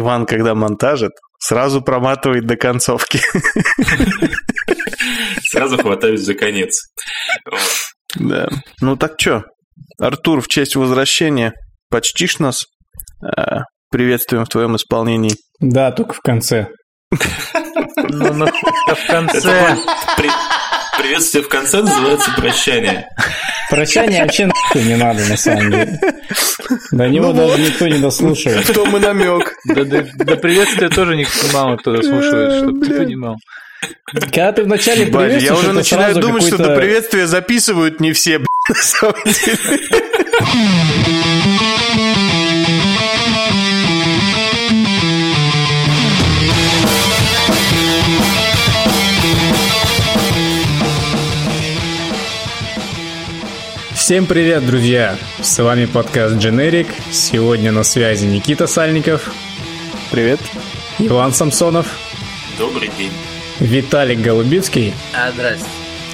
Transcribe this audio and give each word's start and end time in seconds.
Иван, 0.00 0.26
когда 0.26 0.54
монтажит, 0.54 1.12
сразу 1.38 1.80
проматывает 1.82 2.46
до 2.46 2.56
концовки. 2.56 3.20
Сразу 5.50 5.78
хватаюсь 5.78 6.20
за 6.20 6.34
конец. 6.34 6.82
Да. 8.16 8.48
Ну 8.80 8.96
так 8.96 9.20
что, 9.20 9.44
Артур, 9.98 10.40
в 10.40 10.48
честь 10.48 10.76
возвращения 10.76 11.52
почтишь 11.88 12.38
нас? 12.38 12.66
А, 13.22 13.60
приветствуем 13.90 14.44
в 14.44 14.48
твоем 14.48 14.76
исполнении. 14.76 15.32
Да, 15.60 15.92
только 15.92 16.14
в 16.14 16.20
конце. 16.20 16.68
Ну, 17.96 18.32
нахуй 18.32 18.72
в 18.94 19.06
конце. 19.06 19.76
Приветствие 21.00 21.42
в 21.42 21.48
конце 21.48 21.80
называется 21.82 22.30
прощание. 22.36 23.08
Прощание 23.70 24.22
вообще 24.22 24.46
нахуй 24.46 24.82
не 24.84 24.96
надо, 24.96 25.24
на 25.26 25.36
самом 25.36 25.70
деле. 25.70 26.00
До 26.90 27.08
него 27.08 27.28
Ну 27.28 27.32
даже 27.34 27.56
вот. 27.56 27.60
никто 27.60 27.88
не 27.88 27.98
дослушает. 27.98 28.68
В 28.68 28.74
том 28.74 28.96
и 28.96 29.00
намек. 29.00 29.56
Да, 29.64 29.84
да, 29.84 30.04
да 30.14 30.36
приветствия 30.36 30.88
тоже 30.88 31.16
никто 31.16 31.46
мало 31.52 31.76
кто 31.76 31.96
дослушивает, 31.96 32.58
чтобы 32.58 32.84
ты 32.84 32.94
понимал. 32.94 33.36
Когда 34.04 34.52
ты 34.52 34.64
вначале 34.64 35.06
приветствуешь, 35.06 35.42
я 35.42 35.54
уже 35.54 35.72
начинаю 35.72 36.14
думать, 36.16 36.46
что 36.46 36.56
это 36.56 36.76
приветствие 36.76 37.26
записывают 37.26 38.00
не 38.00 38.12
все, 38.12 38.38
на 38.68 38.74
самом 38.74 39.14
деле. 39.24 39.80
Всем 54.10 54.26
привет, 54.26 54.66
друзья! 54.66 55.16
С 55.40 55.62
вами 55.62 55.86
подкаст 55.86 56.34
Generic. 56.34 56.88
Сегодня 57.12 57.70
на 57.70 57.84
связи 57.84 58.26
Никита 58.26 58.66
Сальников, 58.66 59.32
Привет. 60.10 60.40
Иван 60.98 61.32
Самсонов, 61.32 61.86
Добрый 62.58 62.90
день. 62.98 63.12
Виталик 63.60 64.18
Голубицкий 64.18 64.94
А, 65.14 65.30
здрасте. 65.30 65.64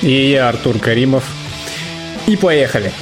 и 0.03 0.28
я, 0.28 0.50
Артур 0.50 0.78
Каримов. 0.78 1.25
И 2.27 2.36
поехали! 2.36 2.92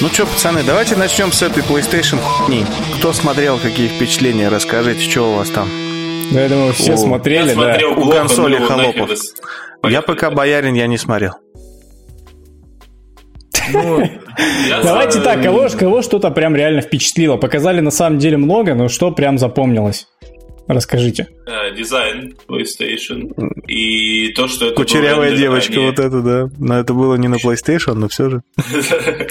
Ну 0.00 0.08
что, 0.08 0.26
пацаны, 0.26 0.62
давайте 0.62 0.96
начнем 0.96 1.32
с 1.32 1.42
этой 1.42 1.62
PlayStation 1.62 2.18
хуйни. 2.18 2.64
Кто 2.98 3.12
смотрел, 3.12 3.58
какие 3.58 3.88
впечатления, 3.88 4.48
расскажите, 4.48 5.00
что 5.10 5.32
у 5.32 5.36
вас 5.36 5.50
там? 5.50 5.68
Да, 6.32 6.42
я 6.42 6.48
думаю, 6.48 6.72
все 6.72 6.92
О, 6.94 6.96
смотрели, 6.96 7.48
Я 7.48 7.54
да. 7.54 7.62
смотрел 7.62 7.98
У 7.98 8.10
консоли 8.10 8.58
холопов. 8.58 9.10
Я 9.84 10.02
пока 10.02 10.30
боярин, 10.30 10.74
я 10.74 10.86
не 10.86 10.98
смотрел. 10.98 11.32
Ну, 13.72 14.02
Давайте 14.84 15.18
за- 15.18 15.24
так, 15.24 15.42
кого, 15.42 15.68
ж- 15.68 15.72
кого 15.76 16.02
что-то 16.02 16.30
прям 16.30 16.54
реально 16.54 16.80
впечатлило? 16.80 17.36
Показали 17.36 17.80
на 17.80 17.90
самом 17.90 18.18
деле 18.18 18.36
много, 18.36 18.74
но 18.74 18.88
что 18.88 19.10
прям 19.10 19.36
запомнилось? 19.38 20.06
Расскажите. 20.68 21.28
э, 21.46 21.74
Дизайн 21.74 22.36
PlayStation 22.46 23.32
и 23.66 24.28
то, 24.34 24.48
что 24.48 24.66
это 24.66 24.74
Кучерявая 24.74 25.34
девочка, 25.34 25.80
вот 25.80 25.98
это, 25.98 26.20
да. 26.20 26.50
Но 26.58 26.78
это 26.78 26.92
было 26.92 27.14
не 27.16 27.26
на 27.28 27.36
PlayStation, 27.36 27.94
но 27.94 28.08
все 28.08 28.30
же. 28.30 28.42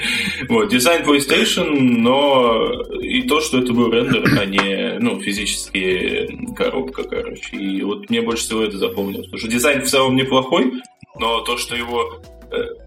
Вот, 0.49 0.69
дизайн 0.69 1.03
PlayStation, 1.05 1.67
но 1.99 2.71
и 3.01 3.21
то, 3.23 3.39
что 3.41 3.59
это 3.59 3.73
был 3.73 3.91
рендер, 3.91 4.23
а 4.39 4.45
не, 4.45 4.97
ну, 4.99 5.19
физически 5.21 6.27
коробка, 6.55 7.03
короче. 7.03 7.55
И 7.55 7.81
вот 7.83 8.09
мне 8.09 8.21
больше 8.21 8.43
всего 8.43 8.63
это 8.63 8.77
запомнилось. 8.77 9.25
Потому 9.25 9.39
что 9.39 9.47
дизайн 9.47 9.81
в 9.81 9.87
целом 9.87 10.15
неплохой, 10.15 10.71
но 11.19 11.41
то, 11.41 11.57
что 11.57 11.75
его 11.75 12.21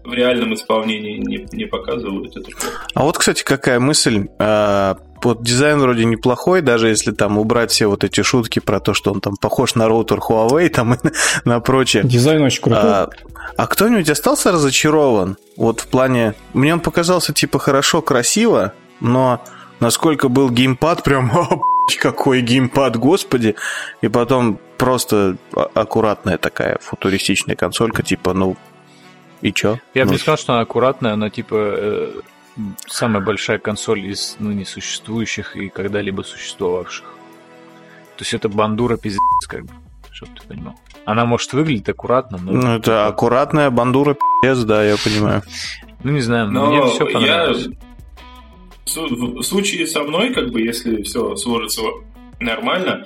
в 0.03 0.13
реальном 0.13 0.53
исполнении 0.53 1.17
не, 1.17 1.47
не 1.51 1.65
показывают, 1.65 2.35
это 2.35 2.49
плохо. 2.51 2.87
А 2.93 3.03
вот, 3.03 3.17
кстати, 3.17 3.43
какая 3.43 3.79
мысль. 3.79 4.27
А, 4.39 4.97
Вот 5.23 5.43
дизайн 5.43 5.79
вроде 5.79 6.05
неплохой, 6.05 6.61
даже 6.61 6.87
если 6.87 7.11
там 7.11 7.37
убрать 7.37 7.69
все 7.71 7.85
вот 7.87 8.03
эти 8.03 8.23
шутки 8.23 8.59
про 8.59 8.79
то, 8.79 8.93
что 8.93 9.11
он 9.11 9.21
там 9.21 9.35
похож 9.37 9.75
на 9.75 9.87
роутер 9.87 10.17
Huawei 10.17 10.69
там 10.69 10.95
и 10.95 10.97
на, 11.45 11.59
прочее. 11.59 12.03
Дизайн 12.03 12.41
очень 12.41 12.63
крутой. 12.63 12.81
А, 12.83 13.09
а 13.55 13.67
кто-нибудь 13.67 14.09
остался 14.09 14.51
разочарован? 14.51 15.37
Вот 15.57 15.81
в 15.81 15.87
плане... 15.87 16.33
Мне 16.53 16.73
он 16.73 16.79
показался 16.79 17.33
типа 17.33 17.59
хорошо, 17.59 18.01
красиво, 18.01 18.73
но 18.99 19.43
насколько 19.79 20.27
был 20.27 20.49
геймпад, 20.49 21.03
прям 21.03 21.31
«А, 21.35 21.47
какой 21.99 22.41
геймпад, 22.41 22.97
господи. 22.97 23.55
И 24.01 24.07
потом 24.07 24.59
просто 24.77 25.37
а- 25.55 25.69
аккуратная 25.75 26.37
такая 26.37 26.77
футуристичная 26.81 27.55
консолька, 27.55 28.01
типа, 28.01 28.33
ну, 28.33 28.57
и 29.41 29.51
чё? 29.53 29.77
я 29.93 30.03
бы 30.03 30.07
Ну, 30.07 30.13
не 30.13 30.17
сказал, 30.19 30.37
что 30.37 30.53
она 30.53 30.61
аккуратная, 30.61 31.13
она 31.13 31.29
типа 31.29 31.55
э, 31.57 32.11
самая 32.87 33.23
большая 33.23 33.57
консоль 33.59 34.05
из 34.05 34.35
ныне 34.39 34.65
существующих 34.65 35.55
и 35.55 35.69
когда-либо 35.69 36.21
существовавших. 36.23 37.05
То 38.17 38.21
есть 38.23 38.33
это 38.33 38.49
бандура 38.49 38.97
пиздец, 38.97 39.47
как 39.47 39.65
бы, 39.65 39.73
чтобы 40.11 40.31
ты 40.39 40.47
понимал. 40.47 40.75
Она 41.05 41.25
может 41.25 41.53
выглядеть 41.53 41.89
аккуратно, 41.89 42.37
но... 42.37 42.51
Ну, 42.51 42.67
это 42.75 43.07
аккуратная 43.07 43.69
бандура, 43.71 44.15
пиздец, 44.43 44.63
да, 44.63 44.83
я 44.85 44.95
понимаю. 45.03 45.41
Ну, 46.03 46.11
не 46.11 46.21
знаю, 46.21 46.51
Но 46.51 46.67
мне 46.71 46.85
все 46.91 47.07
я... 47.07 47.13
понравилось. 47.13 47.67
су- 48.85 49.07
В 49.37 49.41
случае 49.43 49.87
со 49.87 50.03
мной, 50.03 50.33
как 50.33 50.51
бы, 50.51 50.61
если 50.61 51.01
все 51.03 51.35
сложится 51.35 51.81
нормально, 52.39 53.05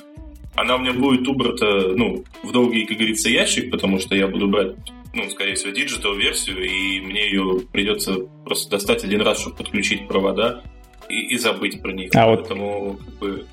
она 0.55 0.75
у 0.75 0.79
меня 0.79 0.93
будет 0.93 1.27
убрата, 1.27 1.65
ну, 1.95 2.23
в 2.43 2.51
долгий, 2.51 2.85
как 2.85 2.97
говорится, 2.97 3.29
ящик, 3.29 3.71
потому 3.71 3.99
что 3.99 4.15
я 4.15 4.27
буду 4.27 4.47
брать, 4.47 4.75
ну, 5.15 5.29
скорее 5.29 5.55
всего, 5.55 5.71
digital 5.71 6.13
версию, 6.15 6.63
и 6.63 6.99
мне 7.01 7.25
ее 7.27 7.61
придется 7.71 8.15
просто 8.45 8.69
достать 8.69 9.03
один 9.03 9.21
раз, 9.21 9.39
чтобы 9.39 9.55
подключить 9.55 10.07
провода 10.07 10.61
и, 11.09 11.33
и 11.33 11.37
забыть 11.37 11.81
про 11.81 11.91
них. 11.93 12.11
А 12.13 12.27
вот- 12.27 12.41
Поэтому, 12.41 12.99
как 13.03 13.13
бы, 13.19 13.45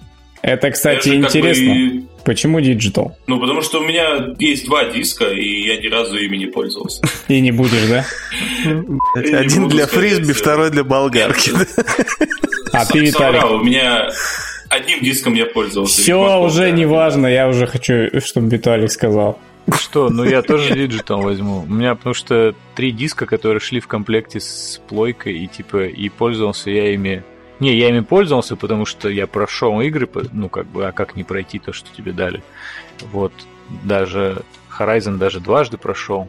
Это, 0.42 0.70
кстати, 0.72 1.08
как 1.20 1.30
интересно. 1.30 1.74
бы, 1.74 2.02
Почему 2.24 2.60
Digital? 2.60 3.12
ну, 3.26 3.40
потому 3.40 3.62
что 3.62 3.80
у 3.80 3.84
меня 3.84 4.34
есть 4.38 4.66
два 4.66 4.84
диска, 4.86 5.26
и 5.30 5.66
я 5.66 5.76
ни 5.76 5.86
разу 5.88 6.16
ими 6.18 6.36
не 6.36 6.46
пользовался. 6.46 7.02
И 7.28 7.40
не 7.40 7.52
будешь, 7.52 7.88
да? 7.88 8.04
Один 9.14 9.68
для 9.68 9.86
фрисби, 9.86 10.32
второй 10.32 10.70
для 10.70 10.84
болгарки. 10.84 11.50
А 12.72 12.86
ты? 12.86 13.06
Соврал, 13.12 13.56
у 13.56 13.64
меня 13.64 14.08
одним 14.68 15.00
диском 15.00 15.34
я 15.34 15.46
пользовался. 15.46 16.00
Все 16.00 16.40
уже 16.40 16.70
не 16.72 16.86
важно, 16.86 17.26
я 17.26 17.48
уже 17.48 17.66
хочу, 17.66 18.08
чтобы 18.24 18.48
Виталик 18.48 18.90
сказал. 18.90 19.38
Что, 19.70 20.10
ну 20.10 20.24
я 20.24 20.42
тоже 20.42 20.74
digital 20.74 21.22
возьму. 21.22 21.60
У 21.60 21.72
меня 21.72 21.94
потому 21.94 22.14
что 22.14 22.54
три 22.74 22.90
диска, 22.90 23.26
которые 23.26 23.60
шли 23.60 23.80
в 23.80 23.86
комплекте 23.86 24.40
с 24.40 24.80
плойкой, 24.88 25.38
и 25.38 25.46
типа, 25.46 25.86
и 25.86 26.08
пользовался 26.08 26.70
я 26.70 26.92
ими... 26.92 27.22
Не, 27.60 27.76
я 27.76 27.90
ими 27.90 28.00
пользовался, 28.00 28.56
потому 28.56 28.86
что 28.86 29.08
я 29.08 29.28
прошел 29.28 29.80
игры, 29.80 30.08
ну 30.32 30.48
как 30.48 30.66
бы, 30.66 30.86
а 30.86 30.92
как 30.92 31.14
не 31.14 31.22
пройти 31.22 31.60
то, 31.60 31.72
что 31.72 31.88
тебе 31.94 32.12
дали. 32.12 32.42
Вот, 33.12 33.32
даже 33.84 34.42
Horizon 34.76 35.16
даже 35.16 35.38
дважды 35.38 35.76
прошел. 35.76 36.28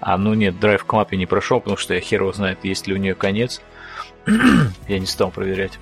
А 0.00 0.16
ну 0.16 0.34
нет, 0.34 0.54
Drive 0.60 0.86
Club 0.86 1.08
я 1.10 1.18
не 1.18 1.26
прошел, 1.26 1.60
потому 1.60 1.76
что 1.76 1.94
я 1.94 2.00
хер 2.00 2.22
его 2.22 2.32
знает, 2.32 2.58
есть 2.64 2.86
ли 2.86 2.94
у 2.94 2.96
нее 2.96 3.14
конец. 3.14 3.60
я 4.88 4.98
не 4.98 5.06
стал 5.06 5.30
проверять. 5.30 5.78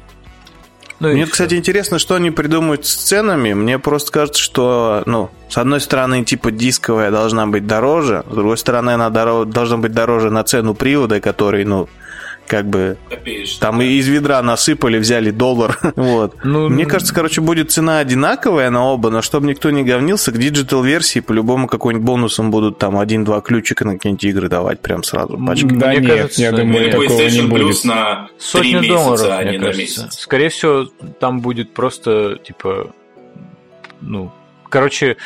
Ну 1.00 1.09
Мне, 1.09 1.25
всё. 1.25 1.33
кстати, 1.33 1.55
интересно, 1.55 1.99
что 1.99 2.15
они 2.15 2.31
придумают 2.31 2.84
с 2.87 2.94
ценами. 2.94 3.55
Мне 3.55 3.78
просто 3.78 4.12
кажется, 4.12 4.43
что, 4.43 5.03
ну, 5.06 5.31
с 5.49 5.56
одной 5.56 5.81
стороны, 5.81 6.25
типа, 6.25 6.50
дисковая 6.50 7.11
должна 7.11 7.47
быть 7.47 7.66
дороже, 7.66 8.22
с 8.31 8.34
другой 8.34 8.59
стороны, 8.59 8.91
она 8.91 9.09
доро- 9.09 9.47
должна 9.47 9.78
быть 9.78 9.93
дороже 9.93 10.31
на 10.31 10.44
цену 10.44 10.75
привода, 10.75 11.21
который, 11.21 11.65
ну, 11.65 11.88
как 12.50 12.66
бы, 12.66 12.97
Копеечный. 13.09 13.61
там 13.61 13.81
и 13.81 13.84
из 13.87 14.09
ведра 14.09 14.43
насыпали, 14.43 14.99
взяли 14.99 15.31
доллар. 15.31 15.78
Вот. 15.94 16.34
Ну, 16.43 16.69
Мне 16.69 16.84
кажется, 16.84 17.15
короче, 17.15 17.41
будет 17.41 17.71
цена 17.71 18.00
одинаковая 18.00 18.71
на 18.71 18.84
оба, 18.87 19.11
но 19.11 19.22
чтобы 19.22 19.47
никто 19.47 19.71
не 19.71 19.84
говнился, 19.84 20.33
к 20.33 20.38
digital-версии 20.38 21.21
по-любому 21.21 21.69
какой-нибудь 21.69 22.05
бонусом 22.05 22.50
будут 22.50 22.78
там 22.78 22.99
один-два 22.99 23.41
ключика 23.41 23.84
на 23.84 23.93
какие-нибудь 23.94 24.25
игры 24.25 24.49
давать 24.49 24.81
прям 24.81 25.05
сразу 25.05 25.38
пачкой. 25.38 25.70
Да 25.79 25.88
Мне 25.88 25.99
нет, 25.99 26.11
кажется, 26.11 26.43
я 26.43 26.49
Или 26.49 26.56
думаю, 26.56 26.91
такого 26.91 27.02
не 27.05 27.08
PlayStation 27.08 27.47
будет. 27.47 27.62
Plus 27.67 27.87
на 27.87 28.29
месяца, 28.55 28.88
долларов, 28.88 29.26
а 29.31 29.44
не 29.44 29.49
мне 29.50 29.58
на 29.58 29.64
кажется. 29.67 30.02
месяц. 30.02 30.19
Скорее 30.19 30.49
всего, 30.49 30.87
там 31.20 31.41
будет 31.41 31.73
просто, 31.73 32.37
типа, 32.44 32.91
ну, 34.00 34.32
короче, 34.69 35.17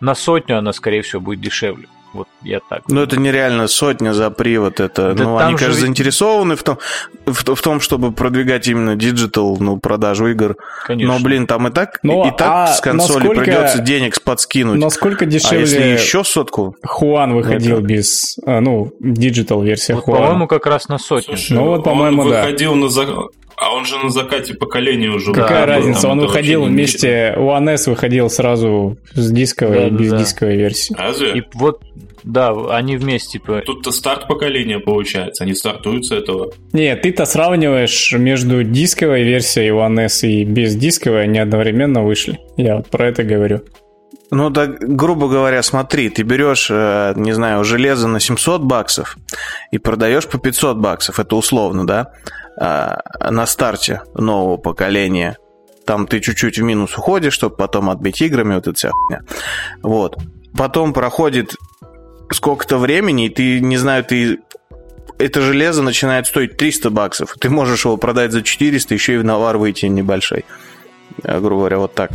на 0.00 0.14
сотню 0.14 0.58
она, 0.58 0.74
скорее 0.74 1.00
всего, 1.00 1.22
будет 1.22 1.40
дешевле. 1.40 1.86
Вот 2.12 2.28
я 2.42 2.60
так. 2.68 2.82
Ну, 2.88 3.00
это 3.00 3.18
нереально 3.18 3.68
сотня 3.68 4.12
за 4.12 4.30
привод. 4.30 4.80
Это, 4.80 5.14
Да 5.14 5.24
ну, 5.24 5.36
они, 5.38 5.52
же 5.52 5.64
конечно, 5.64 5.80
заинтересованы 5.80 6.56
в 6.56 6.62
том, 6.62 6.78
в, 7.24 7.54
в 7.54 7.62
том, 7.62 7.80
чтобы 7.80 8.12
продвигать 8.12 8.68
именно 8.68 8.96
digital, 8.96 9.56
ну, 9.58 9.78
продажу 9.78 10.28
игр. 10.28 10.56
Конечно. 10.86 11.14
Но, 11.14 11.20
блин, 11.24 11.46
там 11.46 11.68
и 11.68 11.70
так, 11.70 11.98
Ну, 12.02 12.26
и 12.26 12.30
так 12.30 12.42
а 12.48 12.66
с 12.66 12.80
консоли 12.80 13.18
насколько- 13.28 13.40
придется 13.44 13.78
денег 13.78 14.20
подскинуть. 14.22 14.78
Насколько 14.78 15.24
а 15.24 15.28
если 15.28 15.38
дешевле 15.38 15.92
еще 15.94 16.22
сотку? 16.24 16.76
Хуан 16.84 17.32
выходил 17.34 17.78
Это- 17.78 17.86
без, 17.86 18.36
а, 18.44 18.60
ну, 18.60 18.92
digital 19.00 19.62
версия 19.62 19.94
Вот, 19.94 20.04
Хуана? 20.04 20.20
по-моему, 20.26 20.46
как 20.48 20.66
раз 20.66 20.88
на 20.88 20.98
сотню. 20.98 21.36
Слушай, 21.36 21.52
Ну 21.54 21.64
вот, 21.66 21.78
он 21.78 21.82
по-моему, 21.84 22.24
да. 22.28 22.42
выходил 22.42 22.74
на 22.74 22.88
за- 22.90 23.06
А 23.62 23.72
он 23.72 23.84
же 23.84 23.96
на 23.98 24.10
закате 24.10 24.54
поколения 24.54 25.08
уже 25.08 25.32
Какая 25.32 25.66
был, 25.66 25.72
разница? 25.72 26.02
там 26.02 26.10
Он 26.12 26.20
выходил 26.20 26.64
вместе, 26.64 27.32
One 27.36 27.70
S 27.70 27.86
выходил 27.86 28.28
сразу 28.28 28.98
с 29.14 29.30
дисковой 29.30 29.76
Да, 29.76 29.86
и 29.86 29.90
да, 29.90 29.96
без 29.96 30.10
да. 30.10 30.18
дисковой 30.18 30.56
версии. 30.56 30.96
Разве? 30.98 31.38
И 31.38 31.42
вот, 31.54 31.80
да, 32.24 32.52
они 32.70 32.96
вместе, 32.96 33.38
типа, 33.38 33.62
Тут-то 33.64 33.92
старт 33.92 34.26
поколения 34.26 34.80
получается, 34.80 35.44
они 35.44 35.54
стартуют 35.54 36.06
с 36.06 36.10
этого. 36.10 36.52
Нет, 36.72 37.02
ты-то 37.02 37.24
сравниваешь 37.24 38.12
между 38.12 38.64
дисковой 38.64 39.22
версией 39.22 39.68
One 39.70 40.06
S 40.06 40.24
и 40.24 40.42
без 40.42 40.74
дисковой, 40.74 41.22
они 41.22 41.38
одновременно 41.38 42.02
вышли. 42.02 42.40
Я 42.56 42.78
вот 42.78 42.88
про 42.88 43.06
это 43.06 43.22
говорю. 43.22 43.60
Ну, 44.34 44.48
да, 44.48 44.66
грубо 44.66 45.28
говоря, 45.28 45.62
смотри, 45.62 46.08
ты 46.08 46.22
берешь, 46.22 46.68
э, 46.70 47.12
не 47.16 47.32
знаю, 47.32 47.64
железо 47.64 48.08
на 48.08 48.18
700 48.18 48.62
баксов 48.62 49.18
и 49.70 49.76
продаешь 49.76 50.26
по 50.26 50.38
500 50.38 50.78
баксов, 50.78 51.20
это 51.20 51.36
условно, 51.36 51.86
да, 51.86 52.12
а, 52.58 53.02
на 53.30 53.44
старте 53.44 54.00
нового 54.14 54.56
поколения. 54.56 55.36
Там 55.84 56.06
ты 56.06 56.20
чуть-чуть 56.20 56.58
в 56.58 56.62
минус 56.62 56.96
уходишь, 56.96 57.34
чтобы 57.34 57.56
потом 57.56 57.90
отбить 57.90 58.22
играми, 58.22 58.54
вот 58.54 58.66
эта 58.66 58.74
вся 58.74 58.90
хуйня. 58.92 59.20
Вот. 59.82 60.16
Потом 60.56 60.94
проходит 60.94 61.54
сколько-то 62.30 62.78
времени, 62.78 63.26
и 63.26 63.28
ты, 63.28 63.60
не 63.60 63.76
знаю, 63.76 64.02
ты 64.02 64.40
это 65.18 65.42
железо 65.42 65.82
начинает 65.82 66.26
стоить 66.26 66.56
300 66.56 66.88
баксов. 66.88 67.34
Ты 67.38 67.50
можешь 67.50 67.84
его 67.84 67.98
продать 67.98 68.32
за 68.32 68.40
400, 68.40 68.94
еще 68.94 69.14
и 69.16 69.18
в 69.18 69.24
навар 69.24 69.58
выйти 69.58 69.84
небольшой. 69.86 70.46
Э, 71.22 71.38
Грубо 71.38 71.60
говоря, 71.60 71.78
вот 71.80 71.94
так. 71.94 72.12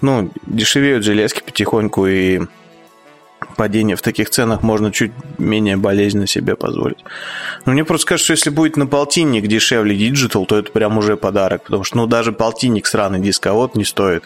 Ну, 0.00 0.30
дешевеют 0.46 1.04
железки 1.04 1.42
потихоньку, 1.44 2.06
и 2.06 2.42
падение 3.56 3.96
в 3.96 4.02
таких 4.02 4.30
ценах 4.30 4.62
можно 4.62 4.90
чуть 4.92 5.12
менее 5.38 5.76
болезненно 5.76 6.26
себе 6.26 6.56
позволить. 6.56 6.98
Но 7.64 7.72
мне 7.72 7.84
просто 7.84 8.06
кажется, 8.08 8.24
что 8.24 8.32
если 8.32 8.50
будет 8.50 8.76
на 8.76 8.86
полтинник 8.86 9.46
дешевле 9.46 9.96
Digital, 9.96 10.44
то 10.46 10.58
это 10.58 10.72
прям 10.72 10.98
уже 10.98 11.16
подарок, 11.16 11.64
потому 11.64 11.84
что, 11.84 11.96
ну, 11.98 12.06
даже 12.06 12.32
полтинник 12.32 12.86
сраный 12.86 13.20
дисковод 13.20 13.76
не 13.76 13.84
стоит. 13.84 14.24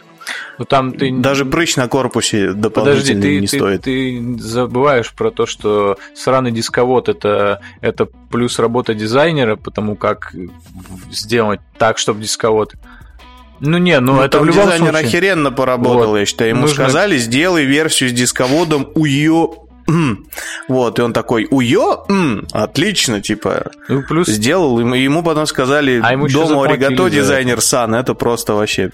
ну 0.59 0.65
там 0.65 0.93
ты... 0.93 1.13
Даже 1.13 1.45
прыщ 1.45 1.77
на 1.77 1.89
корпусе 1.89 2.49
Подожди, 2.49 2.61
дополнительный 2.61 3.23
ты, 3.23 3.41
не 3.41 3.47
ты, 3.47 3.57
стоит. 3.57 3.83
ты 3.83 4.37
забываешь 4.39 5.13
про 5.13 5.31
то, 5.31 5.47
что 5.47 5.99
сраный 6.15 6.53
дисковод 6.53 7.09
это, 7.09 7.61
это 7.81 8.09
плюс 8.31 8.59
работа 8.59 8.95
дизайнера, 8.95 9.57
потому 9.57 9.97
как 9.97 10.35
сделать 11.11 11.61
так, 11.79 11.99
чтобы 11.99 12.23
дисковод. 12.23 12.75
Ну 13.61 13.79
не, 13.79 13.99
ну, 14.01 14.15
Ну, 14.17 14.23
это 14.23 14.39
в 14.41 14.45
любом 14.45 14.65
дизайнер 14.65 14.91
случае. 14.91 15.09
охеренно 15.09 15.51
поработал, 15.53 16.11
Вот. 16.11 16.19
я 16.19 16.27
считаю. 16.27 16.51
Ему 16.51 16.63
Нужно- 16.63 16.85
сказали, 16.85 17.17
сделай 17.19 17.65
версию 17.65 18.11
с 18.11 18.13
дисководом 18.13 18.89
УЙО. 18.95 19.65
М. 19.89 20.27
Вот, 20.69 20.99
и 20.99 21.03
он 21.03 21.13
такой, 21.15 21.47
УЙО? 21.51 22.05
М, 22.11 22.47
Отлично, 22.53 23.21
типа, 23.23 23.71
Ну, 23.89 24.03
плюс 24.03 24.29
сделал. 24.29 24.79
Ему, 24.79 24.95
ему 24.95 25.23
потом 25.23 25.47
сказали, 25.47 26.01
А 26.03 26.13
ему 26.13 26.29
дома 26.29 26.69
за 26.69 27.11
дизайнер 27.11 27.61
Сан. 27.63 27.95
Это 27.95 28.13
просто 28.15 28.53
вообще 28.55 28.91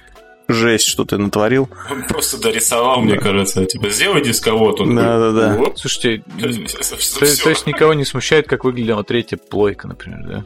жесть, 0.46 0.87
что 0.87 1.05
ты 1.05 1.16
натворил. 1.19 1.69
Он 1.90 2.02
просто 2.05 2.40
дорисовал, 2.40 3.00
мне 3.00 3.16
кажется. 3.16 3.64
Типа, 3.64 3.88
сделай 3.90 4.22
дисковод. 4.22 4.81
Он 4.82 4.94
Да-да-да. 4.94 5.49
такой, 5.49 5.58
«Вот». 5.66 5.78
Слушайте, 5.78 6.22
То 6.38 6.49
то, 7.19 7.25
есть 7.25 7.43
то 7.43 7.50
есть 7.50 7.66
никого 7.66 7.94
не 7.94 8.05
смущает, 8.05 8.46
как 8.46 8.62
выглядела 8.64 9.02
третья 9.05 9.37
плойка, 9.37 9.88
например, 9.88 10.20
да? 10.26 10.44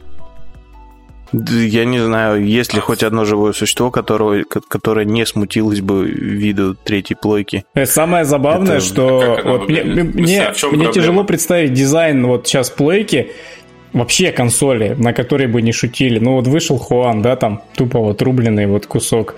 Я 1.31 1.85
не 1.85 1.99
знаю, 1.99 2.43
есть 2.45 2.73
ли 2.73 2.79
хоть 2.79 3.03
одно 3.03 3.23
живое 3.25 3.53
существо, 3.53 3.91
которого, 3.91 4.43
ко- 4.43 4.61
которое 4.67 5.05
не 5.05 5.25
смутилось 5.25 5.81
бы 5.81 6.05
виду 6.09 6.75
третьей 6.75 7.15
плойки. 7.15 7.65
Э, 7.75 7.85
Самое 7.85 8.25
забавное, 8.25 8.77
Это- 8.77 8.85
что 8.85 9.37
она 9.39 9.51
вот 9.51 9.69
мне, 9.69 9.83
мне, 9.83 10.01
А 10.01 10.05
мне 10.13 10.43
проблема? 10.59 10.91
тяжело 10.93 11.23
представить 11.23 11.73
дизайн 11.73 12.25
вот 12.25 12.47
сейчас 12.47 12.69
плойки, 12.71 13.31
вообще 13.93 14.31
консоли, 14.31 14.95
на 14.97 15.13
которой 15.13 15.47
бы 15.47 15.61
не 15.61 15.71
шутили. 15.71 16.19
Ну 16.19 16.33
вот 16.33 16.47
вышел 16.47 16.77
Хуан, 16.77 17.21
да, 17.21 17.35
там 17.35 17.61
тупо 17.75 17.99
вот 17.99 18.21
рубленый 18.21 18.65
вот 18.67 18.85
кусок 18.87 19.35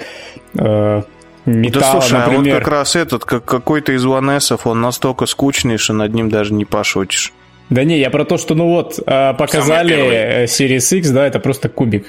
э, 0.57 1.01
металла, 1.45 1.85
да 1.85 1.91
слушай, 2.01 2.19
а 2.19 2.25
вот 2.27 2.37
например. 2.37 2.59
как 2.59 2.67
раз 2.67 2.95
этот, 2.95 3.25
как 3.25 3.45
какой-то 3.45 3.93
из 3.93 4.03
ванесов, 4.05 4.67
он 4.67 4.79
настолько 4.81 5.25
скучный, 5.25 5.77
что 5.77 5.93
над 5.93 6.13
ним 6.13 6.29
даже 6.29 6.53
не 6.53 6.65
пошутишь. 6.65 7.33
Да 7.71 7.83
не, 7.83 7.97
я 7.99 8.09
про 8.11 8.23
то, 8.25 8.37
что 8.37 8.53
ну 8.53 8.67
вот 8.67 8.99
э, 8.99 9.33
показали 9.33 9.95
э, 9.95 10.43
Series 10.45 10.97
X, 10.97 11.09
да, 11.09 11.25
это 11.25 11.39
просто 11.39 11.69
кубик. 11.69 12.05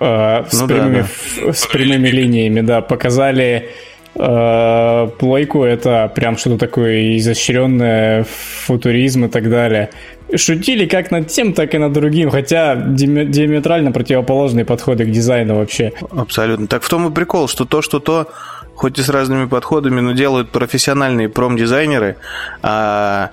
Э, 0.00 0.44
с, 0.50 0.60
Ну 0.60 0.66
да, 0.66 0.74
прямыми, 0.74 0.94
да. 0.96 1.00
ф- 1.02 1.56
с 1.56 1.66
прямыми 1.66 2.08
линиями, 2.08 2.62
да. 2.62 2.80
Показали 2.80 3.68
э, 4.14 5.08
плойку, 5.18 5.62
это 5.62 6.10
прям 6.14 6.36
что-то 6.38 6.58
такое 6.58 7.16
изощренное, 7.18 8.24
футуризм 8.64 9.26
и 9.26 9.28
так 9.28 9.48
далее. 9.50 9.90
Шутили 10.34 10.86
как 10.86 11.10
над 11.10 11.28
тем, 11.28 11.52
так 11.52 11.74
и 11.74 11.78
над 11.78 11.92
другим, 11.92 12.30
хотя 12.30 12.74
диаметрально 12.76 13.92
противоположные 13.92 14.64
подходы 14.64 15.04
к 15.04 15.10
дизайну 15.10 15.56
вообще. 15.56 15.92
Абсолютно. 16.10 16.66
Так 16.66 16.82
в 16.82 16.88
том 16.88 17.08
и 17.08 17.14
прикол, 17.14 17.46
что 17.46 17.64
то, 17.64 17.80
что 17.82 18.00
то, 18.00 18.26
хоть 18.74 18.98
и 18.98 19.02
с 19.02 19.08
разными 19.08 19.46
подходами, 19.46 20.00
но 20.00 20.12
делают 20.12 20.50
профессиональные 20.50 21.28
промдизайнеры, 21.28 22.16
а 22.62 23.30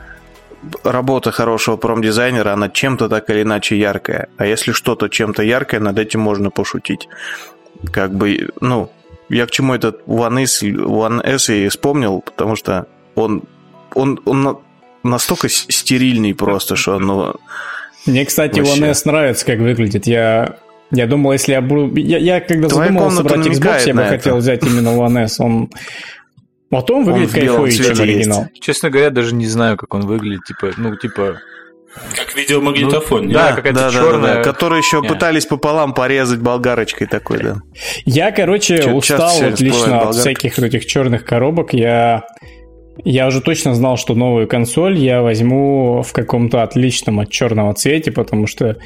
работа 0.83 1.31
хорошего 1.31 1.77
промдизайнера, 1.77 2.53
она 2.53 2.69
чем-то 2.69 3.09
так 3.09 3.29
или 3.29 3.43
иначе 3.43 3.77
яркая. 3.77 4.29
А 4.37 4.45
если 4.45 4.71
что-то 4.71 5.09
чем-то 5.09 5.43
яркое, 5.43 5.79
над 5.79 5.97
этим 5.99 6.19
можно 6.19 6.49
пошутить. 6.49 7.07
Как 7.91 8.13
бы, 8.13 8.49
ну, 8.61 8.89
я 9.29 9.45
к 9.45 9.51
чему 9.51 9.73
этот 9.73 10.01
One 10.07 10.43
S, 10.43 10.63
One 10.63 11.21
S 11.23 11.49
и 11.49 11.67
вспомнил, 11.67 12.21
потому 12.21 12.55
что 12.55 12.87
он, 13.15 13.43
он, 13.93 14.19
он 14.25 14.43
на- 14.43 14.57
настолько 15.03 15.49
стерильный 15.49 16.33
просто, 16.33 16.75
что 16.75 16.99
ну, 16.99 17.35
Мне, 18.05 18.25
кстати, 18.25 18.59
Вообще. 18.59 18.81
One 18.81 18.89
S 18.89 19.05
нравится, 19.05 19.45
как 19.45 19.59
выглядит. 19.59 20.07
Я, 20.07 20.57
я 20.91 21.07
думал, 21.07 21.33
если 21.33 21.53
я 21.53 21.61
буду... 21.61 21.95
Я, 21.95 22.17
я 22.17 22.39
когда 22.41 22.69
Твоя 22.69 22.87
задумывался 22.87 23.23
брать 23.23 23.47
Xbox, 23.47 23.87
я 23.87 23.93
бы 23.93 24.01
это. 24.01 24.09
хотел 24.17 24.37
взять 24.37 24.63
именно 24.65 24.89
One 24.89 25.23
S. 25.23 25.39
Он... 25.39 25.69
Вот 26.73 26.89
он 26.89 27.03
выглядит 27.03 27.35
белом 27.35 27.65
кайфовее, 27.65 27.93
чем 27.95 28.01
оригинал. 28.01 28.47
Честно 28.59 28.89
говоря, 28.89 29.09
даже 29.11 29.35
не 29.35 29.45
знаю, 29.45 29.77
как 29.77 29.93
он 29.93 30.01
выглядит, 30.01 30.43
типа, 30.45 30.71
ну, 30.77 30.95
типа... 30.95 31.39
Как 32.15 32.35
видеомагнитофон, 32.35 33.27
не? 33.27 33.33
да, 33.35 33.53
какая-то 33.53 33.79
да, 33.79 33.91
да, 33.91 33.93
черная... 33.93 34.33
да, 34.33 34.33
да, 34.37 34.43
который 34.43 34.79
еще 34.79 34.99
Не. 34.99 35.07
пытались 35.07 35.45
пополам 35.45 35.93
порезать 35.93 36.39
болгарочкой 36.39 37.05
такой, 37.05 37.43
да. 37.43 37.57
Я, 38.05 38.31
короче, 38.31 38.79
Чё- 38.79 38.93
устал 38.93 39.31
вот 39.39 39.59
лично 39.59 39.77
всплывает 39.77 39.83
от 39.83 39.91
болгарка. 39.91 40.19
всяких 40.19 40.57
вот 40.57 40.65
этих 40.65 40.85
черных 40.87 41.23
коробок. 41.23 41.73
Я, 41.73 42.23
я 43.03 43.27
уже 43.27 43.41
точно 43.41 43.75
знал, 43.75 43.97
что 43.97 44.15
новую 44.15 44.47
консоль 44.47 44.97
я 44.97 45.21
возьму 45.21 46.01
в 46.01 46.11
каком-то 46.13 46.63
отличном 46.63 47.19
от 47.19 47.29
черного 47.29 47.75
цвете, 47.75 48.11
потому 48.11 48.47
что, 48.47 48.77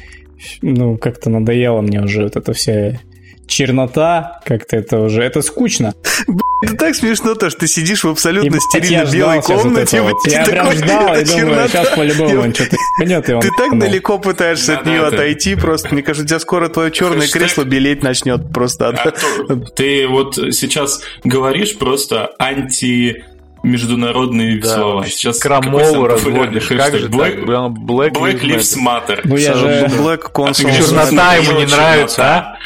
ну, 0.60 0.98
как-то 0.98 1.30
надоело 1.30 1.80
мне 1.80 2.02
уже 2.02 2.24
вот 2.24 2.36
эта 2.36 2.52
вся 2.52 3.00
чернота, 3.46 4.42
как-то 4.44 4.76
это 4.76 5.00
уже, 5.00 5.22
это 5.22 5.40
скучно. 5.40 5.94
Это 6.64 6.76
так 6.76 6.94
смешно, 6.94 7.34
то, 7.34 7.50
что 7.50 7.60
ты 7.60 7.68
сидишь 7.68 8.04
в 8.04 8.08
абсолютно 8.08 8.48
Ебать, 8.48 8.62
стерильно 8.62 9.04
белой 9.04 9.42
комнате. 9.42 10.00
вот 10.02 10.26
Я 10.26 10.44
прям 10.44 10.66
такой, 10.66 10.82
ждал 10.82 11.16
и 11.16 11.24
думаю, 11.24 11.68
сейчас 11.68 11.88
по-любому 11.90 12.40
он 12.40 12.54
что-то 12.54 12.76
пнет, 12.98 13.28
и 13.28 13.32
он... 13.32 13.40
Ты 13.40 13.50
так 13.56 13.78
далеко 13.78 14.18
пытаешься 14.18 14.78
от 14.78 14.86
нее 14.86 15.06
отойти, 15.06 15.54
просто, 15.54 15.90
мне 15.92 16.02
кажется, 16.02 16.24
у 16.24 16.28
тебя 16.28 16.40
скоро 16.40 16.68
твое 16.68 16.90
черное 16.90 17.28
кресло 17.28 17.64
белеть 17.64 18.02
начнет 18.02 18.52
просто. 18.52 18.88
Артур, 18.88 19.66
ты 19.76 20.06
вот 20.08 20.34
сейчас 20.34 21.02
говоришь 21.24 21.78
просто 21.78 22.30
анти 22.38 23.24
международные 23.62 24.60
Да, 24.60 24.74
слова. 24.74 25.06
Сейчас 25.06 25.38
крамолу 25.38 26.06
разводишь. 26.06 26.66
Как 26.68 26.96
же 26.96 27.08
Black, 27.08 27.44
Black, 27.44 28.12
Black 28.12 28.40
Lives 28.40 28.76
Matter. 28.78 29.20
Ну 29.24 29.36
я 29.36 29.54
же... 29.54 29.86
Black 29.98 30.22
Console. 30.32 30.76
Чернота 30.76 31.34
ему 31.36 31.58
не 31.58 31.66
нравится, 31.66 32.22
а? 32.24 32.58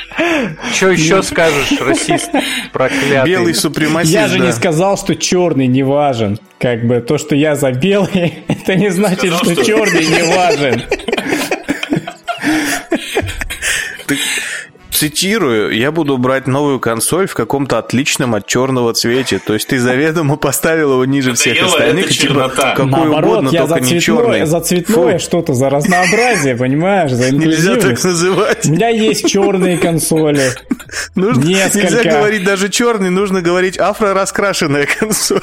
Что 0.74 0.90
еще 0.90 1.22
скажешь, 1.22 1.72
расист 1.80 2.30
проклятый? 2.72 3.30
Белый 3.32 3.54
супремасист, 3.54 4.12
Я 4.12 4.28
же 4.28 4.38
не 4.38 4.52
сказал, 4.52 4.96
что 4.98 5.14
черный 5.16 5.66
не 5.66 5.82
важен. 5.82 6.38
Как 6.58 6.84
бы 6.86 7.00
то, 7.00 7.18
что 7.18 7.34
я 7.34 7.56
за 7.56 7.72
белый, 7.72 8.44
это 8.48 8.74
не 8.76 8.90
значит, 8.90 9.32
что- 9.34 9.64
черный 9.64 10.04
не 10.06 10.22
важен. 10.36 10.82
Цитирую, 15.02 15.76
я 15.76 15.90
буду 15.90 16.16
брать 16.16 16.46
новую 16.46 16.78
консоль 16.78 17.26
в 17.26 17.34
каком-то 17.34 17.78
отличном 17.78 18.36
от 18.36 18.46
черного 18.46 18.94
цвете. 18.94 19.40
То 19.44 19.54
есть 19.54 19.66
ты 19.66 19.80
заведомо 19.80 20.36
поставил 20.36 20.92
его 20.92 21.04
ниже 21.04 21.32
всех 21.34 21.54
Надоело, 21.56 21.76
остальных. 21.76 22.10
и 22.12 22.14
типа, 22.14 22.52
какой 22.56 22.86
Наоборот, 22.86 23.24
угодно, 23.24 23.48
я 23.48 23.66
за 23.66 23.74
только 23.74 23.84
не 23.84 24.00
цветное, 24.00 24.24
черный. 24.24 24.46
за 24.46 24.60
цветное 24.60 25.18
что-то, 25.18 25.54
за 25.54 25.70
разнообразие, 25.70 26.56
понимаешь, 26.56 27.10
за 27.10 27.34
Нельзя 27.34 27.74
так 27.74 28.00
называть. 28.04 28.64
У 28.68 28.70
меня 28.70 28.90
есть 28.90 29.26
черные 29.26 29.76
консоли. 29.76 30.50
Нужно, 31.16 31.42
Несколько. 31.42 31.86
Нельзя 31.88 32.04
говорить 32.04 32.44
даже 32.44 32.68
черный, 32.68 33.10
нужно 33.10 33.42
говорить 33.42 33.80
афро-раскрашенная 33.80 34.86
консоль. 35.00 35.40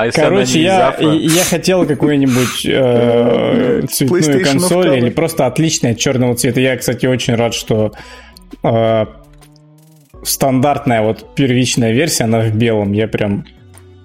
А 0.00 0.06
если 0.06 0.20
она 0.22 0.30
Короче, 0.30 0.62
я, 0.62 0.96
я 0.98 1.44
хотел 1.44 1.86
какую-нибудь 1.86 2.64
э, 2.64 3.82
цветную 3.90 4.42
консоль 4.42 4.96
или 4.96 5.10
просто 5.10 5.46
отличная 5.46 5.94
черного 5.94 6.34
цвета. 6.36 6.60
Я, 6.60 6.76
кстати, 6.78 7.04
очень 7.04 7.34
рад, 7.34 7.52
что 7.52 7.92
э, 8.62 9.06
стандартная 10.22 11.02
вот 11.02 11.34
первичная 11.34 11.92
версия, 11.92 12.24
она 12.24 12.40
в 12.40 12.56
белом. 12.56 12.92
Я 12.92 13.08
прям 13.08 13.44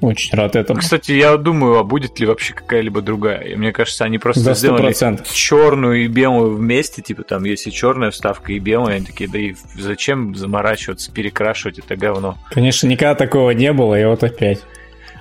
Очень 0.02 0.38
рад 0.38 0.58
этому. 0.58 0.82
Кстати, 0.82 1.14
я 1.14 1.38
думаю, 1.38 1.80
а 1.80 1.84
будет 1.84 2.20
ли 2.20 2.26
вообще 2.26 2.54
какая-либо 2.54 3.02
другая? 3.02 3.42
И 3.44 3.56
Мне 3.56 3.72
кажется, 3.72 4.04
они 4.04 4.18
просто 4.18 4.42
За 4.42 4.54
сделали 4.54 4.90
100%. 4.90 5.26
черную 5.34 6.04
и 6.04 6.08
белую 6.08 6.58
вместе, 6.58 7.02
типа 7.02 7.24
там 7.24 7.46
есть 7.46 7.68
и 7.68 7.72
черная 7.72 8.12
вставка, 8.12 8.52
и 8.52 8.60
белая, 8.60 8.98
они 8.98 9.06
такие, 9.06 9.30
да 9.30 9.40
и 9.40 9.56
зачем 9.78 10.36
заморачиваться, 10.36 11.10
перекрашивать 11.14 11.80
это 11.80 11.96
говно? 11.96 12.38
Конечно, 12.52 12.88
никогда 12.88 13.16
такого 13.16 13.52
не 13.52 13.72
было, 13.72 13.98
и 13.98 14.04
вот 14.04 14.24
опять. 14.26 14.60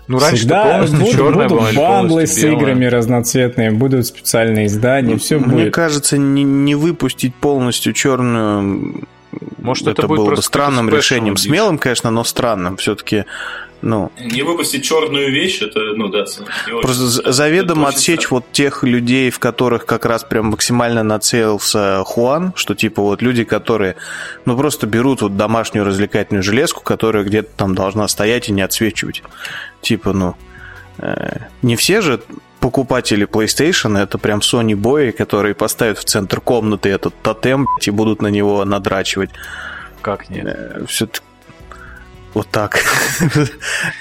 Ну, 0.06 0.18
раньше 0.18 0.36
Всегда 0.36 0.64
полностью 0.64 0.98
будут, 0.98 1.14
черная 1.14 1.48
будут 1.48 1.50
была 1.50 1.72
бандлы 1.72 2.08
полностью 2.10 2.40
с 2.40 2.42
белая. 2.44 2.56
играми 2.58 2.84
разноцветные, 2.86 3.70
будут 3.70 4.06
специальные 4.06 4.66
издания, 4.66 5.16
все 5.16 5.38
Мне 5.38 5.48
будет. 5.48 5.74
кажется, 5.74 6.18
не, 6.18 6.44
не 6.44 6.74
выпустить 6.74 7.34
полностью 7.34 7.92
черную 7.94 9.06
Может, 9.58 9.88
это, 9.88 10.02
это 10.02 10.08
будет 10.08 10.18
было 10.18 10.34
бы 10.34 10.42
странным 10.42 10.90
решением. 10.90 11.36
Смелым, 11.36 11.78
конечно, 11.78 12.10
но 12.10 12.22
странным. 12.24 12.76
Все-таки, 12.76 13.24
ну, 13.84 14.10
Не 14.18 14.42
выпустить 14.42 14.82
черную 14.82 15.30
вещь, 15.30 15.60
это, 15.60 15.78
ну 15.94 16.08
да, 16.08 16.24
просто 16.80 17.32
заведомо 17.32 17.88
отсечь 17.88 18.22
странно. 18.22 18.40
вот 18.40 18.52
тех 18.52 18.82
людей, 18.82 19.30
в 19.30 19.38
которых 19.38 19.84
как 19.84 20.06
раз 20.06 20.24
прям 20.24 20.46
максимально 20.46 21.02
нацелился 21.02 22.02
Хуан, 22.04 22.54
что 22.56 22.74
типа 22.74 23.02
вот 23.02 23.20
люди, 23.20 23.44
которые, 23.44 23.96
ну, 24.46 24.56
просто 24.56 24.86
берут 24.86 25.20
вот 25.20 25.36
домашнюю 25.36 25.84
развлекательную 25.84 26.42
железку, 26.42 26.82
которая 26.82 27.24
где-то 27.24 27.50
там 27.56 27.74
должна 27.74 28.08
стоять 28.08 28.48
и 28.48 28.52
не 28.52 28.62
отсвечивать. 28.62 29.22
Типа, 29.82 30.14
ну, 30.14 30.34
э, 30.98 31.40
не 31.60 31.76
все 31.76 32.00
же 32.00 32.22
покупатели 32.60 33.26
PlayStation, 33.26 33.98
это 33.98 34.16
прям 34.16 34.38
Sony 34.38 34.74
бои, 34.74 35.12
которые 35.12 35.54
поставят 35.54 35.98
в 35.98 36.04
центр 36.04 36.40
комнаты 36.40 36.88
этот 36.88 37.14
тотем 37.22 37.66
и 37.82 37.90
будут 37.90 38.22
на 38.22 38.28
него 38.28 38.64
надрачивать. 38.64 39.28
Как 40.00 40.30
нет? 40.30 40.88
все 40.88 41.06
вот 42.34 42.48
так. 42.50 42.82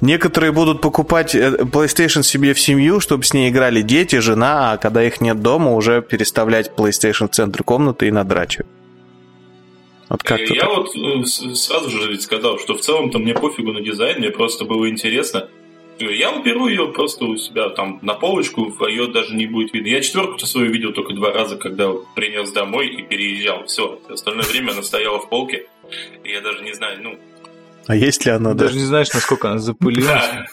Некоторые 0.00 0.52
будут 0.52 0.80
покупать 0.80 1.34
э, 1.34 1.58
PlayStation 1.62 2.22
себе 2.22 2.54
в 2.54 2.60
семью, 2.60 3.00
чтобы 3.00 3.24
с 3.24 3.34
ней 3.34 3.50
играли 3.50 3.82
дети, 3.82 4.16
жена, 4.20 4.72
а 4.72 4.76
когда 4.76 5.02
их 5.02 5.20
нет 5.20 5.42
дома, 5.42 5.72
уже 5.72 6.00
переставлять 6.00 6.70
PlayStation 6.76 7.28
в 7.28 7.32
центр 7.32 7.64
комнаты 7.64 8.06
и 8.06 8.10
надрачивать. 8.12 8.68
Вот 10.08 10.22
как-то 10.22 10.44
Э, 10.44 10.56
Я 10.56 10.60
так. 10.60 10.76
вот 10.76 10.96
э, 10.96 11.24
сразу 11.24 11.90
же 11.90 12.10
ведь 12.10 12.22
сказал, 12.22 12.58
что 12.58 12.74
в 12.74 12.80
целом-то 12.80 13.18
мне 13.18 13.34
пофигу 13.34 13.72
на 13.72 13.80
дизайн, 13.80 14.18
мне 14.18 14.30
просто 14.30 14.64
было 14.64 14.88
интересно. 14.88 15.48
Я 15.98 16.30
уберу 16.30 16.68
ее 16.68 16.92
просто 16.92 17.24
у 17.24 17.36
себя 17.36 17.70
там 17.70 17.98
на 18.02 18.14
полочку, 18.14 18.72
а 18.80 18.88
ее 18.88 19.06
даже 19.06 19.34
не 19.34 19.46
будет 19.46 19.72
видно. 19.72 19.88
Я 19.88 20.02
четверку-то 20.02 20.46
свою 20.46 20.70
видел 20.70 20.92
только 20.92 21.14
два 21.14 21.32
раза, 21.32 21.56
когда 21.56 21.90
принес 22.14 22.52
домой 22.52 22.88
и 22.88 23.02
переезжал. 23.02 23.64
Все, 23.64 23.98
остальное 24.08 24.44
время 24.44 24.72
она 24.72 24.82
стояла 24.82 25.18
в 25.18 25.28
полке, 25.30 25.66
и 26.22 26.30
я 26.30 26.40
даже 26.40 26.62
не 26.62 26.74
знаю, 26.74 27.02
ну... 27.02 27.18
А 27.86 27.94
есть 27.94 28.24
ли 28.24 28.32
она 28.32 28.54
Даже 28.54 28.68
даже? 28.74 28.78
не 28.80 28.84
знаешь, 28.86 29.12
насколько 29.12 29.50
она 29.50 29.58
запылилась. 29.58 30.06
Да. 30.06 30.46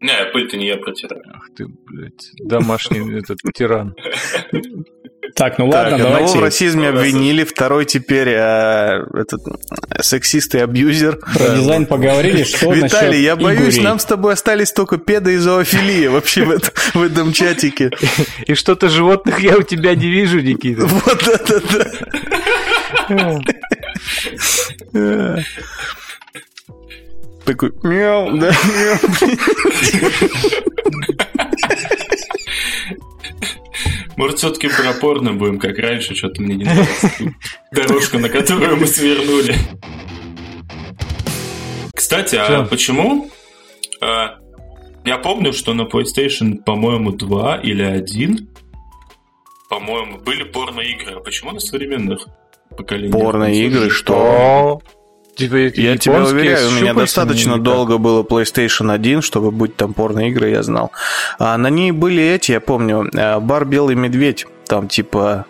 Не, 0.00 0.24
пыль-то 0.32 0.56
не 0.58 0.66
я 0.66 0.76
протираю. 0.76 1.22
Ах 1.34 1.48
ты, 1.56 1.66
блядь, 1.86 2.30
домашний 2.38 3.18
этот 3.18 3.38
тиран. 3.54 3.94
Так, 5.34 5.58
ну 5.58 5.70
Так, 5.70 5.82
ладно, 5.90 5.96
одного 5.96 6.10
давайте 6.10 6.38
в 6.38 6.42
расизме 6.42 6.88
обвинили, 6.90 7.42
второй 7.44 7.86
теперь 7.86 8.28
э, 8.28 9.04
этот 9.14 9.40
сексист 10.02 10.54
и 10.54 10.58
абьюзер. 10.58 11.16
про 11.16 11.56
дизайн 11.56 11.86
поговорили, 11.86 12.44
что 12.44 12.72
Виталий, 12.72 13.22
я 13.22 13.34
боюсь, 13.34 13.78
нам 13.80 13.98
с 13.98 14.04
тобой 14.04 14.34
остались 14.34 14.72
только 14.72 14.98
педа 14.98 15.30
и 15.30 15.36
зоофилия 15.38 16.10
вообще 16.10 16.44
в 16.44 16.50
этом, 16.50 16.70
в 16.92 17.02
этом 17.02 17.32
чатике. 17.32 17.90
И 18.46 18.54
что-то 18.54 18.88
животных 18.88 19.40
я 19.40 19.56
у 19.56 19.62
тебя 19.62 19.94
не 19.94 20.08
вижу, 20.08 20.40
Никита. 20.40 20.86
Вот 20.86 21.26
это 21.26 21.62
да. 23.08 23.40
Такой 27.44 27.72
мяу, 27.82 28.38
да, 28.38 28.50
мяу. 28.50 28.98
Может, 34.16 34.38
все-таки 34.38 34.68
про 34.68 34.92
порно 34.94 35.32
будем, 35.32 35.58
как 35.58 35.78
раньше, 35.78 36.14
что-то 36.14 36.40
мне 36.40 36.54
не 36.54 36.64
нравится. 36.64 37.10
Дорожка, 37.72 38.18
на 38.18 38.28
которую 38.28 38.76
мы 38.76 38.86
свернули. 38.86 39.54
Кстати, 41.94 42.36
а 42.36 42.64
почему? 42.64 43.30
А, 44.00 44.38
я 45.04 45.18
помню, 45.18 45.52
что 45.52 45.74
на 45.74 45.82
PlayStation, 45.82 46.62
по-моему, 46.64 47.12
2 47.12 47.56
или 47.62 47.82
1, 47.82 48.48
по-моему, 49.68 50.18
были 50.18 50.44
порно-игры. 50.44 51.16
А 51.16 51.20
почему 51.20 51.50
на 51.52 51.60
современных 51.60 52.26
поколениях? 52.76 53.12
Порно-игры, 53.12 53.90
что? 53.90 54.80
Типа, 55.36 55.56
Я 55.56 55.98
тебя 55.98 56.22
уверяю, 56.22 56.68
у 56.68 56.72
меня 56.72 56.94
достаточно 56.94 57.58
долго 57.58 57.98
было 57.98 58.22
PlayStation 58.22 58.92
1, 58.92 59.22
чтобы 59.22 59.50
быть 59.50 59.76
там 59.76 59.92
порно-игры, 59.92 60.50
я 60.50 60.62
знал. 60.62 60.92
А 61.38 61.56
на 61.58 61.70
ней 61.70 61.90
были 61.90 62.22
эти, 62.22 62.52
я 62.52 62.60
помню, 62.60 63.08
э, 63.12 63.40
бар 63.40 63.64
«Белый 63.64 63.96
медведь», 63.96 64.46
там 64.68 64.88
типа 64.88 65.46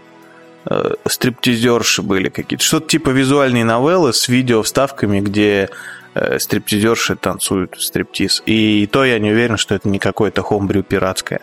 э, 0.65 0.95
стриптизерши 1.07 2.03
были 2.03 2.31
какие-то. 2.31 2.65
Что-то 2.65 2.89
типа 2.89 3.11
визуальные 3.11 3.65
новеллы 3.65 4.15
с 4.15 4.29
видео 4.29 4.63
вставками, 4.63 5.21
где 5.21 5.69
э, 6.15 6.39
стриптизерши 6.39 7.17
танцуют 7.17 7.77
стриптиз. 7.79 8.43
И 8.47 8.89
то 8.91 9.05
я 9.05 9.19
не 9.19 9.31
уверен, 9.33 9.59
что 9.59 9.75
это 9.75 9.89
не 9.89 9.99
какое-то 9.99 10.43
хомбрю 10.43 10.83
пиратское. 10.83 11.41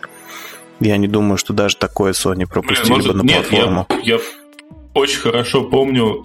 Я 0.80 0.96
не 0.96 1.06
думаю, 1.06 1.38
что 1.38 1.52
даже 1.52 1.76
такое 1.76 2.12
Sony 2.12 2.34
Блин, 2.34 2.48
пропустили 2.48 2.90
может, 2.90 3.12
бы 3.12 3.18
на 3.18 3.22
нет, 3.22 3.46
платформу. 3.48 3.86
я, 4.02 4.14
я 4.16 4.20
очень 4.94 5.18
хорошо 5.20 5.64
помню. 5.64 6.24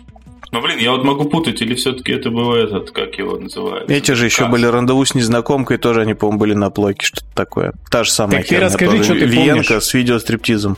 Но, 0.49 0.61
блин, 0.61 0.77
я 0.79 0.91
вот 0.91 1.03
могу 1.03 1.25
путать, 1.25 1.61
или 1.61 1.75
все-таки 1.75 2.13
это 2.13 2.29
был 2.29 2.53
этот, 2.53 2.91
как 2.91 3.17
его 3.17 3.37
называют? 3.37 3.91
Эти 3.91 4.13
же 4.13 4.25
еще 4.25 4.43
Кас. 4.43 4.51
были 4.51 4.65
рандеву 4.65 5.03
с 5.03 5.13
незнакомкой, 5.13 5.77
тоже 5.77 6.01
они, 6.01 6.13
по-моему, 6.13 6.39
были 6.39 6.53
на 6.53 6.69
плойке, 6.69 7.05
что-то 7.05 7.27
такое. 7.35 7.73
Та 7.91 8.05
же 8.05 8.11
самая 8.11 8.37
Так 8.37 8.47
ты 8.47 8.55
херня 8.55 8.67
расскажи, 8.67 9.03
что 9.03 9.13
ты 9.13 9.25
Виенко 9.25 9.63
помнишь. 9.67 9.83
с 9.83 9.93
видеостриптизом. 9.93 10.77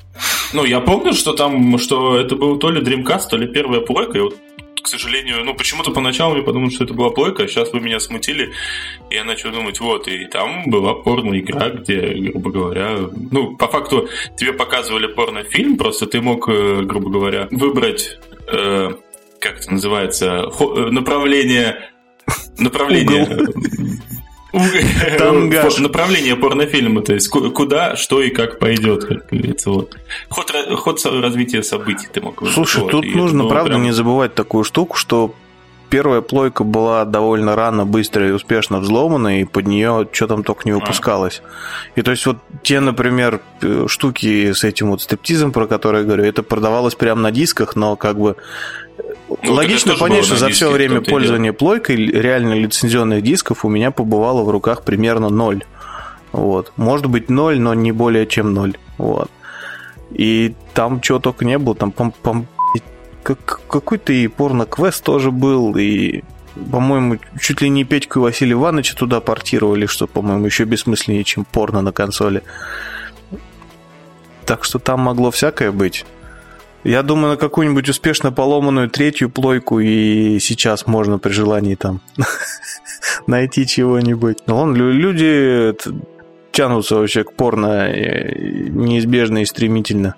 Ну, 0.53 0.65
я 0.65 0.79
помню, 0.79 1.13
что 1.13 1.34
там, 1.34 1.77
что 1.77 2.17
это 2.17 2.36
был 2.36 2.58
то 2.58 2.72
ли 2.72 2.81
Dreamcast, 2.81 3.29
то 3.29 3.38
ли 3.38 3.46
первая 3.48 3.81
плойка. 3.81 4.17
И 4.17 4.22
вот, 4.22 4.36
сожалению, 4.89 5.43
ну, 5.46 5.53
почему-то 5.53 5.91
поначалу 5.91 6.36
я 6.36 6.43
подумал, 6.43 6.72
что 6.72 6.84
это 6.84 6.93
была 6.93 7.10
плойка, 7.10 7.43
а 7.43 7.48
сейчас 7.48 7.72
вы 7.72 7.79
меня 7.79 8.00
смутили, 8.00 8.51
и 9.10 9.15
я 9.15 9.24
начал 9.24 9.51
думать, 9.51 9.79
вот, 9.79 10.08
и 10.08 10.25
там 10.25 10.69
была 10.69 10.93
порно-игра, 10.93 11.69
где, 11.69 12.13
грубо 12.31 12.51
говоря, 12.51 12.98
ну, 13.31 13.55
по 13.55 13.67
факту 13.67 14.10
тебе 14.38 14.53
показывали 14.53 15.08
порнофильм, 15.08 15.77
просто 15.77 16.05
ты 16.05 16.22
мог, 16.22 16.50
э, 16.50 16.81
грубо 16.84 17.10
говоря, 17.10 17.48
выбрать, 17.51 18.19
э, 18.48 18.89
как 19.39 19.60
это 19.60 19.72
называется, 19.72 20.50
э, 20.60 20.89
направление... 20.89 21.89
Направление... 22.58 23.24
Уг- 23.24 24.10
Тангаж. 25.18 25.77
Направление 25.79 26.36
порнофильма, 26.36 27.01
то 27.01 27.13
есть 27.13 27.27
ку- 27.29 27.51
куда, 27.51 27.96
что 27.96 28.22
и 28.22 28.29
как 28.29 28.60
пойдет, 28.60 29.06
как 29.06 29.27
говорится, 29.27 29.70
вот. 29.70 29.98
Ход, 30.29 30.51
ход 30.75 31.06
развития 31.06 31.63
событий 31.63 32.08
ты 32.12 32.22
мог 32.22 32.41
Слушай, 32.53 32.84
вот, 32.84 32.91
тут 32.91 33.06
и 33.06 33.13
нужно, 33.15 33.44
было 33.44 33.50
правда, 33.50 33.72
прям- 33.72 33.84
не 33.84 33.91
забывать 33.91 34.34
такую 34.34 34.63
штуку, 34.63 34.98
что 34.98 35.34
первая 35.89 36.22
плойка 36.22 36.63
была 36.63 37.06
довольно 37.06 37.56
рано, 37.56 37.86
быстро 37.86 38.27
и 38.27 38.32
успешно 38.32 38.79
взломана, 38.79 39.41
и 39.41 39.46
под 39.46 39.68
нее 39.68 40.08
что 40.12 40.27
там 40.27 40.44
только 40.44 40.62
не 40.65 40.72
выпускалось. 40.72 41.41
И 41.96 42.01
то 42.01 42.12
есть 42.12 42.25
вот 42.25 42.38
те, 42.63 42.79
например, 42.79 43.41
э, 43.62 43.86
штуки 43.88 44.53
с 44.53 44.63
этим 44.63 44.91
вот 44.91 45.01
стриптизом, 45.01 45.51
про 45.51 45.68
которые 45.68 46.01
я 46.01 46.06
говорю, 46.06 46.24
это 46.24 46.44
продавалось 46.44 46.96
прямо 46.96 47.22
на 47.22 47.32
дисках, 47.32 47.75
но 47.75 47.96
как 47.96 48.20
бы 48.20 48.36
Ну, 49.30 49.54
Логично 49.54 49.96
понять, 49.96 50.26
что 50.26 50.36
за 50.36 50.50
все 50.50 50.72
время 50.72 51.02
пользования 51.02 51.54
плойкой 51.54 51.98
реально 51.98 52.54
лицензионных 52.54 53.22
дисков 53.22 53.64
у 53.64 53.70
меня 53.70 53.92
побывало 53.92 54.44
в 54.44 54.50
руках 54.50 54.84
примерно 54.84 55.30
ноль. 55.30 55.64
Вот. 56.32 56.74
Может 56.78 57.06
быть 57.08 57.30
ноль, 57.30 57.60
но 57.60 57.74
не 57.74 57.92
более 57.92 58.26
чем 58.26 58.54
ноль. 58.54 58.78
Вот. 58.98 59.30
И 60.12 60.56
там 60.74 61.02
чего 61.02 61.20
только 61.20 61.46
не 61.46 61.58
было. 61.58 61.76
Там 61.76 61.94
пом- 61.96 62.14
пом- 62.24 62.46
как- 63.24 63.62
какой-то 63.68 64.14
и 64.14 64.28
порно-квест 64.28 65.04
тоже 65.04 65.32
был, 65.32 65.76
и 65.78 66.24
по-моему, 66.72 67.20
чуть 67.40 67.62
ли 67.62 67.70
не 67.70 67.84
Петьку 67.84 68.20
и 68.20 68.24
Василия 68.24 68.54
Ивановича 68.54 68.96
туда 68.96 69.22
портировали, 69.22 69.86
что, 69.86 70.08
по-моему, 70.08 70.46
еще 70.46 70.66
бессмысленнее, 70.66 71.24
чем 71.24 71.46
порно 71.46 71.82
на 71.82 71.92
консоли. 71.92 72.44
Так 74.46 74.64
что 74.64 74.80
там 74.80 75.02
могло 75.02 75.30
всякое 75.32 75.72
быть. 75.72 76.06
Я 76.84 77.04
думаю, 77.04 77.32
на 77.32 77.38
какую-нибудь 77.38 77.90
успешно 77.90 78.32
поломанную 78.32 78.90
третью 78.90 79.30
плойку 79.30 79.80
и 79.80 80.40
сейчас 80.40 80.88
можно 80.88 81.20
при 81.20 81.32
желании 81.32 81.76
там 81.76 82.02
найти 83.28 83.68
чего-нибудь. 83.68 84.40
Но 84.48 84.72
лю- 84.72 84.92
люди 84.92 85.76
тянутся 86.52 86.96
вообще 86.96 87.24
к 87.24 87.34
порно 87.34 87.90
э, 87.90 88.68
неизбежно 88.70 89.42
и 89.42 89.46
стремительно. 89.46 90.16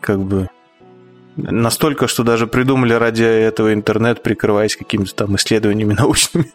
Как 0.00 0.20
бы 0.20 0.48
настолько, 1.36 2.06
что 2.08 2.22
даже 2.22 2.46
придумали 2.46 2.92
ради 2.92 3.24
этого 3.24 3.72
интернет, 3.72 4.22
прикрываясь 4.22 4.76
какими-то 4.76 5.14
там 5.14 5.36
исследованиями 5.36 5.94
научными. 5.98 6.52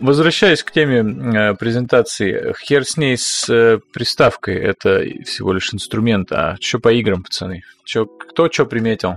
Возвращаясь 0.00 0.62
к 0.62 0.70
теме 0.70 1.00
э, 1.00 1.54
презентации, 1.54 2.54
хер 2.64 2.84
с 2.84 2.96
ней 2.96 3.16
с 3.16 3.48
э, 3.48 3.80
приставкой, 3.92 4.54
это 4.56 5.02
всего 5.24 5.52
лишь 5.52 5.74
инструмент, 5.74 6.30
а 6.30 6.56
что 6.60 6.78
по 6.78 6.92
играм, 6.92 7.24
пацаны? 7.24 7.62
Чё, 7.84 8.06
кто 8.06 8.50
что 8.50 8.64
приметил? 8.64 9.16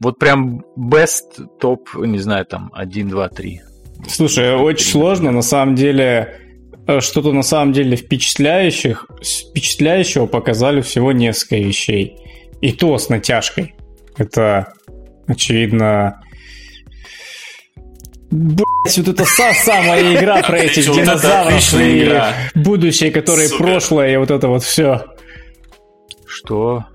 Вот 0.00 0.18
прям 0.18 0.64
best, 0.76 1.46
топ, 1.60 1.94
не 1.94 2.18
знаю, 2.18 2.46
там, 2.46 2.70
1, 2.72 3.08
2, 3.08 3.28
3. 3.28 3.60
Слушай, 4.08 4.54
очень 4.54 4.90
сложно, 4.90 5.30
на 5.30 5.42
самом 5.42 5.74
деле, 5.74 6.40
э, 6.86 7.00
что-то 7.00 7.32
на 7.32 7.42
самом 7.42 7.72
деле 7.72 7.96
впечатляющих, 7.96 9.06
впечатляющего 9.22 10.26
показали 10.26 10.80
всего 10.80 11.12
несколько 11.12 11.56
вещей. 11.56 12.16
И 12.62 12.72
то 12.72 12.96
с 12.96 13.08
натяжкой. 13.10 13.74
Это, 14.16 14.72
очевидно, 15.26 16.22
Блять, 18.32 18.96
вот 18.96 19.08
это 19.08 19.24
са 19.26 19.52
самая 19.52 20.14
игра 20.16 20.42
про 20.42 20.58
этих 20.58 20.90
динозавров 20.90 21.74
и 21.74 22.18
будущее, 22.54 23.10
которое 23.10 23.48
прошлое, 23.50 24.14
и 24.14 24.16
вот 24.16 24.30
это 24.30 24.48
вот 24.48 24.62
все. 24.62 25.04
Что? 26.26 26.86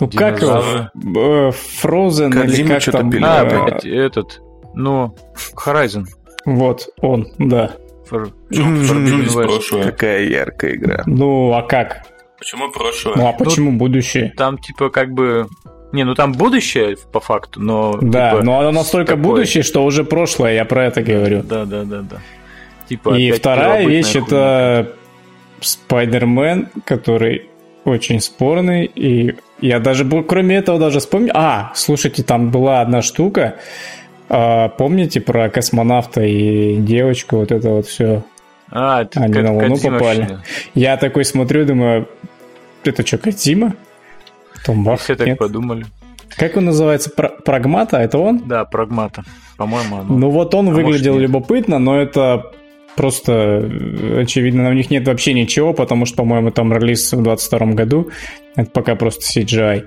Ну 0.00 0.10
как 0.10 0.42
его? 0.42 0.58
Э, 0.58 1.52
Frozen 1.82 2.30
или 2.44 2.66
как 2.66 2.84
там? 2.84 3.12
А, 3.22 3.44
блядь, 3.44 3.84
этот, 3.84 4.42
ну, 4.74 5.14
Horizon. 5.64 6.06
Вот, 6.44 6.88
он, 7.00 7.28
да. 7.38 7.76
Какая 9.84 10.24
яркая 10.24 10.74
игра. 10.74 11.02
Ну, 11.06 11.52
а 11.52 11.62
как? 11.62 12.06
Почему 12.38 12.70
прошлое? 12.72 13.16
Ну, 13.16 13.28
а 13.28 13.32
почему 13.32 13.72
будущее? 13.72 14.32
Там, 14.36 14.58
типа, 14.58 14.90
как 14.90 15.12
бы... 15.12 15.48
Не, 15.92 16.04
ну 16.04 16.14
там 16.14 16.32
будущее, 16.32 16.96
по 17.12 17.20
факту, 17.20 17.60
но... 17.60 17.98
Да, 18.00 18.32
типа, 18.32 18.44
но 18.44 18.60
оно 18.60 18.72
настолько 18.72 19.16
такое... 19.16 19.24
будущее, 19.24 19.62
что 19.62 19.84
уже 19.84 20.04
прошлое, 20.04 20.54
я 20.54 20.64
про 20.64 20.86
это 20.86 21.02
говорю. 21.02 21.42
Да, 21.42 21.64
да, 21.64 21.84
да, 21.84 22.02
да. 22.02 22.16
Типа, 22.88 23.16
И 23.16 23.32
вторая 23.32 23.86
вещь— 23.86 24.14
это 24.14 24.92
Спайдермен, 25.60 26.68
который 26.84 27.48
очень 27.84 28.20
спорный, 28.20 28.84
и 28.84 29.36
я 29.60 29.80
даже, 29.80 30.04
кроме 30.22 30.56
этого, 30.56 30.78
даже 30.78 31.00
вспомнил... 31.00 31.32
А, 31.34 31.72
слушайте, 31.74 32.22
там 32.22 32.50
была 32.50 32.80
одна 32.80 33.00
штука, 33.00 33.56
а, 34.28 34.68
помните 34.68 35.20
про 35.20 35.48
космонавта 35.48 36.22
и 36.22 36.76
девочку, 36.76 37.36
вот 37.36 37.50
это 37.50 37.70
вот 37.70 37.86
все? 37.86 38.22
А, 38.70 39.02
это 39.02 39.20
Они 39.20 39.40
на 39.40 39.54
Луну 39.54 39.78
попали. 39.78 40.20
Вообще. 40.20 40.38
Я 40.74 40.96
такой 40.98 41.24
смотрю, 41.24 41.64
думаю, 41.64 42.08
это 42.84 43.06
что, 43.06 43.18
Кадзима? 43.18 43.74
Том 44.64 44.84
бах, 44.84 45.00
Все 45.00 45.16
так 45.16 45.26
нет. 45.26 45.38
подумали. 45.38 45.86
Как 46.36 46.56
он 46.56 46.66
называется? 46.66 47.10
Прагмата? 47.10 47.98
Это 47.98 48.18
он? 48.18 48.42
Да, 48.46 48.64
Прагмата. 48.64 49.24
По-моему, 49.56 49.96
оно. 49.96 50.18
Ну 50.18 50.30
вот 50.30 50.54
он 50.54 50.68
а 50.68 50.72
выглядел 50.72 51.18
любопытно, 51.18 51.78
но 51.78 52.00
это 52.00 52.52
просто 52.96 53.32
э, 53.32 54.22
очевидно, 54.22 54.70
у 54.70 54.72
них 54.72 54.90
нет 54.90 55.06
вообще 55.06 55.32
ничего, 55.32 55.72
потому 55.72 56.04
что, 56.04 56.18
по-моему, 56.18 56.50
там 56.50 56.72
релиз 56.72 57.12
в 57.12 57.22
22 57.22 57.66
году. 57.68 58.10
Это 58.56 58.70
пока 58.70 58.94
просто 58.96 59.40
CGI. 59.40 59.84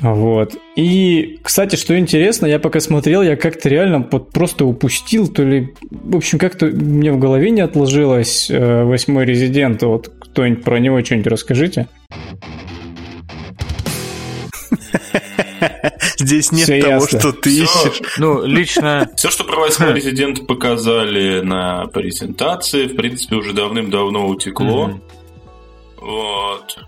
Вот. 0.00 0.54
И, 0.76 1.38
кстати, 1.42 1.76
что 1.76 1.98
интересно, 1.98 2.46
я 2.46 2.58
пока 2.58 2.80
смотрел, 2.80 3.22
я 3.22 3.36
как-то 3.36 3.68
реально 3.68 4.06
вот 4.10 4.30
просто 4.30 4.64
упустил, 4.64 5.28
то 5.28 5.42
ли... 5.42 5.74
В 5.90 6.16
общем, 6.16 6.38
как-то 6.38 6.66
мне 6.66 7.12
в 7.12 7.18
голове 7.18 7.50
не 7.50 7.60
отложилось 7.60 8.50
э, 8.50 8.84
восьмой 8.84 9.24
резидент. 9.26 9.82
Вот 9.82 10.10
кто-нибудь 10.20 10.64
про 10.64 10.78
него 10.78 11.04
что-нибудь 11.04 11.26
расскажите. 11.26 11.88
Здесь 16.18 16.52
нет 16.52 16.64
Все 16.64 16.80
того, 16.80 16.92
ясно. 16.94 17.20
что 17.20 17.32
ты 17.32 17.50
Все. 17.50 17.64
ищешь. 17.64 18.02
Ну, 18.18 18.44
лично... 18.44 19.10
Все, 19.16 19.30
что 19.30 19.44
про 19.44 19.60
восьмой 19.60 19.94
резидент 19.94 20.46
показали 20.46 21.40
на 21.40 21.86
презентации, 21.86 22.86
в 22.86 22.96
принципе, 22.96 23.36
уже 23.36 23.52
давным-давно 23.52 24.26
утекло. 24.26 25.00
Вот. 25.96 26.78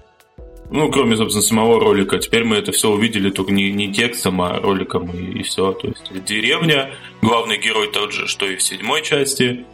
Ну, 0.71 0.91
кроме, 0.91 1.17
собственно, 1.17 1.43
самого 1.43 1.79
ролика. 1.79 2.19
Теперь 2.19 2.45
мы 2.45 2.57
это 2.57 2.73
все 2.73 2.88
увидели 2.91 3.31
только 3.31 3.52
не, 3.52 3.71
не 3.71 3.93
текстом, 3.93 4.41
а 4.41 4.59
роликом 4.59 5.11
и, 5.11 5.41
и 5.41 5.43
все. 5.43 5.73
То 5.73 5.88
есть 5.88 6.25
деревня, 6.25 6.91
главный 7.21 7.59
герой 7.59 7.91
тот 7.93 8.12
же, 8.12 8.26
что 8.26 8.47
и 8.47 8.57
в 8.57 8.62
седьмой 8.62 9.02
части. 9.02 9.67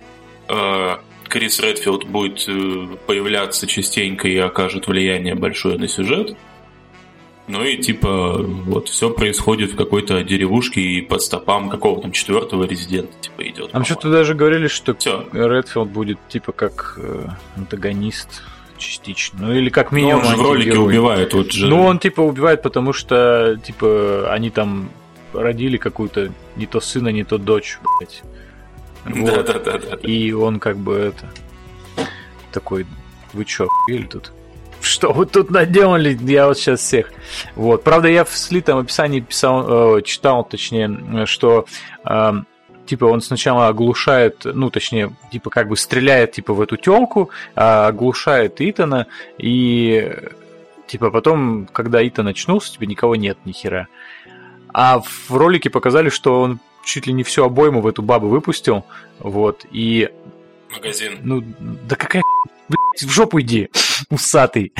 Э, 0.49 0.97
Крис 1.29 1.61
Редфилд 1.61 2.05
будет 2.05 2.45
э, 2.49 2.97
появляться 3.07 3.67
частенько 3.67 4.27
и 4.27 4.37
окажет 4.39 4.89
влияние 4.89 5.37
большое 5.37 5.79
на 5.79 5.87
сюжет. 5.87 6.37
Ну 7.49 7.65
и 7.65 7.79
типа 7.79 8.39
вот 8.43 8.89
все 8.89 9.11
происходит 9.11 9.73
в 9.73 9.77
какой-то 9.77 10.23
деревушке 10.23 10.81
и 10.83 11.01
под 11.01 11.23
стопам 11.23 11.71
какого 11.71 12.03
там 12.03 12.13
четвертого 12.13 12.65
резидента 12.65 13.13
типа 13.21 13.49
идет. 13.49 13.73
Там 13.73 13.85
что-то 13.85 14.11
даже 14.11 14.35
говорили, 14.35 14.69
что 14.69 14.95
все. 14.95 15.27
Редфилд 15.33 15.89
будет 15.89 16.19
типа 16.29 16.53
как 16.53 16.99
э, 17.03 17.27
антагонист 17.57 18.43
частично. 18.77 19.47
Ну 19.47 19.55
или 19.55 19.71
как 19.71 19.93
минимум. 19.93 20.23
Ну, 20.23 20.29
он 20.29 20.35
же 20.35 20.41
в 20.43 20.43
ролике 20.43 20.79
убивает. 20.79 21.33
Вот 21.33 21.53
же. 21.53 21.67
Ну 21.67 21.85
он 21.85 21.99
типа 21.99 22.21
убивает, 22.21 22.63
потому 22.63 22.93
что 22.93 23.59
типа 23.65 24.29
они 24.31 24.51
там 24.51 24.91
родили 25.33 25.79
какую-то 25.79 26.33
не 26.57 26.67
то 26.67 26.81
сына, 26.81 27.09
не 27.09 27.25
то 27.25 27.39
дочь, 27.39 27.79
блядь. 27.99 28.23
Вот. 29.05 29.27
Да, 29.27 29.43
да, 29.43 29.59
да, 29.59 29.79
да. 29.79 29.97
И 30.03 30.33
он 30.33 30.61
как 30.61 30.77
бы 30.77 30.95
это 30.95 31.33
такой, 32.53 32.85
вы 33.33 33.45
чё, 33.47 33.69
или 33.89 34.05
тут? 34.05 34.33
Что 34.89 35.13
вы 35.13 35.27
тут 35.27 35.51
наделали? 35.51 36.17
Я 36.23 36.47
вот 36.47 36.57
сейчас 36.57 36.81
всех. 36.81 37.13
Вот. 37.57 37.85
Правда, 37.85 38.09
я 38.09 38.25
в 38.25 38.35
слитом 38.35 38.79
описании 38.79 39.21
писал, 39.21 39.99
э, 39.99 40.03
читал, 40.03 40.45
точнее, 40.45 41.27
что 41.27 41.67
э, 42.07 42.33
типа 42.87 43.05
он 43.05 43.21
сначала 43.21 43.69
оглушает, 43.69 44.41
ну, 44.45 44.71
точнее, 44.71 45.15
типа 45.31 45.51
как 45.51 45.69
бы 45.69 45.77
стреляет 45.77 46.33
типа 46.33 46.55
в 46.55 46.61
эту 46.63 46.79
телку, 46.79 47.29
а 47.55 47.87
оглушает 47.89 48.63
Итана, 48.63 49.09
и 49.37 50.11
типа 50.87 51.11
потом, 51.11 51.67
когда 51.71 52.07
Итан 52.09 52.29
очнулся, 52.29 52.73
типа 52.73 52.85
никого 52.85 53.15
нет 53.15 53.37
ни 53.45 53.53
хера. 53.53 53.89
А 54.73 55.01
в 55.01 55.31
ролике 55.37 55.69
показали, 55.69 56.09
что 56.09 56.41
он 56.41 56.61
чуть 56.83 57.07
ли 57.07 57.13
не 57.13 57.25
всю 57.25 57.45
обойму 57.45 57.83
в 57.83 57.87
эту 57.87 58.01
бабу 58.01 58.29
выпустил, 58.29 58.87
вот, 59.19 59.67
и... 59.71 60.09
Магазин. 60.75 61.19
Ну, 61.23 61.43
да 61.61 61.97
какая 61.97 62.23
блядь, 62.69 63.03
в 63.03 63.11
жопу 63.11 63.41
иди, 63.41 63.69
усатый. 64.11 64.73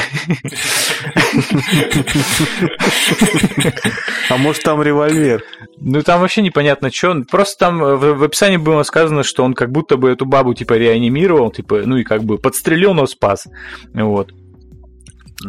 А 4.29 4.37
может 4.37 4.63
там 4.63 4.83
револьвер? 4.83 5.43
Ну 5.79 6.03
там 6.03 6.21
вообще 6.21 6.43
непонятно, 6.43 6.91
что. 6.91 7.23
Просто 7.25 7.59
там 7.59 7.79
в, 7.79 8.15
в 8.15 8.23
описании 8.23 8.59
было 8.59 8.83
сказано, 8.83 9.23
что 9.23 9.45
он 9.45 9.55
как 9.55 9.71
будто 9.71 9.97
бы 9.97 10.11
эту 10.11 10.27
бабу 10.27 10.55
типа 10.55 10.75
реанимировал, 10.75 11.51
типа, 11.51 11.83
ну 11.85 11.97
и 11.97 12.05
как 12.05 12.25
бы 12.25 12.39
подстрелил, 12.39 12.95
но 12.95 13.07
спас. 13.07 13.47
Вот. 13.95 14.33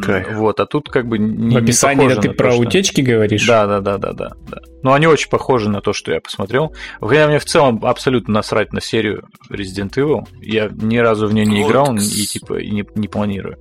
Кайф. 0.01 0.33
Вот, 0.33 0.59
а 0.59 0.65
тут 0.65 0.89
как 0.89 1.07
бы 1.07 1.17
не 1.17 1.55
В 1.55 1.57
описании 1.57 2.05
не 2.05 2.11
это 2.11 2.21
ты 2.21 2.29
про 2.31 2.51
то, 2.51 2.57
утечки 2.59 3.01
что... 3.01 3.11
говоришь? 3.11 3.47
Да, 3.47 3.65
да, 3.65 3.81
да, 3.81 3.97
да, 3.97 4.13
да, 4.13 4.29
да. 4.47 4.61
Но 4.83 4.93
они 4.93 5.07
очень 5.07 5.29
похожи 5.29 5.69
на 5.69 5.81
то, 5.81 5.93
что 5.93 6.11
я 6.11 6.21
посмотрел. 6.21 6.73
Хотя 7.01 7.27
мне 7.27 7.39
в 7.39 7.45
целом 7.45 7.83
абсолютно 7.83 8.35
насрать 8.35 8.71
на 8.71 8.81
серию 8.81 9.23
Resident 9.49 9.93
Evil. 9.95 10.27
Я 10.41 10.69
ни 10.71 10.97
разу 10.97 11.27
в 11.27 11.33
нее 11.33 11.45
не 11.45 11.63
вот. 11.63 11.69
играл 11.69 11.95
и 11.95 11.99
типа 11.99 12.59
и 12.59 12.69
не, 12.69 12.85
не 12.95 13.07
планирую. 13.07 13.57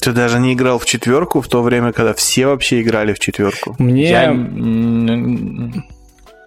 Ты 0.00 0.12
даже 0.12 0.40
не 0.40 0.54
играл 0.54 0.78
в 0.78 0.84
четверку 0.84 1.40
в 1.40 1.48
то 1.48 1.62
время, 1.62 1.92
когда 1.92 2.12
все 2.12 2.46
вообще 2.46 2.82
играли 2.82 3.12
в 3.12 3.20
четверку? 3.20 3.76
Мне... 3.78 4.10
Я... 4.10 4.32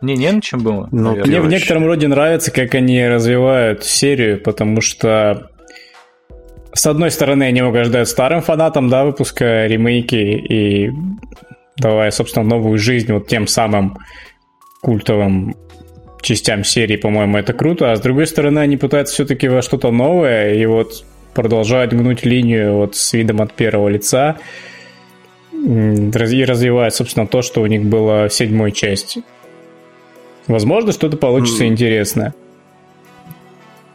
Не, 0.02 0.16
не 0.16 0.32
на 0.32 0.42
чем 0.42 0.64
было. 0.64 0.90
Ну, 0.92 1.16
мне 1.16 1.40
в 1.40 1.48
некотором 1.48 1.86
роде 1.86 2.08
нравится, 2.08 2.50
как 2.50 2.74
они 2.74 3.08
развивают 3.08 3.84
серию, 3.84 4.42
потому 4.42 4.82
что 4.82 5.51
с 6.74 6.86
одной 6.86 7.12
стороны, 7.12 7.44
они 7.44 7.62
угождают 7.62 8.08
старым 8.08 8.42
фанатам, 8.42 8.90
да, 8.90 9.04
выпуска 9.04 9.66
ремейки 9.68 10.16
и 10.16 10.92
давая, 11.78 12.12
собственно, 12.12 12.46
новую 12.46 12.78
жизнь 12.78 13.12
вот 13.12 13.28
тем 13.28 13.48
самым 13.48 13.98
культовым 14.82 15.56
частям 16.22 16.64
серии, 16.64 16.98
по-моему, 16.98 17.38
это 17.38 17.54
круто. 17.54 17.92
А 17.92 17.96
с 17.96 18.00
другой 18.00 18.28
стороны, 18.28 18.60
они 18.60 18.78
пытаются 18.78 19.14
все-таки 19.16 19.48
во 19.48 19.62
что-то 19.62 19.92
новое 19.92 20.54
и 20.54 20.66
вот 20.66 21.04
продолжают 21.34 21.94
гнуть 21.94 22.26
линию 22.26 22.76
вот 22.76 22.96
с 22.96 23.14
видом 23.14 23.42
от 23.42 23.54
первого 23.54 23.90
лица 23.90 24.38
и 25.54 26.46
развивают, 26.46 26.94
собственно, 26.94 27.28
то, 27.28 27.42
что 27.42 27.62
у 27.62 27.66
них 27.66 27.84
было 27.84 28.28
в 28.30 28.34
седьмой 28.34 28.72
части. 28.72 29.24
Возможно, 30.48 30.92
что-то 30.92 31.18
получится 31.18 31.64
mm. 31.64 31.68
интересное. 31.68 32.34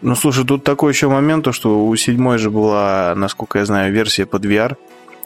Ну, 0.07 0.15
слушай, 0.15 0.47
тут 0.47 0.63
такой 0.63 0.93
еще 0.93 1.09
момент, 1.09 1.45
то, 1.47 1.51
что 1.51 1.85
у 1.85 1.97
седьмой 1.97 2.39
же 2.39 2.49
была, 2.49 3.13
насколько 3.17 3.59
я 3.59 3.67
знаю, 3.67 3.93
версия 3.93 4.25
под 4.25 4.45
VR. 4.45 4.77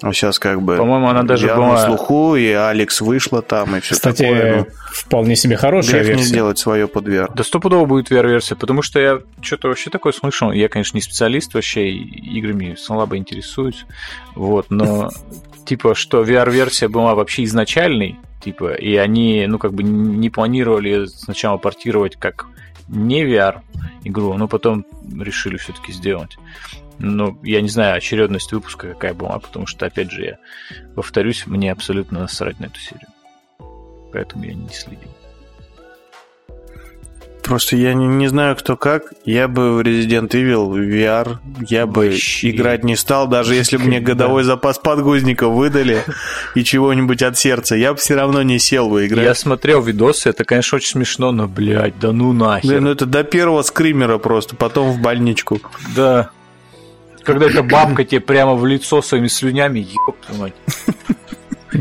А 0.00 0.10
сейчас 0.14 0.38
как 0.38 0.62
бы... 0.62 0.78
По-моему, 0.78 1.06
она 1.08 1.22
даже 1.22 1.48
VR 1.48 1.56
была... 1.56 1.72
на 1.72 1.84
слуху, 1.84 2.34
и 2.34 2.46
Алекс 2.48 3.02
вышла 3.02 3.42
там, 3.42 3.76
и 3.76 3.80
все 3.80 3.92
Кстати, 3.94 4.22
такое. 4.22 4.56
Ну, 4.56 4.66
вполне 4.90 5.36
себе 5.36 5.58
хорошая 5.58 6.02
версия. 6.02 6.14
не 6.14 6.22
сделать 6.22 6.58
свое 6.58 6.88
под 6.88 7.08
VR. 7.08 7.30
Да 7.34 7.44
стопудово 7.44 7.84
будет 7.84 8.10
VR-версия, 8.10 8.56
потому 8.56 8.80
что 8.80 8.98
я 8.98 9.20
что-то 9.42 9.68
вообще 9.68 9.90
такое 9.90 10.14
слышал. 10.14 10.50
Я, 10.50 10.70
конечно, 10.70 10.96
не 10.96 11.02
специалист 11.02 11.52
вообще, 11.52 11.90
играми 11.90 12.74
слабо 12.74 13.18
интересуюсь. 13.18 13.84
Вот, 14.34 14.70
но 14.70 15.10
типа, 15.66 15.94
что 15.94 16.22
VR-версия 16.22 16.88
была 16.88 17.14
вообще 17.14 17.44
изначальной, 17.44 18.18
типа, 18.42 18.72
и 18.72 18.96
они, 18.96 19.44
ну, 19.46 19.58
как 19.58 19.74
бы 19.74 19.82
не 19.82 20.30
планировали 20.30 21.04
сначала 21.04 21.58
портировать 21.58 22.16
как 22.16 22.46
не 22.90 23.24
VR 23.24 23.60
игру, 24.04 24.34
но 24.34 24.48
потом 24.48 24.84
решили 25.18 25.56
все-таки 25.56 25.92
сделать. 25.92 26.36
Но 26.98 27.38
я 27.42 27.62
не 27.62 27.68
знаю, 27.68 27.96
очередность 27.96 28.52
выпуска 28.52 28.88
какая 28.88 29.14
была, 29.14 29.38
потому 29.38 29.66
что, 29.66 29.86
опять 29.86 30.10
же, 30.10 30.22
я 30.22 30.38
повторюсь, 30.94 31.46
мне 31.46 31.72
абсолютно 31.72 32.20
насрать 32.20 32.60
на 32.60 32.66
эту 32.66 32.78
серию. 32.78 33.08
Поэтому 34.12 34.44
я 34.44 34.54
не 34.54 34.68
следил. 34.68 35.08
Просто 37.42 37.76
я 37.76 37.94
не, 37.94 38.06
не 38.06 38.28
знаю, 38.28 38.54
кто 38.56 38.76
как. 38.76 39.12
Я 39.24 39.48
бы 39.48 39.72
в 39.76 39.80
Resident 39.80 40.28
Evil 40.30 40.70
VR, 40.72 41.38
я 41.68 41.86
бы 41.86 42.06
Вообще. 42.10 42.50
играть 42.50 42.84
не 42.84 42.96
стал, 42.96 43.26
даже 43.26 43.54
если 43.54 43.76
бы 43.76 43.84
мне 43.84 43.98
Да. 44.00 44.06
годовой 44.06 44.44
запас 44.44 44.78
подгузников 44.78 45.52
выдали 45.54 46.04
и 46.54 46.62
чего-нибудь 46.62 47.22
от 47.22 47.36
сердца, 47.38 47.74
я 47.74 47.92
бы 47.92 47.98
все 47.98 48.14
равно 48.14 48.42
не 48.42 48.58
сел 48.58 48.88
бы 48.88 49.06
играть. 49.06 49.24
Я 49.24 49.34
смотрел 49.34 49.82
видосы, 49.82 50.28
это, 50.30 50.44
конечно, 50.44 50.76
очень 50.76 50.90
смешно, 50.92 51.32
но, 51.32 51.48
блядь, 51.48 51.98
да 51.98 52.12
ну 52.12 52.32
нахер. 52.32 52.68
Блин, 52.70 52.84
ну 52.84 52.90
это 52.90 53.06
до 53.06 53.24
первого 53.24 53.62
скримера 53.62 54.18
просто, 54.18 54.54
потом 54.54 54.92
в 54.92 55.00
больничку. 55.00 55.60
Да. 55.96 56.30
Когда 57.24 57.46
эта 57.46 57.62
бабка 57.62 58.04
тебе 58.04 58.20
прямо 58.20 58.54
в 58.54 58.64
лицо 58.64 59.02
своими 59.02 59.26
слюнями, 59.28 59.80
ёб 60.06 60.16
мать. 60.38 60.54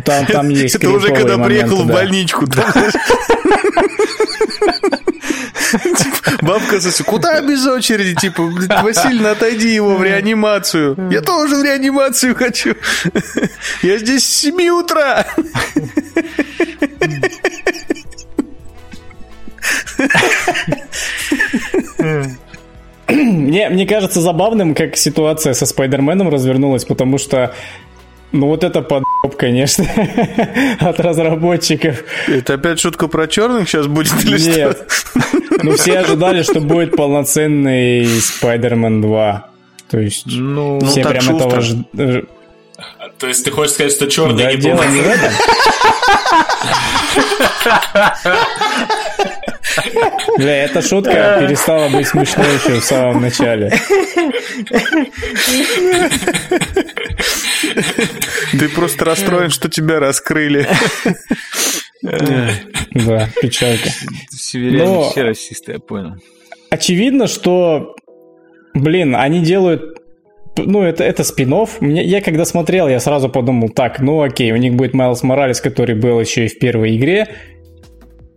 Там, 0.05 0.25
там 0.25 0.49
есть 0.49 0.75
Это 0.75 0.89
уже 0.89 1.13
когда 1.13 1.37
приехал 1.37 1.83
в 1.83 1.87
да. 1.87 1.93
больничку. 1.93 2.45
Бабка 6.41 6.79
сосет, 6.81 7.05
куда 7.05 7.41
без 7.41 7.65
очереди? 7.65 8.15
Типа, 8.15 8.43
Васильевна, 8.81 9.31
отойди 9.31 9.73
его 9.73 9.95
в 9.95 10.03
реанимацию. 10.03 10.95
Я 11.11 11.21
тоже 11.21 11.55
в 11.55 11.63
реанимацию 11.63 12.35
хочу. 12.35 12.75
Я 13.81 13.97
здесь 13.97 14.23
с 14.23 14.39
7 14.41 14.69
утра. 14.69 15.25
Мне, 23.07 23.69
мне 23.69 23.87
кажется 23.87 24.21
забавным, 24.21 24.75
как 24.75 24.95
ситуация 24.95 25.53
со 25.53 25.65
Спайдерменом 25.65 26.29
развернулась, 26.29 26.85
потому 26.85 27.17
что 27.17 27.55
ну 28.31 28.47
вот 28.47 28.63
это 28.63 28.81
подъеб, 28.81 29.35
конечно, 29.37 29.85
от 30.79 30.99
разработчиков. 30.99 32.03
Это 32.27 32.53
опять 32.55 32.79
шутка 32.79 33.07
про 33.07 33.27
черных 33.27 33.67
сейчас 33.69 33.87
будет 33.87 34.23
или 34.23 34.37
что? 34.37 34.49
Нет. 34.49 34.87
Ну 35.63 35.75
все 35.75 35.99
ожидали, 35.99 36.43
что 36.43 36.61
будет 36.61 36.95
полноценный 36.95 38.05
Спайдермен 38.05 39.01
2. 39.01 39.49
То 39.89 39.99
есть 39.99 40.23
Ну, 40.27 40.79
все 40.85 41.01
так 41.03 41.11
прям 41.13 41.23
шустро. 41.23 41.47
этого 41.47 41.61
ж- 41.61 42.23
То 43.17 43.27
есть 43.27 43.43
ты 43.43 43.51
хочешь 43.51 43.73
сказать, 43.73 43.91
что 43.91 44.07
черный 44.07 44.43
Да, 44.43 44.51
не 44.53 44.57
дело 44.57 44.83
не 44.83 45.01
в 45.01 45.07
этом. 45.07 45.31
Бля, 50.37 50.63
эта 50.65 50.81
шутка 50.81 51.37
перестала 51.39 51.89
быть 51.89 52.07
смешной 52.07 52.45
еще 52.55 52.79
в 52.79 52.83
самом 52.83 53.21
начале. 53.21 53.71
Ты 58.51 58.69
просто 58.69 59.05
расстроен, 59.05 59.49
что 59.49 59.69
тебя 59.69 59.99
раскрыли. 59.99 60.67
Да, 62.01 63.29
печалька. 63.41 63.89
северяне 64.31 64.85
Но- 64.85 65.09
все 65.09 65.23
расисты, 65.23 65.73
я 65.73 65.79
понял. 65.79 66.15
Очевидно, 66.69 67.27
что, 67.27 67.95
блин, 68.73 69.15
они 69.15 69.41
делают 69.41 69.99
ну, 70.57 70.81
это, 70.81 71.03
это 71.03 71.23
спин 71.23 71.53
Мне, 71.79 72.03
Я 72.03 72.21
когда 72.21 72.45
смотрел, 72.45 72.87
я 72.87 72.99
сразу 72.99 73.29
подумал, 73.29 73.69
так, 73.69 73.99
ну 73.99 74.21
окей, 74.21 74.51
у 74.51 74.57
них 74.57 74.73
будет 74.73 74.93
Майлз 74.93 75.23
Моралес, 75.23 75.61
который 75.61 75.95
был 75.95 76.19
еще 76.19 76.45
и 76.45 76.47
в 76.49 76.59
первой 76.59 76.97
игре. 76.97 77.27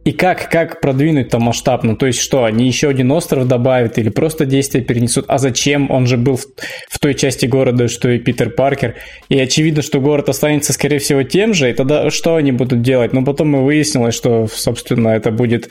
И 0.05 0.11
как, 0.11 0.51
как 0.51 0.81
продвинуть 0.81 1.29
там 1.29 1.43
масштабно? 1.43 1.95
То 1.95 2.07
есть 2.07 2.19
что, 2.19 2.45
они 2.45 2.67
еще 2.67 2.89
один 2.89 3.13
остров 3.13 3.47
добавят 3.47 3.99
или 3.99 4.09
просто 4.09 4.45
действия 4.45 4.81
перенесут? 4.81 5.27
А 5.29 5.39
зачем? 5.39 5.91
Он 5.93 6.07
же 6.07 6.17
был 6.17 6.37
в, 6.37 6.47
в 6.89 6.99
той 6.99 7.15
части 7.15 7.47
города, 7.47 7.87
что 7.87 8.11
и 8.11 8.19
Питер 8.19 8.51
Паркер. 8.51 8.97
И 9.29 9.39
очевидно, 9.39 9.83
что 9.83 10.01
город 10.01 10.29
останется, 10.29 10.73
скорее 10.73 10.99
всего, 10.99 11.23
тем 11.23 11.55
же. 11.55 11.71
И 11.71 11.73
тогда 11.73 12.11
что 12.11 12.35
они 12.35 12.51
будут 12.51 12.83
делать? 12.83 13.13
Ну, 13.13 13.25
потом 13.25 13.55
и 13.57 13.61
выяснилось, 13.61 14.17
что, 14.17 14.49
собственно, 14.49 15.09
это 15.09 15.31
будет 15.31 15.71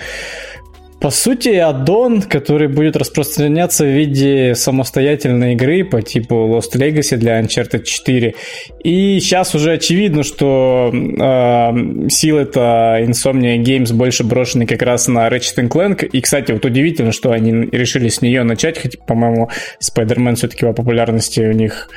по 1.02 1.10
сути, 1.10 1.50
аддон, 1.50 2.22
который 2.22 2.68
будет 2.68 2.96
распространяться 2.96 3.84
в 3.84 3.88
виде 3.88 4.54
самостоятельной 4.54 5.54
игры 5.54 5.84
по 5.84 6.04
типу 6.04 6.36
Lost 6.36 6.76
Legacy 6.76 7.18
для 7.18 7.42
Uncharted 7.42 7.84
4. 7.84 8.36
И 8.84 9.20
сейчас 9.20 9.56
уже 9.56 9.74
очевидно, 9.74 10.22
что 10.22 10.92
э, 10.94 12.08
силы-то 12.08 13.00
Insomnia 13.02 13.58
Games 13.58 13.92
больше 13.92 14.24
брошены 14.24 14.68
как 14.68 14.84
раз 14.84 15.08
на 15.08 15.28
Ratchet 15.28 15.68
Clank. 15.68 16.06
И, 16.06 16.22
кстати, 16.22 16.52
вот 16.52 16.64
удивительно, 16.66 17.12
что 17.12 17.32
они 17.32 17.68
решили 17.72 18.08
с 18.08 18.22
нее 18.22 18.44
начать, 18.44 18.78
хотя, 18.78 19.00
по-моему, 19.00 19.50
Spider-Man 19.82 20.36
все-таки 20.36 20.68
по 20.68 20.74
популярности 20.74 21.40
у 21.40 21.52
них 21.52 21.90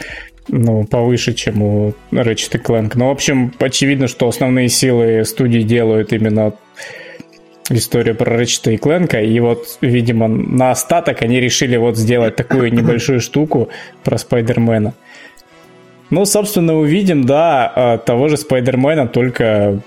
ну, 0.49 0.85
повыше, 0.85 1.35
чем 1.35 1.62
у 1.62 1.95
Ratchet 2.11 2.59
Clank. 2.64 2.93
Но, 2.95 3.09
в 3.09 3.12
общем, 3.12 3.53
очевидно, 3.59 4.09
что 4.09 4.29
основные 4.29 4.71
силы 4.71 5.27
студии 5.27 5.61
делают 5.61 6.14
именно 6.14 6.55
историю 7.70 8.14
про 8.14 8.37
Рэчета 8.37 8.72
и 8.72 8.77
Кленка, 8.77 9.20
и 9.20 9.40
вот, 9.40 9.79
видимо, 9.81 10.29
на 10.29 10.70
остаток 10.70 11.22
они 11.22 11.40
решили 11.40 11.77
вот 11.77 11.96
сделать 11.96 12.37
такую 12.37 12.72
небольшую 12.72 13.20
штуку 13.20 13.70
про 14.03 14.18
Спайдермена. 14.18 14.94
Ну, 16.11 16.27
собственно, 16.27 16.74
увидим, 16.74 17.24
да, 17.24 17.72
э, 17.74 17.98
того 18.05 18.29
же 18.29 18.37
Спайдермена, 18.37 19.09
только 19.09 19.81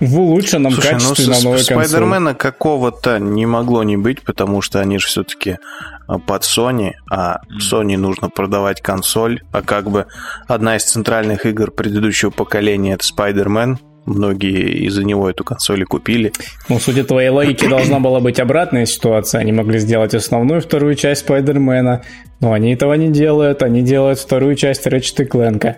в 0.00 0.18
улучшенном 0.18 0.72
Слушай, 0.72 0.92
ну 0.92 0.98
качестве 0.98 1.24
с- 1.24 1.28
на 1.28 1.34
новой 1.44 1.58
консоли. 1.58 1.84
Спайдермена 1.86 2.34
какого-то 2.34 3.18
не 3.18 3.46
могло 3.46 3.84
не 3.84 3.96
быть, 3.96 4.22
потому 4.22 4.62
что 4.62 4.80
они 4.80 4.98
же 4.98 5.06
все-таки 5.06 5.58
под 6.26 6.42
Sony, 6.42 6.92
а 7.10 7.40
Sony 7.60 7.96
нужно 7.96 8.28
продавать 8.28 8.80
консоль, 8.80 9.40
а 9.52 9.62
как 9.62 9.90
бы 9.90 10.06
одна 10.48 10.76
из 10.76 10.84
центральных 10.84 11.46
игр 11.46 11.70
предыдущего 11.70 12.30
поколения 12.30 12.94
это 12.94 13.04
Spider-Man, 13.04 13.76
многие 14.06 14.86
из-за 14.86 15.04
него 15.04 15.28
эту 15.28 15.44
консоль 15.44 15.82
и 15.82 15.84
купили. 15.84 16.32
Ну, 16.68 16.78
судя 16.78 17.04
твоей 17.04 17.30
логики, 17.30 17.66
должна 17.66 18.00
была 18.00 18.20
быть 18.20 18.40
обратная 18.40 18.86
ситуация. 18.86 19.40
Они 19.40 19.52
могли 19.52 19.78
сделать 19.78 20.14
основную 20.14 20.60
вторую 20.60 20.94
часть 20.94 21.22
Спайдермена, 21.22 22.02
но 22.40 22.52
они 22.52 22.74
этого 22.74 22.94
не 22.94 23.08
делают. 23.08 23.62
Они 23.62 23.82
делают 23.82 24.18
вторую 24.18 24.54
часть 24.56 24.86
и 24.86 25.24
Кленка. 25.24 25.76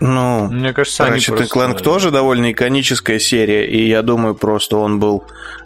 Ну, 0.00 0.48
Мне 0.48 0.72
кажется, 0.72 1.04
Ratchet 1.04 1.36
просто- 1.36 1.58
Clank 1.58 1.80
тоже 1.80 2.10
довольно 2.10 2.50
иконическая 2.50 3.20
серия, 3.20 3.68
и 3.68 3.86
я 3.86 4.02
думаю, 4.02 4.34
просто 4.34 4.76
он 4.76 4.98
был 4.98 5.22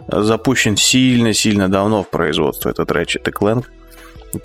запущен 0.07 0.77
сильно-сильно 0.77 1.69
давно 1.69 2.03
в 2.03 2.09
производство, 2.09 2.69
этот 2.69 2.91
Ratchet 2.91 3.23
Clank. 3.31 3.65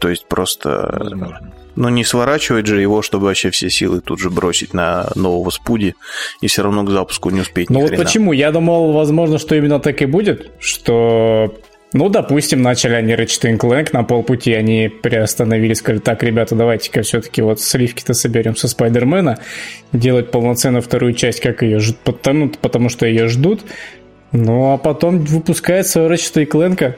То 0.00 0.08
есть 0.08 0.26
просто, 0.26 0.94
Возможно. 0.98 1.52
Ну 1.76 1.88
не 1.88 2.04
сворачивать 2.04 2.66
же 2.66 2.80
его, 2.80 3.02
чтобы 3.02 3.26
вообще 3.26 3.50
все 3.50 3.70
силы 3.70 4.00
тут 4.00 4.18
же 4.20 4.30
бросить 4.30 4.74
на 4.74 5.10
нового 5.14 5.50
спуди, 5.50 5.94
и 6.40 6.46
все 6.46 6.62
равно 6.62 6.82
к 6.84 6.90
запуску 6.90 7.30
не 7.30 7.40
успеть 7.40 7.70
Ну 7.70 7.80
вот 7.80 7.88
хрена. 7.90 8.04
почему? 8.04 8.32
Я 8.32 8.50
думал, 8.52 8.92
возможно, 8.92 9.38
что 9.38 9.54
именно 9.54 9.78
так 9.80 10.02
и 10.02 10.06
будет, 10.06 10.50
что... 10.60 11.54
Ну, 11.94 12.08
допустим, 12.08 12.62
начали 12.62 12.94
они 12.94 13.12
Ratchet 13.12 13.58
Clank, 13.58 13.90
на 13.92 14.02
полпути 14.02 14.54
они 14.54 14.88
приостановили, 14.88 15.74
сказали, 15.74 16.00
так, 16.00 16.22
ребята, 16.22 16.54
давайте-ка 16.54 17.02
все-таки 17.02 17.42
вот 17.42 17.60
сливки-то 17.60 18.14
соберем 18.14 18.56
со 18.56 18.66
Спайдермена, 18.66 19.38
делать 19.92 20.30
полноценную 20.30 20.80
вторую 20.80 21.12
часть, 21.12 21.40
как 21.40 21.62
ее 21.62 21.80
ждут, 21.80 21.98
потому, 21.98 22.48
потому 22.48 22.88
что 22.88 23.04
ее 23.04 23.28
ждут. 23.28 23.60
Ну, 24.32 24.72
а 24.72 24.78
потом 24.78 25.18
выпускается 25.18 26.00
Ratchet 26.06 26.46
Clank. 26.48 26.94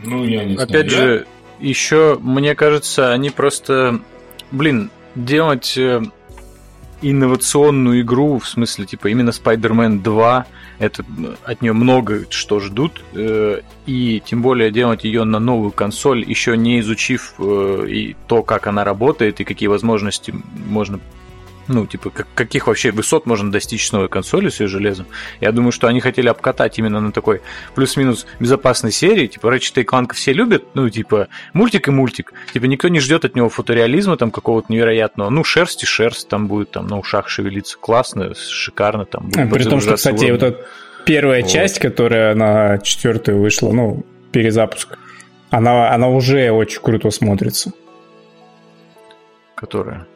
Ну, 0.00 0.24
я 0.24 0.44
не 0.44 0.54
знаю. 0.54 0.68
Опять 0.68 0.86
Я- 0.86 0.90
же, 0.98 1.26
еще, 1.62 2.18
мне 2.20 2.54
кажется, 2.54 3.12
они 3.12 3.30
просто, 3.30 4.00
блин, 4.50 4.90
делать 5.14 5.76
э, 5.76 6.02
инновационную 7.00 8.00
игру, 8.02 8.38
в 8.38 8.48
смысле, 8.48 8.86
типа, 8.86 9.08
именно 9.08 9.30
Spider-Man 9.30 10.02
2, 10.02 10.46
это 10.78 11.02
э, 11.02 11.34
от 11.44 11.62
нее 11.62 11.72
много 11.72 12.26
что 12.30 12.60
ждут, 12.60 13.02
э, 13.14 13.60
и 13.86 14.22
тем 14.24 14.42
более 14.42 14.70
делать 14.70 15.04
ее 15.04 15.24
на 15.24 15.38
новую 15.38 15.70
консоль, 15.70 16.24
еще 16.28 16.56
не 16.56 16.80
изучив 16.80 17.34
и 17.38 18.16
то, 18.26 18.42
как 18.42 18.66
она 18.66 18.84
работает, 18.84 19.40
и 19.40 19.44
какие 19.44 19.68
возможности 19.68 20.34
можно 20.66 21.00
ну, 21.68 21.86
типа, 21.86 22.10
как- 22.10 22.26
каких 22.34 22.66
вообще 22.66 22.90
высот 22.90 23.24
можно 23.26 23.50
достичь 23.52 23.86
с 23.86 23.92
новой 23.92 24.08
консолью 24.08 24.50
с 24.50 24.60
ее 24.60 24.66
железом. 24.66 25.06
Я 25.40 25.52
думаю, 25.52 25.72
что 25.72 25.86
они 25.86 26.00
хотели 26.00 26.28
обкатать 26.28 26.78
именно 26.78 27.00
на 27.00 27.12
такой 27.12 27.40
плюс-минус 27.74 28.26
безопасной 28.40 28.92
серии. 28.92 29.26
Типа, 29.28 29.46
Ratchet 29.46 29.84
Clank 29.84 30.12
все 30.14 30.32
любят, 30.32 30.64
ну, 30.74 30.88
типа, 30.90 31.28
мультик 31.52 31.88
и 31.88 31.90
мультик. 31.90 32.32
Типа, 32.52 32.64
никто 32.64 32.88
не 32.88 33.00
ждет 33.00 33.24
от 33.24 33.36
него 33.36 33.48
фотореализма 33.48 34.16
там 34.16 34.30
какого-то 34.30 34.72
невероятного. 34.72 35.30
Ну, 35.30 35.44
шерсть 35.44 35.82
и 35.82 35.86
шерсть 35.86 36.28
там 36.28 36.48
будет 36.48 36.70
там 36.72 36.86
на 36.86 36.98
ушах 36.98 37.28
шевелиться. 37.28 37.78
Классно, 37.78 38.34
шикарно 38.34 39.04
там. 39.04 39.26
будет 39.26 39.38
А, 39.38 39.46
При 39.46 39.64
том, 39.64 39.80
что, 39.80 39.94
кстати, 39.94 40.16
уровень. 40.24 40.32
вот 40.32 40.42
эта 40.42 40.66
первая 41.06 41.42
Вот. 41.42 41.50
часть, 41.50 41.78
которая 41.78 42.34
на 42.34 42.78
четвертую 42.78 43.40
вышла, 43.40 43.70
ну, 43.72 44.04
перезапуск, 44.32 44.98
она, 45.50 45.90
она 45.92 46.08
уже 46.08 46.50
очень 46.50 46.80
круто 46.80 47.10
смотрится. 47.10 47.72
Которая... 49.54 50.06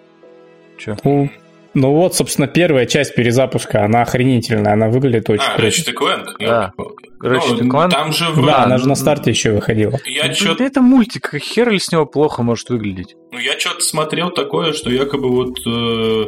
Че? 0.78 0.96
Ну, 1.04 1.30
ну 1.74 1.92
вот, 1.92 2.14
собственно, 2.14 2.46
первая 2.48 2.86
часть 2.86 3.14
перезапуска, 3.14 3.84
она 3.84 4.02
охренительная, 4.02 4.72
она 4.72 4.88
выглядит 4.88 5.28
очень 5.30 5.44
А, 5.44 5.56
круто. 5.56 5.68
Ratchet 5.68 5.94
Clank? 5.94 6.24
Да. 6.40 6.72
Ёлки-палки. 6.78 7.06
Ratchet 7.22 7.62
Ну, 7.64 7.72
Clank? 7.74 7.90
Там 7.90 8.12
же 8.12 8.24
Да, 8.26 8.30
вроде- 8.32 8.52
она 8.52 8.78
же 8.78 8.88
на 8.88 8.94
старте 8.94 9.30
еще 9.30 9.52
выходила. 9.52 9.98
Я 10.06 10.24
Да 10.28 10.34
чё-то 10.34 10.64
это 10.64 10.80
мультик, 10.80 11.34
хер 11.38 11.70
ли 11.70 11.78
с 11.78 11.90
него 11.92 12.06
плохо 12.06 12.42
может 12.42 12.68
выглядеть? 12.70 13.14
Ну, 13.32 13.38
я 13.38 13.58
что-то 13.58 13.80
смотрел 13.80 14.30
такое, 14.30 14.72
что 14.72 14.90
якобы 14.90 15.28
вот 15.30 15.58
э, 15.66 16.24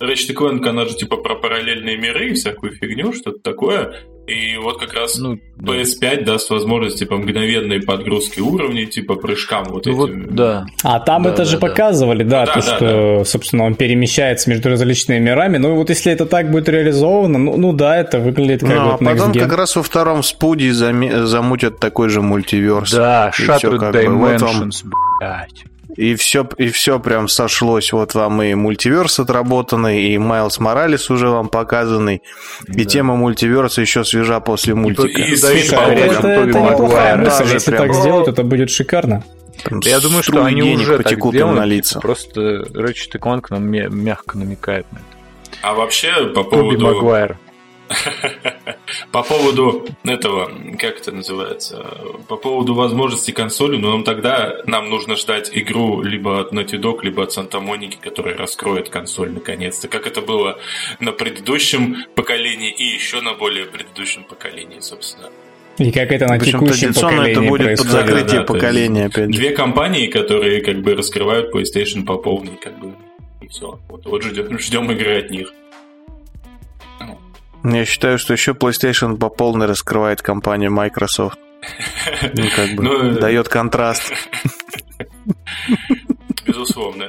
Ratchet 0.00 0.34
Clank, 0.34 0.66
она 0.68 0.84
же 0.86 0.94
типа 0.96 1.16
про 1.16 1.36
параллельные 1.36 1.96
миры 1.96 2.30
и 2.30 2.34
всякую 2.34 2.72
фигню, 2.72 3.12
что-то 3.12 3.38
такое. 3.40 3.94
И 4.26 4.56
вот 4.56 4.80
как 4.80 4.94
раз 4.94 5.18
ну, 5.18 5.38
PS5 5.58 6.24
да. 6.24 6.32
даст 6.32 6.48
возможность 6.48 6.98
типа 6.98 7.16
мгновенной 7.16 7.82
подгрузки 7.82 8.40
уровней, 8.40 8.86
типа 8.86 9.16
прыжкам 9.16 9.64
вот 9.64 9.84
ну, 9.84 9.92
этим. 10.06 10.22
Вот, 10.22 10.34
да. 10.34 10.66
А 10.82 10.98
там 11.00 11.24
да, 11.24 11.30
это 11.30 11.38
да, 11.38 11.44
же 11.44 11.58
да. 11.58 11.68
показывали, 11.68 12.22
да, 12.22 12.46
ну, 12.46 12.46
то, 12.46 12.54
да, 12.54 12.76
что, 12.76 13.18
да. 13.18 13.24
собственно, 13.24 13.64
он 13.64 13.74
перемещается 13.74 14.48
между 14.48 14.70
различными 14.70 15.18
мирами. 15.18 15.58
Ну 15.58 15.74
вот 15.74 15.90
если 15.90 16.10
это 16.10 16.24
так 16.24 16.50
будет 16.50 16.70
реализовано, 16.70 17.38
ну, 17.38 17.56
ну 17.58 17.72
да, 17.74 17.98
это 17.98 18.18
выглядит 18.18 18.60
как 18.60 18.70
ну, 18.70 18.84
вот 18.92 19.02
а 19.02 19.04
потом 19.04 19.32
как 19.34 19.52
раз 19.52 19.76
во 19.76 19.82
втором 19.82 20.22
спуде 20.22 20.72
зам... 20.72 21.26
замутят 21.26 21.78
такой 21.78 22.08
же 22.08 22.22
мультиверс. 22.22 22.92
Да, 22.92 23.30
Shattered 23.38 23.92
Dimensions, 23.92 24.84
вот 24.84 24.92
блядь. 25.20 25.64
И 25.96 26.14
все, 26.16 26.46
и 26.58 26.68
все 26.68 26.98
прям 26.98 27.28
сошлось. 27.28 27.92
Вот 27.92 28.14
вам 28.14 28.42
и 28.42 28.54
мультиверс 28.54 29.20
отработанный, 29.20 30.02
и 30.08 30.18
Майлз 30.18 30.58
Моралес 30.58 31.08
уже 31.10 31.28
вам 31.28 31.48
показанный. 31.48 32.22
И 32.66 32.84
да. 32.84 32.84
тема 32.84 33.16
мультиверса 33.16 33.80
еще 33.80 34.04
свежа 34.04 34.40
после 34.40 34.74
мультика. 34.74 35.06
И, 35.06 35.34
и, 35.34 35.34
это, 35.34 36.28
это 36.28 36.60
неплохая 36.60 37.16
мысль. 37.16 37.44
Если 37.52 37.70
прям... 37.70 37.82
так 37.82 37.94
сделать, 37.94 38.28
это 38.28 38.42
будет 38.42 38.70
шикарно. 38.70 39.24
Прям 39.62 39.80
Я 39.80 40.00
думаю, 40.00 40.22
что 40.22 40.44
они 40.44 40.62
уже 40.62 40.96
потекут 40.98 41.32
так 41.32 41.38
делают, 41.38 41.58
на 41.58 41.64
лица. 41.64 42.00
Просто 42.00 42.40
Ratchet 42.40 43.18
Clank 43.20 43.46
нам 43.50 43.64
мягко 43.64 44.36
намекает 44.36 44.86
на 44.90 44.96
это. 44.96 45.04
А 45.62 45.74
вообще, 45.74 46.26
по 46.34 46.42
поводу... 46.42 46.72
Тоби 46.72 46.82
Магуайр. 46.82 47.38
По 49.12 49.22
поводу 49.22 49.86
этого, 50.04 50.50
как 50.78 51.00
это 51.00 51.12
называется, 51.12 51.84
по 52.28 52.36
поводу 52.36 52.74
возможности 52.74 53.30
консоли, 53.30 53.76
ну, 53.76 53.90
нам 53.90 54.04
тогда 54.04 54.62
нам 54.66 54.90
нужно 54.90 55.16
ждать 55.16 55.50
игру 55.52 56.02
либо 56.02 56.40
от 56.40 56.52
Naughty 56.52 56.80
Dog, 56.80 56.98
либо 57.02 57.22
от 57.22 57.36
Santa 57.36 57.60
Monica, 57.64 57.96
которая 58.00 58.36
раскроет 58.36 58.88
консоль 58.90 59.32
наконец-то, 59.32 59.88
как 59.88 60.06
это 60.06 60.20
было 60.20 60.58
на 61.00 61.12
предыдущем 61.12 61.96
поколении 62.14 62.70
и 62.70 62.84
еще 62.84 63.20
на 63.20 63.34
более 63.34 63.66
предыдущем 63.66 64.24
поколении, 64.24 64.80
собственно. 64.80 65.30
И 65.78 65.90
как 65.90 66.12
это 66.12 66.26
на 66.26 66.38
Причем 66.38 66.60
текущем 66.60 66.94
поколении 66.94 67.32
это 67.32 67.42
будет 67.42 67.64
происходит. 67.64 67.92
под 67.92 68.06
закрытие 68.06 68.40
да, 68.40 68.46
поколения, 68.46 69.04
опять 69.06 69.34
же. 69.34 69.40
Две 69.40 69.50
компании, 69.50 70.06
которые 70.06 70.60
как 70.60 70.82
бы 70.82 70.94
раскрывают 70.94 71.54
PlayStation 71.54 72.04
по 72.04 72.16
полной, 72.16 72.56
как 72.56 72.78
бы, 72.78 72.94
и 73.40 73.48
все. 73.48 73.78
Вот, 73.88 74.06
вот 74.06 74.22
ждем, 74.22 74.58
ждем 74.58 74.90
игры 74.92 75.18
от 75.18 75.30
них. 75.30 75.52
Я 77.64 77.84
считаю, 77.86 78.18
что 78.18 78.34
еще 78.34 78.52
PlayStation 78.52 79.16
по 79.16 79.30
полной 79.30 79.66
раскрывает 79.66 80.22
компания 80.22 80.70
Microsoft. 80.70 81.38
Ну, 82.34 82.44
как 82.54 82.74
бы, 82.76 82.82
ну, 82.82 83.18
дает 83.18 83.48
контраст. 83.48 84.12
Безусловно. 86.46 87.08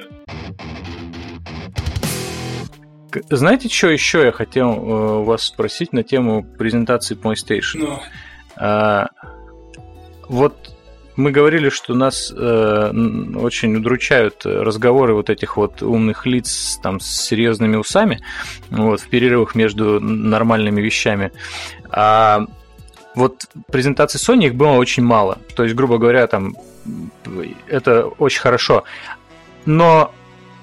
Знаете, 3.30 3.68
что 3.68 3.89
еще 3.89 4.24
я 4.24 4.32
хотел 4.32 4.72
э, 4.72 5.24
вас 5.26 5.44
спросить 5.44 5.91
на 5.91 6.04
тему 6.04 6.44
презентации 6.44 7.18
PlayStation? 7.18 7.80
Ну. 7.80 8.00
А, 8.56 9.10
вот 10.30 10.74
мы 11.15 11.32
говорили, 11.32 11.69
что 11.69 11.93
нас 11.93 12.34
э, 12.36 12.91
очень 13.36 13.75
удручают 13.75 14.45
разговоры 14.45 15.13
вот 15.13 15.30
этих 15.30 15.58
вот 15.58 15.82
умных 15.82 16.25
лиц 16.25 16.80
там 16.84 16.99
с 16.99 17.06
серьезными 17.06 17.78
усами 17.78 18.21
вот, 18.69 19.01
в 19.01 19.08
перерывах 19.08 19.56
между 19.56 19.99
нормальными 19.99 20.82
вещами. 20.82 21.32
А 21.89 22.45
вот 23.15 23.47
презентации 23.71 24.19
Sony 24.19 24.47
их 24.47 24.56
было 24.56 24.73
очень 24.73 25.04
мало. 25.04 25.39
То 25.56 25.63
есть, 25.63 25.75
грубо 25.75 25.97
говоря, 25.97 26.28
там 26.28 26.56
это 27.67 28.06
очень 28.06 28.41
хорошо. 28.41 28.84
Но 29.65 30.13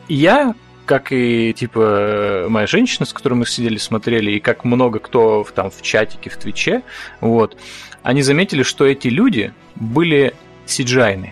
я, 0.09 0.55
как 0.85 1.13
и 1.13 1.55
типа 1.55 2.47
моя 2.49 2.67
женщина, 2.67 3.07
с 3.07 3.13
которой 3.13 3.35
мы 3.35 3.47
сидели, 3.47 3.79
смотрели, 3.79 4.33
и 4.33 4.41
как 4.41 4.65
много 4.65 4.99
кто 4.99 5.47
там 5.55 5.71
в 5.71 5.81
чатике, 5.83 6.29
в 6.29 6.37
Твиче, 6.37 6.83
вот, 7.21 7.57
они 8.03 8.23
заметили, 8.23 8.63
что 8.63 8.85
эти 8.85 9.09
люди 9.09 9.55
были 9.77 10.35
cgi 10.67 11.31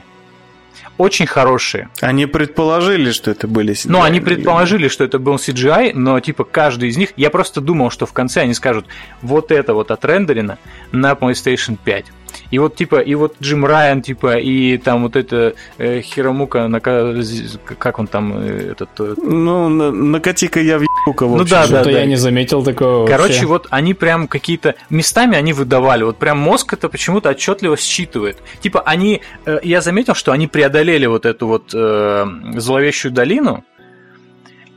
Очень 0.99 1.27
хорошие. 1.27 1.89
Они 2.01 2.27
предположили, 2.27 3.11
что 3.11 3.31
это 3.31 3.49
были 3.49 3.75
CGI. 3.75 3.87
Ну, 3.89 4.03
они 4.03 4.21
предположили, 4.21 4.89
что 4.89 5.05
это 5.05 5.19
был 5.19 5.37
CGI, 5.37 5.93
но 5.95 6.21
типа 6.21 6.45
каждый 6.45 6.89
из 6.89 6.97
них... 6.97 7.13
Я 7.17 7.31
просто 7.31 7.61
думал, 7.61 7.91
что 7.91 8.07
в 8.07 8.13
конце 8.13 8.43
они 8.43 8.55
скажут, 8.55 8.87
вот 9.23 9.51
это 9.51 9.75
вот 9.75 9.91
отрендерено 9.91 10.59
на 10.93 11.13
PlayStation 11.13 11.79
5. 11.83 12.07
И 12.51 12.59
вот 12.59 12.77
типа, 12.77 13.01
и 13.01 13.15
вот 13.15 13.37
Джим 13.41 13.65
Райан, 13.65 14.03
типа, 14.03 14.39
и 14.39 14.79
там 14.79 15.03
вот 15.03 15.17
это 15.17 15.55
э, 15.79 16.01
Хиромука, 16.01 16.69
на, 16.69 16.81
как 16.81 17.99
он 17.99 18.07
там 18.07 18.35
э, 18.37 18.73
этот... 18.73 18.89
Э, 18.99 19.15
ну, 19.17 19.69
накати-ка 19.69 20.61
я 20.61 20.79
в 20.79 21.13
кого 21.13 21.37
Ну 21.37 21.45
да, 21.45 21.67
да, 21.67 21.85
да, 21.85 21.91
я 21.91 22.07
не 22.07 22.17
заметил 22.17 22.63
такого 22.63 23.07
Короче, 23.07 23.33
вообще. 23.33 23.47
вот 23.47 23.67
они 23.71 23.95
прям 23.95 24.29
какие-то 24.29 24.75
местами 24.89 25.37
они 25.37 25.53
выдавали, 25.53 26.03
вот 26.03 26.19
прям 26.19 26.39
мозг 26.39 26.73
это 26.73 26.89
почему-то 26.89 27.31
отчетливо 27.31 27.77
считывает. 27.77 28.39
Типа 28.61 28.83
они, 28.83 29.23
э, 29.47 29.59
я 29.63 29.81
заметил, 29.81 30.15
что 30.15 30.33
они 30.33 30.47
преодолели 30.47 31.07
вот 31.07 31.27
эту 31.27 31.47
вот 31.47 31.73
э, 31.75 32.27
зловещую 32.57 33.13
долину, 33.13 33.65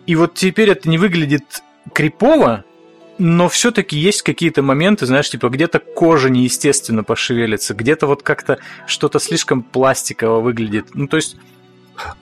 и 0.05 0.15
вот 0.15 0.33
теперь 0.33 0.69
это 0.69 0.89
не 0.89 0.97
выглядит 0.97 1.63
крипово, 1.93 2.63
но 3.17 3.49
все-таки 3.49 3.97
есть 3.97 4.21
какие-то 4.21 4.61
моменты, 4.61 5.05
знаешь, 5.05 5.29
типа 5.29 5.49
где-то 5.49 5.79
кожа 5.79 6.29
неестественно 6.29 7.03
пошевелится, 7.03 7.73
где-то 7.73 8.07
вот 8.07 8.23
как-то 8.23 8.59
что-то 8.87 9.19
слишком 9.19 9.61
пластиково 9.61 10.39
выглядит. 10.39 10.87
Ну, 10.93 11.07
то 11.07 11.17
есть 11.17 11.37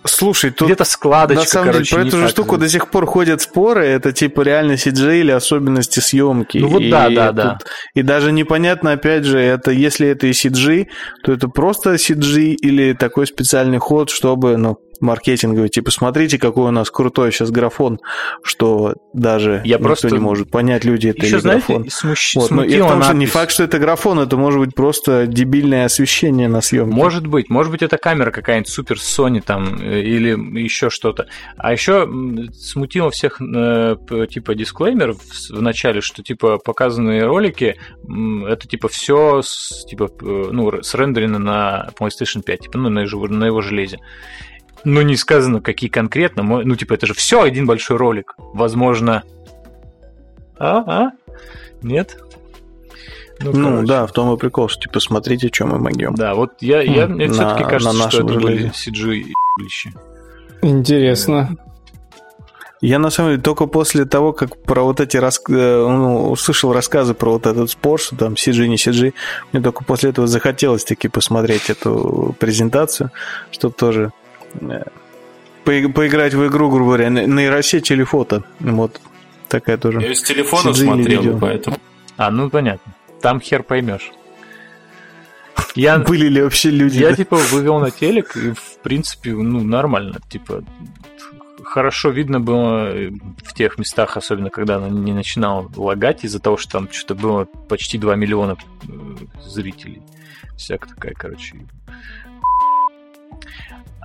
Слушай, 0.04 0.52
тут 0.52 0.68
где-то 0.68 0.84
складочка, 0.84 1.44
на 1.44 1.48
самом 1.48 1.72
короче, 1.72 1.90
деле, 1.90 2.02
про 2.02 2.08
эту 2.08 2.18
же 2.18 2.28
штуку 2.28 2.58
до 2.58 2.68
сих 2.68 2.90
пор 2.90 3.06
ходят 3.06 3.42
споры, 3.42 3.86
это 3.86 4.12
типа 4.12 4.42
реально 4.42 4.74
CG 4.74 5.22
или 5.22 5.32
особенности 5.32 6.00
съемки. 6.00 6.58
Ну 6.58 6.68
вот 6.68 6.82
и 6.82 6.90
да, 6.90 7.10
да, 7.10 7.32
да. 7.32 7.60
И 7.94 8.02
даже 8.02 8.32
непонятно, 8.32 8.92
опять 8.92 9.24
же, 9.24 9.40
это 9.40 9.72
если 9.72 10.08
это 10.08 10.28
и 10.28 10.32
CG, 10.32 10.88
то 11.24 11.32
это 11.32 11.48
просто 11.48 11.96
CG 11.96 12.54
или 12.54 12.94
такой 12.94 13.26
специальный 13.28 13.78
ход, 13.78 14.10
чтобы, 14.10 14.58
ну, 14.58 14.78
маркетинговый, 15.02 15.70
типа, 15.70 15.92
смотрите, 15.92 16.38
какой 16.38 16.70
у 16.70 16.72
нас 16.72 16.90
крутой 16.92 17.32
сейчас 17.32 17.52
графон, 17.52 18.00
что 18.44 18.96
даже 19.14 19.62
Я 19.66 19.76
никто 19.76 19.84
просто... 19.84 20.10
не 20.10 20.20
может 20.20 20.50
понять, 20.50 20.86
люди 20.86 21.10
это 21.10 21.26
Еще, 21.26 21.36
или 21.36 21.42
знаете, 21.42 21.66
графон. 21.68 21.90
Смущ... 21.90 22.36
Вот, 22.36 22.52
но, 22.52 22.64
и 22.64 22.80
потому 22.80 23.04
что 23.04 23.14
не 23.14 23.26
факт, 23.26 23.52
что 23.52 23.64
это 23.64 23.80
графон, 23.80 24.20
это 24.20 24.38
может 24.38 24.60
быть 24.60 24.76
просто 24.76 25.28
дебильное 25.28 25.86
освещение 25.86 26.48
на 26.48 26.62
съемке. 26.62 26.96
Может 26.96 27.28
быть, 27.28 27.50
может 27.50 27.72
быть, 27.72 27.82
это 27.82 27.98
камера 27.98 28.32
какая-нибудь 28.32 28.70
супер 28.70 28.98
Sony 28.98 29.42
там 29.42 29.80
э, 29.82 30.02
или 30.02 30.30
еще 30.60 30.90
что-то. 30.90 31.28
А 31.58 31.72
еще 31.72 32.08
смутило 32.54 33.10
всех 33.12 33.42
э, 33.42 33.96
типа 34.30 34.56
дисклеймер 34.56 35.14
в, 35.14 35.62
начале, 35.62 36.02
что 36.02 36.24
типа 36.24 36.58
показанные 36.58 37.24
ролики 37.24 37.78
это 38.48 38.68
типа 38.68 38.88
все 38.88 39.42
типа 39.88 40.10
ну 40.22 40.82
срендерено 40.84 41.40
на 41.40 41.90
PlayStation 42.00 42.42
5, 42.44 42.60
типа 42.60 42.78
ну 42.78 42.90
на 42.90 43.00
его, 43.00 43.28
на 43.28 43.46
его 43.46 43.62
железе. 43.62 44.00
Ну, 44.84 45.02
не 45.02 45.16
сказано, 45.16 45.62
какие 45.62 45.90
конкретно. 45.90 46.44
Ну, 46.44 46.76
типа, 46.76 46.94
это 46.94 47.08
же 47.08 47.14
все 47.14 47.42
один 47.42 47.66
большой 47.66 47.98
ролик. 47.98 48.36
Возможно... 48.38 49.24
А? 50.58 50.84
А? 50.86 51.12
Нет? 51.82 52.18
Ну, 53.44 53.52
ну 53.54 53.86
да, 53.86 54.06
в 54.06 54.12
том 54.12 54.34
и 54.34 54.38
прикол, 54.38 54.70
что 54.70 54.82
типа 54.82 55.00
смотрите, 55.00 55.50
что 55.52 55.66
мы 55.66 55.80
могем. 55.80 56.14
Да, 56.14 56.36
вот 56.36 56.52
я, 56.62 56.82
я 56.82 57.08
мне 57.08 57.28
на, 57.28 57.34
все-таки 57.34 57.64
кажется, 57.64 57.98
на 57.98 58.12
что 58.12 58.24
это 58.24 58.34
были 58.40 58.72
CG 58.72 59.16
и 59.16 59.34
Интересно. 60.62 61.58
Я 62.82 62.98
на 62.98 63.12
самом 63.12 63.32
деле 63.32 63.42
только 63.42 63.68
после 63.68 64.06
того, 64.06 64.34
как 64.34 64.58
про 64.64 64.82
вот 64.82 65.00
эти 65.00 65.16
рас... 65.18 65.40
Э, 65.50 65.52
ну, 65.88 66.32
услышал 66.32 66.74
рассказы 66.74 67.14
про 67.14 67.34
вот 67.34 67.46
этот 67.46 67.70
спорт, 67.70 68.02
что 68.02 68.16
там 68.16 68.34
CG, 68.34 68.68
не 68.68 68.76
CG, 68.76 69.14
мне 69.52 69.62
только 69.62 69.84
после 69.84 70.10
этого 70.10 70.26
захотелось 70.26 70.84
таки 70.84 71.08
посмотреть 71.08 71.70
эту 71.70 72.36
презентацию, 72.40 73.12
чтобы 73.52 73.76
тоже 73.76 74.12
поиграть 75.64 76.34
в 76.34 76.48
игру, 76.48 76.70
грубо 76.70 76.98
говоря, 76.98 77.10
нейросеть 77.10 77.92
или 77.92 78.04
фото. 78.04 78.44
Вот 78.60 79.00
такая 79.48 79.78
тоже. 79.78 80.02
Я 80.02 80.16
с 80.16 80.24
телефона 80.24 80.74
смотрел, 80.74 81.38
поэтому. 81.40 81.78
А, 82.18 82.32
ну 82.32 82.50
понятно. 82.50 82.94
Там 83.22 83.40
хер 83.40 83.64
поймешь. 83.64 84.12
Я, 85.76 86.00
Были 86.08 86.28
ли 86.28 86.42
вообще 86.42 86.70
люди? 86.70 86.98
Я, 86.98 87.12
да? 87.12 87.16
типа, 87.16 87.38
вывел 87.38 87.80
на 87.80 87.92
телек, 87.92 88.36
и, 88.36 88.52
в 88.52 88.80
принципе, 88.84 89.32
ну, 89.32 89.64
нормально. 89.64 90.20
Типа, 90.30 90.64
хорошо 91.64 92.10
видно 92.10 92.40
было 92.40 92.94
в 93.44 93.54
тех 93.54 93.78
местах, 93.78 94.18
особенно 94.18 94.50
когда 94.50 94.78
она 94.78 94.90
не 94.90 95.14
начинала 95.14 95.70
лагать, 95.76 96.24
из-за 96.24 96.40
того, 96.40 96.58
что 96.58 96.74
там 96.74 96.92
что-то 96.92 97.16
было 97.16 97.46
почти 97.46 97.98
2 97.98 98.16
миллиона 98.16 98.58
э, 98.84 98.88
зрителей. 99.48 100.02
Всяк 100.58 100.88
такая, 100.88 101.14
короче, 101.14 101.56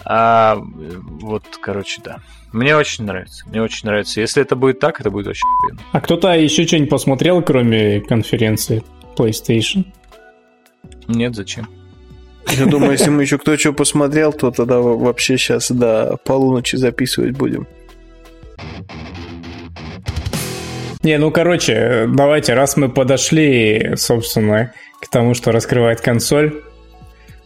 а 0.05 0.59
вот, 0.59 1.45
короче, 1.61 2.01
да. 2.05 2.19
Мне 2.53 2.77
очень 2.77 3.05
нравится. 3.05 3.45
Мне 3.49 3.63
очень 3.63 3.87
нравится. 3.87 4.21
Если 4.21 4.43
это 4.43 4.57
будет 4.57 4.79
так, 4.79 5.01
это 5.01 5.11
будет 5.11 5.27
очень 5.27 5.47
приятно. 5.63 5.87
А 5.93 6.01
кто-то 6.01 6.33
еще 6.33 6.67
что-нибудь 6.67 6.91
посмотрел, 6.91 7.43
кроме 7.43 8.01
конференции 8.01 8.83
PlayStation? 9.17 9.85
Нет, 11.09 11.35
зачем? 11.35 11.69
Я 12.49 12.67
думаю, 12.67 12.93
если 12.93 13.11
мы 13.11 13.23
еще 13.23 13.39
кто 13.39 13.57
что 13.57 13.73
посмотрел, 13.73 14.33
то 14.33 14.51
тогда 14.51 14.79
вообще 14.79 15.37
сейчас 15.37 15.71
до 15.71 16.17
полуночи 16.25 16.77
записывать 16.77 17.37
будем. 17.37 17.67
Не, 21.03 21.19
ну 21.19 21.31
короче, 21.31 22.07
давайте, 22.09 22.55
раз 22.55 22.77
мы 22.77 22.89
подошли, 22.89 23.93
собственно, 23.97 24.73
к 25.01 25.09
тому, 25.09 25.35
что 25.35 25.53
раскрывает 25.53 26.01
консоль. 26.01 26.63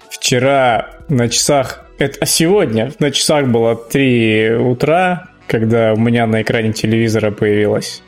Вчера 0.09 0.91
на 1.09 1.29
часах, 1.29 1.85
это, 2.01 2.19
а 2.21 2.27
сегодня 2.27 2.93
на 2.99 3.11
часах 3.11 3.47
было 3.47 3.77
3 3.77 4.55
утра, 4.55 5.29
когда 5.47 5.93
у 5.95 5.97
меня 5.97 6.27
на 6.27 6.43
экране 6.43 6.73
телевизора 6.73 7.31
появилась 7.31 8.03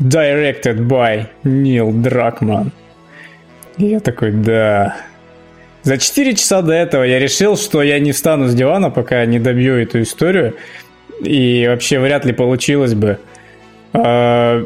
Directed 0.00 0.78
by 0.78 1.26
Нил 1.44 1.92
Дракман. 1.92 2.72
И 3.78 3.86
я 3.86 4.00
такой, 4.00 4.32
да. 4.32 4.96
За 5.82 5.98
4 5.98 6.34
часа 6.34 6.62
до 6.62 6.72
этого 6.72 7.04
я 7.04 7.18
решил, 7.18 7.56
что 7.56 7.82
я 7.82 7.98
не 7.98 8.12
встану 8.12 8.48
с 8.48 8.54
дивана, 8.54 8.90
пока 8.90 9.24
не 9.26 9.38
добью 9.38 9.76
эту 9.76 10.02
историю. 10.02 10.54
И 11.22 11.66
вообще 11.68 11.98
вряд 11.98 12.24
ли 12.24 12.32
получилось 12.32 12.94
бы. 12.94 13.18
А, 13.92 14.64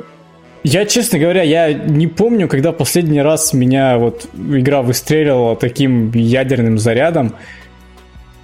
я, 0.62 0.84
честно 0.84 1.18
говоря, 1.18 1.42
я 1.42 1.72
не 1.72 2.06
помню, 2.06 2.48
когда 2.48 2.72
последний 2.72 3.22
раз 3.22 3.52
меня 3.52 3.98
вот 3.98 4.28
игра 4.34 4.82
выстреливала 4.82 5.56
таким 5.56 6.10
ядерным 6.12 6.78
зарядом. 6.78 7.34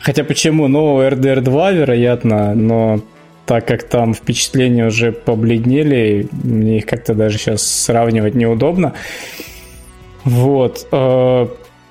Хотя 0.06 0.22
почему? 0.22 0.68
Ну, 0.68 1.02
RDR 1.02 1.40
2, 1.40 1.72
вероятно, 1.72 2.54
но 2.54 3.00
так 3.44 3.66
как 3.66 3.82
там 3.82 4.14
впечатления 4.14 4.86
уже 4.86 5.10
побледнели, 5.10 6.28
мне 6.44 6.78
их 6.78 6.86
как-то 6.86 7.12
даже 7.12 7.38
сейчас 7.38 7.66
сравнивать 7.66 8.36
неудобно. 8.36 8.92
Вот. 10.22 10.86
Э, 10.92 11.48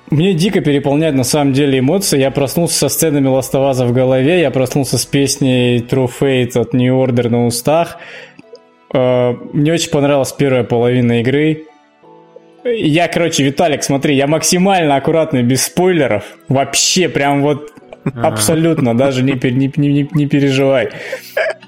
мне 0.08 0.32
дико 0.32 0.62
переполняет 0.62 1.14
на 1.14 1.24
самом 1.24 1.52
деле 1.52 1.78
эмоции. 1.78 2.18
Я 2.18 2.30
проснулся 2.30 2.78
со 2.78 2.88
сценами 2.88 3.26
Ластоваза 3.28 3.84
в 3.84 3.92
голове, 3.92 4.40
я 4.40 4.50
проснулся 4.50 4.96
с 4.96 5.04
песней 5.04 5.80
True 5.80 6.08
Fate 6.08 6.58
от 6.58 6.72
New 6.72 6.94
Order 6.94 7.28
на 7.28 7.44
устах. 7.44 7.98
Э, 8.94 9.34
мне 9.52 9.74
очень 9.74 9.90
понравилась 9.90 10.32
первая 10.32 10.64
половина 10.64 11.20
игры. 11.20 11.66
Я, 12.64 13.08
короче, 13.08 13.42
Виталик, 13.42 13.82
смотри, 13.82 14.16
я 14.16 14.26
максимально 14.26 14.96
аккуратный, 14.96 15.42
без 15.42 15.66
спойлеров. 15.66 16.24
Вообще, 16.48 17.10
прям 17.10 17.42
вот 17.42 17.74
абсолютно, 18.14 18.96
даже 18.96 19.22
не, 19.22 19.32
не, 19.32 19.70
не, 19.76 20.08
не 20.12 20.26
переживай. 20.26 20.90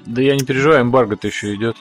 Да 0.05 0.21
я 0.21 0.35
не 0.35 0.43
переживаю, 0.43 0.81
эмбарго-то 0.81 1.27
еще 1.27 1.53
идет. 1.55 1.75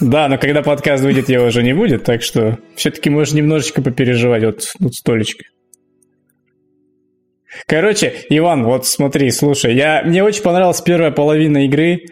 Да, 0.00 0.28
но 0.28 0.38
когда 0.38 0.62
подкаст 0.62 1.04
выйдет, 1.04 1.28
его 1.28 1.46
уже 1.46 1.62
не 1.62 1.74
будет, 1.74 2.04
так 2.04 2.22
что 2.22 2.58
все-таки 2.76 3.10
можешь 3.10 3.34
немножечко 3.34 3.82
попереживать 3.82 4.44
вот 4.44 4.72
тут 4.80 4.94
столечко. 4.94 5.44
Короче, 7.66 8.14
Иван, 8.30 8.64
вот 8.64 8.86
смотри, 8.86 9.30
слушай, 9.30 9.74
я, 9.74 10.02
мне 10.04 10.24
очень 10.24 10.42
понравилась 10.42 10.80
первая 10.80 11.10
половина 11.10 11.64
игры 11.66 12.06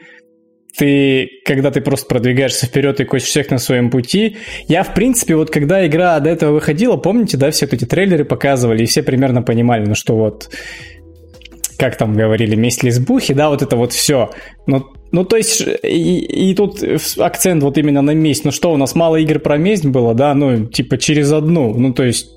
ты, 0.76 1.28
когда 1.44 1.70
ты 1.70 1.80
просто 1.80 2.06
продвигаешься 2.06 2.66
вперед 2.66 3.00
и 3.00 3.04
косишь 3.04 3.28
всех 3.28 3.50
на 3.50 3.58
своем 3.58 3.90
пути. 3.90 4.38
Я, 4.68 4.82
в 4.82 4.94
принципе, 4.94 5.36
вот 5.36 5.50
когда 5.50 5.86
игра 5.86 6.18
до 6.20 6.30
этого 6.30 6.52
выходила, 6.52 6.96
помните, 6.96 7.36
да, 7.36 7.50
все 7.50 7.66
эти 7.66 7.84
трейлеры 7.84 8.24
показывали, 8.24 8.82
и 8.82 8.86
все 8.86 9.02
примерно 9.02 9.42
понимали, 9.42 9.84
ну 9.86 9.94
что 9.94 10.16
вот, 10.16 10.50
как 11.76 11.96
там 11.96 12.14
говорили, 12.14 12.54
месть 12.54 12.82
лесбухи, 12.82 13.34
да, 13.34 13.50
вот 13.50 13.60
это 13.60 13.76
вот 13.76 13.92
все. 13.92 14.30
Ну, 14.66 14.86
ну 15.10 15.24
то 15.24 15.36
есть, 15.36 15.62
и, 15.82 16.50
и 16.50 16.54
тут 16.54 16.82
акцент 17.18 17.62
вот 17.62 17.76
именно 17.76 18.02
на 18.02 18.12
месть. 18.12 18.44
Ну 18.44 18.50
что, 18.50 18.72
у 18.72 18.76
нас 18.76 18.94
мало 18.94 19.16
игр 19.16 19.38
про 19.40 19.58
месть 19.58 19.84
было, 19.84 20.14
да, 20.14 20.32
ну, 20.34 20.66
типа 20.66 20.96
через 20.96 21.32
одну. 21.32 21.74
Ну, 21.74 21.92
то 21.92 22.04
есть, 22.04 22.28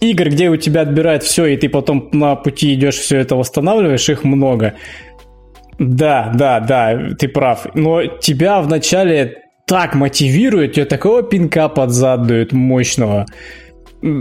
игр, 0.00 0.28
где 0.28 0.48
у 0.48 0.56
тебя 0.56 0.82
отбирают 0.82 1.22
все, 1.22 1.46
и 1.46 1.56
ты 1.56 1.68
потом 1.68 2.08
на 2.12 2.34
пути 2.36 2.74
идешь 2.74 2.96
все 2.96 3.18
это 3.18 3.36
восстанавливаешь, 3.36 4.08
их 4.08 4.24
много. 4.24 4.74
Да, 5.78 6.32
да, 6.34 6.60
да, 6.60 7.10
ты 7.18 7.28
прав. 7.28 7.66
Но 7.74 8.06
тебя 8.06 8.60
вначале 8.60 9.42
так 9.66 9.94
мотивирует, 9.94 10.74
тебе 10.74 10.84
такого 10.84 11.22
пинка 11.22 11.68
под 11.68 11.90
зад 11.90 12.26
дают 12.26 12.52
мощного, 12.52 13.26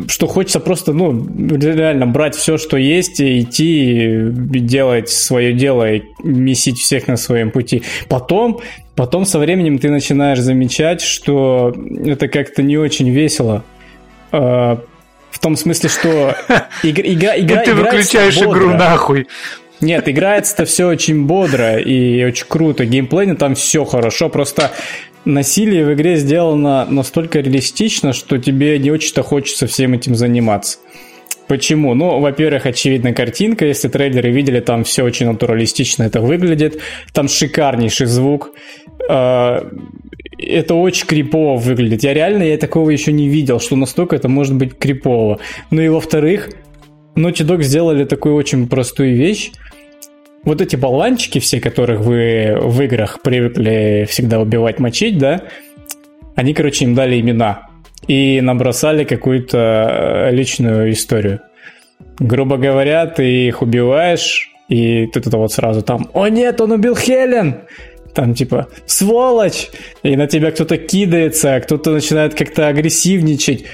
что 0.07 0.27
хочется 0.27 0.61
просто, 0.61 0.93
ну, 0.93 1.27
реально 1.37 2.07
брать 2.07 2.35
все, 2.35 2.57
что 2.57 2.77
есть, 2.77 3.19
и 3.19 3.41
идти 3.41 4.21
делать 4.31 5.09
свое 5.09 5.53
дело 5.53 5.91
и 5.91 6.03
месить 6.23 6.77
всех 6.77 7.07
на 7.07 7.17
своем 7.17 7.51
пути. 7.51 7.83
Потом, 8.07 8.61
потом 8.95 9.25
со 9.25 9.39
временем 9.39 9.79
ты 9.79 9.89
начинаешь 9.89 10.39
замечать, 10.39 11.01
что 11.01 11.75
это 12.05 12.29
как-то 12.29 12.63
не 12.63 12.77
очень 12.77 13.09
весело. 13.09 13.65
А, 14.31 14.81
в 15.31 15.39
том 15.39 15.57
смысле, 15.57 15.89
что 15.89 16.35
игра, 16.83 17.03
игра, 17.05 17.37
игра, 17.37 17.63
Ты 17.63 17.73
выключаешь 17.73 18.37
игру 18.37 18.69
нахуй. 18.69 19.27
Нет, 19.83 20.07
играется-то 20.07 20.63
все 20.63 20.87
очень 20.87 21.25
бодро 21.25 21.77
и 21.77 22.23
очень 22.23 22.45
круто. 22.47 22.85
Геймплейно 22.85 23.35
там 23.35 23.53
все 23.53 23.83
хорошо. 23.83 24.29
Просто 24.29 24.71
насилие 25.25 25.85
в 25.85 25.93
игре 25.93 26.15
сделано 26.15 26.87
настолько 26.89 27.41
реалистично, 27.41 28.13
что 28.13 28.37
тебе 28.37 28.79
не 28.79 28.91
очень-то 28.91 29.23
хочется 29.23 29.67
всем 29.67 29.93
этим 29.93 30.15
заниматься. 30.15 30.79
Почему? 31.49 31.95
Ну, 31.95 32.21
во-первых, 32.21 32.65
очевидно, 32.65 33.11
картинка. 33.11 33.65
Если 33.65 33.89
трейлеры 33.89 34.31
видели, 34.31 34.61
там 34.61 34.85
все 34.85 35.03
очень 35.03 35.27
натуралистично 35.27 36.03
это 36.03 36.21
выглядит. 36.21 36.79
Там 37.11 37.27
шикарнейший 37.27 38.07
звук. 38.07 38.51
А, 39.09 39.69
это 40.37 40.75
очень 40.75 41.07
крипово 41.07 41.57
выглядит. 41.57 42.03
Я 42.03 42.13
реально 42.13 42.43
я 42.43 42.57
такого 42.57 42.89
еще 42.89 43.11
не 43.11 43.27
видел, 43.27 43.59
что 43.59 43.75
настолько 43.75 44.15
это 44.15 44.29
может 44.29 44.55
быть 44.55 44.77
крипово. 44.77 45.39
Ну 45.71 45.81
и 45.81 45.89
во-вторых, 45.89 46.51
Naughty 47.17 47.45
Dog 47.45 47.63
сделали 47.63 48.05
такую 48.05 48.35
очень 48.35 48.67
простую 48.69 49.17
вещь 49.17 49.51
вот 50.43 50.61
эти 50.61 50.75
болванчики 50.75 51.39
все, 51.39 51.59
которых 51.59 52.01
вы 52.01 52.57
в 52.59 52.81
играх 52.81 53.21
привыкли 53.21 54.05
всегда 54.09 54.39
убивать, 54.39 54.79
мочить, 54.79 55.17
да, 55.17 55.43
они, 56.35 56.53
короче, 56.53 56.85
им 56.85 56.95
дали 56.95 57.19
имена 57.19 57.67
и 58.07 58.41
набросали 58.41 59.03
какую-то 59.03 60.27
э, 60.27 60.31
личную 60.31 60.91
историю. 60.91 61.41
Грубо 62.19 62.57
говоря, 62.57 63.05
ты 63.05 63.47
их 63.47 63.61
убиваешь, 63.61 64.49
и 64.67 65.07
ты 65.07 65.19
это 65.19 65.37
вот 65.37 65.53
сразу 65.53 65.81
там, 65.81 66.09
о 66.13 66.27
нет, 66.27 66.59
он 66.61 66.71
убил 66.71 66.95
Хелен! 66.95 67.61
Там 68.13 68.33
типа, 68.35 68.67
сволочь! 68.85 69.69
И 70.03 70.15
на 70.15 70.27
тебя 70.27 70.51
кто-то 70.51 70.77
кидается, 70.77 71.59
кто-то 71.61 71.91
начинает 71.91 72.35
как-то 72.35 72.67
агрессивничать. 72.67 73.65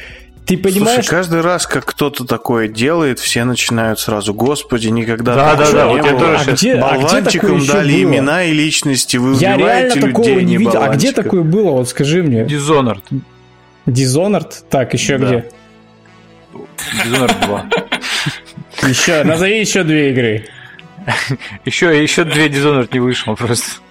Ты 0.50 0.58
понимаешь? 0.58 1.06
Слушай, 1.06 1.10
каждый 1.10 1.42
раз, 1.42 1.68
как 1.68 1.86
кто-то 1.86 2.26
такое 2.26 2.68
делает, 2.68 3.20
все 3.20 3.44
начинают 3.44 4.00
сразу, 4.00 4.34
господи, 4.34 4.88
никогда 4.88 5.36
да, 5.36 5.56
да, 5.56 5.72
да, 5.72 5.88
вот 5.88 6.04
я 6.04 6.18
тоже 6.18 6.38
а 6.40 6.52
где, 6.52 6.76
Болванчикам 6.76 7.56
а 7.58 7.60
где 7.60 7.72
дали 7.72 8.04
было? 8.04 8.12
имена 8.12 8.44
и 8.46 8.54
личности, 8.54 9.18
вы 9.18 9.36
Я 9.36 9.58
реально 9.58 9.94
людей 9.94 10.10
такого 10.10 10.40
не 10.40 10.58
видел. 10.58 10.82
А 10.82 10.90
где 10.90 11.12
такое 11.12 11.44
было, 11.44 11.70
вот 11.74 11.88
скажи 11.88 12.24
мне. 12.24 12.46
Dishonored. 12.46 13.04
Dishonored? 13.86 14.52
Так, 14.72 14.96
еще 14.96 15.20
да. 15.20 15.28
где? 15.28 15.50
Dishonored 17.06 17.46
2. 17.46 17.70
Еще, 18.90 19.24
назови 19.24 19.60
еще 19.60 19.84
две 19.84 20.10
игры. 20.10 20.46
Еще, 21.64 22.02
еще 22.02 22.24
две 22.24 22.48
Dishonored 22.48 22.90
не 22.92 23.00
вышло 23.00 23.36
просто. 23.36 23.82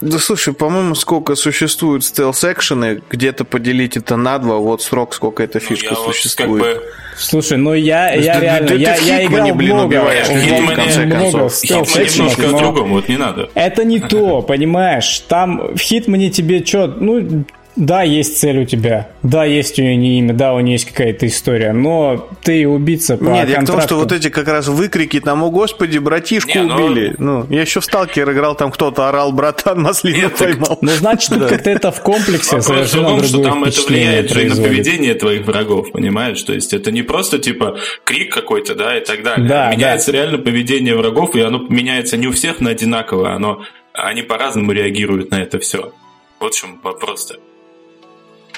Да 0.00 0.18
слушай, 0.18 0.54
по-моему, 0.54 0.94
сколько 0.94 1.34
существуют 1.34 2.04
стелс-экшены, 2.04 3.02
где-то 3.10 3.44
поделить 3.44 3.96
это 3.96 4.16
на 4.16 4.38
два, 4.38 4.56
вот 4.56 4.82
срок, 4.82 5.14
сколько 5.14 5.42
эта 5.42 5.58
ну, 5.62 5.68
фишка 5.68 5.94
ну, 5.94 6.04
существует. 6.04 6.50
Вот 6.50 6.62
как 6.62 6.76
бы... 6.76 6.92
Слушай, 7.18 7.58
ну 7.58 7.74
я, 7.74 8.14
я 8.14 8.34
ты, 8.34 8.40
реально, 8.40 8.68
ты, 8.68 8.74
я, 8.76 8.96
ты 8.96 9.04
я 9.04 9.26
играл 9.26 9.54
блин, 9.54 9.74
много, 9.74 9.88
убиваешь, 9.88 10.26
в, 10.26 10.32
в, 10.32 10.72
в 10.72 10.74
конце 10.74 11.04
много 11.04 11.48
стелс-экшенов, 11.48 12.16
немножко 12.16 12.48
о 12.48 12.58
другом, 12.58 12.90
вот 12.92 13.08
не 13.08 13.18
надо. 13.18 13.50
Это 13.54 13.84
не 13.84 14.00
то, 14.00 14.40
понимаешь, 14.40 15.22
там 15.28 15.74
в 15.74 15.78
Хитмане 15.78 16.30
тебе 16.30 16.64
что, 16.64 16.86
ну, 16.86 17.44
да, 17.80 18.02
есть 18.02 18.38
цель 18.38 18.58
у 18.58 18.64
тебя, 18.66 19.08
да, 19.22 19.46
есть 19.46 19.78
у 19.78 19.82
нее 19.82 19.96
не 19.96 20.18
имя, 20.18 20.34
да, 20.34 20.52
у 20.52 20.60
нее 20.60 20.74
есть 20.74 20.84
какая-то 20.84 21.26
история, 21.26 21.72
но 21.72 22.28
ты 22.42 22.68
убийца 22.68 23.16
по 23.16 23.24
Нет, 23.24 23.46
контракту. 23.46 23.52
я 23.52 23.60
к 23.62 23.66
тому, 23.66 23.80
что 23.80 23.96
вот 23.96 24.12
эти 24.12 24.28
как 24.28 24.48
раз 24.48 24.68
выкрики 24.68 25.18
там, 25.18 25.42
о 25.42 25.50
господи, 25.50 25.96
братишку 25.96 26.58
не, 26.58 26.64
ну, 26.64 26.74
убили. 26.74 27.14
Ну... 27.16 27.46
я 27.48 27.62
еще 27.62 27.80
в 27.80 27.84
Сталкер 27.86 28.30
играл, 28.32 28.54
там 28.54 28.70
кто-то 28.70 29.08
орал, 29.08 29.32
братан, 29.32 29.80
маслину 29.82 30.18
Нет, 30.18 30.36
поймал. 30.36 30.76
Ну, 30.82 30.90
значит, 30.90 31.30
тут 31.30 31.48
как-то 31.48 31.70
это 31.70 31.90
в 31.90 32.02
комплексе 32.02 32.56
Вопрос 32.56 32.66
совершенно 32.66 33.14
в 33.14 33.18
том, 33.18 33.24
что 33.24 33.42
там 33.42 33.64
это 33.64 33.80
влияет 33.80 34.30
же 34.30 34.44
на 34.44 34.56
поведение 34.56 35.14
твоих 35.14 35.46
врагов, 35.46 35.90
понимаешь? 35.90 36.42
То 36.42 36.52
есть 36.52 36.74
это 36.74 36.92
не 36.92 37.00
просто 37.02 37.38
типа 37.38 37.78
крик 38.04 38.30
какой-то, 38.30 38.74
да, 38.74 38.98
и 38.98 39.02
так 39.02 39.22
далее. 39.22 39.48
Да, 39.48 39.70
меняется 39.70 40.12
да. 40.12 40.18
реально 40.18 40.36
поведение 40.36 40.94
врагов, 40.94 41.34
и 41.34 41.40
оно 41.40 41.64
меняется 41.70 42.18
не 42.18 42.26
у 42.26 42.32
всех 42.32 42.60
на 42.60 42.70
одинаково, 42.70 43.32
оно, 43.32 43.62
они 43.94 44.20
по-разному 44.20 44.72
реагируют 44.72 45.30
на 45.30 45.40
это 45.40 45.58
все. 45.58 45.94
Вот 46.40 46.52
в 46.52 46.60
чем 46.60 46.78
вопрос-то. 46.82 47.36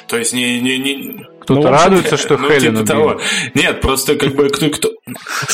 То 0.07 0.19
есть 0.19 0.33
не... 0.33 0.61
не, 0.61 0.79
не... 0.79 1.27
Кто-то 1.43 1.61
ну, 1.61 1.69
радуется, 1.71 2.17
что 2.17 2.39
ну, 2.39 2.49
Хелен 2.49 2.77
типа 2.77 2.87
того. 2.87 3.21
Нет, 3.55 3.81
просто 3.81 4.15
как 4.15 4.35
бы 4.37 4.49
кто... 4.49 4.71
кто 4.71 4.91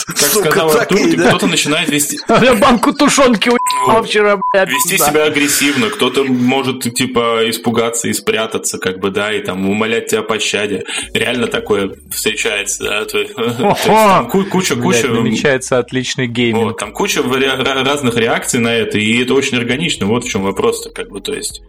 как 0.07 0.17
сказал 0.19 0.71
Артур, 0.71 0.99
типа, 0.99 1.23
кто-то 1.29 1.47
начинает 1.47 1.89
вести... 1.89 2.19
Банку 2.61 2.93
тушенки 2.93 3.51
ну, 3.87 4.03
вчера, 4.03 4.39
блядь, 4.53 4.69
вести 4.69 4.99
да. 4.99 5.07
себя 5.07 5.25
агрессивно, 5.25 5.89
кто-то 5.89 6.25
может, 6.25 6.83
типа, 6.95 7.49
испугаться 7.49 8.09
и 8.09 8.13
спрятаться, 8.13 8.79
как 8.79 8.99
бы, 8.99 9.11
да, 9.11 9.33
и 9.33 9.41
там 9.41 9.69
умолять 9.69 10.09
тебя 10.09 10.21
о 10.21 10.23
пощаде. 10.25 10.85
Реально 11.15 11.47
такое 11.47 11.93
встречается, 12.11 12.85
да, 12.85 13.05
то, 13.05 13.25
там 13.87 14.29
куча, 14.29 14.77
куча... 14.77 15.09
намечается 15.09 15.79
отличный 15.79 16.27
гейминг. 16.27 16.65
Вот, 16.65 16.79
там 16.79 16.93
куча 16.93 17.23
разных 17.23 18.17
реакций 18.17 18.61
на 18.61 18.75
это, 18.75 18.99
и 18.99 19.23
это 19.23 19.35
очень 19.35 19.57
органично, 19.57 20.07
вот 20.07 20.25
в 20.25 20.31
чем 20.31 20.43
вопрос-то, 20.43 20.91
как 20.91 21.09
бы, 21.09 21.21
то 21.21 21.33
есть... 21.33 21.63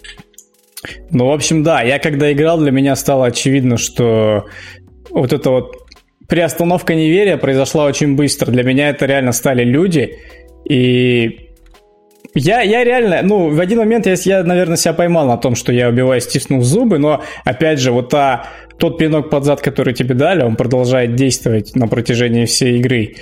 Ну, 1.11 1.27
в 1.27 1.32
общем, 1.32 1.63
да, 1.63 1.82
я 1.82 1.99
когда 1.99 2.32
играл, 2.32 2.59
для 2.59 2.71
меня 2.71 2.95
стало 2.95 3.25
очевидно, 3.25 3.77
что 3.77 4.45
вот 5.09 5.34
это 5.34 5.49
вот 5.49 5.75
приостановка 6.27 6.95
неверия 6.95 7.38
произошла 7.38 7.86
очень 7.86 8.15
быстро. 8.15 8.51
Для 8.51 8.63
меня 8.63 8.89
это 8.89 9.05
реально 9.05 9.32
стали 9.34 9.63
люди, 9.63 10.17
и 10.63 11.49
я, 12.36 12.61
я 12.61 12.84
реально, 12.84 13.21
ну, 13.23 13.49
в 13.49 13.59
один 13.59 13.80
момент 13.80 14.05
я, 14.05 14.13
я, 14.13 14.43
наверное, 14.43 14.77
себя 14.77 14.93
поймал 14.93 15.27
на 15.27 15.38
том, 15.38 15.55
что 15.55 15.73
я 15.73 15.89
убиваю, 15.89 16.21
стиснув 16.21 16.63
зубы, 16.63 16.99
но, 16.99 17.23
опять 17.43 17.80
же, 17.80 17.91
вот 17.91 18.09
та, 18.09 18.47
тот 18.77 18.97
пинок 18.97 19.30
под 19.30 19.45
зад, 19.45 19.61
который 19.61 19.93
тебе 19.93 20.15
дали, 20.15 20.43
он 20.43 20.55
продолжает 20.55 21.15
действовать 21.15 21.75
на 21.75 21.88
протяжении 21.88 22.45
всей 22.45 22.77
игры. 22.77 23.15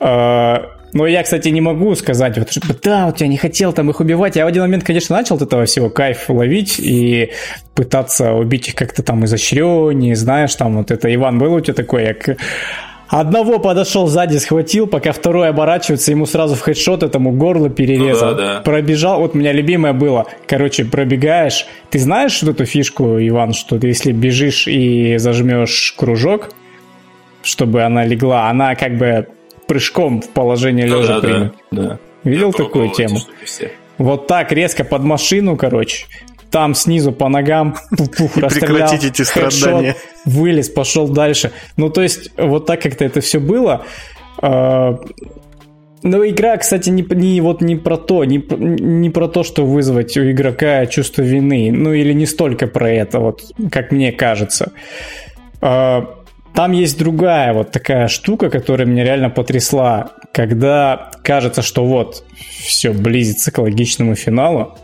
А, 0.00 0.81
но 0.92 1.06
я, 1.06 1.22
кстати, 1.22 1.48
не 1.48 1.60
могу 1.60 1.94
сказать, 1.94 2.38
вот, 2.38 2.50
что 2.50 2.60
да, 2.82 3.06
вот 3.06 3.20
я 3.20 3.26
не 3.26 3.36
хотел 3.36 3.72
там 3.72 3.90
их 3.90 4.00
убивать. 4.00 4.36
Я 4.36 4.44
в 4.44 4.48
один 4.48 4.62
момент, 4.62 4.84
конечно, 4.84 5.16
начал 5.16 5.36
от 5.36 5.42
этого 5.42 5.64
всего 5.64 5.88
кайф 5.88 6.28
ловить 6.28 6.78
и 6.78 7.30
пытаться 7.74 8.32
убить 8.32 8.68
их 8.68 8.74
как-то 8.74 9.02
там 9.02 9.24
изощреннее, 9.24 10.16
знаешь, 10.16 10.54
там 10.54 10.76
вот 10.76 10.90
это, 10.90 11.12
Иван, 11.12 11.38
был 11.38 11.54
у 11.54 11.60
тебя 11.60 11.74
такой, 11.74 12.04
я 12.04 12.36
Одного 13.12 13.58
подошел 13.58 14.06
сзади, 14.06 14.38
схватил, 14.38 14.86
пока 14.86 15.12
второй 15.12 15.50
оборачивается, 15.50 16.10
ему 16.10 16.24
сразу 16.24 16.54
в 16.54 16.62
хедшот 16.62 17.02
этому 17.02 17.32
горло 17.32 17.68
перерезал. 17.68 18.30
Ну, 18.30 18.36
да, 18.36 18.54
да. 18.54 18.60
Пробежал, 18.60 19.20
вот 19.20 19.34
у 19.34 19.38
меня 19.38 19.52
любимое 19.52 19.92
было, 19.92 20.24
короче, 20.46 20.86
пробегаешь. 20.86 21.66
Ты 21.90 21.98
знаешь 21.98 22.42
вот 22.42 22.54
эту 22.54 22.64
фишку, 22.64 23.18
Иван, 23.20 23.52
что 23.52 23.78
ты 23.78 23.88
если 23.88 24.12
бежишь 24.12 24.66
и 24.66 25.18
зажмешь 25.18 25.94
кружок, 25.98 26.54
чтобы 27.42 27.82
она 27.82 28.06
легла, 28.06 28.48
она 28.48 28.74
как 28.76 28.96
бы 28.96 29.28
прыжком 29.66 30.22
в 30.22 30.28
положение 30.28 30.86
лежа 30.86 31.14
да, 31.14 31.20
примет. 31.20 31.54
Да, 31.70 31.82
да. 31.82 31.98
Видел 32.24 32.48
Я 32.48 32.52
такую 32.52 32.90
тему? 32.90 33.18
Вот 33.98 34.26
так 34.26 34.52
резко 34.52 34.84
под 34.84 35.02
машину, 35.02 35.56
короче, 35.56 36.06
там 36.50 36.74
снизу 36.74 37.12
по 37.12 37.28
ногам 37.28 37.76
пух, 38.16 38.36
расстрелял, 38.36 38.92
эти 38.92 39.22
страдания. 39.22 39.96
вылез, 40.24 40.68
пошел 40.68 41.08
дальше. 41.08 41.50
Ну, 41.76 41.90
то 41.90 42.02
есть, 42.02 42.30
вот 42.36 42.66
так 42.66 42.82
как-то 42.82 43.04
это 43.04 43.20
все 43.20 43.40
было. 43.40 43.84
А, 44.38 44.98
ну, 46.02 46.28
игра, 46.28 46.56
кстати, 46.56 46.90
не, 46.90 47.02
не, 47.02 47.40
вот 47.40 47.62
не 47.62 47.76
про 47.76 47.96
то, 47.96 48.24
не, 48.24 48.36
не 48.38 49.10
про 49.10 49.28
то, 49.28 49.44
что 49.44 49.64
вызвать 49.64 50.16
у 50.16 50.30
игрока 50.30 50.84
чувство 50.86 51.22
вины. 51.22 51.70
Ну, 51.72 51.92
или 51.92 52.12
не 52.12 52.26
столько 52.26 52.66
про 52.66 52.90
это, 52.90 53.20
вот, 53.20 53.42
как 53.70 53.92
мне 53.92 54.12
кажется. 54.12 54.72
А, 55.60 56.21
там 56.54 56.72
есть 56.72 56.98
другая 56.98 57.52
вот 57.52 57.70
такая 57.70 58.08
штука, 58.08 58.50
которая 58.50 58.86
меня 58.86 59.04
реально 59.04 59.30
потрясла, 59.30 60.12
когда 60.32 61.10
кажется, 61.22 61.62
что 61.62 61.84
вот, 61.84 62.24
все 62.60 62.92
близится 62.92 63.50
к 63.50 63.58
логичному 63.58 64.14
финалу, 64.14 64.76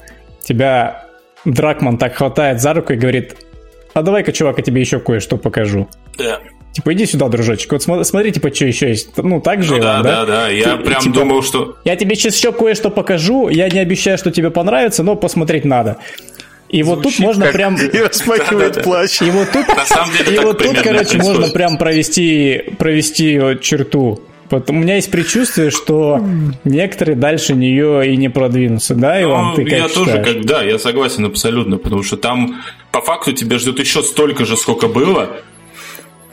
тебя 0.43 1.05
Дракман 1.45 1.99
так 1.99 2.16
хватает 2.16 2.61
за 2.61 2.75
руку 2.75 2.93
и 2.93 2.97
говорит, 2.97 3.37
а 3.95 4.03
давай-ка, 4.03 4.33
чувак, 4.33 4.59
я 4.59 4.64
тебе 4.64 4.81
еще 4.81 5.01
кое-что 5.01 5.37
покажу. 5.37 5.89
Да. 6.16 6.41
Типа, 6.73 6.93
иди 6.93 7.07
сюда, 7.07 7.29
дружочек. 7.29 7.73
Вот 7.73 7.83
смотри, 7.83 8.05
смотри 8.05 8.33
типа, 8.33 8.55
что 8.55 8.66
еще 8.66 8.89
есть. 8.89 9.16
Ну, 9.16 9.41
так 9.41 9.62
же, 9.62 9.73
ну, 9.73 9.79
Иван, 9.81 10.03
да? 10.03 10.11
Да, 10.11 10.27
да, 10.27 10.27
да. 10.27 10.49
Я 10.49 10.77
Ты, 10.77 10.85
прям 10.85 11.01
типа, 11.01 11.14
думал, 11.14 11.43
что... 11.43 11.77
Я 11.85 11.97
тебе 11.97 12.14
сейчас 12.14 12.37
еще 12.37 12.53
кое-что 12.53 12.91
покажу. 12.91 13.49
Я 13.49 13.69
не 13.69 13.81
обещаю, 13.81 14.19
что 14.19 14.31
тебе 14.31 14.51
понравится, 14.51 15.03
но 15.03 15.16
посмотреть 15.16 15.64
надо. 15.64 15.97
И 16.69 16.83
вот 16.83 17.03
тут 17.03 17.19
можно 17.19 17.47
как... 17.47 17.55
прям... 17.55 17.77
И 17.93 17.99
распахивает 17.99 18.75
да, 18.75 18.83
плащ. 18.83 19.23
И 19.23 19.31
вот 19.31 19.51
тут, 19.51 19.66
На 19.69 19.87
самом 19.87 20.12
деле, 20.12 20.37
и 20.37 20.39
вот 20.39 20.59
тут 20.59 20.77
короче, 20.77 20.83
происходит. 20.83 21.25
можно 21.25 21.49
прям 21.49 21.79
провести, 21.79 22.62
провести 22.79 23.41
черту. 23.61 24.21
Вот 24.51 24.71
у 24.71 24.73
меня 24.73 24.97
есть 24.97 25.11
предчувствие, 25.11 25.71
что 25.71 26.23
некоторые 26.64 27.16
дальше 27.16 27.55
нее 27.55 28.12
и 28.12 28.16
не 28.16 28.31
продвинутся, 28.31 28.95
да, 28.95 29.23
Иван? 29.23 29.49
Ну, 29.49 29.55
ты 29.57 29.64
как 29.64 29.73
я 29.73 29.89
считаешь? 29.89 30.07
тоже, 30.07 30.23
как, 30.23 30.45
да, 30.47 30.62
я 30.62 30.79
согласен 30.79 31.25
абсолютно, 31.27 31.77
потому 31.77 32.03
что 32.03 32.16
там 32.16 32.62
по 32.91 33.03
факту 33.03 33.33
тебя 33.33 33.59
ждет 33.59 33.79
еще 33.79 34.03
столько 34.03 34.47
же, 34.47 34.57
сколько 34.57 34.89
было. 34.89 35.29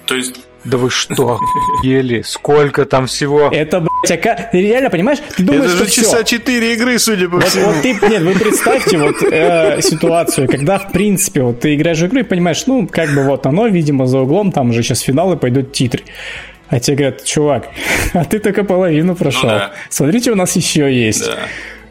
То 0.06 0.16
есть 0.16 0.36
да 0.66 0.78
вы 0.78 0.90
что, 0.90 1.40
ели? 1.84 2.22
Сколько 2.24 2.86
там 2.86 3.06
всего? 3.06 3.50
Это, 3.52 3.80
блядь. 3.80 4.52
Ты 4.52 4.62
реально 4.62 4.90
понимаешь? 4.90 5.20
Ты 5.38 5.44
думаешь, 5.44 5.72
Это 5.72 5.78
же 5.78 5.88
что 5.88 6.02
часа 6.02 6.24
четыре 6.24 6.74
игры, 6.74 6.98
судя 7.00 7.30
по 7.30 7.38
вот, 7.38 7.46
всему. 7.46 7.68
Вот 7.68 7.82
ты, 7.82 7.94
нет, 8.10 8.24
вы 8.24 8.34
представьте 8.34 8.98
вот 8.98 9.22
э, 9.22 9.82
ситуацию, 9.82 10.48
когда, 10.48 10.80
в 10.80 10.92
принципе, 10.92 11.44
вот 11.44 11.60
ты 11.60 11.76
играешь 11.76 12.00
в 12.00 12.08
игру 12.08 12.20
и 12.20 12.24
понимаешь, 12.24 12.66
ну, 12.66 12.88
как 12.88 13.14
бы 13.14 13.24
вот 13.24 13.46
оно, 13.46 13.68
видимо, 13.68 14.08
за 14.08 14.20
углом, 14.20 14.52
там 14.52 14.72
уже 14.72 14.82
сейчас 14.82 15.02
финалы 15.02 15.38
пойдут 15.38 15.72
титры. 15.72 16.04
А 16.68 16.80
тебе 16.80 16.98
говорят, 16.98 17.24
чувак, 17.24 17.70
а 18.14 18.26
ты 18.26 18.40
только 18.40 18.64
половину 18.64 19.16
прошел. 19.16 19.44
Ну, 19.44 19.50
да. 19.50 19.72
Смотрите, 19.90 20.32
у 20.32 20.36
нас 20.36 20.56
еще 20.56 20.92
есть. 20.92 21.28
Да. 21.28 21.38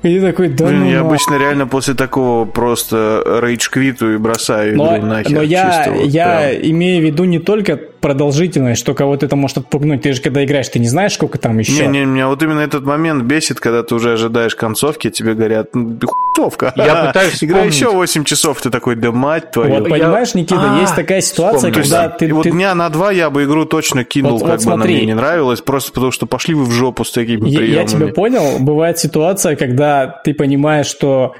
И 0.08 0.20
такой, 0.20 0.48
да 0.48 0.66
Блин, 0.66 0.80
ну 0.80 0.90
Я 0.90 1.00
обычно 1.00 1.38
реально 1.38 1.66
после 1.66 1.94
такого 1.94 2.44
просто 2.44 3.40
рейдж 3.42 3.70
квиту 3.70 4.12
и 4.12 4.18
бросаю 4.18 4.76
но, 4.76 4.98
игру 4.98 5.06
нахер. 5.06 5.32
Но 5.32 5.42
я, 5.42 5.86
вот 5.88 6.04
я 6.04 6.54
имею 6.54 7.00
в 7.02 7.06
виду 7.06 7.24
не 7.24 7.38
только 7.38 7.80
продолжительность, 8.04 8.82
что 8.82 8.92
кого-то 8.92 9.24
это 9.24 9.34
может 9.34 9.56
отпугнуть. 9.56 10.02
Ты 10.02 10.12
же 10.12 10.20
когда 10.20 10.44
играешь, 10.44 10.68
ты 10.68 10.78
не 10.78 10.88
знаешь, 10.88 11.14
сколько 11.14 11.38
там 11.38 11.58
еще. 11.58 11.86
Не, 11.86 12.00
не, 12.00 12.04
меня 12.04 12.28
вот 12.28 12.42
именно 12.42 12.60
этот 12.60 12.84
момент 12.84 13.22
бесит, 13.22 13.60
когда 13.60 13.82
ты 13.82 13.94
уже 13.94 14.12
ожидаешь 14.12 14.54
концовки, 14.54 15.08
тебе 15.08 15.32
говорят, 15.32 15.74
ну, 15.74 15.98
хуевка. 16.36 16.74
Я 16.76 17.06
пытаюсь 17.06 17.42
Игра 17.42 17.62
еще 17.62 17.90
8 17.90 18.24
часов, 18.24 18.60
ты 18.60 18.68
такой, 18.68 18.96
да 18.96 19.10
мать 19.10 19.52
твою. 19.52 19.76
Вот, 19.76 19.88
понимаешь, 19.88 20.34
Никита, 20.34 20.76
а, 20.76 20.80
есть 20.82 20.94
такая 20.94 21.22
ситуация, 21.22 21.72
когда 21.72 22.10
ты... 22.10 22.30
Вот 22.34 22.44
дня 22.44 22.74
на 22.74 22.90
два 22.90 23.10
я 23.10 23.30
бы 23.30 23.44
игру 23.44 23.64
точно 23.64 24.04
кинул, 24.04 24.38
как 24.38 24.62
бы 24.62 24.72
она 24.72 24.84
мне 24.84 25.06
не 25.06 25.14
нравилась, 25.14 25.62
просто 25.62 25.90
потому 25.90 26.12
что 26.12 26.26
пошли 26.26 26.52
вы 26.52 26.66
в 26.66 26.72
жопу 26.72 27.06
с 27.06 27.10
такими 27.10 27.40
приемами. 27.40 27.66
Я 27.70 27.86
тебя 27.86 28.08
понял. 28.08 28.58
Бывает 28.58 28.98
ситуация, 28.98 29.56
когда 29.56 30.08
ты 30.08 30.34
понимаешь, 30.34 30.88
что 30.88 31.32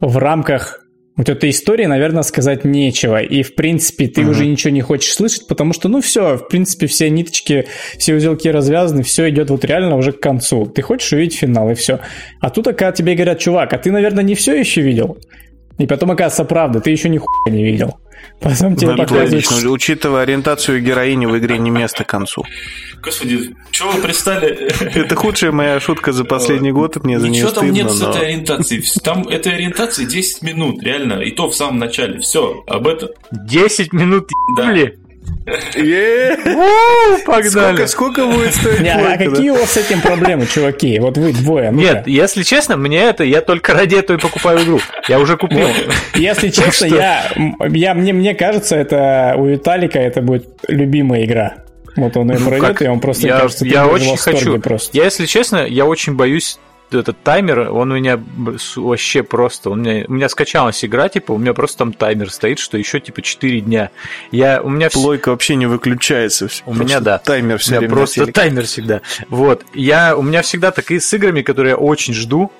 в 0.00 0.18
рамках 0.18 0.84
вот 1.16 1.28
этой 1.28 1.50
истории, 1.50 1.86
наверное, 1.86 2.22
сказать 2.22 2.64
нечего. 2.64 3.20
И, 3.20 3.42
в 3.42 3.54
принципе, 3.54 4.08
ты 4.08 4.22
uh-huh. 4.22 4.30
уже 4.30 4.46
ничего 4.46 4.70
не 4.70 4.80
хочешь 4.80 5.12
слышать, 5.12 5.46
потому 5.48 5.72
что, 5.72 5.88
ну, 5.88 6.00
все, 6.00 6.36
в 6.36 6.48
принципе, 6.48 6.86
все 6.86 7.10
ниточки, 7.10 7.66
все 7.98 8.14
узелки 8.14 8.48
развязаны, 8.48 9.02
все 9.02 9.28
идет 9.28 9.50
вот 9.50 9.64
реально 9.64 9.96
уже 9.96 10.12
к 10.12 10.20
концу. 10.20 10.66
Ты 10.66 10.82
хочешь 10.82 11.12
увидеть 11.12 11.36
финал, 11.36 11.70
и 11.70 11.74
все. 11.74 12.00
А 12.40 12.50
тут, 12.50 12.64
когда 12.66 12.92
тебе 12.92 13.14
говорят, 13.14 13.38
чувак, 13.38 13.72
а 13.72 13.78
ты, 13.78 13.90
наверное, 13.90 14.24
не 14.24 14.34
все 14.34 14.54
еще 14.54 14.80
видел? 14.80 15.18
И 15.78 15.86
потом, 15.86 16.10
оказывается, 16.10 16.44
правда, 16.44 16.80
ты 16.80 16.90
еще 16.90 17.08
ни 17.08 17.18
хуя 17.18 17.54
не 17.54 17.64
видел. 17.64 17.96
Потом 18.40 18.76
тебе 18.76 18.92
ну, 18.92 18.96
показывают... 18.96 19.64
Учитывая 19.66 20.22
ориентацию 20.22 20.82
героини 20.82 21.26
в 21.26 21.36
игре 21.38 21.58
не 21.58 21.70
место 21.70 22.04
к 22.04 22.08
концу. 22.08 22.44
Господи, 23.02 23.54
что 23.70 23.90
вы 23.90 24.02
пристали? 24.02 24.70
Это 24.94 25.14
худшая 25.14 25.52
моя 25.52 25.78
шутка 25.80 26.12
за 26.12 26.24
последний 26.24 26.72
год, 26.72 27.02
мне 27.04 27.18
за 27.18 27.28
нее 27.28 27.42
Ничего 27.42 27.60
там 27.60 27.70
нет 27.70 27.90
с 27.90 28.02
этой 28.02 28.22
ориентацией. 28.22 28.82
Там 29.02 29.28
этой 29.28 29.54
ориентации 29.54 30.04
10 30.04 30.42
минут, 30.42 30.82
реально. 30.82 31.20
И 31.22 31.30
то 31.32 31.50
в 31.50 31.54
самом 31.54 31.78
начале. 31.78 32.20
Все, 32.20 32.62
об 32.66 32.86
этом. 32.86 33.10
10 33.32 33.92
минут, 33.92 34.28
да. 34.56 34.74
Погнали. 37.26 37.86
Сколько 37.86 38.26
будет 38.26 38.54
стоить 38.54 38.86
А 38.88 39.16
какие 39.16 39.50
у 39.50 39.54
вас 39.56 39.72
с 39.72 39.76
этим 39.76 40.00
проблемы, 40.00 40.46
чуваки? 40.46 40.98
Вот 40.98 41.16
вы 41.16 41.32
двое. 41.32 41.70
Нет, 41.72 42.06
если 42.06 42.42
честно, 42.42 42.76
мне 42.76 42.98
это, 43.02 43.24
я 43.24 43.40
только 43.40 43.74
ради 43.74 43.96
этого 43.96 44.16
и 44.16 44.20
покупаю 44.20 44.62
игру. 44.62 44.80
Я 45.08 45.18
уже 45.18 45.36
купил. 45.36 45.68
Если 46.14 46.48
честно, 46.50 46.86
я, 46.86 47.32
я 47.68 47.94
мне, 47.94 48.12
мне 48.12 48.34
кажется, 48.34 48.76
это 48.76 49.34
у 49.36 49.46
Виталика 49.46 49.98
это 49.98 50.22
будет 50.22 50.48
любимая 50.68 51.24
игра. 51.24 51.54
Вот 51.96 52.16
он 52.16 52.30
ее 52.30 52.38
ну, 52.38 52.48
пройдет, 52.48 52.82
и 52.82 52.88
он 52.88 53.00
просто 53.00 53.26
я, 53.26 53.40
кажется, 53.40 53.66
я 53.66 53.86
очень 53.86 54.16
хочу. 54.16 54.58
Просто. 54.60 54.96
Я, 54.96 55.04
если 55.04 55.26
честно, 55.26 55.66
я 55.66 55.86
очень 55.86 56.14
боюсь 56.14 56.58
этот 56.98 57.22
таймер, 57.22 57.70
он 57.70 57.92
у 57.92 57.96
меня 57.96 58.20
вообще 58.76 59.22
просто, 59.22 59.70
он 59.70 59.80
у 59.80 59.82
меня, 59.82 60.04
у 60.08 60.12
меня 60.12 60.28
скачалась 60.28 60.84
игра, 60.84 61.08
типа, 61.08 61.32
у 61.32 61.38
меня 61.38 61.54
просто 61.54 61.78
там 61.78 61.92
таймер 61.92 62.30
стоит, 62.30 62.58
что 62.58 62.76
еще 62.76 63.00
типа 63.00 63.22
4 63.22 63.60
дня. 63.60 63.90
Я, 64.30 64.60
у 64.62 64.68
меня 64.68 64.90
Плойка 64.90 65.30
вообще 65.30 65.56
не 65.56 65.66
выключается. 65.66 66.48
У 66.66 66.74
меня, 66.74 67.00
да. 67.00 67.18
Таймер 67.18 67.58
все 67.58 67.78
время 67.78 67.94
Просто 67.94 68.26
таймер 68.26 68.64
всегда. 68.64 69.00
Вот. 69.28 69.64
Я, 69.74 70.16
у 70.16 70.22
меня 70.22 70.42
всегда 70.42 70.70
такие 70.70 71.00
с 71.00 71.12
играми, 71.12 71.42
которые 71.42 71.70
я 71.70 71.76
очень 71.76 72.14
жду, 72.14 72.50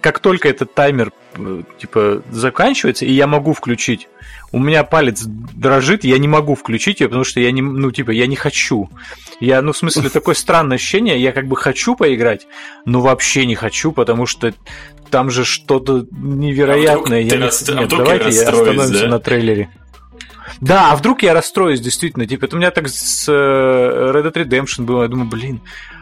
как 0.00 0.20
только 0.20 0.48
этот 0.48 0.74
таймер 0.74 1.12
э, 1.34 1.62
типа 1.78 2.22
заканчивается, 2.30 3.04
и 3.04 3.12
я 3.12 3.26
могу 3.26 3.52
включить, 3.52 4.08
у 4.52 4.58
меня 4.58 4.84
палец 4.84 5.22
дрожит, 5.24 6.04
я 6.04 6.18
не 6.18 6.28
могу 6.28 6.54
включить 6.54 7.00
ее, 7.00 7.08
потому 7.08 7.24
что 7.24 7.40
я 7.40 7.50
не, 7.50 7.60
ну, 7.60 7.90
типа, 7.90 8.10
я 8.10 8.26
не 8.26 8.36
хочу. 8.36 8.90
Я, 9.40 9.60
ну, 9.62 9.72
в 9.72 9.76
смысле, 9.76 10.08
такое 10.08 10.34
странное 10.36 10.76
ощущение, 10.76 11.20
я 11.20 11.32
как 11.32 11.46
бы 11.46 11.56
хочу 11.56 11.94
поиграть, 11.94 12.46
но 12.84 13.00
вообще 13.00 13.46
не 13.46 13.54
хочу, 13.54 13.92
потому 13.92 14.26
что 14.26 14.54
там 15.10 15.30
же 15.30 15.44
что-то 15.44 16.06
невероятное. 16.10 17.18
А 17.18 17.20
я 17.20 17.36
не... 17.36 17.44
Рас... 17.44 17.68
Нет, 17.68 17.92
а 17.92 17.96
давайте 17.96 18.30
я 18.30 18.48
остановимся 18.48 19.02
да? 19.02 19.08
на 19.08 19.18
трейлере. 19.18 19.70
Да, 20.60 20.92
а 20.92 20.96
вдруг 20.96 21.22
я 21.22 21.34
расстроюсь, 21.34 21.80
действительно. 21.80 22.26
Типа, 22.26 22.46
это 22.46 22.56
у 22.56 22.58
меня 22.58 22.70
так 22.70 22.88
с 22.88 23.28
э, 23.28 23.32
Red 23.32 24.32
Dead 24.32 24.44
Redemption 24.44 24.84
было. 24.84 25.02
Я 25.02 25.08
думаю, 25.08 25.28
блин, 25.28 25.60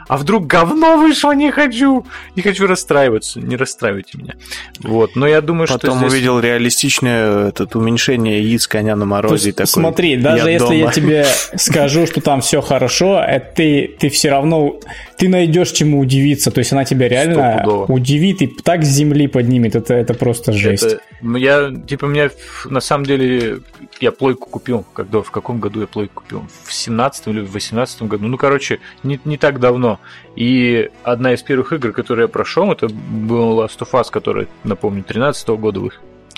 а 0.09 0.17
вдруг 0.17 0.47
говно 0.47 0.97
вышло, 0.97 1.33
не 1.33 1.51
хочу, 1.51 2.07
не 2.37 2.43
хочу 2.43 2.67
расстраиваться, 2.67 3.41
не 3.41 3.57
расстраивайте 3.57 4.19
меня. 4.19 4.35
Вот, 4.81 5.17
но 5.17 5.27
я 5.27 5.41
думаю, 5.41 5.67
Потом 5.69 5.91
что 5.91 5.99
здесь... 5.99 6.13
увидел 6.13 6.41
реалистичное 6.41 7.49
этот, 7.49 7.75
уменьшение 7.77 8.43
яиц 8.43 8.67
коня 8.67 8.97
на 8.97 9.05
морозе. 9.05 9.49
Есть, 9.49 9.59
такой, 9.59 9.69
смотри, 9.69 10.17
даже 10.17 10.51
если 10.51 10.65
дома. 10.65 10.75
я 10.77 10.91
тебе 10.91 11.27
скажу, 11.57 12.07
что 12.07 12.21
там 12.21 12.41
все 12.41 12.61
хорошо, 12.61 13.21
это 13.21 13.57
ты, 13.57 13.97
ты 13.99 14.09
все 14.11 14.31
равно 14.31 14.79
ты 15.17 15.29
найдешь 15.29 15.71
чему 15.71 15.99
удивиться. 15.99 16.51
То 16.51 16.59
есть 16.59 16.73
она 16.73 16.85
тебя 16.85 17.09
реально 17.09 17.55
Стопудово. 17.55 17.93
удивит 17.93 18.43
и 18.43 18.47
так 18.47 18.85
с 18.85 18.89
земли 18.89 19.27
поднимет. 19.27 19.75
Это, 19.75 19.95
это 19.95 20.15
просто 20.15 20.53
жесть. 20.53 20.85
Это, 20.85 21.01
я, 21.39 21.73
типа, 21.87 22.07
меня 22.07 22.31
на 22.67 22.81
самом 22.81 23.07
деле 23.07 23.61
я 24.01 24.13
плойку 24.13 24.49
купил. 24.49 24.85
Когда, 24.93 25.23
в 25.23 25.31
каком 25.31 25.61
году 25.61 25.81
я 25.81 25.87
плойку 25.87 26.23
купил? 26.23 26.45
В 26.65 26.73
17 26.73 27.29
или 27.29 27.41
в 27.41 27.53
18 27.53 28.03
году. 28.03 28.27
Ну, 28.27 28.37
короче, 28.37 28.81
не, 29.03 29.19
не 29.25 29.39
так 29.39 29.59
давно. 29.59 29.96
И 30.37 30.91
одна 31.03 31.35
из 31.35 31.43
первых 31.43 31.73
игр, 31.73 31.93
которые 31.93 32.25
я 32.25 32.29
прошел, 32.29 32.73
это 32.73 32.89
был 32.89 33.61
Last 33.61 33.79
of 33.81 33.91
Us, 33.93 34.11
который, 34.11 34.49
напомню, 34.65 35.03
13 35.03 35.49
-го 35.49 35.57
года 35.57 35.81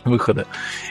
выхода. 0.04 0.46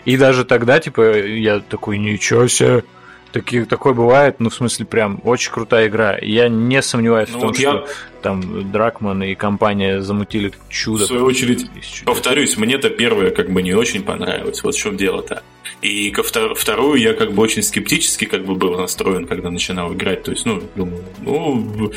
И 0.05 0.17
даже 0.17 0.45
тогда, 0.45 0.79
типа, 0.79 1.17
я 1.17 1.59
такой, 1.59 1.97
ничего 1.97 2.47
себе, 2.47 2.83
Таки, 3.31 3.65
такое 3.65 3.93
бывает, 3.93 4.39
ну, 4.39 4.49
в 4.49 4.53
смысле, 4.53 4.85
прям 4.85 5.19
очень 5.23 5.51
крутая 5.51 5.87
игра. 5.87 6.17
Я 6.21 6.47
не 6.47 6.81
сомневаюсь 6.81 7.29
ну, 7.31 7.37
в 7.37 7.41
том, 7.41 7.49
вот 7.49 7.57
что 7.57 7.71
я... 7.71 7.85
там 8.21 8.71
Дракман 8.71 9.21
и 9.23 9.35
компания 9.35 10.01
замутили 10.01 10.53
чудо. 10.69 11.03
В 11.03 11.07
свою 11.07 11.25
очередь, 11.25 11.69
повторюсь, 12.05 12.57
мне-то 12.57 12.89
первое 12.89 13.31
как 13.31 13.51
бы 13.51 13.61
не 13.61 13.73
очень 13.73 14.01
понравилось. 14.01 14.63
Вот 14.63 14.75
в 14.75 14.79
чем 14.79 14.95
дело-то. 14.95 15.43
И 15.81 16.09
ко 16.11 16.21
втор- 16.21 16.55
вторую 16.55 16.99
я 17.01 17.13
как 17.13 17.33
бы 17.33 17.43
очень 17.43 17.63
скептически 17.63 18.25
как 18.25 18.45
бы 18.45 18.55
был 18.55 18.77
настроен, 18.77 19.27
когда 19.27 19.51
начинал 19.51 19.93
играть. 19.93 20.23
То 20.23 20.31
есть, 20.31 20.45
ну, 20.45 20.63
думаю, 20.75 21.03
ну, 21.19 21.91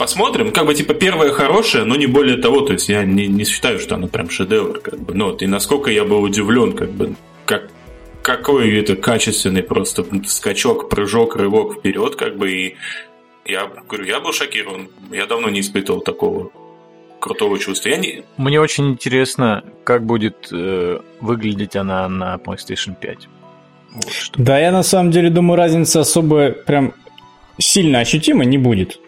посмотрим. 0.00 0.50
Как 0.50 0.64
бы, 0.64 0.74
типа, 0.74 0.94
первое 0.94 1.30
хорошее, 1.30 1.84
но 1.84 1.94
не 1.94 2.06
более 2.06 2.38
того. 2.38 2.62
То 2.62 2.72
есть, 2.72 2.88
я 2.88 3.04
не, 3.04 3.28
не 3.28 3.44
считаю, 3.44 3.78
что 3.78 3.96
оно 3.96 4.08
прям 4.08 4.30
шедевр, 4.30 4.80
как 4.80 4.98
бы. 4.98 5.14
Ну, 5.14 5.26
вот, 5.26 5.42
и 5.42 5.46
насколько 5.46 5.90
я 5.90 6.04
был 6.04 6.22
удивлен, 6.22 6.72
как 6.72 6.90
бы, 6.90 7.14
как 7.44 7.70
какой 8.22 8.78
это 8.78 8.96
качественный 8.96 9.62
просто 9.62 10.04
скачок, 10.26 10.88
прыжок, 10.88 11.36
рывок 11.36 11.78
вперед, 11.78 12.16
как 12.16 12.36
бы, 12.36 12.50
и 12.50 12.76
я 13.44 13.66
говорю, 13.66 14.04
я 14.04 14.20
был 14.20 14.32
шокирован. 14.32 14.88
Я 15.10 15.26
давно 15.26 15.50
не 15.50 15.60
испытывал 15.60 16.00
такого 16.00 16.50
крутого 17.20 17.58
чувства. 17.58 17.90
Я 17.90 17.98
не... 17.98 18.22
Мне 18.38 18.58
очень 18.58 18.90
интересно, 18.90 19.64
как 19.84 20.06
будет 20.06 20.48
э, 20.50 21.00
выглядеть 21.20 21.76
она 21.76 22.08
на 22.08 22.36
PlayStation 22.36 22.94
5. 22.98 23.28
Вот, 23.92 24.10
что. 24.10 24.42
Да, 24.42 24.58
я 24.58 24.72
на 24.72 24.82
самом 24.82 25.10
деле 25.10 25.28
думаю, 25.28 25.58
разница 25.58 26.00
особо 26.00 26.52
прям 26.52 26.94
сильно 27.58 27.98
ощутима 27.98 28.44
не 28.44 28.56
будет. 28.56 28.98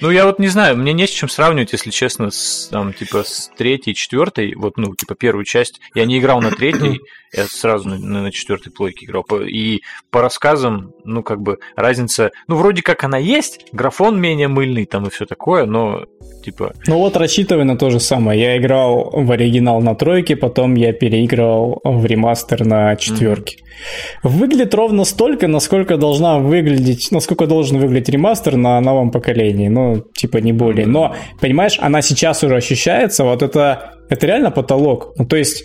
Ну, 0.00 0.10
я 0.10 0.26
вот 0.26 0.38
не 0.38 0.48
знаю, 0.48 0.76
мне 0.76 0.92
не 0.92 1.06
с 1.06 1.10
чем 1.10 1.28
сравнивать, 1.28 1.72
если 1.72 1.90
честно, 1.90 2.30
с, 2.30 2.68
там, 2.70 2.92
типа, 2.92 3.24
с 3.24 3.50
третьей, 3.56 3.94
четвертой, 3.94 4.54
вот, 4.54 4.76
ну, 4.76 4.94
типа, 4.94 5.14
первую 5.14 5.44
часть. 5.44 5.80
Я 5.94 6.04
не 6.04 6.18
играл 6.18 6.40
на 6.40 6.50
третьей, 6.50 7.00
я 7.32 7.46
сразу 7.46 7.88
на, 7.88 7.98
на 7.98 8.30
четвертой 8.30 8.72
плойке 8.72 9.06
играл. 9.06 9.24
И 9.46 9.80
по 10.10 10.22
рассказам, 10.22 10.92
ну, 11.04 11.22
как 11.22 11.40
бы, 11.40 11.58
разница, 11.76 12.30
ну, 12.46 12.56
вроде 12.56 12.82
как 12.82 13.04
она 13.04 13.18
есть, 13.18 13.66
графон 13.72 14.20
менее 14.20 14.48
мыльный 14.48 14.86
там 14.86 15.06
и 15.06 15.10
все 15.10 15.26
такое, 15.26 15.66
но 15.66 16.06
типа... 16.42 16.74
Ну 16.86 16.98
вот 16.98 17.16
рассчитывай 17.16 17.64
на 17.64 17.76
то 17.76 17.90
же 17.90 18.00
самое. 18.00 18.40
Я 18.40 18.56
играл 18.56 19.10
в 19.12 19.30
оригинал 19.30 19.80
на 19.80 19.94
тройке, 19.94 20.36
потом 20.36 20.74
я 20.74 20.92
переиграл 20.92 21.80
в 21.84 22.04
ремастер 22.06 22.64
на 22.64 22.96
четверке. 22.96 23.56
Mm-hmm. 23.56 24.28
Выглядит 24.28 24.74
ровно 24.74 25.04
столько, 25.04 25.46
насколько 25.46 25.96
должна 25.96 26.38
выглядеть, 26.38 27.08
насколько 27.10 27.46
должен 27.46 27.78
выглядеть 27.78 28.08
ремастер 28.08 28.56
на 28.56 28.80
новом 28.80 29.10
поколении. 29.10 29.68
Ну, 29.68 29.87
типа, 29.96 30.38
не 30.38 30.52
более. 30.52 30.86
Но, 30.86 31.14
понимаешь, 31.40 31.78
она 31.80 32.02
сейчас 32.02 32.42
уже 32.44 32.56
ощущается, 32.56 33.24
вот 33.24 33.42
это, 33.42 33.94
это 34.08 34.26
реально 34.26 34.50
потолок. 34.50 35.14
Ну, 35.18 35.26
то 35.26 35.36
есть, 35.36 35.64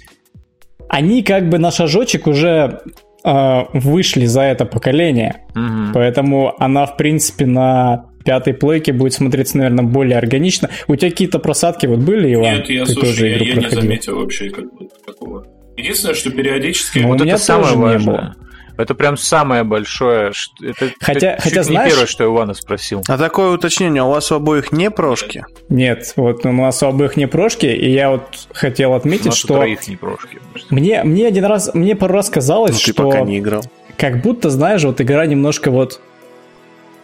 они 0.89 1.24
как 1.24 1.49
бы 1.49 1.57
на 1.57 1.71
шажочек 1.71 2.28
уже 2.28 2.82
э, 3.24 3.59
вышли 3.74 4.26
за 4.26 4.41
это 4.41 4.65
поколение. 4.65 5.45
Mm-hmm. 5.55 5.91
Поэтому 5.93 6.53
она, 6.59 6.86
в 6.86 6.97
принципе, 6.97 7.45
на 7.45 8.05
пятой 8.24 8.53
плойке 8.53 8.93
будет 8.93 9.13
смотреться, 9.13 9.57
наверное, 9.57 9.86
более 9.86 10.17
органично. 10.17 10.69
У 10.88 10.95
тебя 10.95 11.09
какие-то 11.11 11.39
просадки 11.39 11.88
вот 11.88 11.99
были, 11.99 12.34
Иван? 12.34 12.57
Нет, 12.57 12.69
я, 12.69 12.86
Ты 12.86 12.93
слушай, 12.93 13.07
тоже 13.07 13.28
я, 13.28 13.38
игру 13.38 13.45
я 13.45 13.55
не 13.55 13.69
заметил 13.69 14.15
вообще 14.17 14.49
как 14.49 14.65
бы 14.74 14.88
такого. 15.05 15.45
Единственное, 15.76 16.15
что 16.15 16.30
периодически... 16.30 16.99
Ну, 16.99 17.09
вот 17.09 17.21
это 17.21 17.38
самое 17.38 17.76
важное. 17.76 18.36
Это 18.78 18.95
прям 18.95 19.17
самое 19.17 19.63
большое. 19.63 20.32
Это, 20.61 20.91
хотя, 20.99 21.34
это 21.34 21.41
хотя 21.41 21.63
знаешь, 21.63 21.86
не 21.86 21.91
первое, 21.91 22.07
что 22.07 22.24
я 22.24 22.30
Ивана 22.30 22.53
спросил. 22.53 23.03
А 23.07 23.17
такое 23.17 23.51
уточнение, 23.51 24.03
у 24.03 24.09
вас 24.09 24.32
у 24.32 24.36
обоих 24.36 24.71
не 24.71 24.89
прошки? 24.89 25.45
Нет, 25.69 26.13
вот 26.15 26.45
у 26.45 26.51
нас 26.51 26.82
у 26.82 26.88
обоих 26.88 27.15
не 27.15 27.28
прошки, 27.28 27.67
и 27.67 27.91
я 27.91 28.09
вот 28.09 28.24
хотел 28.53 28.93
отметить, 28.93 29.28
у 29.28 29.30
нас 29.30 29.38
что... 29.38 29.53
У 29.53 29.57
троих 29.57 29.88
не 29.88 29.95
прошки. 29.95 30.39
Мне, 30.69 31.03
мне 31.03 31.28
один 31.28 31.45
раз, 31.45 31.74
мне 31.74 31.95
пару 31.95 32.13
раз 32.13 32.30
казалось, 32.30 32.71
ну, 32.71 32.78
что... 32.78 32.93
ты 32.93 33.03
пока 33.03 33.21
не 33.21 33.39
играл. 33.39 33.63
Как 33.97 34.21
будто, 34.21 34.49
знаешь, 34.49 34.84
вот 34.84 34.99
игра 35.01 35.26
немножко 35.26 35.69
вот 35.69 36.01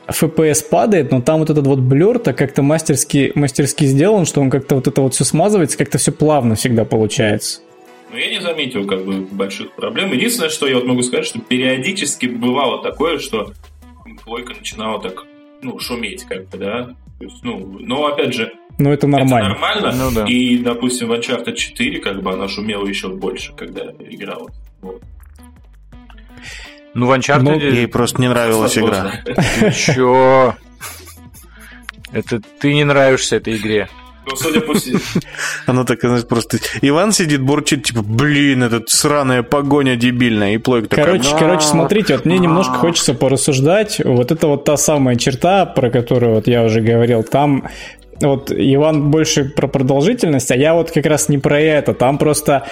FPS 0.08 0.66
падает, 0.68 1.12
но 1.12 1.22
там 1.22 1.40
вот 1.40 1.50
этот 1.50 1.68
вот 1.68 1.80
блер-то 1.80 2.34
как-то 2.34 2.64
мастерски, 2.64 3.32
мастерски 3.36 3.86
сделан, 3.86 4.26
что 4.26 4.42
он 4.42 4.50
как-то 4.50 4.76
вот 4.76 4.88
это 4.88 5.02
вот 5.02 5.14
все 5.14 5.24
смазывается, 5.24 5.78
как-то 5.78 5.98
все 6.00 6.12
плавно 6.12 6.56
всегда 6.56 6.84
получается. 6.84 7.62
Ну, 8.12 8.18
я 8.18 8.30
не 8.30 8.42
заметил 8.42 8.88
как 8.88 9.06
бы 9.06 9.22
больших 9.22 9.74
проблем. 9.74 10.12
Единственное, 10.12 10.50
что 10.50 10.68
я 10.68 10.76
вот 10.76 10.86
могу 10.86 11.04
сказать, 11.04 11.26
что 11.26 11.40
периодически 11.40 12.26
бывало 12.26 12.82
такое, 12.82 13.20
что 13.20 13.54
плойка 14.24 14.54
начинала 14.54 15.00
так, 15.02 15.26
ну, 15.62 15.80
шуметь 15.80 16.24
как 16.24 16.50
бы, 16.50 16.58
да. 16.58 16.96
То 17.20 17.26
есть, 17.26 17.44
ну, 17.44 17.78
но 17.80 18.08
опять 18.08 18.34
же, 18.34 18.54
ну, 18.80 18.92
это 18.92 19.08
нормально. 19.08 19.52
Это 19.52 19.60
нормально. 19.60 19.92
Ну, 19.96 20.12
да. 20.12 20.26
И, 20.26 20.58
допустим, 20.58 21.10
в 21.10 21.12
Uncharted 21.12 21.54
4 21.54 22.00
как 22.00 22.24
бы 22.24 22.32
она 22.32 22.48
шумела 22.48 22.88
еще 22.88 23.10
больше, 23.10 23.54
когда 23.54 23.92
играла. 24.00 24.50
Вот. 24.82 25.04
Ну, 26.94 27.06
в 27.06 27.12
Uncharted... 27.12 27.42
Ну, 27.42 27.60
ей 27.60 27.88
просто 27.88 28.22
не 28.22 28.30
нравилась 28.30 28.78
игра. 28.78 29.22
Ты 29.26 29.72
чё? 29.72 30.56
Это 32.12 32.40
ты 32.40 32.74
не 32.74 32.86
нравишься 32.86 33.36
этой 33.36 33.58
игре. 33.58 33.90
Ну, 34.26 34.36
судя 34.36 34.62
по 34.62 34.74
всему. 34.74 35.00
Оно 35.66 35.84
так, 35.84 36.00
знаешь, 36.02 36.28
просто... 36.28 36.60
Иван 36.82 37.12
сидит, 37.12 37.42
бурчит, 37.42 37.84
типа, 37.84 38.02
блин, 38.02 38.64
этот 38.64 38.90
сраная 38.90 39.44
погоня 39.44 39.96
дебильная, 39.96 40.54
и 40.54 40.58
плойка 40.58 40.90
такая... 40.90 41.06
Короче, 41.06 41.30
короче, 41.38 41.66
смотрите, 41.66 42.16
вот 42.16 42.26
мне 42.26 42.38
немножко 42.38 42.74
хочется 42.74 43.14
порассуждать. 43.14 44.02
Вот 44.04 44.32
это 44.32 44.48
вот 44.48 44.66
та 44.66 44.78
самая 44.78 45.16
черта, 45.16 45.66
про 45.66 45.90
которую 45.90 46.36
вот 46.36 46.48
я 46.48 46.64
уже 46.64 46.82
говорил, 46.82 47.24
там 47.24 47.68
вот 48.22 48.52
Иван 48.52 49.10
больше 49.12 49.46
про 49.46 49.68
продолжительность, 49.68 50.52
а 50.52 50.56
я 50.56 50.74
вот 50.74 50.92
как 50.92 51.06
раз 51.06 51.30
не 51.30 51.38
про 51.38 51.60
это. 51.60 51.94
Там 51.94 52.18
просто 52.18 52.66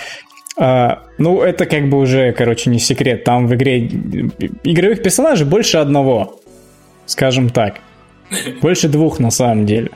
а, 0.58 1.04
ну, 1.18 1.42
это 1.42 1.66
как 1.66 1.88
бы 1.88 2.00
уже, 2.00 2.32
короче, 2.32 2.70
не 2.70 2.80
секрет. 2.80 3.24
Там 3.24 3.48
в 3.48 3.54
игре 3.54 3.86
игровых 3.86 5.04
персонажей 5.04 5.46
больше 5.46 5.78
одного, 5.78 6.40
скажем 7.06 7.50
так. 7.50 7.76
Больше 8.62 8.90
двух 8.90 9.20
на 9.20 9.30
самом 9.30 9.66
деле. 9.66 9.92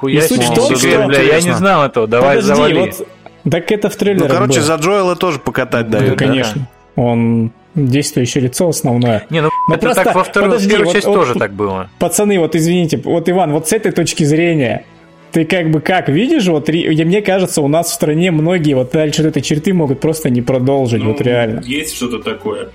Хуя 0.00 0.22
суть 0.22 0.42
в 0.42 0.54
том, 0.54 0.76
что... 0.76 1.06
Бля, 1.06 1.22
я 1.22 1.40
не 1.40 1.54
знал 1.54 1.84
этого, 1.84 2.06
давай 2.06 2.36
Подожди, 2.36 2.48
завали. 2.48 2.78
Вот, 2.78 3.08
так 3.50 3.72
это 3.72 3.90
в 3.90 3.96
трейлере 3.96 4.24
Ну, 4.24 4.30
короче, 4.30 4.60
было. 4.60 4.62
за 4.62 4.74
Джоэла 4.76 5.16
тоже 5.16 5.38
покатать 5.38 5.90
дают, 5.90 6.16
да? 6.16 6.24
конечно. 6.24 6.68
Да? 6.96 7.02
Он 7.02 7.52
действующее 7.74 8.44
лицо 8.44 8.68
основное. 8.68 9.26
Не, 9.30 9.40
ну 9.40 9.50
Но 9.68 9.74
это 9.74 9.86
просто, 9.86 10.04
так 10.04 10.14
во 10.14 10.24
вторую, 10.24 10.52
подожди, 10.52 10.70
первую 10.70 10.86
вот, 10.86 10.94
часть 10.94 11.06
вот, 11.06 11.14
тоже 11.14 11.32
вот, 11.32 11.38
так 11.38 11.52
было. 11.52 11.90
Пацаны, 11.98 12.38
вот 12.38 12.54
извините, 12.54 13.00
вот 13.04 13.28
Иван, 13.28 13.52
вот 13.52 13.68
с 13.68 13.72
этой 13.72 13.92
точки 13.92 14.24
зрения, 14.24 14.84
ты 15.32 15.44
как 15.44 15.70
бы 15.70 15.80
как 15.80 16.08
видишь, 16.08 16.46
вот 16.46 16.68
мне 16.68 17.22
кажется, 17.22 17.60
у 17.60 17.68
нас 17.68 17.88
в 17.88 17.92
стране 17.92 18.30
многие 18.30 18.74
вот 18.74 18.92
дальше 18.92 19.22
этой 19.22 19.42
черты 19.42 19.72
могут 19.72 20.00
просто 20.00 20.30
не 20.30 20.42
продолжить, 20.42 21.02
ну, 21.02 21.12
вот 21.12 21.20
реально. 21.20 21.60
Есть 21.64 21.96
что-то 21.96 22.20
такое. 22.20 22.68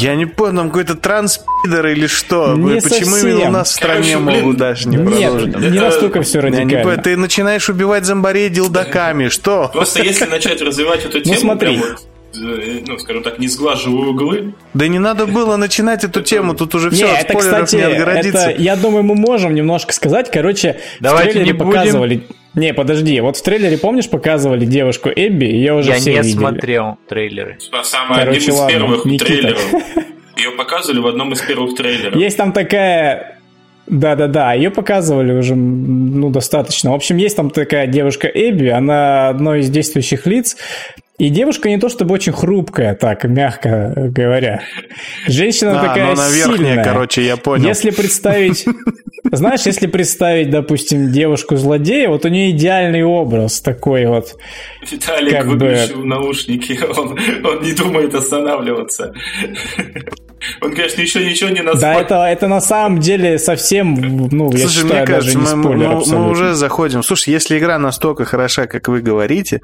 Я 0.00 0.14
не 0.14 0.26
понял, 0.26 0.58
там 0.58 0.68
какой-то 0.68 0.94
транспидер 0.94 1.86
или 1.86 2.06
что? 2.06 2.54
Не 2.54 2.80
Почему 2.80 3.10
совсем. 3.10 3.28
именно 3.28 3.48
у 3.48 3.50
нас 3.52 3.70
в 3.70 3.72
стране 3.72 4.14
Короче, 4.14 4.40
могут 4.40 4.56
даже 4.56 4.88
не 4.88 4.96
продолжить? 4.96 5.56
Нет, 5.56 5.72
не 5.72 5.80
настолько 5.80 6.22
все 6.22 6.40
радикально. 6.40 6.96
Не, 6.96 7.02
ты 7.02 7.16
начинаешь 7.16 7.68
убивать 7.68 8.04
зомбарей 8.04 8.48
дилдаками, 8.48 9.28
что? 9.28 9.70
Просто 9.72 10.02
если 10.02 10.26
начать 10.26 10.62
развивать 10.62 11.04
эту 11.04 11.18
ну, 11.18 11.24
тему, 11.24 11.34
ну, 11.34 11.40
смотри. 11.40 11.82
Э, 12.34 12.80
ну, 12.86 12.98
скажем 12.98 13.22
так, 13.22 13.38
не 13.38 13.48
сглаживаю 13.48 14.10
углы. 14.10 14.54
Да 14.72 14.88
не 14.88 14.98
надо 14.98 15.26
было 15.26 15.56
начинать 15.56 16.04
эту 16.04 16.22
тему, 16.22 16.54
тут 16.54 16.74
уже 16.74 16.90
все, 16.90 17.06
не, 17.06 17.12
от 17.12 17.24
это, 17.24 17.38
кстати, 17.38 17.76
не 17.76 17.82
отгородиться. 17.82 18.50
Это, 18.50 18.62
я 18.62 18.76
думаю, 18.76 19.02
мы 19.02 19.14
можем 19.14 19.54
немножко 19.54 19.92
сказать. 19.92 20.30
Короче, 20.30 20.80
Давайте 21.00 21.30
в 21.30 21.32
трейлере 21.34 21.52
не 21.52 21.58
показывали... 21.58 22.14
Будем... 22.16 22.41
Не, 22.54 22.74
подожди, 22.74 23.18
вот 23.20 23.36
в 23.36 23.42
трейлере, 23.42 23.78
помнишь, 23.78 24.10
показывали 24.10 24.66
девушку 24.66 25.08
Эбби, 25.14 25.46
ее 25.46 25.74
уже 25.74 25.90
я 25.90 25.96
все 25.96 26.12
не 26.12 26.18
видели. 26.18 26.32
смотрел 26.32 26.98
трейлеры. 27.08 27.58
Самый 27.82 28.18
Короче, 28.18 28.38
один 28.38 28.50
из 28.50 28.58
ладно, 28.58 28.72
первых 28.78 29.04
Никита. 29.06 29.24
трейлеров. 29.24 29.72
Ее 30.36 30.50
показывали 30.52 31.00
в 31.00 31.06
одном 31.06 31.32
из 31.32 31.40
первых 31.40 31.76
трейлеров. 31.76 32.16
Есть 32.16 32.36
там 32.36 32.52
такая 32.52 33.38
да-да-да, 33.86 34.54
ее 34.54 34.70
показывали 34.70 35.32
уже, 35.32 35.54
ну, 35.54 36.30
достаточно. 36.30 36.92
В 36.92 36.94
общем, 36.94 37.16
есть 37.16 37.36
там 37.36 37.50
такая 37.50 37.86
девушка 37.86 38.28
Эбби, 38.28 38.68
она 38.68 39.28
одно 39.28 39.56
из 39.56 39.68
действующих 39.70 40.26
лиц. 40.26 40.56
И 41.18 41.28
девушка 41.28 41.68
не 41.68 41.78
то 41.78 41.88
чтобы 41.88 42.14
очень 42.14 42.32
хрупкая, 42.32 42.94
так, 42.94 43.24
мягко 43.24 43.92
говоря. 43.96 44.62
Женщина 45.26 45.78
а, 45.78 45.86
такая 45.86 46.06
ну, 46.06 46.12
она 46.12 46.30
сильная. 46.30 46.82
Короче, 46.82 47.22
я 47.22 47.36
понял. 47.36 47.68
Если 47.68 47.90
представить... 47.90 48.64
Знаешь, 49.30 49.60
если 49.66 49.86
представить, 49.86 50.50
допустим, 50.50 51.12
девушку-злодея, 51.12 52.08
вот 52.08 52.24
у 52.24 52.28
нее 52.28 52.50
идеальный 52.50 53.04
образ 53.04 53.60
такой 53.60 54.06
вот. 54.06 54.36
Виталик 54.90 55.32
как 55.32 55.46
выключил 55.46 56.00
бы... 56.00 56.06
наушники, 56.06 56.78
он, 56.96 57.16
он 57.44 57.62
не 57.62 57.72
думает 57.72 58.14
останавливаться. 58.14 59.14
Он, 60.60 60.74
конечно, 60.74 61.00
еще 61.00 61.24
ничего 61.24 61.50
не 61.50 61.62
назвал. 61.62 61.94
Да, 61.94 62.00
это, 62.00 62.14
это 62.24 62.48
на 62.48 62.60
самом 62.60 63.00
деле 63.00 63.38
совсем, 63.38 63.94
ну, 64.30 64.50
Слушай, 64.50 64.62
я 64.62 64.68
считаю, 64.68 64.94
мне 64.94 65.06
кажется, 65.06 65.38
даже 65.38 65.56
не 65.56 65.62
спойлер 65.62 65.88
мы, 65.88 66.04
мы 66.06 66.30
уже 66.30 66.54
заходим. 66.54 67.02
Слушай, 67.02 67.30
если 67.30 67.58
игра 67.58 67.78
настолько 67.78 68.24
хороша, 68.24 68.66
как 68.66 68.88
вы 68.88 69.00
говорите, 69.00 69.60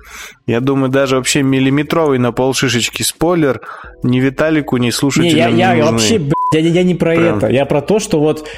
я 0.46 0.60
думаю, 0.60 0.90
даже 0.90 1.16
вообще 1.16 1.42
миллиметровый 1.42 2.18
на 2.18 2.32
полшишечки 2.32 3.02
спойлер 3.02 3.60
ни 4.02 4.20
Виталику, 4.20 4.76
ни 4.76 4.90
слушателям 4.90 5.54
не, 5.54 5.60
я, 5.60 5.72
я, 5.72 5.74
я 5.74 5.90
вообще, 5.90 6.18
блядь, 6.18 6.34
я, 6.52 6.60
я 6.60 6.82
не 6.82 6.94
про 6.94 7.14
Прям. 7.14 7.38
это. 7.38 7.48
Я 7.48 7.66
про 7.66 7.82
то, 7.82 7.98
что 7.98 8.20
вот 8.20 8.48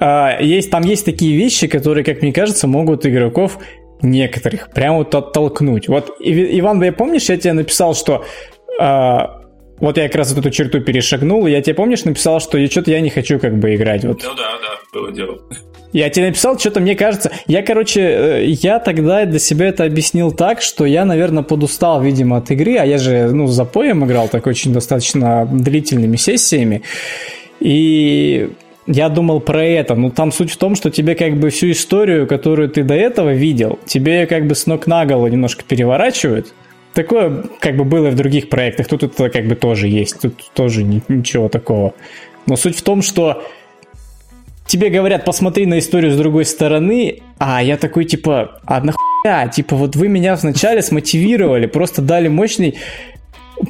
а, 0.00 0.38
есть, 0.40 0.70
там 0.70 0.82
есть 0.82 1.04
такие 1.04 1.36
вещи, 1.36 1.66
которые, 1.68 2.04
как 2.04 2.22
мне 2.22 2.32
кажется, 2.32 2.66
могут 2.66 3.06
игроков 3.06 3.58
некоторых 4.02 4.70
прямо 4.70 4.98
вот 4.98 5.14
оттолкнуть. 5.14 5.88
Вот, 5.88 6.10
Иван, 6.18 6.82
я 6.82 6.92
помнишь, 6.92 7.28
я 7.28 7.36
тебе 7.36 7.52
написал, 7.52 7.94
что 7.94 8.24
а, 8.80 9.41
вот 9.82 9.96
я 9.98 10.04
как 10.04 10.14
раз 10.14 10.32
эту 10.32 10.48
черту 10.50 10.80
перешагнул, 10.80 11.44
и 11.44 11.50
я 11.50 11.60
тебе, 11.60 11.74
помнишь, 11.74 12.04
написал, 12.04 12.38
что 12.38 12.64
что-то 12.68 12.92
я 12.92 13.00
не 13.00 13.10
хочу 13.10 13.40
как 13.40 13.58
бы 13.58 13.74
играть. 13.74 14.04
Вот. 14.04 14.22
Ну 14.22 14.30
да, 14.36 14.52
да, 14.62 14.78
было 14.92 15.10
дело. 15.10 15.40
Я 15.92 16.08
тебе 16.08 16.28
написал, 16.28 16.56
что-то 16.56 16.78
мне 16.78 16.94
кажется... 16.94 17.32
Я, 17.48 17.62
короче, 17.62 18.00
э, 18.00 18.44
я 18.46 18.78
тогда 18.78 19.24
для 19.24 19.40
себя 19.40 19.66
это 19.66 19.82
объяснил 19.82 20.30
так, 20.30 20.62
что 20.62 20.86
я, 20.86 21.04
наверное, 21.04 21.42
подустал, 21.42 22.00
видимо, 22.00 22.36
от 22.36 22.52
игры, 22.52 22.76
а 22.76 22.84
я 22.84 22.96
же, 22.96 23.30
ну, 23.32 23.48
за 23.48 23.64
поем 23.64 24.04
играл 24.04 24.28
так 24.28 24.46
очень 24.46 24.72
достаточно 24.72 25.48
длительными 25.50 26.16
сессиями. 26.16 26.82
И 27.58 28.50
я 28.86 29.08
думал 29.08 29.40
про 29.40 29.64
это. 29.64 29.96
Ну, 29.96 30.10
там 30.10 30.30
суть 30.30 30.52
в 30.52 30.56
том, 30.58 30.76
что 30.76 30.90
тебе 30.90 31.16
как 31.16 31.34
бы 31.40 31.50
всю 31.50 31.72
историю, 31.72 32.28
которую 32.28 32.68
ты 32.68 32.84
до 32.84 32.94
этого 32.94 33.34
видел, 33.34 33.80
тебе 33.84 34.26
как 34.26 34.46
бы 34.46 34.54
с 34.54 34.66
ног 34.66 34.86
на 34.86 35.04
голову 35.06 35.26
немножко 35.26 35.64
переворачивают. 35.66 36.54
Такое 36.94 37.44
как 37.60 37.76
бы 37.76 37.84
было 37.84 38.10
в 38.10 38.16
других 38.16 38.48
проектах, 38.48 38.86
тут 38.86 39.02
это 39.02 39.30
как 39.30 39.46
бы 39.46 39.54
тоже 39.54 39.88
есть, 39.88 40.20
тут 40.20 40.50
тоже 40.54 40.84
ничего 40.84 41.48
такого. 41.48 41.94
Но 42.46 42.56
суть 42.56 42.76
в 42.76 42.82
том, 42.82 43.02
что 43.02 43.42
тебе 44.66 44.90
говорят, 44.90 45.24
посмотри 45.24 45.66
на 45.66 45.78
историю 45.78 46.12
с 46.12 46.16
другой 46.16 46.44
стороны, 46.44 47.22
а 47.38 47.62
я 47.62 47.76
такой 47.76 48.04
типа, 48.04 48.60
а 48.64 48.80
нахуя? 48.82 49.48
Типа 49.48 49.76
вот 49.76 49.96
вы 49.96 50.08
меня 50.08 50.36
вначале 50.36 50.82
смотивировали, 50.82 51.66
просто 51.66 52.02
дали 52.02 52.28
мощный 52.28 52.76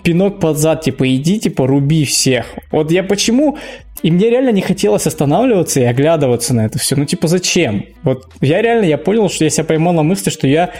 пинок 0.03 0.41
под 0.41 0.59
зад, 0.59 0.83
типа, 0.83 1.15
иди, 1.15 1.39
типа, 1.39 1.67
руби 1.67 2.05
всех. 2.05 2.47
Вот 2.71 2.91
я 2.91 3.03
почему... 3.03 3.59
И 4.03 4.11
мне 4.11 4.31
реально 4.31 4.51
не 4.51 4.63
хотелось 4.63 5.07
останавливаться 5.07 5.79
и 5.79 5.85
оглядываться 5.85 6.55
на 6.55 6.67
это 6.67 6.77
все. 6.79 6.97
Ну, 6.97 7.05
типа, 7.05 7.29
зачем? 7.29 7.85
Вот 8.03 8.27
я 8.41 8.61
реально, 8.61 8.85
я 8.87 8.99
понял, 8.99 9.31
что 9.31 9.45
я 9.45 9.51
себя 9.51 9.63
поймал 9.65 9.93
на 9.93 10.03
мысли, 10.03 10.31
что 10.31 10.49
я 10.49 10.73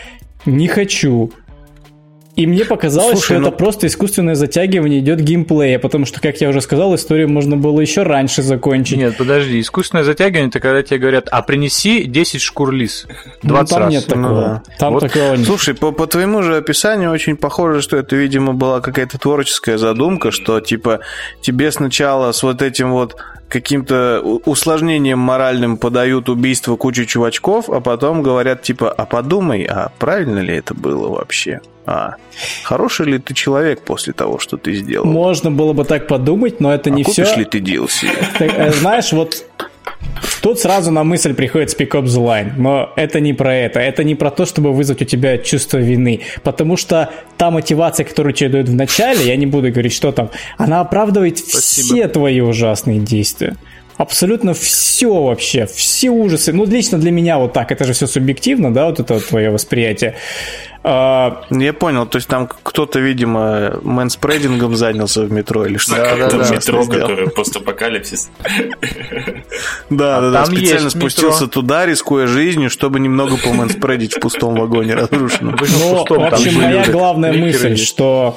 не 0.45 0.67
хочу 0.67 1.31
и 2.35 2.47
мне 2.47 2.65
показалось, 2.65 3.19
Слушай, 3.19 3.25
что 3.25 3.39
ну... 3.41 3.49
это 3.49 3.57
просто 3.57 3.87
искусственное 3.87 4.35
затягивание 4.35 5.01
идет 5.01 5.21
геймплея, 5.21 5.79
потому 5.79 6.07
что, 6.07 6.19
как 6.19 6.41
я 6.41 6.49
уже 6.49 6.63
сказал, 6.63 6.95
историю 6.95 7.29
можно 7.29 7.59
было 7.59 7.81
еще 7.81 8.05
раньше 8.05 8.43
закончить. 8.43 8.97
Нет, 8.97 9.19
подожди, 9.19 9.61
искусственное 9.61 10.03
затягивание 10.03 10.49
это 10.49 10.59
когда 10.59 10.83
тебе 10.83 10.99
говорят, 10.99 11.29
а 11.31 11.43
принеси 11.43 12.05
10 12.05 12.41
шкур 12.41 12.73
лис. 12.73 13.07
20 13.43 13.43
ну, 13.43 13.67
там 13.67 13.79
раз. 13.79 13.93
нет 13.93 14.07
такого. 14.07 14.29
Ну, 14.29 14.41
да. 14.41 14.63
Там 14.79 14.95
вот. 14.95 15.01
такого 15.01 15.35
нет. 15.35 15.47
Слушай, 15.47 15.75
по, 15.75 15.93
по 15.93 16.07
твоему 16.07 16.43
же 16.43 16.57
описанию 16.57 17.11
очень 17.11 17.37
похоже, 17.37 17.83
что 17.83 17.99
это, 17.99 18.17
видимо, 18.17 18.55
была 18.55 18.81
какая-то 18.81 19.19
творческая 19.19 19.77
задумка, 19.77 20.31
что, 20.31 20.59
типа, 20.61 21.01
тебе 21.43 21.71
сначала 21.71 22.33
с 22.33 22.43
вот 22.43 22.63
этим 22.63 22.93
вот 22.93 23.15
каким-то 23.53 24.23
усложнением 24.47 25.19
моральным 25.19 25.77
подают 25.77 26.31
убийство 26.31 26.77
кучу 26.77 27.05
чувачков, 27.05 27.69
а 27.69 27.81
потом 27.83 28.23
говорят, 28.23 28.63
типа, 28.63 28.91
а 28.91 29.05
подумай, 29.05 29.65
а 29.65 29.93
правильно 29.99 30.39
ли 30.39 30.57
это 30.57 30.73
было 30.73 31.09
вообще? 31.09 31.61
А, 31.85 32.15
хороший 32.63 33.07
ли 33.07 33.19
ты 33.19 33.35
человек 33.35 33.83
после 33.83 34.15
того, 34.15 34.39
что 34.39 34.57
ты 34.57 34.73
сделал? 34.73 35.05
Можно 35.05 35.51
было 35.51 35.75
бы 35.75 35.85
так 35.85 36.07
подумать, 36.07 36.61
но 36.61 36.73
это 36.73 36.89
а 36.89 36.93
не 36.95 37.05
все. 37.05 37.25
ли 37.37 37.45
ты 37.45 37.59
DLC? 37.59 38.09
Э, 38.39 38.73
знаешь, 38.73 39.13
вот 39.13 39.45
Тут 40.43 40.59
сразу 40.59 40.91
на 40.91 41.05
мысль 41.05 41.35
приходит 41.35 41.71
Speak 41.71 41.91
Up 41.91 42.05
the 42.05 42.25
Line, 42.25 42.53
но 42.57 42.93
это 42.97 43.21
не 43.21 43.33
про 43.33 43.55
это. 43.55 43.79
Это 43.79 44.03
не 44.03 44.17
про 44.17 44.31
то, 44.31 44.45
чтобы 44.45 44.73
вызвать 44.73 45.01
у 45.01 45.05
тебя 45.05 45.39
чувство 45.39 45.79
вины. 45.79 46.21
Потому 46.43 46.77
что 46.77 47.11
та 47.37 47.53
мотивация, 47.53 48.05
которую 48.05 48.33
тебе 48.33 48.51
дают 48.51 48.69
в 48.69 48.75
начале, 48.75 49.25
я 49.25 49.37
не 49.37 49.47
буду 49.47 49.71
говорить, 49.71 49.93
что 49.93 50.11
там, 50.11 50.31
она 50.59 50.81
оправдывает 50.81 51.39
Спасибо. 51.39 51.87
все 51.87 52.09
твои 52.09 52.41
ужасные 52.41 52.99
действия 52.99 53.57
абсолютно 53.97 54.55
все 54.55 55.23
вообще, 55.23 55.67
все 55.67 56.11
ужасы. 56.11 56.53
Ну, 56.53 56.65
лично 56.65 56.99
для 56.99 57.11
меня 57.11 57.39
вот 57.39 57.53
так, 57.53 57.73
это 57.73 57.85
же 57.85 57.93
все 57.93 58.07
субъективно, 58.07 58.73
да, 58.73 58.87
вот 58.87 59.01
это 59.01 59.21
твое 59.21 59.51
восприятие. 59.51 60.17
А... 60.85 61.45
Я 61.51 61.73
понял, 61.73 62.07
то 62.07 62.17
есть 62.17 62.27
там 62.27 62.49
кто-то, 62.49 62.99
видимо, 62.99 63.79
мэнспрейдингом 63.83 64.75
занялся 64.75 65.23
в 65.23 65.31
метро 65.31 65.65
или 65.65 65.77
что-то. 65.77 66.17
Да, 66.17 66.29
да, 66.29 66.39
да, 66.39 66.55
метро, 66.57 66.85
которое 66.85 67.29
постапокалипсис. 67.29 68.31
Да, 69.91 70.21
да, 70.21 70.31
да, 70.31 70.47
специально 70.47 70.91
спустился 70.91 71.47
туда, 71.47 71.87
рискуя 71.87 72.27
жизнью, 72.27 72.69
чтобы 72.69 72.99
немного 72.99 73.37
помэнспрейдить 73.37 74.15
в 74.15 74.21
пустом 74.21 74.57
вагоне 74.57 74.95
разрушенном. 74.95 75.57
Ну, 75.61 76.05
в 76.05 76.11
общем, 76.11 76.61
моя 76.61 76.85
главная 76.91 77.33
мысль, 77.33 77.77
что 77.77 78.37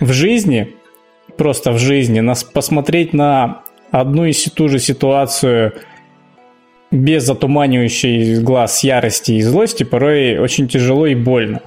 в 0.00 0.12
жизни, 0.12 0.76
просто 1.38 1.72
в 1.72 1.78
жизни, 1.78 2.20
нас 2.20 2.44
посмотреть 2.44 3.14
на 3.14 3.62
одну 3.90 4.24
и 4.24 4.32
ту 4.32 4.68
же 4.68 4.78
ситуацию 4.78 5.74
без 6.90 7.24
затуманивающей 7.24 8.40
глаз 8.40 8.82
ярости 8.82 9.32
и 9.32 9.42
злости 9.42 9.82
порой 9.82 10.38
очень 10.38 10.68
тяжело 10.68 11.06
и 11.06 11.14
больно. 11.14 11.60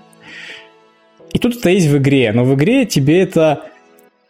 И 1.32 1.40
тут 1.40 1.58
это 1.58 1.70
есть 1.70 1.88
в 1.88 1.98
игре, 1.98 2.32
но 2.34 2.44
в 2.44 2.56
игре 2.56 2.86
тебе 2.86 3.22
это 3.22 3.64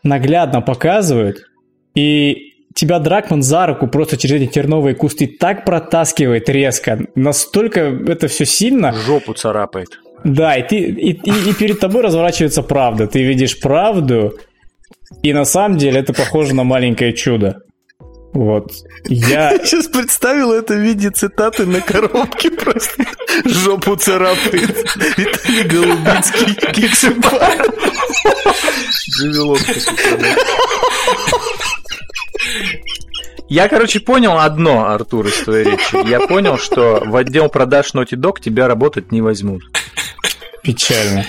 наглядно 0.04 0.62
показывают, 0.62 1.50
и 1.96 2.54
тебя 2.74 3.00
Дракман 3.00 3.42
за 3.42 3.66
руку 3.66 3.88
просто 3.88 4.18
через 4.18 4.42
эти 4.42 4.52
терновые 4.52 4.96
кусты 4.96 5.28
так 5.28 5.66
протаскивает 5.66 6.50
резко, 6.50 7.00
настолько 7.16 7.80
это 8.08 8.28
все 8.28 8.46
сильно... 8.46 8.94
Жопу 8.94 9.34
царапает. 9.34 10.00
Да, 10.24 10.56
и, 10.56 10.68
ты, 10.68 10.78
и, 10.78 11.12
и, 11.14 11.50
и 11.50 11.54
перед 11.54 11.80
тобой 11.80 12.04
разворачивается 12.04 12.62
правда. 12.62 13.08
Ты 13.08 13.24
видишь 13.24 13.60
правду, 13.60 14.38
и 15.24 15.34
на 15.34 15.46
самом 15.46 15.78
деле 15.78 16.00
это 16.00 16.14
похоже 16.14 16.54
на 16.54 16.64
маленькое 16.64 17.14
чудо. 17.14 17.64
Вот. 18.34 18.72
Я... 19.06 19.58
Сейчас 19.66 19.88
представил 19.88 20.52
это 20.54 20.74
в 20.74 20.80
виде 20.80 21.10
цитаты 21.10 21.66
на 21.66 21.82
коробке 21.82 22.52
просто. 22.52 23.04
Жопу 23.46 23.96
царапает. 23.96 24.86
Виталий 25.18 25.64
Голубинский, 25.64 26.56
Кексипар. 26.72 27.68
Я, 33.50 33.68
короче, 33.68 34.00
понял 34.00 34.40
одно, 34.40 34.86
Артур, 34.88 35.28
из 35.28 35.44
твоей 35.44 35.66
речи. 35.66 36.08
Я 36.08 36.22
понял, 36.22 36.58
что 36.58 37.04
в 37.06 37.16
отдел 37.18 37.50
продаж 37.50 37.94
Naughty 37.94 38.16
Dog 38.16 38.40
тебя 38.40 38.68
работать 38.68 39.12
не 39.12 39.22
возьмут. 39.22 39.64
Печально. 40.62 41.26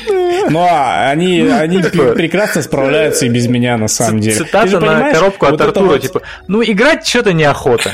Ну, 0.50 0.58
а 0.60 1.10
они, 1.10 1.40
они 1.40 1.78
прекрасно 1.78 2.62
справляются 2.62 3.26
и 3.26 3.28
без 3.28 3.46
меня, 3.46 3.76
на 3.76 3.88
самом 3.88 4.20
деле. 4.20 4.36
Цитата 4.36 4.80
на 4.80 5.12
коробку 5.12 5.46
от 5.46 5.60
Артура, 5.60 5.98
типа, 5.98 6.22
ну, 6.48 6.62
играть 6.62 7.06
что-то 7.06 7.32
неохота. 7.32 7.92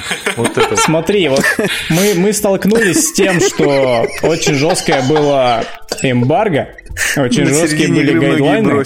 Смотри, 0.76 1.28
вот 1.28 1.44
мы, 1.90 2.14
мы 2.16 2.32
столкнулись 2.32 3.08
с 3.08 3.12
тем, 3.12 3.40
что 3.40 4.06
очень 4.22 4.54
жесткое 4.54 5.02
было 5.02 5.64
эмбарго, 6.02 6.68
очень 7.16 7.44
на 7.44 7.50
жесткие 7.50 7.88
были 7.88 8.18
гайдлайны. 8.18 8.82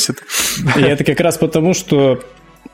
И 0.76 0.82
это 0.82 1.04
как 1.04 1.20
раз 1.20 1.38
потому, 1.38 1.74
что 1.74 2.22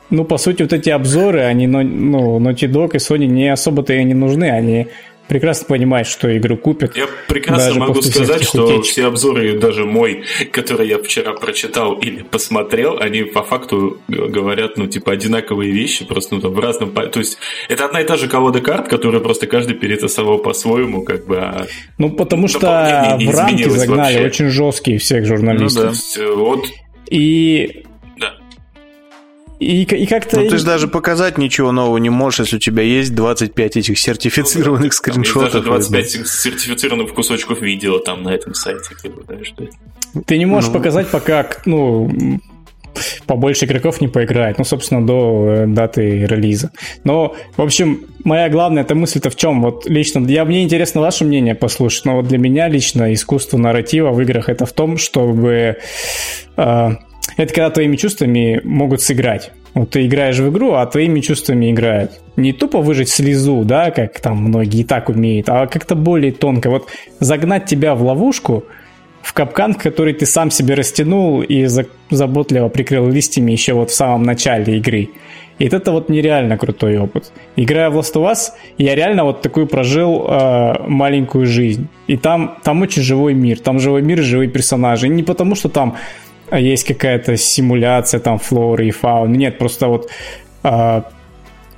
ну, 0.09 0.23
по 0.23 0.37
сути, 0.37 0.63
вот 0.63 0.73
эти 0.73 0.89
обзоры, 0.89 1.41
они, 1.41 1.67
ну, 1.67 2.39
Naughty 2.39 2.67
Dog 2.67 2.91
и 2.93 2.97
Sony 2.97 3.27
не 3.27 3.49
особо-то 3.49 3.93
и 3.93 4.03
не 4.03 4.15
нужны, 4.15 4.49
они 4.49 4.87
прекрасно 5.29 5.67
понимает, 5.67 6.07
что 6.07 6.35
игру 6.35 6.57
купят. 6.57 6.97
Я 6.97 7.07
прекрасно 7.27 7.75
могу 7.75 8.01
сказать, 8.01 8.43
что 8.43 8.65
утечек. 8.65 8.91
все 8.91 9.05
обзоры, 9.05 9.57
даже 9.57 9.85
мой, 9.85 10.23
который 10.51 10.89
я 10.89 11.01
вчера 11.01 11.33
прочитал 11.33 11.93
или 11.93 12.23
посмотрел, 12.23 12.99
они 12.99 13.23
по 13.23 13.43
факту 13.43 13.99
говорят, 14.07 14.77
ну, 14.77 14.87
типа, 14.87 15.13
одинаковые 15.13 15.71
вещи, 15.71 16.05
просто 16.05 16.35
ну, 16.35 16.41
там, 16.41 16.53
в 16.53 16.59
разном... 16.59 16.91
То 16.91 17.19
есть, 17.19 17.37
это 17.69 17.85
одна 17.85 18.01
и 18.01 18.05
та 18.05 18.17
же 18.17 18.27
колода 18.27 18.59
карт, 18.59 18.89
которая 18.89 19.21
просто 19.21 19.47
каждый 19.47 19.75
перетасовал 19.75 20.39
по-своему, 20.39 21.03
как 21.03 21.25
бы... 21.27 21.37
А... 21.37 21.67
Ну, 21.97 22.09
потому 22.09 22.47
что 22.47 22.59
в 22.59 23.35
рамки 23.35 23.69
загнали 23.69 24.15
вообще. 24.15 24.25
очень 24.25 24.49
жесткие 24.49 24.97
всех 24.97 25.25
журналистов. 25.25 25.95
Ну, 26.17 26.23
да. 26.23 26.33
вот 26.33 26.65
и 27.09 27.83
и, 29.59 29.83
и 29.83 30.05
как-то... 30.05 30.39
Ну, 30.39 30.49
ты 30.49 30.57
же 30.57 30.65
даже 30.65 30.87
показать 30.87 31.37
ничего 31.37 31.71
нового 31.73 31.97
не 31.97 32.09
можешь, 32.09 32.39
если 32.39 32.55
у 32.55 32.59
тебя 32.59 32.81
есть 32.81 33.13
25 33.13 33.77
этих 33.77 33.99
сертифицированных 33.99 34.85
ну, 34.85 34.91
скриншотов. 34.91 35.51
Даже 35.51 35.65
25 35.65 36.27
сертифицированных 36.27 37.13
кусочков 37.13 37.61
видео 37.61 37.99
там 37.99 38.23
на 38.23 38.29
этом 38.29 38.53
сайте. 38.53 38.95
Как 39.01 39.13
бы, 39.13 39.23
да, 39.27 39.43
что 39.43 39.67
Ты 40.25 40.37
не 40.37 40.45
можешь 40.45 40.69
ну... 40.69 40.75
показать 40.75 41.09
пока, 41.09 41.45
ну, 41.65 42.09
побольше 43.25 43.65
игроков 43.65 43.99
не 43.99 44.07
поиграет, 44.07 44.57
ну, 44.57 44.63
собственно, 44.63 45.05
до 45.05 45.45
э, 45.49 45.67
даты 45.67 46.25
релиза. 46.25 46.71
Но, 47.03 47.35
в 47.57 47.61
общем, 47.61 48.05
моя 48.23 48.49
главная 48.49 48.83
эта 48.83 48.95
мысль-то 48.95 49.29
в 49.29 49.35
чем? 49.35 49.61
Вот 49.61 49.89
лично, 49.89 50.25
я, 50.25 50.45
мне 50.45 50.63
интересно 50.63 51.01
ваше 51.01 51.25
мнение 51.25 51.53
послушать, 51.55 52.05
но 52.05 52.15
вот 52.15 52.27
для 52.27 52.37
меня 52.37 52.69
лично 52.69 53.13
искусство 53.13 53.57
нарратива 53.57 54.11
в 54.11 54.21
играх 54.21 54.47
это 54.47 54.65
в 54.65 54.71
том, 54.71 54.97
чтобы... 54.97 55.77
Э, 56.55 56.91
это 57.43 57.53
когда 57.53 57.69
твоими 57.69 57.95
чувствами 57.95 58.61
могут 58.63 59.01
сыграть. 59.01 59.51
Вот 59.73 59.91
ты 59.91 60.05
играешь 60.05 60.37
в 60.37 60.49
игру, 60.49 60.73
а 60.73 60.85
твоими 60.85 61.19
чувствами 61.19 61.71
играют. 61.71 62.11
Не 62.35 62.53
тупо 62.53 62.81
выжить 62.81 63.09
слезу, 63.09 63.63
да, 63.63 63.91
как 63.91 64.19
там 64.19 64.37
многие 64.37 64.81
и 64.81 64.83
так 64.83 65.09
умеют, 65.09 65.49
а 65.49 65.67
как-то 65.67 65.95
более 65.95 66.31
тонко. 66.31 66.69
Вот 66.69 66.89
загнать 67.19 67.65
тебя 67.65 67.95
в 67.95 68.03
ловушку– 68.03 68.65
в 69.21 69.33
капкан, 69.33 69.73
который 69.73 70.13
ты 70.13 70.25
сам 70.25 70.51
себе 70.51 70.75
растянул 70.75 71.41
и 71.41 71.67
заботливо 72.09 72.69
прикрыл 72.69 73.09
листьями 73.09 73.51
еще 73.51 73.73
вот 73.73 73.89
в 73.91 73.93
самом 73.93 74.23
начале 74.23 74.77
игры. 74.77 75.09
И 75.59 75.65
это 75.65 75.91
вот 75.91 76.09
нереально 76.09 76.57
крутой 76.57 76.97
опыт. 76.97 77.33
Играя 77.57 77.89
в 77.89 77.97
Last 77.97 78.13
of 78.13 78.31
Us, 78.31 78.51
я 78.77 78.95
реально 78.95 79.25
вот 79.25 79.41
такую 79.41 79.67
прожил 79.67 80.25
э, 80.25 80.87
маленькую 80.87 81.45
жизнь. 81.45 81.89
И 82.07 82.15
там, 82.15 82.57
там 82.63 82.81
очень 82.81 83.01
живой 83.01 83.33
мир. 83.33 83.59
Там 83.59 83.77
живой 83.79 84.01
мир 84.01 84.19
и 84.19 84.23
живые 84.23 84.49
персонажи. 84.49 85.09
не 85.09 85.23
потому, 85.23 85.55
что 85.55 85.67
там 85.67 85.97
есть 86.57 86.85
какая-то 86.85 87.37
симуляция 87.37 88.19
там 88.19 88.39
флоры 88.39 88.87
и 88.87 88.91
фауны. 88.91 89.35
Нет, 89.35 89.57
просто 89.57 89.87
вот 89.87 90.09
э, 90.63 91.01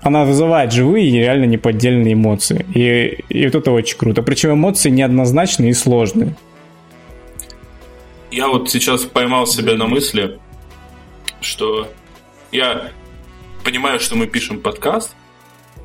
она 0.02 0.26
вызывает 0.26 0.72
живые 0.72 1.08
и 1.08 1.18
реально 1.18 1.46
неподдельные 1.46 2.14
эмоции. 2.14 2.66
И, 2.74 3.24
и 3.30 3.46
вот 3.46 3.56
это 3.56 3.72
очень 3.72 3.98
круто. 3.98 4.22
Причем 4.24 4.54
эмоции 4.54 4.90
неоднозначные 4.90 5.72
и 5.72 5.74
сложные. 5.74 6.36
Я 8.32 8.48
вот 8.48 8.70
сейчас 8.70 9.04
поймал 9.04 9.46
себя 9.46 9.76
на 9.76 9.88
мысли, 9.88 10.40
что 11.42 11.90
я 12.52 12.92
понимаю, 13.64 14.00
что 14.00 14.16
мы 14.16 14.26
пишем 14.26 14.62
подкаст, 14.62 15.16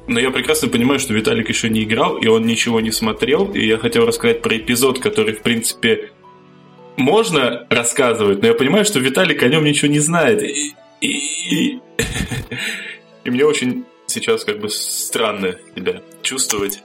но 0.07 0.21
я 0.21 0.31
прекрасно 0.31 0.69
понимаю, 0.69 1.01
что 1.01 1.13
Виталик 1.13 1.49
еще 1.49 1.69
не 1.69 1.83
играл, 1.83 2.17
и 2.19 2.29
он 2.29 2.47
ничего 2.47 2.81
не 2.81 2.93
смотрел, 2.93 3.51
и 3.53 3.67
я 3.67 3.79
хотел 3.79 4.07
рассказать 4.07 4.43
про 4.43 4.57
эпизод, 4.57 5.01
который, 5.01 5.35
в 5.35 5.43
принципе, 5.43 6.13
можно 6.97 7.67
рассказывать, 7.71 8.43
но 8.43 8.49
я 8.49 8.55
понимаю, 8.55 8.85
что 8.85 8.99
Виталик 8.99 9.43
о 9.43 9.49
нем 9.49 9.65
ничего 9.65 9.91
не 9.91 10.01
знает. 10.01 10.43
И, 10.43 10.75
и, 11.01 11.09
и, 11.09 11.81
и 13.25 13.31
мне 13.31 13.45
очень 13.45 13.85
сейчас 14.07 14.45
как 14.45 14.61
бы 14.61 14.69
странно 14.69 15.57
себя 15.75 16.01
чувствовать. 16.23 16.83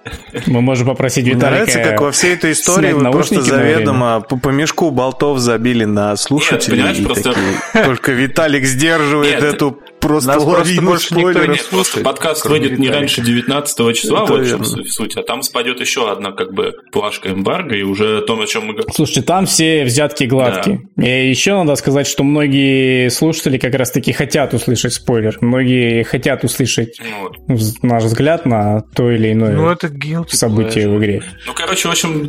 Мы 0.48 0.62
можем 0.62 0.88
попросить 0.88 1.26
Виталика 1.26 1.50
Нравится, 1.50 1.80
как 1.80 2.02
во 2.02 2.12
всей 2.12 2.34
этой 2.34 2.52
истории 2.52 2.94
вы 2.94 3.10
просто 3.12 3.42
заведомо 3.42 4.22
по, 4.22 4.38
по 4.38 4.50
мешку 4.50 4.92
болтов 4.92 5.40
забили 5.40 5.86
на 5.86 6.16
слушателей. 6.16 6.84
Нет, 6.84 7.04
просто... 7.04 7.34
Только 7.74 8.12
Виталик 8.12 8.66
сдерживает 8.66 9.42
Нет, 9.42 9.54
эту 9.54 9.80
просто 10.02 10.40
лавину 10.40 10.98
спойлеров. 10.98 11.48
Нет, 11.48 11.68
просто 11.70 12.02
подкаст 12.02 12.46
выйдет 12.46 12.80
не 12.80 12.90
раньше 12.90 13.22
19 13.22 13.96
числа, 13.96 14.26
вот 14.26 14.46
суть, 14.88 15.16
а 15.16 15.24
там 15.24 15.44
спадет 15.44 15.80
еще 15.80 16.12
одна 16.12 16.32
как 16.32 16.54
бы 16.54 16.74
плашка 16.92 17.30
эмбарго, 17.30 17.76
и 17.76 17.84
уже 17.84 18.20
о 18.20 18.22
том, 18.22 18.42
о 18.42 18.48
чем 18.48 18.66
мы 18.66 18.74
говорим. 18.74 18.94
Слушайте, 18.94 19.22
там 19.22 19.46
все 19.46 19.84
взятки 19.84 20.26
гладкие. 20.26 20.82
Да. 20.96 21.08
И 21.08 21.30
еще 21.30 21.56
надо 21.56 21.76
сказать, 21.76 22.08
что 22.08 22.24
многие 22.24 23.10
слушатели 23.10 23.58
как 23.58 23.74
раз-таки 23.76 24.12
хотят 24.12 24.54
услышать 24.54 24.94
спойлер. 24.94 25.38
Многие 25.42 26.04
хотят 26.04 26.44
услышать 26.44 27.00
вот. 27.20 27.38
наш 27.84 28.04
взгляд 28.04 28.46
на 28.46 28.82
то 28.82 29.12
или 29.12 29.32
иное 29.32 29.56
ну, 29.56 29.70
это 29.70 29.92
событие 30.28 30.90
в 30.90 30.98
игре. 30.98 31.24
Ну, 31.46 31.54
короче, 31.54 31.88
в 31.88 31.92
общем... 31.92 32.28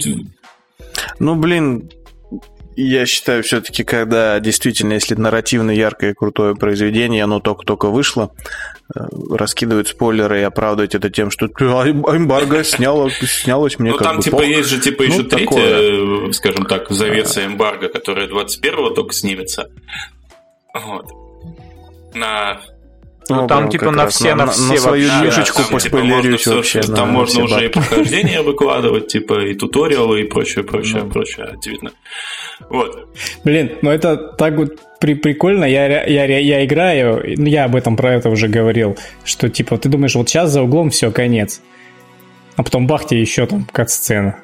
Ну, 1.19 1.37
блин, 1.37 1.91
я 2.77 3.07
считаю, 3.07 3.43
все-таки, 3.43 3.85
когда 3.85 4.41
действительно, 4.41 4.95
если 4.95 5.15
нарративно 5.15 5.71
яркое 5.71 6.11
и 6.11 6.15
крутое 6.15 6.55
произведение, 6.55 7.25
оно 7.25 7.41
только-только 7.41 7.89
вышло, 7.89 8.33
э, 8.95 9.01
раскидывают 9.31 9.89
спойлеры 9.89 10.41
и 10.41 10.43
оправдывать 10.43 10.95
это 10.95 11.11
тем, 11.11 11.31
что 11.31 11.47
эмбарго 11.47 12.65
сняло, 12.65 13.11
снялось 13.11 13.79
мне 13.79 13.93
Ну, 13.93 13.99
там, 13.99 14.21
типа, 14.21 14.39
пох. 14.39 14.47
есть 14.47 14.69
же, 14.69 14.81
типа, 14.81 15.03
еще 15.03 15.23
ну, 15.23 15.29
третья, 15.29 15.47
такое. 15.47 16.29
Э, 16.29 16.33
скажем 16.33 16.67
так, 16.67 16.91
завеса 16.91 17.45
эмбарго, 17.45 17.89
которая 17.89 18.29
21-го 18.29 18.91
только 18.91 19.13
снимется. 19.13 19.71
Вот. 20.75 21.07
На 22.15 22.61
ну, 23.29 23.47
там 23.47 23.69
типа 23.69 23.91
на 23.91 24.09
все, 24.09 24.35
на, 24.35 24.49
все 24.49 24.73
на 24.73 24.79
свою 24.79 25.09
нишечку 25.23 25.63
да, 25.63 25.69
поспойлерюсь 25.71 26.43
типа, 26.43 26.57
вообще. 26.57 26.81
Там 26.81 27.11
можно 27.11 27.45
уже 27.45 27.67
и 27.67 27.69
прохождение 27.69 28.43
выкладывать, 28.43 29.09
типа 29.09 29.45
и 29.47 29.55
туториалы, 29.55 30.23
и 30.23 30.25
прочее, 30.25 30.65
прочее, 30.65 31.05
прочее. 31.05 31.47
Очевидно. 31.57 31.93
Вот. 32.69 33.09
Блин, 33.45 33.73
ну 33.83 33.91
это 33.91 34.17
так 34.17 34.57
вот 34.57 34.79
при, 35.01 35.15
прикольно, 35.15 35.65
я, 35.65 36.05
я, 36.05 36.25
я 36.25 36.65
играю, 36.65 37.23
ну 37.37 37.47
я 37.47 37.65
об 37.65 37.77
этом 37.77 37.97
про 37.97 38.15
это 38.15 38.31
уже 38.31 38.49
говорил, 38.49 38.97
что 39.25 39.49
типа 39.49 39.79
ты 39.79 39.89
думаешь, 39.89 40.15
вот 40.15 40.29
сейчас 40.29 40.51
за 40.51 40.63
углом 40.63 40.91
все, 40.91 41.11
конец. 41.11 41.61
А 42.57 42.63
потом 42.63 42.87
бах 42.87 43.07
тебе 43.07 43.21
еще 43.21 43.47
там 43.47 43.67
кат-сцена. 43.73 44.37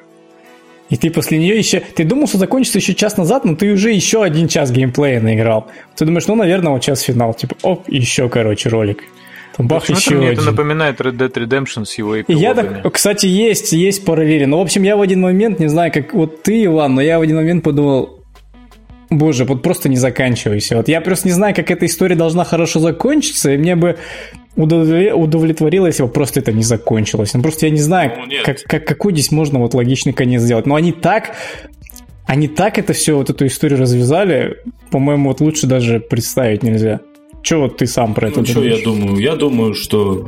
И 0.89 0.97
ты 0.97 1.11
после 1.11 1.37
нее 1.37 1.57
еще... 1.57 1.79
Ты 1.79 2.03
думал, 2.03 2.27
что 2.27 2.39
закончится 2.39 2.79
еще 2.79 2.95
час 2.95 3.15
назад, 3.17 3.45
но 3.45 3.55
ты 3.55 3.71
уже 3.71 3.91
еще 3.91 4.23
один 4.23 4.47
час 4.47 4.71
геймплея 4.71 5.21
наиграл. 5.21 5.67
Ты 5.95 6.05
думаешь, 6.05 6.25
ну, 6.27 6.35
наверное, 6.35 6.73
вот 6.73 6.81
час 6.81 7.01
финал. 7.01 7.35
Типа, 7.35 7.55
оп, 7.61 7.87
еще, 7.87 8.27
короче, 8.27 8.69
ролик. 8.69 9.03
Бах, 9.59 9.89
еще 9.89 10.15
мне 10.15 10.29
один. 10.29 10.39
это 10.39 10.51
напоминает 10.51 11.01
Red 11.01 11.17
Dead 11.17 11.33
Redemption 11.33 11.85
с 11.85 11.97
его 11.97 12.21
эпилогами. 12.21 12.41
Я 12.41 12.53
так, 12.53 12.93
кстати, 12.93 13.25
есть, 13.25 13.73
есть 13.73 14.05
параллели. 14.05 14.45
Но, 14.45 14.59
в 14.59 14.61
общем, 14.61 14.83
я 14.83 14.95
в 14.95 15.01
один 15.01 15.21
момент, 15.21 15.59
не 15.59 15.67
знаю, 15.67 15.91
как 15.91 16.13
вот 16.13 16.43
ты, 16.43 16.63
Иван, 16.65 16.95
но 16.95 17.01
я 17.01 17.19
в 17.19 17.21
один 17.21 17.35
момент 17.35 17.63
подумал, 17.63 18.19
Боже, 19.09 19.43
вот 19.43 19.61
просто 19.61 19.89
не 19.89 19.97
заканчивайся. 19.97 20.77
Вот 20.77 20.87
я 20.87 21.01
просто 21.01 21.27
не 21.27 21.33
знаю, 21.33 21.55
как 21.55 21.71
эта 21.71 21.85
история 21.85 22.15
должна 22.15 22.43
хорошо 22.43 22.79
закончиться, 22.79 23.51
и 23.51 23.57
мне 23.57 23.75
бы 23.75 23.97
удовлетворило, 24.55 25.87
если 25.87 26.03
бы 26.03 26.09
просто 26.09 26.39
это 26.39 26.51
не 26.51 26.63
закончилось. 26.63 27.33
Ну, 27.33 27.41
просто 27.41 27.65
я 27.65 27.71
не 27.71 27.79
знаю, 27.79 28.11
ну, 28.17 28.31
как, 28.45 28.57
как, 28.63 28.85
какой 28.85 29.13
здесь 29.13 29.31
можно 29.31 29.59
вот 29.59 29.73
логичный 29.73 30.13
конец 30.13 30.41
сделать. 30.41 30.65
Но 30.65 30.75
они 30.75 30.91
так, 30.91 31.35
они 32.25 32.47
так 32.47 32.77
это 32.77 32.93
все, 32.93 33.15
вот 33.15 33.29
эту 33.29 33.47
историю 33.47 33.79
развязали, 33.79 34.57
по-моему, 34.91 35.29
вот 35.29 35.41
лучше 35.41 35.65
даже 35.65 35.99
представить 35.99 36.61
нельзя. 36.61 36.99
Че 37.43 37.57
вот 37.57 37.77
ты 37.77 37.87
сам 37.87 38.13
про 38.13 38.27
это 38.29 38.41
ну, 38.41 38.45
думаешь? 38.45 38.73
Что 38.73 38.77
я 38.77 38.83
думаю? 38.83 39.17
Я 39.17 39.35
думаю, 39.35 39.73
что... 39.73 40.27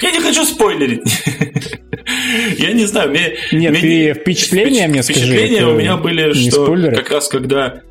Я 0.00 0.12
не 0.12 0.20
хочу 0.20 0.44
спойлерить. 0.44 1.02
Я 2.58 2.72
не 2.72 2.84
знаю, 2.84 3.10
мне... 3.10 3.34
Нет, 3.52 3.80
ты 3.80 4.14
впечатления 4.14 4.86
мне 4.86 5.02
скажи. 5.02 5.20
Впечатления 5.20 5.66
у 5.66 5.74
меня 5.74 5.96
были, 5.96 6.32
что 6.32 6.66
как 6.94 7.10
раз 7.10 7.28
когда 7.28 7.82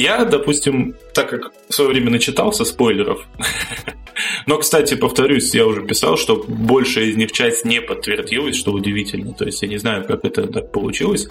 я, 0.00 0.24
допустим, 0.24 0.94
так 1.14 1.30
как 1.30 1.52
в 1.68 1.74
свое 1.74 1.90
время 1.90 2.10
начитался 2.10 2.64
спойлеров, 2.64 3.26
но, 4.46 4.58
кстати, 4.58 4.94
повторюсь, 4.94 5.54
я 5.54 5.66
уже 5.66 5.82
писал, 5.82 6.16
что 6.16 6.44
большая 6.46 7.06
из 7.06 7.16
них 7.16 7.32
часть 7.32 7.64
не 7.64 7.80
подтвердилась, 7.80 8.56
что 8.56 8.72
удивительно. 8.72 9.32
То 9.34 9.44
есть 9.44 9.60
я 9.62 9.68
не 9.68 9.78
знаю, 9.78 10.04
как 10.06 10.24
это 10.24 10.46
так 10.46 10.72
получилось, 10.72 11.28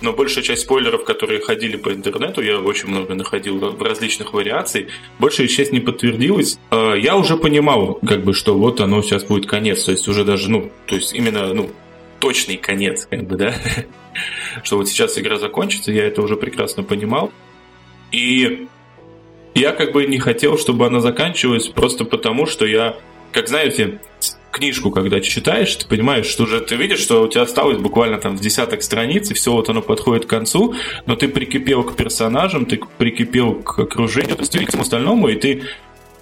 но 0.00 0.12
большая 0.12 0.44
часть 0.44 0.62
спойлеров, 0.62 1.04
которые 1.04 1.40
ходили 1.40 1.76
по 1.76 1.92
интернету, 1.92 2.42
я 2.42 2.58
очень 2.58 2.88
много 2.88 3.14
находил 3.14 3.58
в 3.58 3.82
различных 3.82 4.32
вариаций, 4.32 4.88
большая 5.18 5.48
часть 5.48 5.72
не 5.72 5.80
подтвердилась. 5.80 6.58
А, 6.70 6.94
я 6.94 7.16
уже 7.16 7.36
понимал, 7.36 7.98
как 8.06 8.24
бы, 8.24 8.32
что 8.32 8.56
вот 8.56 8.80
оно 8.80 9.02
сейчас 9.02 9.24
будет 9.24 9.46
конец. 9.46 9.84
То 9.84 9.92
есть 9.92 10.08
уже 10.08 10.24
даже, 10.24 10.50
ну, 10.50 10.70
то 10.86 10.96
есть 10.96 11.12
именно, 11.14 11.52
ну, 11.52 11.70
точный 12.18 12.56
конец, 12.56 13.06
как 13.10 13.26
бы, 13.26 13.36
да, 13.36 13.54
что 14.64 14.78
вот 14.78 14.88
сейчас 14.88 15.18
игра 15.18 15.38
закончится, 15.38 15.92
я 15.92 16.04
это 16.04 16.22
уже 16.22 16.36
прекрасно 16.36 16.82
понимал. 16.82 17.30
И 18.12 18.68
я 19.54 19.72
как 19.72 19.92
бы 19.92 20.06
не 20.06 20.18
хотел, 20.18 20.58
чтобы 20.58 20.86
она 20.86 21.00
заканчивалась 21.00 21.68
просто 21.68 22.04
потому, 22.04 22.46
что 22.46 22.66
я, 22.66 22.96
как 23.32 23.48
знаете, 23.48 24.00
книжку, 24.56 24.90
когда 24.90 25.20
читаешь, 25.20 25.74
ты 25.76 25.86
понимаешь, 25.86 26.26
что 26.26 26.44
уже 26.44 26.60
ты 26.60 26.76
видишь, 26.76 27.00
что 27.00 27.22
у 27.22 27.28
тебя 27.28 27.42
осталось 27.42 27.78
буквально 27.78 28.18
там 28.18 28.38
с 28.38 28.40
десяток 28.40 28.82
страниц, 28.82 29.30
и 29.30 29.34
все 29.34 29.52
вот 29.52 29.68
оно 29.68 29.82
подходит 29.82 30.26
к 30.26 30.30
концу, 30.30 30.74
но 31.04 31.14
ты 31.14 31.28
прикипел 31.28 31.84
к 31.84 31.94
персонажам, 31.96 32.64
ты 32.64 32.80
прикипел 32.98 33.54
к 33.54 33.78
окружению, 33.78 34.36
к 34.36 34.42
всему 34.42 34.82
остальному, 34.82 35.28
и 35.28 35.36
ты 35.36 35.62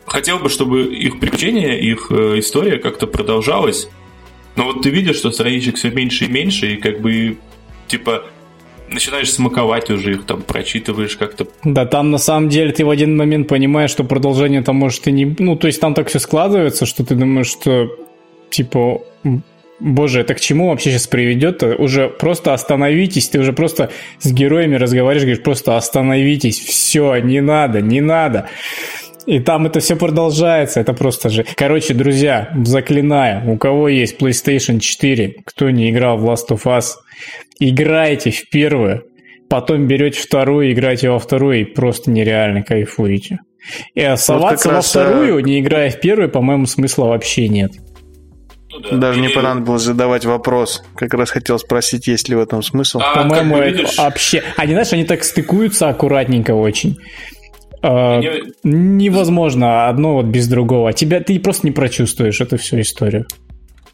хотел 0.07 0.39
бы, 0.39 0.49
чтобы 0.49 0.83
их 0.95 1.21
приключения, 1.21 1.77
их 1.77 2.09
э, 2.11 2.39
история 2.39 2.79
как-то 2.79 3.07
продолжалась. 3.07 3.89
Но 4.57 4.65
вот 4.65 4.83
ты 4.83 4.91
видишь, 4.91 5.17
что 5.17 5.31
страничек 5.31 5.77
все 5.77 5.91
меньше 5.91 6.27
и 6.27 6.29
меньше, 6.29 6.75
и 6.75 6.77
как 6.77 7.01
бы 7.01 7.39
типа 7.87 8.25
начинаешь 8.89 9.33
смаковать 9.33 9.91
уже 9.91 10.13
их, 10.13 10.25
там, 10.25 10.43
прочитываешь 10.43 11.17
как-то. 11.17 11.47
Да, 11.65 11.87
там 11.87 12.11
на 12.11 12.19
самом 12.19 12.49
деле 12.49 12.73
ты 12.73 12.85
в 12.85 12.91
один 12.91 13.17
момент 13.17 13.49
понимаешь, 13.49 13.91
что 13.91 14.05
продолжение 14.05 14.63
там 14.63 14.77
может 14.77 15.07
и 15.07 15.13
не... 15.13 15.35
Ну, 15.39 15.57
то 15.57 15.67
есть 15.67 15.81
там 15.81 15.95
так 15.95 16.09
все 16.09 16.19
складывается, 16.19 16.87
что 16.87 17.05
ты 17.05 17.15
думаешь, 17.15 17.49
что, 17.49 17.89
типа, 18.51 19.03
боже, 19.81 20.21
это 20.21 20.35
к 20.35 20.41
чему 20.41 20.69
вообще 20.69 20.91
сейчас 20.91 21.07
приведет? 21.07 21.63
Уже 21.63 22.09
просто 22.09 22.55
остановитесь, 22.55 23.29
ты 23.29 23.39
уже 23.39 23.53
просто 23.53 23.91
с 24.21 24.33
героями 24.33 24.77
разговариваешь, 24.77 25.23
говоришь, 25.23 25.43
просто 25.43 25.77
остановитесь, 25.77 26.59
все, 26.59 27.17
не 27.17 27.41
надо, 27.41 27.81
не 27.81 28.01
надо. 28.01 28.49
И 29.27 29.41
там 29.41 29.65
это 29.65 29.81
все 29.81 29.97
продолжается, 29.97 30.81
это 30.81 30.93
просто 30.93 31.31
же... 31.31 31.47
Короче, 31.57 31.95
друзья, 31.95 32.51
заклинаю, 32.63 33.51
у 33.51 33.57
кого 33.57 33.89
есть 33.89 34.21
PlayStation 34.21 34.81
4, 34.81 35.37
кто 35.47 35.71
не 35.71 35.91
играл 35.91 36.19
в 36.19 36.27
Last 36.27 36.49
of 36.51 36.65
Us, 36.65 36.97
играйте 37.59 38.31
в 38.31 38.49
первую, 38.51 39.05
потом 39.49 39.87
берете 39.87 40.21
вторую, 40.21 40.73
играете 40.73 41.11
во 41.11 41.19
вторую 41.19 41.61
и 41.61 41.65
просто 41.65 42.11
нереально 42.11 42.63
кайфуете. 42.63 43.39
И 43.95 44.03
оставаться 44.03 44.69
вот 44.69 44.77
во 44.77 44.83
вторую, 44.83 45.45
не 45.45 45.61
играя 45.61 45.91
в 45.91 46.01
первую, 46.01 46.31
по-моему, 46.31 46.67
смысла 46.67 47.07
вообще 47.07 47.49
нет. 47.49 47.73
Ну, 48.75 48.81
да. 48.81 48.97
Даже 48.97 49.21
Или... 49.21 49.29
не 49.29 49.33
понадобилось 49.33 49.83
задавать 49.83 50.25
вопрос. 50.25 50.83
Как 50.97 51.15
раз 51.15 51.31
хотел 51.31 51.59
спросить, 51.59 52.07
есть 52.07 52.29
ли 52.29 52.35
в 52.35 52.41
этом 52.41 52.63
смысл. 52.63 53.01
А, 53.03 53.23
По-моему, 53.23 53.57
это 53.57 53.79
видишь... 53.79 53.99
вообще... 53.99 54.43
Они, 54.57 54.73
знаешь, 54.73 54.93
они 54.93 55.05
так 55.05 55.23
стыкуются 55.23 55.89
аккуратненько 55.89 56.53
очень. 56.53 56.99
А, 57.83 58.19
не... 58.19 58.43
Невозможно 58.65 59.89
одно 59.89 60.15
вот 60.15 60.27
без 60.27 60.49
другого. 60.49 60.93
Тебя 60.93 61.21
ты 61.21 61.39
просто 61.39 61.67
не 61.67 61.73
прочувствуешь 61.73 62.41
эту 62.41 62.59
всю 62.59 62.81
историю. 62.81 63.27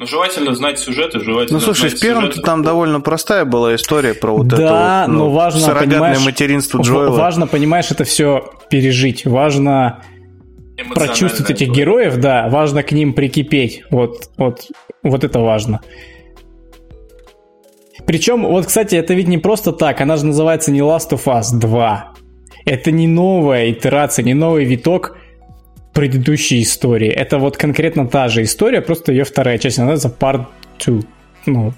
Ну, 0.01 0.07
желательно 0.07 0.55
знать 0.55 0.79
сюжеты, 0.79 1.21
желательно 1.21 1.59
Ну, 1.59 1.61
слушай, 1.63 1.91
в 1.91 2.01
первом 2.01 2.31
там 2.31 2.63
довольно 2.63 3.03
простая 3.03 3.45
была 3.45 3.75
история 3.75 4.15
про 4.15 4.33
вот 4.33 4.47
да, 4.47 4.57
это 4.57 5.11
вот, 5.11 5.19
ну, 5.19 5.25
но 5.27 5.31
важно, 5.31 5.75
понимаешь, 5.75 6.25
материнство 6.25 6.81
Джоэла. 6.81 7.15
Важно, 7.15 7.47
понимаешь, 7.47 7.91
это 7.91 8.05
все 8.05 8.51
пережить. 8.71 9.27
Важно 9.27 10.03
прочувствовать 10.95 11.51
этих 11.51 11.69
героев, 11.73 12.17
да, 12.17 12.49
важно 12.49 12.83
к 12.83 12.93
ним 12.93 13.13
прикипеть. 13.13 13.83
Вот, 13.91 14.31
вот, 14.39 14.63
вот 15.03 15.23
это 15.23 15.39
важно. 15.39 15.83
Причем, 18.07 18.47
вот, 18.47 18.65
кстати, 18.65 18.97
это 18.97 19.13
ведь 19.13 19.29
не 19.29 19.37
просто 19.37 19.71
так, 19.71 20.01
она 20.01 20.17
же 20.17 20.25
называется 20.25 20.73
не 20.73 20.81
Last 20.81 21.11
of 21.11 21.25
Us 21.27 21.53
2. 21.53 22.13
Это 22.65 22.91
не 22.91 23.07
новая 23.07 23.71
итерация, 23.71 24.23
не 24.23 24.33
новый 24.33 24.65
виток 24.65 25.19
предыдущей 25.93 26.63
истории. 26.63 27.09
Это 27.09 27.39
вот 27.39 27.57
конкретно 27.57 28.07
та 28.07 28.29
же 28.29 28.43
история, 28.43 28.81
просто 28.81 29.13
ее 29.13 29.25
вторая 29.25 29.59
часть, 29.59 29.79
она 29.79 29.93
называется 29.93 30.19
Part 30.19 30.47
2. 30.85 31.01
Ну, 31.47 31.73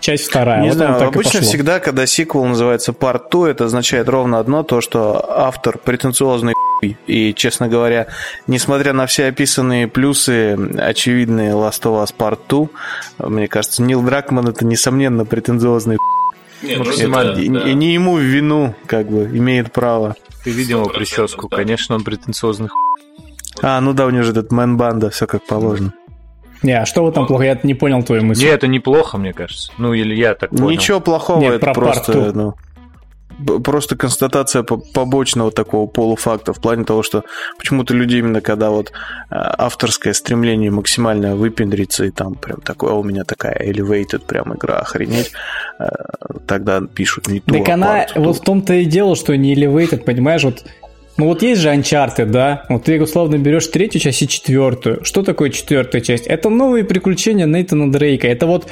часть 0.00 0.28
вторая. 0.28 0.62
Не 0.62 0.68
вот 0.68 0.76
знаю, 0.76 1.08
обычно 1.08 1.40
всегда, 1.40 1.80
когда 1.80 2.06
сиквел 2.06 2.44
называется 2.44 2.92
Part 2.92 3.24
2, 3.30 3.50
это 3.50 3.64
означает 3.66 4.08
ровно 4.08 4.38
одно, 4.38 4.62
то, 4.62 4.80
что 4.80 5.24
автор 5.38 5.78
претенциозный 5.78 6.54
и, 7.06 7.34
честно 7.34 7.68
говоря, 7.68 8.06
несмотря 8.46 8.94
на 8.94 9.06
все 9.06 9.26
описанные 9.26 9.86
плюсы, 9.86 10.56
очевидные 10.78 11.52
Last 11.52 11.82
of 11.82 12.02
Us 12.02 12.14
Part 12.16 12.40
2, 13.18 13.28
мне 13.28 13.48
кажется, 13.48 13.82
Нил 13.82 14.02
Дракман 14.02 14.48
это, 14.48 14.64
несомненно, 14.64 15.24
претенциозный 15.24 15.98
нет, 16.62 16.80
это, 16.80 17.40
и, 17.40 17.48
да. 17.48 17.70
и 17.70 17.74
не 17.74 17.94
ему 17.94 18.16
в 18.16 18.20
вину, 18.20 18.74
как 18.86 19.08
бы, 19.08 19.24
имеет 19.24 19.72
право. 19.72 20.14
Ты 20.44 20.50
видел 20.50 20.80
его 20.80 20.90
прическу, 20.90 21.48
да. 21.48 21.56
конечно, 21.56 21.94
он 21.94 22.04
претенциозный 22.04 22.68
А, 23.62 23.80
ну 23.80 23.92
да, 23.92 24.06
у 24.06 24.10
него 24.10 24.22
же 24.22 24.32
этот 24.32 24.52
мэн-банда, 24.52 25.10
все 25.10 25.26
как 25.26 25.46
положено. 25.46 25.92
Не, 26.62 26.72
а 26.72 26.86
что 26.86 27.04
в 27.04 27.08
этом 27.08 27.26
плохо? 27.26 27.44
Я 27.44 27.58
не 27.62 27.74
понял 27.74 28.02
твою 28.02 28.22
мысль. 28.22 28.44
Не, 28.44 28.50
это 28.50 28.66
неплохо, 28.66 29.16
мне 29.16 29.32
кажется. 29.32 29.72
Ну, 29.78 29.94
или 29.94 30.14
я 30.14 30.34
так 30.34 30.50
понял. 30.50 30.68
Ничего 30.68 31.00
плохого, 31.00 31.40
Нет, 31.40 31.54
это 31.54 31.72
просто... 31.72 32.32
Ну, 32.34 32.54
просто 33.64 33.96
констатация 33.96 34.62
побочного 34.62 35.50
такого 35.50 35.86
полуфакта 35.86 36.52
в 36.52 36.60
плане 36.60 36.84
того, 36.84 37.02
что 37.02 37.24
почему-то 37.58 37.94
люди 37.94 38.16
именно 38.16 38.40
когда 38.40 38.70
вот 38.70 38.92
а, 39.30 39.54
авторское 39.58 40.12
стремление 40.12 40.70
максимально 40.70 41.36
выпендриться 41.36 42.04
и 42.04 42.10
там 42.10 42.34
прям 42.34 42.60
такое, 42.60 42.92
а 42.92 42.94
у 42.94 43.02
меня 43.02 43.24
такая 43.24 43.56
elevated 43.56 44.26
прям 44.26 44.54
игра, 44.54 44.78
охренеть, 44.78 45.32
а, 45.78 45.88
тогда 46.46 46.80
пишут 46.80 47.28
не 47.28 47.40
ту, 47.40 47.54
Так 47.54 47.68
а 47.68 47.74
она, 47.74 48.06
вот 48.14 48.36
в 48.36 48.40
том-то 48.40 48.74
и 48.74 48.84
дело, 48.84 49.16
что 49.16 49.36
не 49.36 49.54
elevated, 49.54 50.04
понимаешь, 50.04 50.44
вот 50.44 50.64
ну 51.20 51.26
вот 51.26 51.42
есть 51.42 51.60
же 51.60 51.68
Uncharted, 51.68 52.26
да? 52.26 52.64
Вот 52.70 52.84
ты 52.84 52.98
условно 53.00 53.36
берешь 53.36 53.66
третью 53.66 54.00
часть 54.00 54.22
и 54.22 54.28
четвертую. 54.28 55.04
Что 55.04 55.22
такое 55.22 55.50
четвертая 55.50 56.00
часть? 56.00 56.26
Это 56.26 56.48
новые 56.48 56.82
приключения 56.82 57.44
Нейтана 57.44 57.92
Дрейка. 57.92 58.26
Это 58.26 58.46
вот 58.46 58.68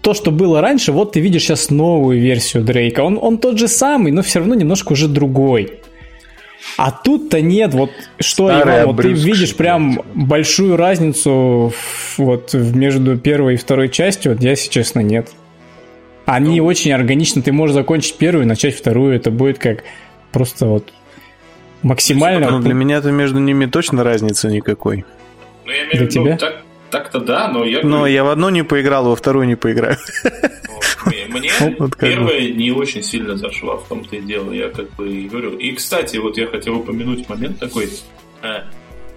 то, 0.00 0.14
что 0.14 0.30
было 0.30 0.60
раньше, 0.60 0.92
вот 0.92 1.12
ты 1.12 1.20
видишь 1.20 1.42
сейчас 1.42 1.70
новую 1.70 2.20
версию 2.20 2.62
Дрейка. 2.62 3.00
Он, 3.00 3.18
он 3.20 3.38
тот 3.38 3.58
же 3.58 3.66
самый, 3.66 4.12
но 4.12 4.22
все 4.22 4.38
равно 4.38 4.54
немножко 4.54 4.92
уже 4.92 5.08
другой. 5.08 5.80
А 6.76 6.92
тут-то 6.92 7.40
нет, 7.40 7.74
вот 7.74 7.90
что, 8.20 8.46
Старый 8.46 8.84
Иван, 8.84 8.86
вот 8.86 9.02
ты 9.02 9.08
видишь 9.08 9.56
прям 9.56 10.00
большую 10.14 10.76
разницу 10.76 11.72
вот 12.18 12.54
между 12.54 13.18
первой 13.18 13.54
и 13.54 13.56
второй 13.56 13.88
частью, 13.88 14.34
вот 14.34 14.42
я, 14.42 14.50
если 14.50 14.70
честно, 14.70 15.00
нет. 15.00 15.30
Они 16.24 16.60
ну, 16.60 16.66
очень 16.66 16.92
органично, 16.92 17.42
ты 17.42 17.50
можешь 17.50 17.74
закончить 17.74 18.16
первую 18.16 18.44
и 18.44 18.48
начать 18.48 18.76
вторую, 18.76 19.16
это 19.16 19.32
будет 19.32 19.58
как 19.58 19.82
просто 20.30 20.66
вот 20.66 20.92
Максимально. 21.84 22.50
Ну, 22.50 22.60
для 22.60 22.74
меня-то 22.74 23.12
между 23.12 23.38
ними 23.38 23.66
точно 23.66 24.02
разницы 24.02 24.48
никакой. 24.48 25.04
Ну, 25.66 25.70
я 25.70 25.84
имею 25.84 26.10
в 26.10 26.14
виду, 26.14 26.36
так, 26.38 26.62
так-то 26.90 27.20
да, 27.20 27.48
но 27.48 27.64
я... 27.64 27.82
Но 27.82 28.06
я 28.06 28.24
в 28.24 28.28
одну 28.28 28.48
не 28.48 28.64
поиграл, 28.64 29.04
во 29.04 29.16
вторую 29.16 29.46
не 29.46 29.54
поиграю. 29.54 29.98
Мне 31.28 31.50
вот 31.78 31.96
первая 31.98 32.48
не 32.48 32.70
очень 32.70 33.02
сильно 33.02 33.36
зашла, 33.36 33.76
в 33.76 33.86
том-то 33.86 34.16
и 34.16 34.22
дело, 34.22 34.52
я 34.52 34.70
как 34.70 34.90
бы 34.94 35.12
и 35.12 35.28
говорю. 35.28 35.58
И, 35.58 35.72
кстати, 35.72 36.16
вот 36.16 36.38
я 36.38 36.46
хотел 36.46 36.76
упомянуть 36.76 37.28
момент 37.28 37.58
такой. 37.58 37.90
Э, 38.42 38.62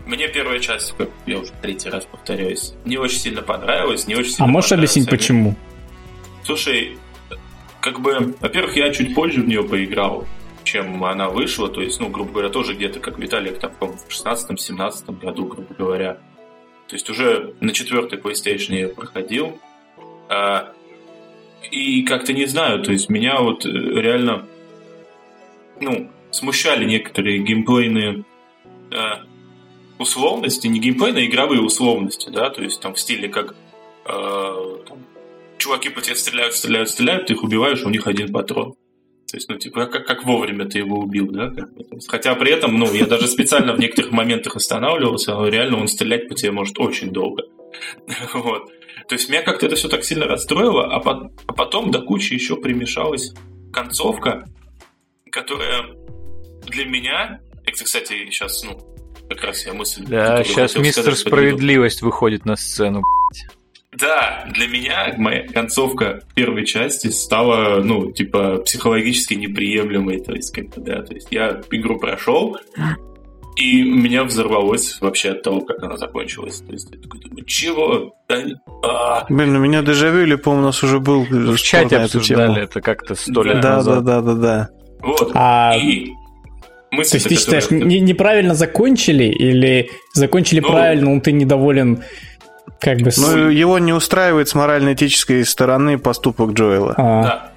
мне 0.06 0.28
первая 0.28 0.60
часть, 0.60 0.94
как 0.98 1.10
я 1.26 1.40
уже 1.40 1.52
третий 1.62 1.90
раз 1.90 2.06
повторяюсь, 2.06 2.74
не 2.84 2.98
очень 2.98 3.20
сильно 3.20 3.42
понравилась, 3.42 4.08
не 4.08 4.16
очень 4.16 4.32
сильно 4.32 4.46
А 4.46 4.48
можешь 4.48 4.74
объяснить, 4.74 5.10
почему? 5.10 5.56
Слушай, 6.44 6.98
как 7.80 8.02
бы, 8.02 8.36
во-первых, 8.42 8.76
я 8.76 8.92
чуть 8.92 9.16
позже 9.16 9.42
в 9.42 9.48
нее 9.48 9.64
поиграл, 9.64 10.26
чем 10.68 11.04
она 11.06 11.30
вышла, 11.30 11.70
то 11.70 11.82
есть, 11.82 12.00
ну, 12.02 12.10
грубо 12.10 12.32
говоря, 12.32 12.50
тоже 12.50 12.74
где-то, 12.74 13.00
как 13.00 13.18
Виталик, 13.18 13.58
там, 13.58 13.72
в 13.80 14.10
16-17 14.10 15.18
году, 15.20 15.46
грубо 15.46 15.74
говоря. 15.74 16.16
То 16.88 16.96
есть 16.96 17.10
уже 17.10 17.56
на 17.62 17.72
четвертой 17.72 18.20
PlayStation 18.20 18.76
я 18.76 18.90
проходил. 18.90 19.60
А, 20.30 20.74
и 21.72 22.04
как-то 22.04 22.34
не 22.34 22.46
знаю, 22.46 22.84
то 22.84 22.92
есть 22.92 23.10
меня 23.10 23.40
вот 23.40 23.66
э, 23.66 23.70
реально, 23.70 24.46
ну, 25.80 26.12
смущали 26.32 26.84
некоторые 26.86 27.40
геймплейные 27.40 28.26
а, 28.92 29.22
условности, 29.98 30.68
не 30.68 30.80
геймплейные, 30.80 31.26
а 31.26 31.30
игровые 31.30 31.62
условности, 31.62 32.30
да, 32.30 32.50
то 32.50 32.62
есть 32.62 32.82
там 32.82 32.94
в 32.94 33.00
стиле 33.00 33.30
как 33.30 33.56
а, 34.06 34.84
там, 34.86 34.98
чуваки 35.58 35.90
по 35.90 36.02
тебе 36.02 36.16
стреляют, 36.16 36.56
стреляют, 36.56 36.90
стреляют, 36.90 37.28
ты 37.28 37.34
их 37.34 37.44
убиваешь, 37.44 37.84
у 37.84 37.90
них 37.90 38.06
один 38.06 38.34
патрон. 38.34 38.76
То 39.30 39.36
есть, 39.36 39.50
ну, 39.50 39.58
типа, 39.58 39.88
как, 39.88 40.08
как 40.08 40.24
вовремя 40.24 40.66
ты 40.66 40.80
его 40.80 41.00
убил, 41.00 41.28
да? 41.30 41.54
Хотя 42.08 42.34
при 42.36 42.52
этом, 42.52 42.80
ну, 42.80 42.94
я 42.94 43.06
даже 43.06 43.28
специально 43.28 43.74
в 43.74 43.80
некоторых 43.80 44.12
моментах 44.12 44.56
останавливался, 44.56 45.34
но 45.34 45.48
реально 45.50 45.82
он 45.82 45.90
стрелять 45.90 46.30
по 46.30 46.36
тебе 46.36 46.52
может 46.52 46.80
очень 46.80 47.12
долго. 47.12 47.44
Вот. 48.34 48.72
То 49.10 49.16
есть 49.16 49.30
меня 49.30 49.42
как-то 49.42 49.68
это 49.68 49.76
все 49.76 49.88
так 49.90 50.04
сильно 50.04 50.26
расстроило, 50.26 50.94
а, 50.94 51.00
по- 51.00 51.32
а 51.46 51.54
потом 51.54 51.92
до 51.92 52.02
кучи 52.02 52.34
еще 52.34 52.58
примешалась 52.58 53.34
концовка, 53.72 54.46
которая 55.32 55.84
для 56.66 56.86
меня, 56.86 57.40
это, 57.66 57.84
кстати, 57.84 58.26
сейчас, 58.30 58.64
ну, 58.64 58.78
как 59.30 59.44
раз 59.44 59.66
я 59.66 59.74
мысль... 59.74 60.04
Да, 60.08 60.44
сейчас 60.44 60.76
мистер 60.76 61.04
сказать, 61.04 61.20
Справедливость 61.20 62.02
выходит 62.02 62.46
на 62.46 62.56
сцену, 62.56 63.02
да, 64.00 64.48
для 64.54 64.68
меня 64.68 65.14
моя 65.18 65.48
концовка 65.48 66.22
первой 66.36 66.66
части 66.66 67.08
стала, 67.08 67.82
ну, 67.82 68.12
типа, 68.12 68.58
психологически 68.58 69.34
неприемлемой. 69.34 70.20
То 70.20 70.34
есть, 70.34 70.54
как-то, 70.54 70.82
да, 70.82 71.02
то 71.02 71.14
есть 71.14 71.28
я 71.32 71.62
игру 71.72 71.98
прошел, 71.98 72.58
и 73.56 73.82
меня 73.82 74.24
взорвалось 74.24 75.00
вообще 75.02 75.32
от 75.32 75.42
того, 75.42 75.62
как 75.62 75.82
она 75.82 75.98
закончилась. 75.98 76.60
То 76.60 76.74
есть 76.74 76.90
я 76.92 77.00
такой 77.00 77.20
думаю, 77.22 77.44
чего? 77.46 78.16
Да, 78.30 78.44
а... 78.84 79.26
Блин, 79.30 79.56
у 79.56 79.60
меня 79.60 79.82
дежавю 79.82 80.24
или, 80.24 80.36
по-моему, 80.36 80.64
у 80.64 80.66
нас 80.68 80.84
уже 80.84 81.00
был 81.00 81.24
В 81.24 81.58
чате 81.58 81.98
обсуждали 81.98 82.64
это 82.64 82.82
как-то 82.82 83.16
сто 83.16 83.44
лет 83.44 83.62
да, 83.62 83.78
назад. 83.78 84.04
Да, 84.04 84.22
да, 84.22 84.34
да, 84.34 84.40
да. 84.40 84.70
Вот. 85.02 85.32
А... 85.34 85.76
И 85.76 86.12
мысль, 86.92 87.12
То 87.12 87.18
есть 87.18 87.30
ты 87.30 87.36
считаешь, 87.36 87.64
которая... 87.64 87.86
не, 87.86 88.00
неправильно 88.00 88.54
закончили 88.54 89.26
или 89.26 89.90
закончили 90.14 90.60
ну, 90.60 90.70
правильно, 90.70 91.10
но 91.16 91.20
ты 91.20 91.32
недоволен 91.32 92.04
как 92.80 93.00
бы... 93.00 93.12
Ну, 93.18 93.50
его 93.50 93.80
не 93.80 93.94
устраивает 93.94 94.50
с 94.50 94.56
морально-этической 94.56 95.46
стороны 95.46 95.98
поступок 95.98 96.52
Джоэла. 96.52 96.94
А. 96.98 97.24
Да. 97.24 97.52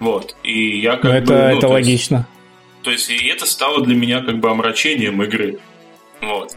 Вот. 0.00 0.36
И 0.42 0.78
я 0.78 0.96
как 0.96 1.04
ну, 1.04 1.10
бы... 1.10 1.16
Это, 1.16 1.32
ну, 1.32 1.58
это 1.58 1.68
логично. 1.68 2.16
Есть, 2.16 2.82
то 2.82 2.90
есть, 2.90 3.10
и 3.10 3.26
это 3.28 3.46
стало 3.46 3.84
для 3.84 3.96
меня 3.96 4.20
как 4.20 4.38
бы 4.38 4.50
омрачением 4.50 5.22
игры. 5.22 5.58
Вот. 6.20 6.56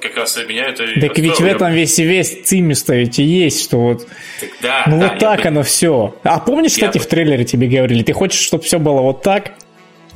Как 0.00 0.16
раз 0.16 0.34
для 0.34 0.44
меня 0.44 0.66
это... 0.66 0.84
Так 1.00 1.18
ведь 1.18 1.40
в 1.40 1.44
этом 1.44 1.72
весь 1.72 1.98
весь 1.98 2.42
цимиста 2.44 2.94
ведь 2.94 3.18
и 3.18 3.24
есть, 3.24 3.64
что 3.64 3.78
вот... 3.78 4.06
Так, 4.40 4.50
да, 4.62 4.84
ну 4.86 5.00
да, 5.00 5.08
вот 5.08 5.18
так 5.18 5.44
я... 5.44 5.50
оно 5.50 5.62
все. 5.62 6.14
А 6.22 6.40
помнишь, 6.40 6.72
кстати, 6.72 6.98
я... 6.98 7.02
в 7.02 7.06
трейлере 7.06 7.44
тебе 7.44 7.68
говорили, 7.68 8.02
ты 8.02 8.12
хочешь, 8.12 8.40
чтобы 8.40 8.62
все 8.64 8.78
было 8.78 9.00
вот 9.00 9.22
так, 9.22 9.52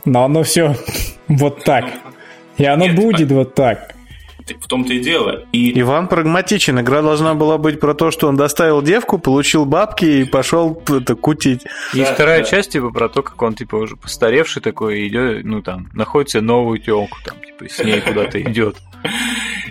но 0.05 0.25
оно 0.25 0.43
все 0.43 0.77
вот 1.29 1.65
так. 1.65 1.85
Ну, 1.85 2.65
и 2.65 2.67
оно 2.67 2.87
Нет, 2.87 2.97
будет 2.97 3.33
вот 3.33 3.55
так. 3.55 3.95
В 4.55 4.67
том-то 4.67 4.93
и 4.93 5.01
дело. 5.01 5.45
И... 5.53 5.79
Иван 5.81 6.09
прагматичен. 6.09 6.81
Игра 6.81 7.03
должна 7.03 7.35
была 7.35 7.59
быть 7.59 7.81
про 7.81 7.95
то, 7.95 8.11
что 8.11 8.29
он 8.29 8.37
доставил 8.37 8.83
девку, 8.83 9.19
получил 9.19 9.65
бабки 9.65 10.05
и 10.05 10.25
пошел 10.25 10.81
это, 10.89 11.15
кутить. 11.15 11.63
И 11.95 12.01
да, 12.01 12.15
вторая 12.15 12.41
да. 12.41 12.45
часть, 12.45 12.73
типа, 12.73 12.91
про 12.91 13.09
то, 13.09 13.23
как 13.23 13.41
он, 13.43 13.55
типа, 13.55 13.77
уже 13.77 13.97
постаревший 13.97 14.63
такой, 14.63 15.09
идет, 15.09 15.45
ну, 15.45 15.63
там, 15.63 15.89
находится 15.93 16.41
новую 16.41 16.79
телку, 16.79 17.19
там, 17.25 17.37
типа, 17.41 17.73
с 17.73 17.79
ней 17.83 18.01
куда-то 18.01 18.41
идет. 18.43 18.77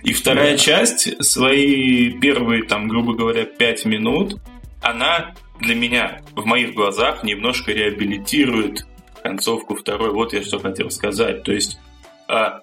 И 0.04 0.14
вторая 0.14 0.58
часть, 0.58 1.24
свои 1.24 2.12
первые, 2.12 2.64
там, 2.64 2.88
грубо 2.88 3.14
говоря, 3.14 3.46
пять 3.46 3.86
минут, 3.86 4.40
она 4.82 5.34
для 5.60 5.76
меня, 5.76 6.22
в 6.36 6.46
моих 6.46 6.74
глазах, 6.74 7.24
немножко 7.24 7.72
реабилитирует 7.72 8.86
концовку 9.24 9.76
второй. 9.76 10.12
Вот 10.12 10.34
я 10.34 10.44
что 10.44 10.60
хотел 10.60 10.90
сказать. 10.92 11.44
То 11.44 11.52
есть 11.52 11.80
а, 12.28 12.62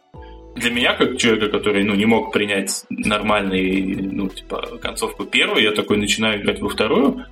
для 0.54 0.70
меня, 0.70 0.94
как 0.94 1.16
человека, 1.18 1.48
который 1.48 1.84
ну, 1.84 1.94
не 1.94 2.06
мог 2.06 2.32
принять 2.32 2.84
нормальный, 2.88 3.96
ну, 3.96 4.28
типа, 4.28 4.78
концовку 4.80 5.24
первой, 5.24 5.62
я 5.62 5.72
такой 5.72 5.96
начинаю 5.96 6.40
играть 6.40 6.60
во 6.60 6.68
вторую, 6.68 7.26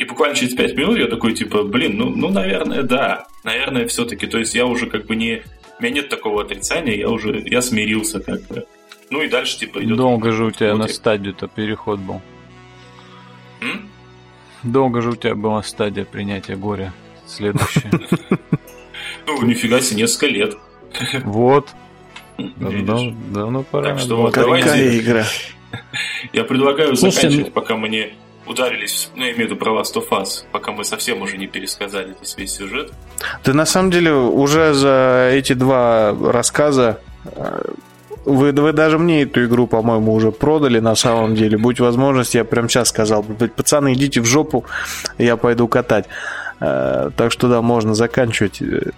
и 0.00 0.04
буквально 0.04 0.34
через 0.34 0.54
пять 0.54 0.74
минут 0.74 0.98
я 0.98 1.08
такой, 1.08 1.34
типа, 1.34 1.62
блин, 1.62 1.98
ну, 1.98 2.08
ну 2.08 2.30
наверное, 2.30 2.82
да. 2.82 3.26
Наверное, 3.44 3.86
все-таки. 3.86 4.26
То 4.26 4.38
есть 4.38 4.54
я 4.54 4.64
уже 4.64 4.86
как 4.86 5.04
бы 5.04 5.14
не... 5.14 5.42
У 5.78 5.82
меня 5.82 5.96
нет 5.96 6.08
такого 6.08 6.42
отрицания, 6.42 6.94
я 6.94 7.10
уже... 7.10 7.42
Я 7.44 7.60
смирился 7.60 8.18
как 8.20 8.40
бы. 8.46 8.66
Ну 9.10 9.20
и 9.20 9.28
дальше, 9.28 9.58
типа, 9.58 9.84
идет... 9.84 9.98
Долго 9.98 10.32
же 10.32 10.44
у 10.46 10.50
тебя 10.50 10.72
вот 10.72 10.78
на 10.78 10.88
стадию-то 10.88 11.48
переход 11.48 12.00
был. 12.00 12.22
М? 13.60 13.90
Долго 14.62 15.02
же 15.02 15.10
у 15.10 15.16
тебя 15.16 15.34
была 15.34 15.62
стадия 15.62 16.06
принятия 16.06 16.56
горя. 16.56 16.94
Следующая. 17.26 17.90
Ну, 19.26 19.42
нифига 19.42 19.80
себе, 19.80 20.02
несколько 20.02 20.26
лет. 20.26 20.56
Вот. 21.24 21.70
Давно, 22.56 23.14
давно 23.30 23.62
пора. 23.62 23.90
Так 23.90 23.98
что 24.00 24.16
вот 24.16 24.34
давайте... 24.34 24.98
игра. 24.98 25.24
Я 26.32 26.44
предлагаю 26.44 26.94
заканчивать, 26.96 27.46
ну- 27.46 27.52
пока 27.52 27.76
мы 27.76 27.88
не 27.88 28.12
ударились, 28.46 29.10
ну, 29.14 29.24
я 29.24 29.32
имею 29.32 29.48
в 29.48 29.50
виду 29.50 29.56
про 29.56 29.72
Last 29.72 29.94
of 29.94 30.08
Us, 30.10 30.44
пока 30.50 30.72
мы 30.72 30.84
совсем 30.84 31.22
уже 31.22 31.36
не 31.38 31.46
пересказали 31.46 32.16
весь, 32.20 32.36
весь 32.36 32.52
сюжет. 32.52 32.92
Да 33.44 33.52
на 33.52 33.64
самом 33.64 33.90
деле 33.90 34.12
уже 34.12 34.74
за 34.74 35.30
эти 35.32 35.52
два 35.52 36.12
рассказа 36.20 37.00
э, 37.24 37.62
вы, 38.24 38.52
вы 38.52 38.72
даже 38.72 38.98
мне 38.98 39.22
эту 39.22 39.44
игру, 39.44 39.66
по-моему, 39.66 40.12
уже 40.12 40.30
продали 40.30 40.78
на 40.80 40.94
самом 40.94 41.34
деле. 41.34 41.56
Будь 41.56 41.80
возможность, 41.80 42.34
я 42.34 42.44
прям 42.44 42.68
сейчас 42.68 42.88
сказал, 42.88 43.22
пацаны, 43.22 43.94
идите 43.94 44.20
в 44.20 44.24
жопу, 44.24 44.64
я 45.18 45.36
пойду 45.36 45.68
катать. 45.68 46.06
Э, 46.60 47.10
так 47.16 47.32
что 47.32 47.48
да, 47.48 47.62
можно 47.62 47.94
заканчивать, 47.94 48.60
э, 48.60 48.90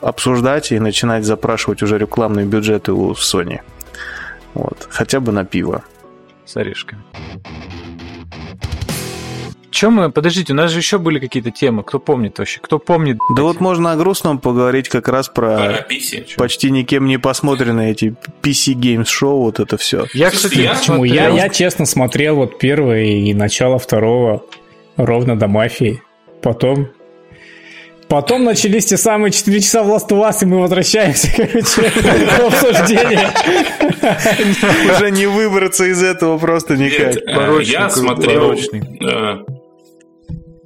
обсуждать 0.00 0.72
и 0.72 0.80
начинать 0.80 1.24
запрашивать 1.24 1.82
уже 1.82 1.98
рекламные 1.98 2.46
бюджеты 2.46 2.92
у 2.92 3.12
Sony. 3.12 3.60
Вот. 4.54 4.86
Хотя 4.90 5.20
бы 5.20 5.32
на 5.32 5.44
пиво. 5.44 5.82
С 6.46 6.56
орешками. 6.56 7.02
Чем 9.70 9.94
мы... 9.94 10.10
Подождите, 10.10 10.52
у 10.52 10.56
нас 10.56 10.70
же 10.70 10.78
еще 10.78 10.98
были 10.98 11.18
какие-то 11.18 11.50
темы. 11.50 11.82
Кто 11.82 11.98
помнит 11.98 12.38
вообще? 12.38 12.60
Кто 12.60 12.78
помнит? 12.78 13.18
Да 13.34 13.42
вот 13.42 13.60
можно 13.60 13.92
о 13.92 13.96
грустном 13.96 14.38
поговорить 14.38 14.88
как 14.88 15.08
раз 15.08 15.28
про, 15.28 15.56
про 15.56 15.86
PC, 15.90 16.36
почти 16.36 16.70
никем 16.70 17.06
не 17.06 17.18
посмотренные 17.18 17.92
эти 17.92 18.14
PC 18.42 18.74
Games 18.74 19.06
Show, 19.06 19.38
вот 19.38 19.60
это 19.60 19.78
все. 19.78 20.06
Я, 20.12 20.30
кстати, 20.30 20.58
я, 20.58 20.74
почему? 20.74 21.04
Я, 21.04 21.28
я 21.28 21.48
честно 21.48 21.86
смотрел 21.86 22.36
вот 22.36 22.58
первое 22.58 23.04
и 23.04 23.34
начало 23.34 23.78
второго 23.78 24.44
ровно 24.96 25.38
до 25.38 25.48
мафии. 25.48 26.02
Потом 26.42 26.88
Потом 28.12 28.44
начались 28.44 28.84
те 28.84 28.98
самые 28.98 29.32
4 29.32 29.60
часа 29.62 29.82
в 29.82 29.88
Last 29.88 30.10
of 30.10 30.20
Us, 30.20 30.42
и 30.42 30.44
мы 30.44 30.60
возвращаемся, 30.60 31.28
короче, 31.34 31.90
к 31.90 32.40
обсуждению. 32.40 33.20
Уже 34.94 35.10
не 35.12 35.24
выбраться 35.24 35.86
из 35.86 36.02
этого 36.02 36.36
просто 36.36 36.76
никак. 36.76 37.16
Э, 37.16 37.62
я 37.62 37.88
смотрел... 37.88 38.52
Э, 38.52 39.38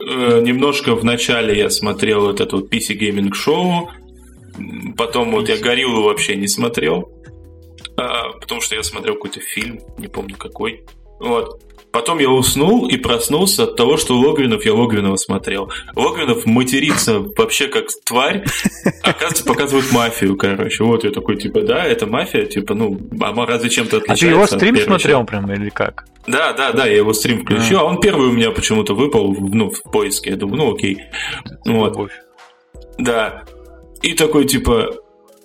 э, 0.00 0.40
немножко 0.42 0.96
в 0.96 1.04
начале 1.04 1.56
я 1.56 1.70
смотрел 1.70 2.22
вот 2.22 2.40
это 2.40 2.56
вот 2.56 2.64
PC 2.64 2.98
Gaming 2.98 3.30
Show, 3.30 3.90
потом 4.96 5.30
вот 5.30 5.48
я 5.48 5.56
Гориллу 5.56 6.02
вообще 6.02 6.34
не 6.34 6.48
смотрел, 6.48 7.12
а, 7.96 8.32
потому 8.40 8.60
что 8.60 8.74
я 8.74 8.82
смотрел 8.82 9.14
какой-то 9.14 9.38
фильм, 9.38 9.78
не 9.98 10.08
помню 10.08 10.34
какой. 10.36 10.84
Вот. 11.20 11.62
Потом 11.96 12.18
я 12.18 12.28
уснул 12.28 12.86
и 12.88 12.98
проснулся 12.98 13.64
от 13.64 13.76
того, 13.76 13.96
что 13.96 14.18
Логвинов 14.18 14.66
я 14.66 14.74
Логвинова 14.74 15.16
смотрел. 15.16 15.70
Логвинов 15.94 16.44
матерится 16.44 17.20
вообще 17.20 17.68
как 17.68 17.86
тварь, 18.04 18.44
оказывается, 19.02 19.44
показывает 19.46 19.90
мафию, 19.92 20.36
короче. 20.36 20.84
Вот 20.84 21.04
я 21.04 21.10
такой, 21.10 21.38
типа, 21.38 21.62
да, 21.62 21.86
это 21.86 22.06
мафия, 22.06 22.44
типа, 22.44 22.74
ну, 22.74 23.00
а 23.18 23.46
разве 23.46 23.70
чем-то 23.70 23.96
отличается? 23.96 24.26
А 24.26 24.28
ты 24.28 24.34
его 24.34 24.46
стрим 24.46 24.76
смотрел 24.76 25.24
прям 25.24 25.50
или 25.50 25.70
как? 25.70 26.04
Да, 26.26 26.52
да, 26.52 26.72
да, 26.72 26.84
я 26.84 26.96
его 26.96 27.14
стрим 27.14 27.46
включил, 27.46 27.78
а, 27.78 27.84
он 27.84 27.98
первый 27.98 28.28
у 28.28 28.32
меня 28.32 28.50
почему-то 28.50 28.94
выпал, 28.94 29.34
ну, 29.34 29.70
в 29.70 29.82
поиске. 29.90 30.32
Я 30.32 30.36
думаю, 30.36 30.58
ну, 30.58 30.74
окей. 30.74 30.98
Вот. 31.64 32.10
Да. 32.98 33.44
И 34.02 34.12
такой, 34.12 34.44
типа, 34.44 34.96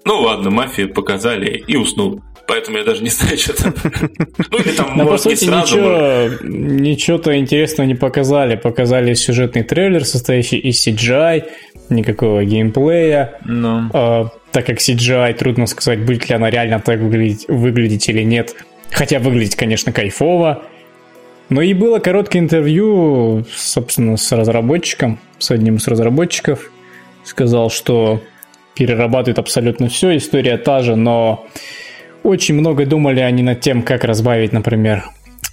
ну 0.04 0.20
ладно, 0.20 0.50
мафия 0.50 0.90
показали, 0.90 1.64
и 1.66 1.78
уснул 1.78 2.22
поэтому 2.52 2.80
я 2.80 2.84
даже 2.84 3.02
не 3.02 3.10
знаю, 3.10 3.38
что 3.38 3.54
там. 3.54 3.74
Ну, 4.52 4.58
или 4.58 4.72
там, 4.74 4.98
Но, 4.98 5.06
может, 5.06 5.24
по 5.24 5.30
сути, 5.30 5.46
сразу... 5.46 5.78
Ничего, 5.78 6.30
ничего-то 6.44 7.38
интересного 7.38 7.88
не 7.88 7.96
показали. 7.96 8.56
Показали 8.58 9.14
сюжетный 9.14 9.64
трейлер, 9.64 10.04
состоящий 10.04 10.58
из 10.58 10.86
CGI, 10.86 11.46
никакого 11.90 12.44
геймплея. 12.44 13.40
No. 13.48 13.90
А, 13.94 14.30
так 14.52 14.66
как 14.66 14.80
CGI, 14.80 15.34
трудно 15.36 15.66
сказать, 15.66 16.06
будет 16.06 16.28
ли 16.28 16.36
она 16.36 16.50
реально 16.50 16.82
так 16.82 17.00
выглядеть, 17.00 17.46
выглядеть 17.48 18.10
или 18.10 18.24
нет. 18.24 18.54
Хотя 18.92 19.20
выглядеть, 19.20 19.56
конечно, 19.56 19.94
кайфово. 19.94 20.64
Но 21.48 21.62
и 21.62 21.74
было 21.74 22.00
короткое 22.00 22.40
интервью, 22.40 23.46
собственно, 23.56 24.18
с 24.18 24.30
разработчиком, 24.34 25.20
с 25.40 25.52
одним 25.52 25.78
из 25.78 25.88
разработчиков. 25.88 26.70
Сказал, 27.24 27.70
что 27.70 28.22
перерабатывает 28.76 29.40
абсолютно 29.40 29.88
все, 29.88 30.18
история 30.18 30.58
та 30.58 30.82
же, 30.82 30.98
но 30.98 31.46
очень 32.24 32.56
много 32.56 32.86
думали 32.86 33.20
они 33.20 33.44
над 33.44 33.62
тем, 33.62 33.84
как 33.84 34.04
разбавить, 34.04 34.54
например, 34.54 35.06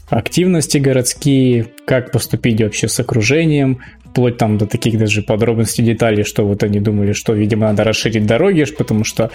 активности 0.09 0.79
городские, 0.79 1.67
как 1.85 2.13
поступить 2.13 2.61
вообще 2.61 2.89
с 2.89 2.99
окружением, 3.01 3.81
вплоть 4.11 4.37
там 4.37 4.59
до 4.59 4.67
таких 4.67 4.99
даже 4.99 5.23
подробностей, 5.23 5.85
деталей, 5.85 6.25
что 6.25 6.47
вот 6.47 6.63
они 6.63 6.81
думали, 6.81 7.13
что, 7.13 7.35
видимо, 7.35 7.69
надо 7.69 7.85
расширить 7.85 8.27
дороги, 8.27 8.65
потому 8.65 9.05
что 9.05 9.31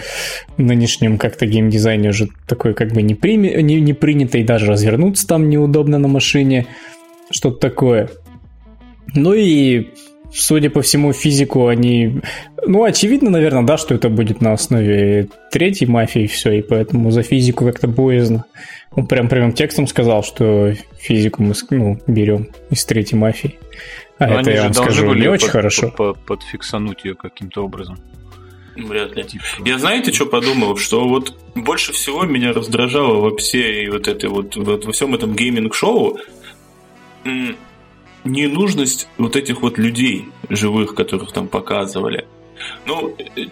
в 0.58 0.62
нынешнем 0.62 1.18
как-то 1.18 1.46
геймдизайне 1.46 2.10
уже 2.10 2.28
такое 2.48 2.74
как 2.74 2.92
бы 2.92 3.02
не, 3.02 3.16
прими, 3.16 3.62
не, 3.62 3.80
не 3.80 3.94
принято, 3.94 4.38
и 4.38 4.44
даже 4.44 4.66
развернуться 4.66 5.28
там 5.28 5.50
неудобно 5.50 6.00
на 6.00 6.08
машине, 6.08 6.66
что-то 7.30 7.60
такое. 7.60 8.10
Ну 9.16 9.34
и 9.34 9.88
судя 10.34 10.70
по 10.70 10.82
всему, 10.82 11.14
физику 11.14 11.68
они... 11.68 12.22
Ну, 12.66 12.84
очевидно, 12.84 13.30
наверное, 13.30 13.64
да, 13.64 13.78
что 13.78 13.94
это 13.94 14.10
будет 14.10 14.42
на 14.42 14.54
основе 14.54 15.30
третьей 15.52 15.88
мафии 15.88 16.24
и 16.24 16.28
все, 16.28 16.54
и 16.54 16.62
поэтому 16.62 17.12
за 17.12 17.24
физику 17.24 17.66
как-то 17.66 17.88
боязно. 17.88 18.46
Он 18.92 19.08
прям 19.08 19.30
прямым 19.30 19.54
текстом 19.54 19.88
сказал, 19.88 20.24
что 20.24 20.74
физику 20.98 21.44
мы 21.44 21.54
ну, 21.72 22.00
берем 22.08 22.50
из 22.70 22.84
третьей 22.86 23.18
мафии. 23.18 23.60
А 24.20 24.28
Но 24.28 24.40
это, 24.40 24.52
я 24.52 24.64
вам 24.64 24.74
скажу, 24.74 25.14
не 25.14 25.28
очень 25.28 25.48
под, 25.48 25.52
хорошо. 25.52 25.90
Под, 25.90 26.18
под, 26.18 26.26
подфиксануть 26.26 27.04
ее 27.04 27.16
каким-то 27.16 27.64
образом. 27.64 27.98
Вряд 28.76 29.16
ли. 29.16 29.24
Типа. 29.24 29.44
Я 29.66 29.78
знаете, 29.78 30.12
что 30.12 30.26
подумал? 30.26 30.78
Что 30.78 31.08
вот 31.08 31.36
больше 31.56 31.94
всего 31.94 32.24
меня 32.24 32.54
раздражало 32.54 33.20
во 33.20 33.38
всей 33.38 33.88
вот 33.90 34.08
этой 34.08 34.30
вот, 34.30 34.56
вот 34.56 34.86
во 34.86 34.92
всем 34.92 35.14
этом 35.14 35.36
gaming-шоу 35.36 36.18
ненужность 38.26 39.08
вот 39.18 39.36
этих 39.36 39.62
вот 39.62 39.78
людей 39.78 40.30
живых, 40.50 40.96
которых 40.96 41.32
там 41.32 41.48
показывали. 41.48 42.26
Ну, 42.86 43.16
э, 43.36 43.46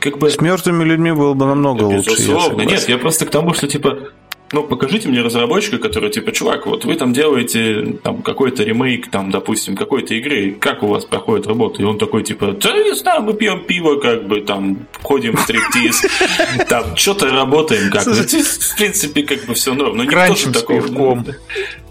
как 0.00 0.18
бы... 0.18 0.30
С 0.30 0.40
мертвыми 0.40 0.84
людьми 0.84 1.12
было 1.12 1.34
бы 1.34 1.46
намного 1.46 1.84
лучше. 1.84 2.10
Безусловно. 2.10 2.62
Нет, 2.62 2.88
я 2.88 2.98
просто 2.98 3.26
к 3.26 3.30
тому, 3.30 3.54
что 3.54 3.66
типа 3.66 4.10
ну, 4.52 4.62
покажите 4.62 5.08
мне 5.08 5.20
разработчика, 5.20 5.78
который, 5.78 6.10
типа, 6.10 6.32
чувак, 6.32 6.66
вот 6.66 6.84
вы 6.84 6.94
там 6.94 7.12
делаете 7.12 7.98
там 8.02 8.22
какой-то 8.22 8.62
ремейк, 8.62 9.10
там, 9.10 9.30
допустим, 9.30 9.76
какой-то 9.76 10.14
игры, 10.14 10.52
как 10.52 10.82
у 10.82 10.86
вас 10.86 11.04
проходит 11.04 11.46
работа? 11.46 11.82
И 11.82 11.84
он 11.84 11.98
такой, 11.98 12.22
типа, 12.22 12.52
да, 12.52 12.72
не 12.78 12.94
знаю, 12.94 13.22
мы 13.22 13.34
пьем 13.34 13.64
пиво, 13.64 13.96
как 13.96 14.26
бы, 14.26 14.40
там, 14.40 14.86
ходим 15.02 15.36
в 15.36 15.40
стриптиз, 15.40 16.02
там, 16.68 16.96
что-то 16.96 17.28
работаем, 17.30 17.90
как 17.90 18.06
бы. 18.06 18.12
В 18.12 18.76
принципе, 18.76 19.22
как 19.22 19.44
бы 19.44 19.54
все 19.54 19.74
норм. 19.74 19.96
Но 19.96 20.04
никто 20.04 20.34
же 20.34 20.52
такого... 20.52 21.24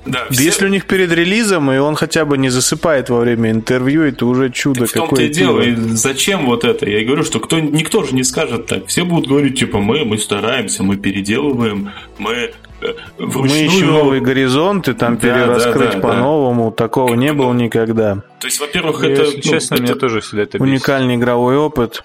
Да, 0.08 0.28
все... 0.30 0.44
Если 0.44 0.66
у 0.66 0.70
них 0.70 0.86
перед 0.86 1.12
релизом, 1.12 1.72
и 1.72 1.78
он 1.78 1.96
хотя 1.96 2.26
бы 2.26 2.38
не 2.38 2.50
засыпает 2.50 3.10
во 3.10 3.20
время 3.20 3.52
интервью, 3.52 4.04
это 4.04 4.26
уже 4.26 4.50
чудо 4.52 4.82
так 4.82 4.92
какое-то. 4.92 5.16
В 5.16 5.18
том-то 5.18 5.24
и 5.24 5.30
дело. 5.30 5.62
И 5.62 5.76
зачем 5.96 6.46
вот 6.46 6.64
это? 6.64 6.90
Я 6.90 7.06
говорю, 7.06 7.24
что 7.24 7.40
кто, 7.40 7.60
никто 7.60 8.04
же 8.04 8.16
не 8.16 8.24
скажет 8.24 8.66
так. 8.68 8.88
Все 8.88 9.04
будут 9.04 9.28
говорить, 9.28 9.60
типа, 9.60 9.80
мы, 9.80 10.06
мы 10.06 10.18
стараемся, 10.18 10.84
мы 10.84 10.98
переделываем, 10.98 11.92
мы 12.18 12.52
э, 12.82 12.94
Вручную... 13.18 13.50
Мы 13.50 13.76
ищем 13.76 13.88
новые 13.88 14.22
горизонты, 14.22 14.94
там 14.94 15.16
да, 15.16 15.22
перераскрыть 15.22 15.92
да, 15.92 15.96
да, 15.96 16.00
по-новому. 16.00 16.70
Да. 16.70 16.76
Такого 16.76 17.10
как, 17.10 17.18
не 17.18 17.34
было 17.34 17.54
никогда. 17.54 18.24
То 18.40 18.48
есть, 18.48 18.60
во-первых, 18.60 19.04
это... 19.04 19.24
Если 19.24 19.36
ну, 19.36 19.42
честно, 19.42 19.76
это... 19.76 19.84
меня 19.84 19.96
тоже 19.96 20.22
всегда 20.22 20.44
это 20.44 20.58
Уникальный 20.58 21.16
бесит. 21.16 21.24
игровой 21.24 21.58
опыт. 21.58 22.04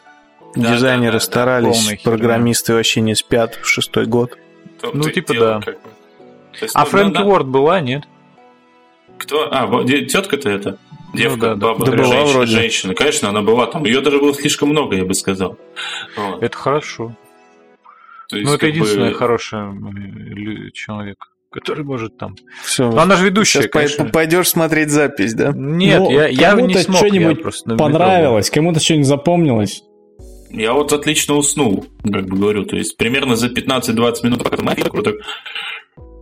Да, 0.54 0.74
Дизайнеры 0.74 1.12
да, 1.12 1.18
да, 1.18 1.24
старались, 1.24 1.88
да, 1.88 1.96
программисты 2.02 2.74
вообще 2.74 3.00
не 3.00 3.14
спят 3.14 3.58
в 3.62 3.66
шестой 3.66 4.04
год. 4.04 4.36
Ну, 4.92 5.08
типа, 5.08 5.32
дело, 5.32 5.46
да. 5.46 5.60
Как 5.60 5.74
бы. 5.76 5.88
Есть, 6.60 6.76
а 6.76 6.80
ну, 6.80 6.86
Фрэнки 6.86 7.14
да, 7.14 7.24
Уорд 7.24 7.46
была, 7.46 7.80
нет? 7.80 8.04
Кто? 9.18 9.48
А, 9.50 9.84
тетка-то 9.84 10.50
это? 10.50 10.78
Девка, 11.14 11.50
ну, 11.50 11.56
да, 11.56 11.74
баба, 11.74 11.86
да, 11.86 11.92
была 11.92 12.04
женщина, 12.06 12.32
вроде. 12.32 12.52
женщина. 12.52 12.94
Конечно, 12.94 13.28
она 13.28 13.42
была 13.42 13.66
там. 13.66 13.84
Ее 13.84 14.00
даже 14.00 14.18
было 14.18 14.32
слишком 14.34 14.70
много, 14.70 14.96
я 14.96 15.04
бы 15.04 15.14
сказал. 15.14 15.58
Вот. 16.16 16.42
Это 16.42 16.56
хорошо. 16.56 17.14
То 18.28 18.36
есть, 18.36 18.48
ну, 18.48 18.54
это 18.54 18.66
единственный 18.66 19.10
бы... 19.10 19.14
хороший 19.14 20.72
человек 20.72 21.16
который 21.52 21.84
может 21.84 22.16
там. 22.16 22.34
Все. 22.64 22.90
Но 22.90 23.02
она 23.02 23.16
же 23.16 23.26
ведущая. 23.26 23.62
Сейчас 23.62 24.10
пойдешь 24.10 24.48
смотреть 24.48 24.88
запись, 24.88 25.34
да? 25.34 25.52
Нет, 25.54 26.00
ну, 26.00 26.10
я, 26.10 26.26
я 26.26 26.54
не 26.54 26.74
смог. 26.78 27.00
Кому-то 27.02 27.50
что-нибудь 27.50 27.78
понравилось, 27.78 28.50
кому-то 28.50 28.80
что-нибудь 28.80 29.06
запомнилось. 29.06 29.82
Я 30.50 30.72
вот 30.74 30.92
отлично 30.92 31.34
уснул, 31.34 31.86
как 32.02 32.26
бы 32.26 32.36
говорю. 32.36 32.64
То 32.64 32.76
есть 32.76 32.96
примерно 32.96 33.36
за 33.36 33.48
15-20 33.48 34.14
минут 34.22 34.42
пока 34.42 34.56
вот 34.92 35.04
так 35.04 35.14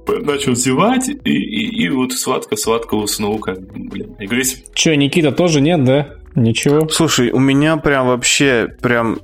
начал 0.07 0.55
зевать, 0.55 1.09
и, 1.09 1.30
и, 1.30 1.84
и 1.84 1.88
вот 1.88 2.12
сладко-сладко 2.12 2.94
уснул, 2.94 3.38
как 3.38 3.61
блин. 3.61 4.16
И 4.18 4.26
говорю, 4.26 4.40
если... 4.40 4.64
Че, 4.74 4.96
Никита 4.96 5.32
тоже 5.32 5.61
нет, 5.61 5.84
да? 5.84 6.14
Ничего. 6.34 6.88
Слушай, 6.88 7.30
у 7.30 7.38
меня 7.38 7.76
прям 7.76 8.07
вообще 8.07 8.68
прям 8.80 9.20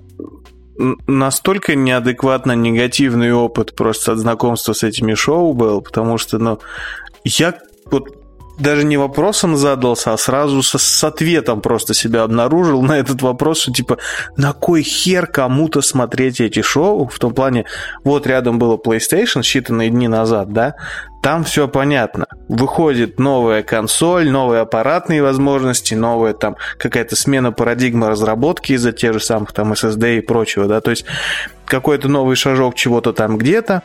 настолько 1.07 1.75
неадекватно 1.75 2.53
негативный 2.53 3.33
опыт 3.33 3.75
просто 3.75 4.13
от 4.13 4.19
знакомства 4.19 4.73
с 4.73 4.83
этими 4.83 5.15
шоу 5.15 5.55
был, 5.55 5.81
потому 5.81 6.19
что, 6.19 6.39
ну, 6.39 6.59
я 7.25 7.55
вот 7.87 8.16
даже 8.59 8.85
не 8.85 8.97
вопросом 8.97 9.57
задался, 9.57 10.13
а 10.13 10.19
сразу 10.19 10.63
со, 10.63 10.79
с 10.79 11.05
ответом 11.05 11.61
просто 11.61 11.95
себя 11.95 12.23
обнаружил 12.23 12.83
на 12.83 12.99
этот 12.99 13.23
вопрос, 13.23 13.61
что 13.61 13.73
типа, 13.73 13.99
на 14.37 14.53
кой 14.53 14.83
хер 14.83 15.27
кому-то 15.27 15.83
смотреть 15.83 16.41
эти 16.41 16.63
шоу? 16.63 17.09
В 17.09 17.19
том 17.19 17.35
плане, 17.35 17.67
вот 18.05 18.27
рядом 18.27 18.59
было 18.59 18.77
PlayStation 18.77 19.43
считанные 19.43 19.91
дни 19.91 20.09
назад, 20.09 20.53
да, 20.53 20.77
там 21.23 21.45
все 21.45 21.67
понятно. 21.67 22.27
Выходит 22.49 23.19
новая 23.19 23.63
консоль, 23.63 24.31
новые 24.31 24.61
аппаратные 24.61 25.23
возможности, 25.23 25.95
новая 25.95 26.33
там 26.35 26.57
какая-то 26.79 27.17
смена 27.17 27.53
парадигмы 27.53 28.09
разработки 28.09 28.73
из-за 28.73 28.93
тех 28.93 29.13
же 29.13 29.21
самых 29.21 29.53
там 29.53 29.73
SSD 29.73 30.19
и 30.19 30.21
прочего, 30.21 30.67
да, 30.67 30.81
то 30.81 30.91
есть 30.91 31.05
какой-то 31.67 32.09
новый 32.09 32.37
шажок 32.37 32.77
чего-то 32.77 33.13
там 33.13 33.39
где-то, 33.39 33.83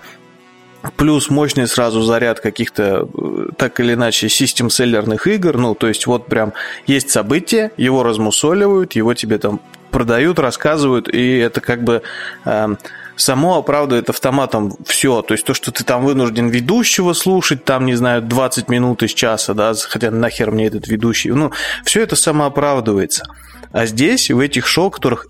плюс 0.97 1.29
мощный 1.29 1.67
сразу 1.67 2.01
заряд 2.01 2.39
каких-то 2.39 3.07
э, 3.13 3.47
так 3.57 3.79
или 3.79 3.93
иначе 3.93 4.29
систем-селлерных 4.29 5.27
игр, 5.27 5.57
ну, 5.57 5.75
то 5.75 5.87
есть 5.87 6.07
вот 6.07 6.27
прям 6.27 6.53
есть 6.87 7.09
событие, 7.09 7.71
его 7.77 8.03
размусоливают, 8.03 8.93
его 8.93 9.13
тебе 9.13 9.37
там 9.37 9.61
продают, 9.91 10.39
рассказывают, 10.39 11.09
и 11.09 11.37
это 11.37 11.61
как 11.61 11.83
бы 11.83 12.01
э, 12.45 12.75
само 13.15 13.57
оправдывает 13.57 14.09
автоматом 14.09 14.73
все. 14.85 15.21
То 15.21 15.33
есть 15.33 15.45
то, 15.45 15.53
что 15.53 15.71
ты 15.71 15.83
там 15.83 16.03
вынужден 16.03 16.49
ведущего 16.49 17.13
слушать, 17.13 17.63
там, 17.65 17.85
не 17.85 17.95
знаю, 17.95 18.21
20 18.21 18.69
минут 18.69 19.03
из 19.03 19.13
часа, 19.13 19.53
да, 19.53 19.73
хотя 19.73 20.09
нахер 20.09 20.51
мне 20.51 20.67
этот 20.67 20.87
ведущий, 20.87 21.31
ну, 21.31 21.51
все 21.83 22.01
это 22.01 22.15
самооправдывается. 22.15 23.25
А 23.71 23.85
здесь, 23.85 24.31
в 24.31 24.39
этих 24.39 24.67
шоу, 24.67 24.89
которых 24.89 25.27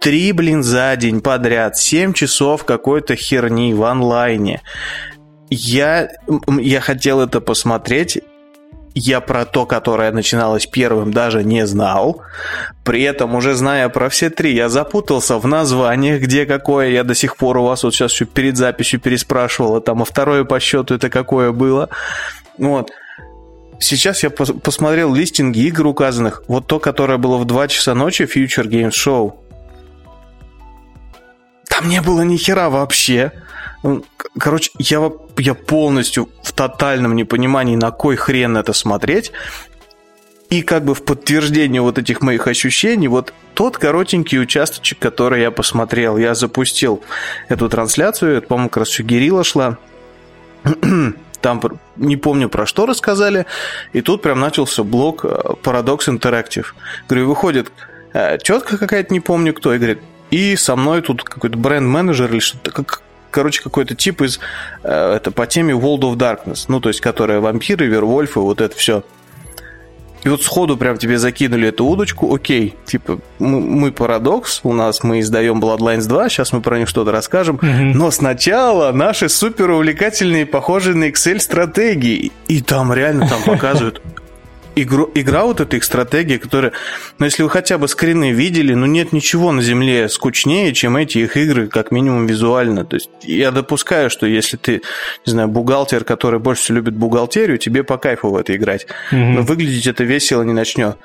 Три, 0.00 0.32
блин, 0.32 0.62
за 0.62 0.96
день 0.96 1.20
подряд, 1.20 1.76
семь 1.76 2.14
часов 2.14 2.64
какой-то 2.64 3.16
херни 3.16 3.74
в 3.74 3.84
онлайне. 3.84 4.62
Я, 5.50 6.08
я 6.58 6.80
хотел 6.80 7.20
это 7.20 7.42
посмотреть, 7.42 8.18
я 8.94 9.20
про 9.20 9.44
то, 9.44 9.66
которое 9.66 10.10
начиналось 10.10 10.66
первым, 10.66 11.12
даже 11.12 11.44
не 11.44 11.66
знал. 11.66 12.22
При 12.82 13.02
этом, 13.02 13.34
уже 13.34 13.54
зная 13.54 13.90
про 13.90 14.08
все 14.08 14.30
три, 14.30 14.54
я 14.54 14.70
запутался 14.70 15.36
в 15.36 15.46
названиях, 15.46 16.22
где 16.22 16.46
какое. 16.46 16.88
Я 16.88 17.04
до 17.04 17.14
сих 17.14 17.36
пор 17.36 17.58
у 17.58 17.64
вас 17.64 17.84
вот 17.84 17.94
сейчас 17.94 18.14
перед 18.32 18.56
записью 18.56 19.00
переспрашивал, 19.00 19.76
а 19.76 19.80
там, 19.82 20.00
а 20.00 20.06
второе 20.06 20.44
по 20.44 20.58
счету 20.60 20.94
это 20.94 21.10
какое 21.10 21.52
было. 21.52 21.90
Вот. 22.56 22.90
Сейчас 23.78 24.22
я 24.22 24.30
посмотрел 24.30 25.14
листинги 25.14 25.60
игр 25.60 25.86
указанных. 25.86 26.42
Вот 26.48 26.66
то, 26.66 26.78
которое 26.80 27.18
было 27.18 27.36
в 27.36 27.44
2 27.44 27.68
часа 27.68 27.94
ночи, 27.94 28.22
Future 28.22 28.66
Games 28.66 28.92
Show. 28.92 29.34
Там 31.80 31.88
не 31.88 32.02
было 32.02 32.20
ни 32.20 32.36
хера 32.36 32.68
вообще. 32.68 33.32
Ну, 33.82 34.04
короче, 34.38 34.70
я, 34.78 35.10
я 35.38 35.54
полностью 35.54 36.28
в 36.42 36.52
тотальном 36.52 37.16
непонимании, 37.16 37.74
на 37.74 37.90
кой 37.90 38.16
хрен 38.16 38.58
это 38.58 38.74
смотреть. 38.74 39.32
И 40.50 40.60
как 40.60 40.84
бы 40.84 40.94
в 40.94 41.02
подтверждение 41.02 41.80
вот 41.80 41.96
этих 41.96 42.20
моих 42.20 42.46
ощущений, 42.46 43.08
вот 43.08 43.32
тот 43.54 43.78
коротенький 43.78 44.38
участочек, 44.38 44.98
который 44.98 45.40
я 45.40 45.50
посмотрел, 45.50 46.18
я 46.18 46.34
запустил 46.34 47.02
эту 47.48 47.70
трансляцию, 47.70 48.36
это, 48.36 48.46
по-моему, 48.46 48.68
как 48.68 48.78
раз 48.78 48.90
еще 48.90 49.02
Герила 49.02 49.42
шла. 49.42 49.78
Там 51.40 51.62
не 51.96 52.18
помню 52.18 52.50
про 52.50 52.66
что 52.66 52.84
рассказали, 52.84 53.46
и 53.94 54.02
тут 54.02 54.20
прям 54.20 54.40
начался 54.40 54.84
блок 54.84 55.24
э, 55.24 55.28
Paradox 55.62 56.08
Interactive. 56.08 56.66
Говорю, 57.08 57.28
выходит 57.28 57.72
э, 58.12 58.36
тетка 58.36 58.76
какая-то, 58.76 59.14
не 59.14 59.20
помню 59.20 59.54
кто, 59.54 59.72
и 59.72 59.78
говорит, 59.78 60.00
и 60.30 60.56
со 60.56 60.76
мной 60.76 61.02
тут 61.02 61.22
какой-то 61.22 61.58
бренд-менеджер 61.58 62.30
или 62.30 62.38
что-то, 62.38 62.70
как, 62.70 63.02
короче, 63.30 63.62
какой-то 63.62 63.94
тип 63.94 64.22
из, 64.22 64.40
э, 64.82 65.14
это 65.16 65.30
по 65.30 65.46
теме 65.46 65.74
World 65.74 66.00
of 66.00 66.16
Darkness, 66.16 66.66
ну, 66.68 66.80
то 66.80 66.88
есть, 66.88 67.00
которая 67.00 67.40
вампиры, 67.40 67.86
вервольфы, 67.86 68.40
вот 68.40 68.60
это 68.60 68.76
все. 68.76 69.02
И 70.22 70.28
вот 70.28 70.42
сходу 70.42 70.76
прям 70.76 70.98
тебе 70.98 71.18
закинули 71.18 71.68
эту 71.68 71.86
удочку, 71.86 72.34
окей, 72.34 72.74
типа, 72.84 73.20
мы, 73.38 73.60
мы 73.60 73.90
парадокс, 73.90 74.60
у 74.64 74.72
нас 74.74 75.02
мы 75.02 75.20
издаем 75.20 75.60
Bloodlines 75.60 76.06
2, 76.06 76.28
сейчас 76.28 76.52
мы 76.52 76.60
про 76.60 76.78
них 76.78 76.88
что-то 76.88 77.10
расскажем, 77.10 77.56
mm-hmm. 77.56 77.92
но 77.94 78.10
сначала 78.10 78.92
наши 78.92 79.30
супер 79.30 79.70
увлекательные, 79.70 80.44
похожие 80.44 80.94
на 80.94 81.08
Excel 81.08 81.38
стратегии, 81.38 82.32
и 82.48 82.60
там 82.60 82.92
реально 82.92 83.28
там 83.28 83.42
показывают 83.42 84.02
игру, 84.76 85.10
игра 85.14 85.44
вот 85.44 85.60
эта 85.60 85.76
их 85.76 85.84
стратегия, 85.84 86.38
которая, 86.38 86.72
ну, 87.18 87.24
если 87.24 87.42
вы 87.42 87.50
хотя 87.50 87.78
бы 87.78 87.88
скрины 87.88 88.32
видели, 88.32 88.74
ну, 88.74 88.86
нет 88.86 89.12
ничего 89.12 89.52
на 89.52 89.62
Земле 89.62 90.08
скучнее, 90.08 90.72
чем 90.72 90.96
эти 90.96 91.18
их 91.18 91.36
игры, 91.36 91.68
как 91.68 91.90
минимум 91.90 92.26
визуально. 92.26 92.84
То 92.84 92.96
есть 92.96 93.10
я 93.22 93.50
допускаю, 93.50 94.10
что 94.10 94.26
если 94.26 94.56
ты, 94.56 94.82
не 95.26 95.32
знаю, 95.32 95.48
бухгалтер, 95.48 96.04
который 96.04 96.40
больше 96.40 96.62
всего 96.62 96.76
любит 96.76 96.94
бухгалтерию, 96.94 97.58
тебе 97.58 97.84
по 97.84 97.98
кайфу 97.98 98.30
в 98.30 98.36
это 98.36 98.54
играть. 98.56 98.86
Mm-hmm. 99.12 99.32
Но 99.32 99.42
выглядеть 99.42 99.86
это 99.86 100.04
весело 100.04 100.42
не 100.42 100.52
начнет. 100.52 100.96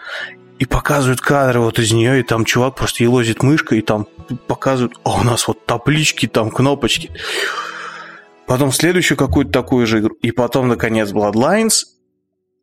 И 0.57 0.65
показывают 0.65 1.19
кадры 1.19 1.59
вот 1.59 1.79
из 1.79 1.91
нее, 1.91 2.21
и 2.21 2.23
там 2.23 2.45
чувак 2.45 2.75
просто 2.75 3.03
елозит 3.03 3.43
мышкой, 3.43 3.79
и 3.79 3.81
там 3.81 4.07
показывают, 4.47 4.93
а 5.03 5.19
у 5.19 5.23
нас 5.23 5.47
вот 5.47 5.65
таблички, 5.65 6.27
там 6.27 6.49
кнопочки. 6.49 7.11
Потом 8.47 8.71
следующую 8.71 9.17
какую-то 9.17 9.51
такую 9.51 9.85
же 9.85 9.99
игру. 9.99 10.15
И 10.21 10.31
потом, 10.31 10.67
наконец, 10.67 11.11
Bloodlines– 11.11 11.85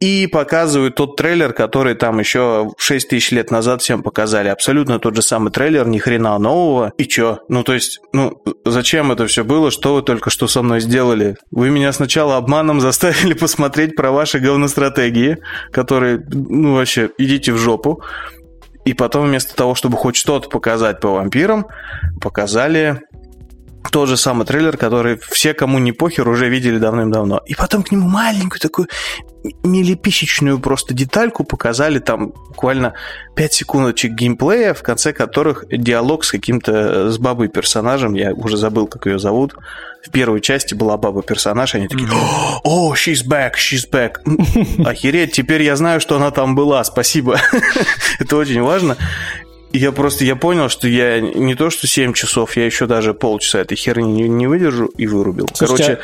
и 0.02 0.26
показывают 0.26 0.96
тот 0.96 1.14
трейлер, 1.14 1.52
который 1.52 1.94
там 1.94 2.18
еще 2.18 2.72
6 2.76 3.08
тысяч 3.08 3.30
лет 3.30 3.52
назад 3.52 3.82
всем 3.82 4.02
показали. 4.02 4.48
Абсолютно 4.48 4.98
тот 4.98 5.14
же 5.14 5.22
самый 5.22 5.52
трейлер, 5.52 5.86
ни 5.86 5.98
хрена 5.98 6.36
нового. 6.40 6.92
И 6.98 7.04
чё? 7.04 7.38
Ну, 7.48 7.62
то 7.62 7.72
есть, 7.72 8.00
ну, 8.12 8.42
зачем 8.64 9.12
это 9.12 9.28
все 9.28 9.44
было? 9.44 9.70
Что 9.70 9.94
вы 9.94 10.02
только 10.02 10.28
что 10.28 10.48
со 10.48 10.60
мной 10.62 10.80
сделали? 10.80 11.36
Вы 11.52 11.70
меня 11.70 11.92
сначала 11.92 12.36
обманом 12.36 12.80
заставили 12.80 13.32
посмотреть 13.38 13.94
про 13.94 14.10
ваши 14.10 14.40
говностратегии, 14.40 15.38
которые, 15.70 16.20
ну, 16.28 16.74
вообще, 16.74 17.10
идите 17.16 17.52
в 17.52 17.58
жопу. 17.58 18.02
И 18.84 18.94
потом 18.94 19.28
вместо 19.28 19.54
того, 19.54 19.76
чтобы 19.76 19.96
хоть 19.98 20.16
что-то 20.16 20.48
показать 20.48 20.98
по 20.98 21.12
вампирам, 21.12 21.68
показали 22.20 23.02
тот 23.92 24.08
же 24.08 24.16
самый 24.16 24.46
трейлер, 24.46 24.78
который 24.78 25.18
все, 25.30 25.52
кому 25.52 25.78
не 25.78 25.92
похер, 25.92 26.26
уже 26.26 26.48
видели 26.48 26.78
давным-давно. 26.78 27.42
И 27.44 27.54
потом 27.54 27.82
к 27.82 27.92
нему 27.92 28.08
маленькую 28.08 28.58
такую 28.58 28.88
милиписечную 29.62 30.58
просто 30.58 30.94
детальку 30.94 31.44
показали, 31.44 31.98
там 31.98 32.28
буквально 32.30 32.94
5 33.36 33.52
секундочек 33.52 34.12
геймплея, 34.12 34.72
в 34.72 34.82
конце 34.82 35.12
которых 35.12 35.66
диалог 35.68 36.24
с 36.24 36.30
каким-то, 36.30 37.10
с 37.10 37.18
бабой 37.18 37.48
персонажем, 37.48 38.14
я 38.14 38.32
уже 38.32 38.56
забыл, 38.56 38.86
как 38.86 39.06
ее 39.06 39.18
зовут. 39.18 39.54
В 40.06 40.10
первой 40.10 40.40
части 40.40 40.74
была 40.74 40.96
баба 40.96 41.22
персонаж, 41.22 41.74
они 41.74 41.86
такие, 41.86 42.08
о, 42.64 42.94
she's 42.94 43.26
back, 43.28 43.52
she's 43.56 43.88
back. 43.90 44.14
Охереть, 44.86 45.32
теперь 45.32 45.62
я 45.62 45.76
знаю, 45.76 46.00
что 46.00 46.16
она 46.16 46.30
там 46.30 46.54
была, 46.54 46.82
спасибо. 46.84 47.38
Это 48.18 48.36
очень 48.36 48.62
важно 48.62 48.96
я 49.72 49.92
просто 49.92 50.24
я 50.24 50.36
понял, 50.36 50.68
что 50.68 50.88
я 50.88 51.20
не 51.20 51.54
то 51.54 51.70
что 51.70 51.86
7 51.86 52.12
часов, 52.12 52.56
я 52.56 52.66
еще 52.66 52.86
даже 52.86 53.14
полчаса 53.14 53.60
этой 53.60 53.76
херни 53.76 54.12
не, 54.12 54.28
не 54.28 54.46
выдержу 54.46 54.86
и 54.86 55.06
вырубил. 55.06 55.48
Слушайте, 55.54 55.98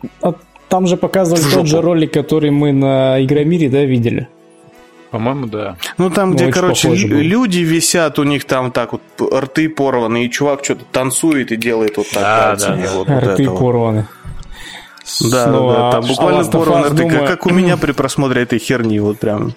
Короче, 0.00 0.12
а, 0.22 0.34
там 0.68 0.86
же 0.86 0.96
показывали 0.96 1.42
тот 1.42 1.66
же 1.66 1.80
ролик, 1.80 2.12
который 2.12 2.50
мы 2.50 2.72
на 2.72 3.22
Игромире, 3.22 3.68
да, 3.68 3.84
видели. 3.84 4.28
По-моему, 5.10 5.46
да. 5.46 5.76
Ну, 5.98 6.08
там, 6.08 6.30
ну, 6.30 6.36
где, 6.36 6.50
короче, 6.50 6.88
люди 6.88 7.58
висят, 7.58 8.18
у 8.18 8.22
них 8.22 8.46
там 8.46 8.72
так 8.72 8.92
вот 8.92 9.02
рты 9.20 9.68
порваны, 9.68 10.24
и 10.24 10.30
чувак 10.30 10.64
что-то 10.64 10.86
танцует 10.90 11.52
и 11.52 11.56
делает 11.56 11.98
вот 11.98 12.08
так. 12.08 12.22
Да, 12.22 12.56
да, 12.56 12.76
да. 12.76 12.90
Вот, 12.94 13.08
рты 13.10 13.46
вот 13.46 13.58
порваны. 13.58 14.06
Да, 15.20 15.44
Снова, 15.44 15.74
да, 15.74 15.80
да, 15.80 15.92
там 15.92 16.06
буквально 16.06 16.44
порваны 16.44 16.86
рты, 16.86 16.96
думаю... 17.02 17.26
как 17.26 17.44
у 17.44 17.50
меня 17.50 17.76
при 17.80 17.92
просмотре 17.92 18.42
этой 18.42 18.58
херни, 18.58 18.98
вот 19.00 19.18
прям. 19.18 19.52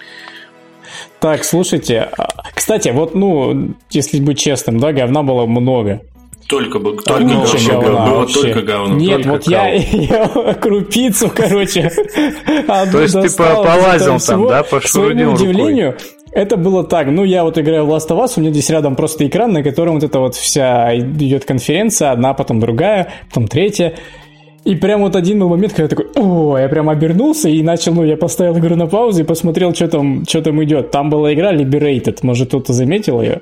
Так, 1.19 1.43
слушайте. 1.43 2.09
А, 2.17 2.27
кстати, 2.53 2.89
вот, 2.89 3.15
ну, 3.15 3.73
если 3.89 4.19
быть 4.19 4.39
честным, 4.39 4.79
да, 4.79 4.91
говна 4.91 5.23
было 5.23 5.45
много. 5.45 6.01
Только 6.47 6.77
бы 6.77 6.95
только 6.97 7.23
говно, 7.23 7.45
говна 7.67 8.05
было 8.05 8.19
вообще. 8.19 8.41
только 8.41 8.61
говно. 8.61 8.95
Нет, 8.95 9.23
только 9.23 9.29
вот 9.29 9.47
я, 9.47 9.73
я 9.73 10.53
крупицу, 10.53 11.31
короче, 11.35 11.89
То 12.91 13.01
есть 13.01 13.19
ты 13.19 13.35
полазил 13.35 14.19
там, 14.19 14.47
да, 14.47 14.63
по 14.63 14.79
К 14.79 14.87
своему 14.87 15.33
удивлению, 15.33 15.97
это 16.31 16.57
было 16.57 16.83
так. 16.83 17.07
Ну, 17.07 17.23
я 17.23 17.43
вот 17.43 17.57
играю 17.57 17.85
в 17.85 17.89
Last 17.89 18.09
of 18.09 18.23
Us, 18.23 18.33
у 18.35 18.41
меня 18.41 18.51
здесь 18.51 18.69
рядом 18.69 18.95
просто 18.95 19.25
экран, 19.25 19.53
на 19.53 19.63
котором 19.63 19.95
вот 19.95 20.03
эта 20.03 20.19
вот 20.19 20.35
вся 20.35 20.95
идет 20.97 21.45
конференция, 21.45 22.11
одна, 22.11 22.33
потом 22.33 22.59
другая, 22.59 23.11
потом 23.29 23.47
третья. 23.47 23.95
И 24.65 24.75
прям 24.75 25.01
вот 25.01 25.15
один 25.15 25.39
был 25.39 25.49
момент, 25.49 25.73
когда 25.73 25.83
я 25.83 25.89
такой, 25.89 26.07
о, 26.15 26.57
я 26.57 26.67
прям 26.67 26.89
обернулся 26.89 27.47
и 27.47 27.61
начал, 27.61 27.93
ну, 27.93 28.03
я 28.03 28.17
поставил 28.17 28.57
игру 28.57 28.75
на 28.75 28.87
паузу 28.87 29.21
и 29.21 29.23
посмотрел, 29.23 29.73
что 29.75 29.87
там, 29.87 30.25
что 30.27 30.41
там 30.41 30.61
идет. 30.63 30.89
Там 30.89 31.11
была 31.11 31.33
игра 31.33 31.53
Liberated, 31.53 32.19
может, 32.23 32.47
кто-то 32.47 32.73
заметил 32.73 33.21
ее? 33.21 33.41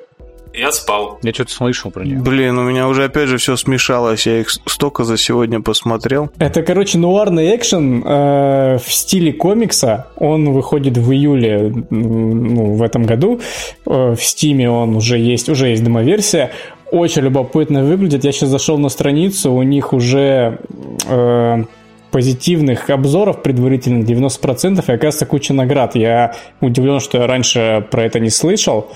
Я 0.53 0.71
спал. 0.71 1.17
Я 1.23 1.33
что-то 1.33 1.51
слышал 1.51 1.89
про 1.89 2.03
нее. 2.03 2.19
Блин, 2.19 2.57
у 2.59 2.63
меня 2.63 2.87
уже 2.87 3.05
опять 3.05 3.27
же 3.27 3.37
все 3.37 3.55
смешалось. 3.55 4.27
Я 4.27 4.41
их 4.41 4.51
столько 4.51 5.03
за 5.03 5.17
сегодня 5.17 5.61
посмотрел. 5.61 6.29
Это, 6.37 6.61
короче, 6.61 6.99
нуарный 6.99 7.55
экшен 7.55 8.03
э, 8.05 8.77
в 8.77 8.93
стиле 8.93 9.33
комикса. 9.33 10.07
Он 10.15 10.51
выходит 10.51 10.95
в 10.97 11.11
июле 11.11 11.73
ну, 11.89 12.75
в 12.75 12.83
этом 12.83 13.03
году. 13.05 13.41
Э, 13.87 14.13
в 14.15 14.23
Стиме 14.23 14.69
он 14.69 14.95
уже 14.95 15.17
есть, 15.17 15.49
уже 15.49 15.69
есть 15.69 15.83
демоверсия. 15.83 16.51
Очень 16.93 17.23
любопытно 17.23 17.83
выглядит. 17.83 18.23
Я 18.23 18.31
сейчас 18.31 18.49
зашел 18.49 18.77
на 18.77 18.87
страницу, 18.89 19.51
у 19.51 19.63
них 19.63 19.93
уже 19.93 20.59
э, 21.07 21.63
позитивных 22.11 22.87
обзоров 22.91 23.41
предварительно 23.41 24.03
90%, 24.03 24.75
и 24.75 24.91
оказывается 24.91 25.25
куча 25.25 25.55
наград. 25.55 25.95
Я 25.95 26.35
удивлен, 26.61 26.99
что 26.99 27.17
я 27.17 27.25
раньше 27.25 27.83
про 27.89 28.03
это 28.03 28.19
не 28.19 28.29
слышал. 28.29 28.91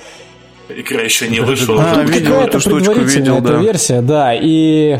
Игра 0.69 1.01
еще 1.01 1.27
не 1.27 1.39
вышла. 1.39 1.83
А, 1.83 2.03
видел 2.03 2.35
эту 2.35 2.59
штучку, 2.59 2.99
видел, 2.99 3.41
да. 3.41 3.57
версия, 3.57 4.01
да, 4.01 4.31
и 4.35 4.99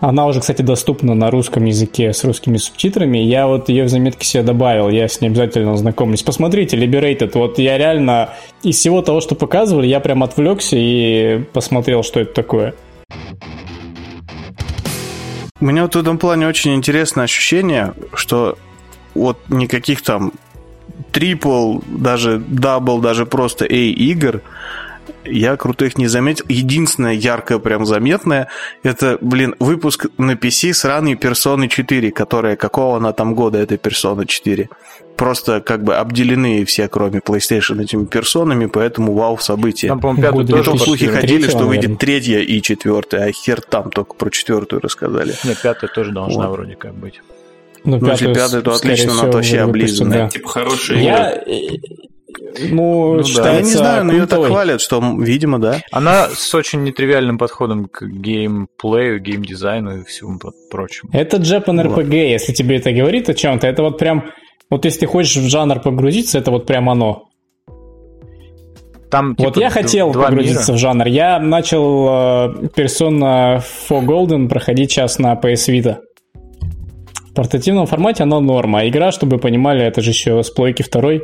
она 0.00 0.26
уже, 0.26 0.40
кстати, 0.40 0.62
доступна 0.62 1.14
на 1.14 1.30
русском 1.30 1.64
языке 1.64 2.12
с 2.12 2.24
русскими 2.24 2.56
субтитрами. 2.56 3.18
Я 3.18 3.46
вот 3.46 3.68
ее 3.68 3.84
в 3.84 3.88
заметке 3.88 4.26
себе 4.26 4.42
добавил, 4.42 4.88
я 4.88 5.08
с 5.08 5.20
ней 5.20 5.28
обязательно 5.28 5.76
знакомлюсь. 5.76 6.22
Посмотрите, 6.22 6.76
Liberated. 6.76 7.32
Вот 7.34 7.58
я 7.58 7.78
реально 7.78 8.30
из 8.62 8.76
всего 8.76 9.02
того, 9.02 9.20
что 9.20 9.34
показывали, 9.34 9.86
я 9.86 10.00
прям 10.00 10.22
отвлекся 10.22 10.76
и 10.78 11.44
посмотрел, 11.52 12.02
что 12.02 12.20
это 12.20 12.34
такое. 12.34 12.74
У 15.60 15.64
меня 15.64 15.82
вот 15.82 15.94
в 15.94 15.98
этом 15.98 16.18
плане 16.18 16.48
очень 16.48 16.74
интересное 16.74 17.24
ощущение, 17.24 17.94
что 18.14 18.58
вот 19.14 19.38
никаких 19.48 20.02
там 20.02 20.32
triple, 21.12 21.78
даже 21.86 22.38
double, 22.38 23.00
даже 23.00 23.24
просто 23.26 23.64
A 23.64 23.68
игр– 23.68 24.42
я 25.24 25.56
крутых 25.56 25.98
не 25.98 26.06
заметил. 26.06 26.44
Единственное 26.48 27.12
яркое, 27.12 27.58
прям 27.58 27.86
заметное, 27.86 28.48
это, 28.82 29.18
блин, 29.20 29.54
выпуск 29.58 30.06
на 30.18 30.32
PC 30.32 30.72
сраной 30.72 31.14
Персоны 31.14 31.68
4, 31.68 32.10
которая 32.12 32.56
какого 32.56 32.96
она 32.96 33.12
там 33.12 33.34
года, 33.34 33.58
этой 33.58 33.78
Персона 33.78 34.26
4. 34.26 34.68
Просто 35.16 35.60
как 35.60 35.84
бы 35.84 35.96
обделены 35.96 36.64
все, 36.64 36.88
кроме 36.88 37.20
PlayStation, 37.20 37.80
этими 37.80 38.04
персонами, 38.04 38.66
поэтому 38.66 39.14
вау 39.14 39.38
событие. 39.38 39.88
Там, 39.88 40.00
по-моему, 40.00 40.22
пятый 40.22 40.46
тоже 40.46 40.70
то 40.72 40.78
слухи 40.78 41.06
ходили, 41.06 41.48
что 41.48 41.64
выйдет 41.64 41.98
третья 41.98 42.40
и 42.40 42.60
четвертая, 42.60 43.28
а 43.28 43.32
хер 43.32 43.60
там 43.60 43.90
только 43.90 44.14
про 44.14 44.30
четвертую 44.30 44.80
рассказали. 44.80 45.34
Нет, 45.44 45.60
пятая 45.62 45.88
тоже 45.88 46.10
должна 46.10 46.48
вот. 46.48 46.56
вроде 46.56 46.74
как 46.74 46.94
быть. 46.94 47.20
Ну, 47.84 47.98
ну 48.00 48.10
если 48.10 48.32
пятая, 48.32 48.62
то 48.62 48.72
отлично, 48.72 49.14
но 49.14 49.30
то 49.30 49.36
вообще 49.36 49.60
облизанная. 49.60 50.24
Да. 50.24 50.28
Типа 50.30 50.48
хорошая 50.48 50.98
я, 50.98 51.44
ну, 52.70 53.14
ну 53.14 53.22
да. 53.36 53.52
Я 53.52 53.60
не 53.60 53.72
знаю, 53.72 54.04
но 54.04 54.12
ее 54.12 54.26
так 54.26 54.44
хвалят, 54.44 54.80
что, 54.80 55.02
видимо, 55.18 55.58
да. 55.58 55.80
Она 55.90 56.28
с 56.28 56.54
очень 56.54 56.82
нетривиальным 56.82 57.38
подходом 57.38 57.86
к 57.86 58.02
геймплею, 58.06 59.20
геймдизайну 59.20 60.00
и 60.00 60.04
всему 60.04 60.38
прочему. 60.70 61.10
Это 61.12 61.38
Japan 61.38 61.82
RPG, 61.82 61.94
вот. 61.94 62.12
если 62.12 62.52
тебе 62.52 62.76
это 62.76 62.92
говорит 62.92 63.28
о 63.28 63.34
чем-то. 63.34 63.66
Это 63.66 63.82
вот 63.82 63.98
прям... 63.98 64.30
Вот 64.70 64.84
если 64.84 65.00
ты 65.00 65.06
хочешь 65.06 65.36
в 65.36 65.48
жанр 65.48 65.80
погрузиться, 65.80 66.38
это 66.38 66.50
вот 66.50 66.66
прям 66.66 66.88
оно. 66.88 67.28
Там, 69.10 69.36
типа, 69.36 69.50
вот 69.50 69.56
я 69.58 69.70
хотел 69.70 70.12
погрузиться 70.12 70.72
мира. 70.72 70.78
в 70.78 70.80
жанр. 70.80 71.06
Я 71.06 71.38
начал 71.38 72.06
э, 72.08 72.68
Persona 72.74 73.62
4 73.88 74.00
Golden 74.00 74.48
проходить 74.48 74.90
сейчас 74.90 75.18
на 75.18 75.34
PS 75.34 75.68
Vita. 75.68 75.98
В 77.30 77.34
портативном 77.34 77.86
формате 77.86 78.24
оно 78.24 78.40
норма. 78.40 78.88
Игра, 78.88 79.12
чтобы 79.12 79.36
вы 79.36 79.42
понимали, 79.42 79.84
это 79.84 80.00
же 80.00 80.10
еще 80.10 80.42
с 80.42 80.50
плойки 80.50 80.82
второй. 80.82 81.22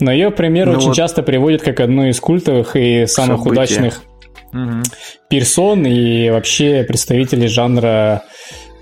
Но 0.00 0.12
ее 0.12 0.30
пример 0.30 0.66
ну 0.66 0.78
очень 0.78 0.88
вот... 0.88 0.96
часто 0.96 1.22
приводят 1.22 1.62
как 1.62 1.80
одну 1.80 2.06
из 2.06 2.20
культовых 2.20 2.76
и 2.76 3.06
самых 3.06 3.38
События. 3.38 3.50
удачных 3.50 4.02
угу. 4.52 4.82
персон 5.28 5.86
и 5.86 6.30
вообще 6.30 6.84
представителей 6.84 7.48
жанра 7.48 8.22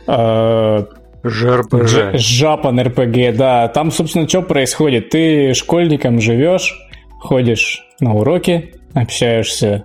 э, 0.06 0.84
ЖРПГ. 1.24 2.18
Жапан 2.18 2.80
РПГ, 2.80 3.36
да. 3.36 3.68
Там, 3.68 3.90
собственно, 3.90 4.28
что 4.28 4.42
происходит? 4.42 5.10
Ты 5.10 5.54
школьником 5.54 6.20
живешь, 6.20 6.74
ходишь 7.20 7.84
на 8.00 8.14
уроки, 8.14 8.74
общаешься 8.92 9.84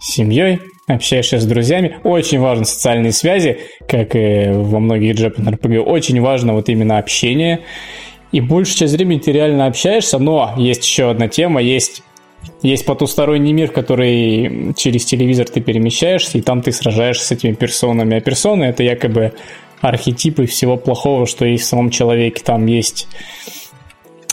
с 0.00 0.14
семьей, 0.14 0.60
общаешься 0.86 1.38
с 1.38 1.44
друзьями. 1.44 1.98
Очень 2.04 2.40
важны 2.40 2.64
социальные 2.64 3.12
связи, 3.12 3.58
как 3.86 4.16
и 4.16 4.48
во 4.50 4.78
многих 4.78 5.16
Japan 5.16 5.54
RPG. 5.54 5.78
Очень 5.80 6.20
важно 6.20 6.54
вот 6.54 6.68
именно 6.68 6.98
общение. 6.98 7.60
И 8.32 8.40
большую 8.40 8.76
часть 8.76 8.94
времени 8.94 9.18
ты 9.18 9.32
реально 9.32 9.66
общаешься, 9.66 10.18
но 10.18 10.54
есть 10.56 10.84
еще 10.84 11.10
одна 11.10 11.28
тема, 11.28 11.62
есть 11.62 12.02
есть 12.62 12.86
потусторонний 12.86 13.52
мир, 13.52 13.70
который 13.70 14.74
через 14.76 15.04
телевизор 15.04 15.48
ты 15.48 15.60
перемещаешься, 15.60 16.38
и 16.38 16.40
там 16.40 16.62
ты 16.62 16.72
сражаешься 16.72 17.26
с 17.26 17.30
этими 17.32 17.52
персонами. 17.52 18.16
А 18.16 18.20
персоны— 18.20 18.64
это 18.64 18.82
якобы 18.82 19.32
архетипы 19.80 20.46
всего 20.46 20.76
плохого, 20.76 21.26
что 21.26 21.44
есть 21.44 21.64
в 21.64 21.68
самом 21.68 21.90
человеке. 21.90 22.42
Там 22.44 22.66
есть 22.66 23.08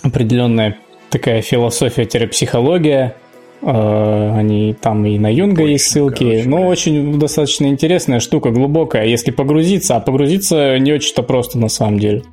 определенная 0.02 0.78
такая 1.10 1.42
философия-психология, 1.42 3.16
э, 3.62 4.32
они 4.38 4.74
там 4.74 5.06
и 5.06 5.18
на 5.20 5.32
Юнга 5.32 5.62
очень, 5.62 5.72
есть 5.74 5.92
ссылки, 5.92 6.24
короче, 6.24 6.50
но 6.50 6.68
очень 6.68 7.20
достаточно 7.20 7.68
интересная 7.68 8.20
штука, 8.20 8.50
глубокая, 8.50 9.06
если 9.06 9.32
погрузиться, 9.32 9.96
а 9.96 10.00
погрузиться 10.00 10.78
не 10.80 10.94
очень-то 10.94 11.24
просто 11.24 11.60
на 11.60 11.70
самом 11.70 12.00
деле. 12.00 12.24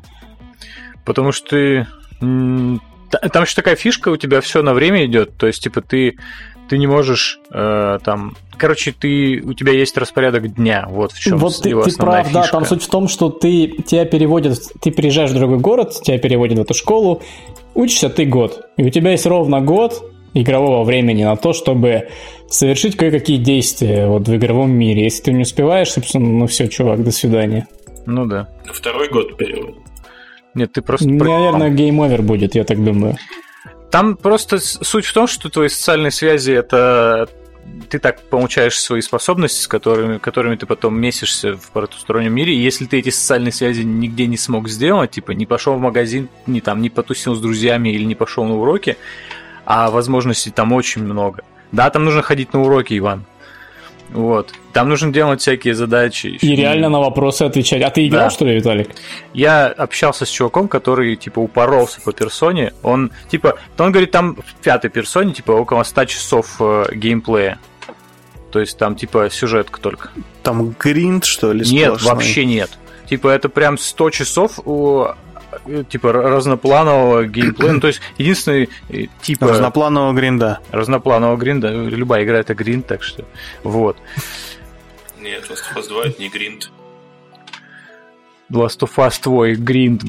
Потому 1.04 1.32
что 1.32 1.48
ты... 1.50 1.86
Там 2.20 3.42
еще 3.42 3.54
такая 3.54 3.76
фишка, 3.76 4.08
у 4.08 4.16
тебя 4.16 4.40
все 4.40 4.62
на 4.62 4.72
время 4.72 5.04
идет, 5.04 5.36
то 5.36 5.46
есть, 5.46 5.62
типа, 5.62 5.82
ты, 5.82 6.16
ты 6.68 6.78
не 6.78 6.86
можешь 6.86 7.40
э, 7.50 7.98
там... 8.02 8.34
Короче, 8.56 8.94
ты, 8.98 9.42
у 9.44 9.52
тебя 9.52 9.72
есть 9.72 9.98
распорядок 9.98 10.54
дня, 10.54 10.86
вот 10.88 11.12
в 11.12 11.20
чем 11.20 11.36
вот 11.36 11.60
ты, 11.60 11.68
его 11.70 11.82
ты 11.82 11.94
прав, 11.94 12.26
фишка. 12.26 12.42
да, 12.42 12.48
там 12.48 12.64
суть 12.64 12.82
в 12.82 12.88
том, 12.88 13.08
что 13.08 13.28
ты, 13.28 13.66
тебя 13.84 14.06
переводят, 14.06 14.58
ты 14.80 14.90
приезжаешь 14.90 15.30
в 15.30 15.34
другой 15.34 15.58
город, 15.58 15.92
тебя 16.02 16.18
переводят 16.18 16.58
в 16.58 16.62
эту 16.62 16.72
школу, 16.72 17.20
учишься 17.74 18.08
ты 18.08 18.24
год, 18.24 18.66
и 18.78 18.84
у 18.84 18.88
тебя 18.88 19.10
есть 19.10 19.26
ровно 19.26 19.60
год 19.60 20.02
игрового 20.34 20.84
времени 20.84 21.24
на 21.24 21.36
то, 21.36 21.52
чтобы 21.52 22.08
совершить 22.48 22.96
кое-какие 22.96 23.38
действия 23.38 24.06
вот 24.06 24.28
в 24.28 24.34
игровом 24.34 24.70
мире. 24.70 25.04
Если 25.04 25.24
ты 25.24 25.32
не 25.32 25.42
успеваешь, 25.42 25.90
собственно, 25.90 26.28
ну 26.28 26.46
все, 26.46 26.68
чувак, 26.68 27.04
до 27.04 27.10
свидания. 27.10 27.66
Ну 28.06 28.26
да. 28.26 28.48
Второй 28.64 29.08
год 29.08 29.36
перевод. 29.36 29.81
Нет, 30.54 30.72
ты 30.72 30.82
просто... 30.82 31.08
Наверное, 31.08 31.70
game 31.70 31.97
over 31.97 32.22
будет, 32.22 32.54
я 32.54 32.64
так 32.64 32.82
думаю. 32.82 33.16
Там 33.90 34.16
просто 34.16 34.58
суть 34.58 35.04
в 35.04 35.12
том, 35.12 35.26
что 35.26 35.50
твои 35.50 35.68
социальные 35.68 36.10
связи 36.10 36.52
это 36.52 37.28
ты 37.88 37.98
так 37.98 38.20
получаешь 38.22 38.80
свои 38.80 39.00
способности, 39.00 39.62
с 39.62 39.68
которыми, 39.68 40.18
которыми 40.18 40.56
ты 40.56 40.66
потом 40.66 40.98
месишься 40.98 41.56
в 41.56 41.70
потустороннем 41.70 42.32
мире. 42.32 42.54
И 42.54 42.60
если 42.60 42.86
ты 42.86 42.98
эти 42.98 43.10
социальные 43.10 43.52
связи 43.52 43.82
нигде 43.82 44.26
не 44.26 44.36
смог 44.36 44.68
сделать, 44.68 45.12
типа 45.12 45.32
не 45.32 45.46
пошел 45.46 45.74
в 45.74 45.80
магазин, 45.80 46.28
не 46.46 46.60
там 46.60 46.82
не 46.82 46.90
потусил 46.90 47.34
с 47.34 47.40
друзьями 47.40 47.90
или 47.90 48.04
не 48.04 48.14
пошел 48.14 48.44
на 48.44 48.54
уроки, 48.54 48.96
а 49.64 49.90
возможностей 49.90 50.50
там 50.50 50.72
очень 50.72 51.04
много. 51.04 51.44
Да, 51.70 51.88
там 51.90 52.04
нужно 52.04 52.22
ходить 52.22 52.52
на 52.52 52.62
уроки, 52.62 52.96
Иван. 52.96 53.24
Вот. 54.12 54.52
Там 54.72 54.89
нужно 54.89 55.12
делать 55.12 55.40
всякие 55.40 55.74
задачи. 55.74 56.26
И 56.26 56.55
реально 56.55 56.89
на 56.89 57.01
вопросы 57.01 57.43
отвечать. 57.43 57.82
А 57.82 57.90
ты 57.90 58.06
играл, 58.06 58.24
да. 58.24 58.30
что 58.30 58.44
ли, 58.44 58.55
Виталик? 58.55 58.90
Я 59.32 59.66
общался 59.66 60.26
с 60.26 60.28
чуваком, 60.28 60.68
который, 60.68 61.16
типа, 61.16 61.40
упоролся 61.40 62.01
по 62.01 62.12
персоне. 62.12 62.72
Он, 62.82 63.10
типа, 63.30 63.59
он 63.78 63.90
говорит, 63.90 64.10
там 64.10 64.36
в 64.36 64.55
пятой 64.62 64.90
персоне, 64.90 65.32
типа, 65.32 65.52
около 65.52 65.82
100 65.82 66.05
часов 66.06 66.56
э, 66.60 66.86
геймплея. 66.94 67.59
То 68.51 68.60
есть 68.60 68.76
там, 68.76 68.97
типа, 68.97 69.30
сюжетка 69.30 69.80
только. 69.80 70.10
Там 70.43 70.74
гринд, 70.78 71.24
что 71.24 71.52
ли, 71.52 71.64
Нет, 71.70 71.86
сплошной? 71.86 72.14
вообще 72.14 72.44
нет. 72.44 72.70
Типа, 73.09 73.28
это 73.28 73.48
прям 73.48 73.78
100 73.78 74.10
часов 74.10 74.59
у 74.64 75.06
типа 75.89 76.12
разнопланового 76.12 77.24
геймплея. 77.24 77.72
Ну, 77.72 77.80
то 77.80 77.89
есть 77.89 78.01
единственный 78.18 78.68
э, 78.89 79.06
типа... 79.20 79.48
Разнопланового 79.48 80.12
гринда. 80.12 80.60
Разнопланового 80.70 81.36
гринда. 81.36 81.68
Любая 81.68 82.24
игра 82.24 82.39
это 82.39 82.55
гринд, 82.55 82.86
так 82.86 83.02
что 83.02 83.24
вот. 83.62 83.97
Нет, 85.20 85.44
Last 85.48 85.74
of 85.74 85.82
Us 85.82 85.89
2 85.89 86.06
это 86.06 86.22
не 86.22 86.28
гринд. 86.28 86.70
Last 88.51 88.80
of 88.80 88.90
Us 88.97 89.20
твой 89.22 89.55
гринд, 89.55 90.02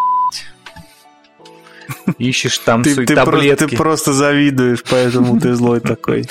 Ищешь 2.18 2.58
там 2.60 2.84
ты, 2.84 2.96
ты 2.96 3.16
таблетки. 3.16 3.50
Просто, 3.50 3.68
ты 3.68 3.78
просто 3.78 4.14
завидуешь, 4.14 4.84
поэтому 4.90 5.40
ты 5.40 5.54
злой 5.54 5.80
такой. 5.80 6.26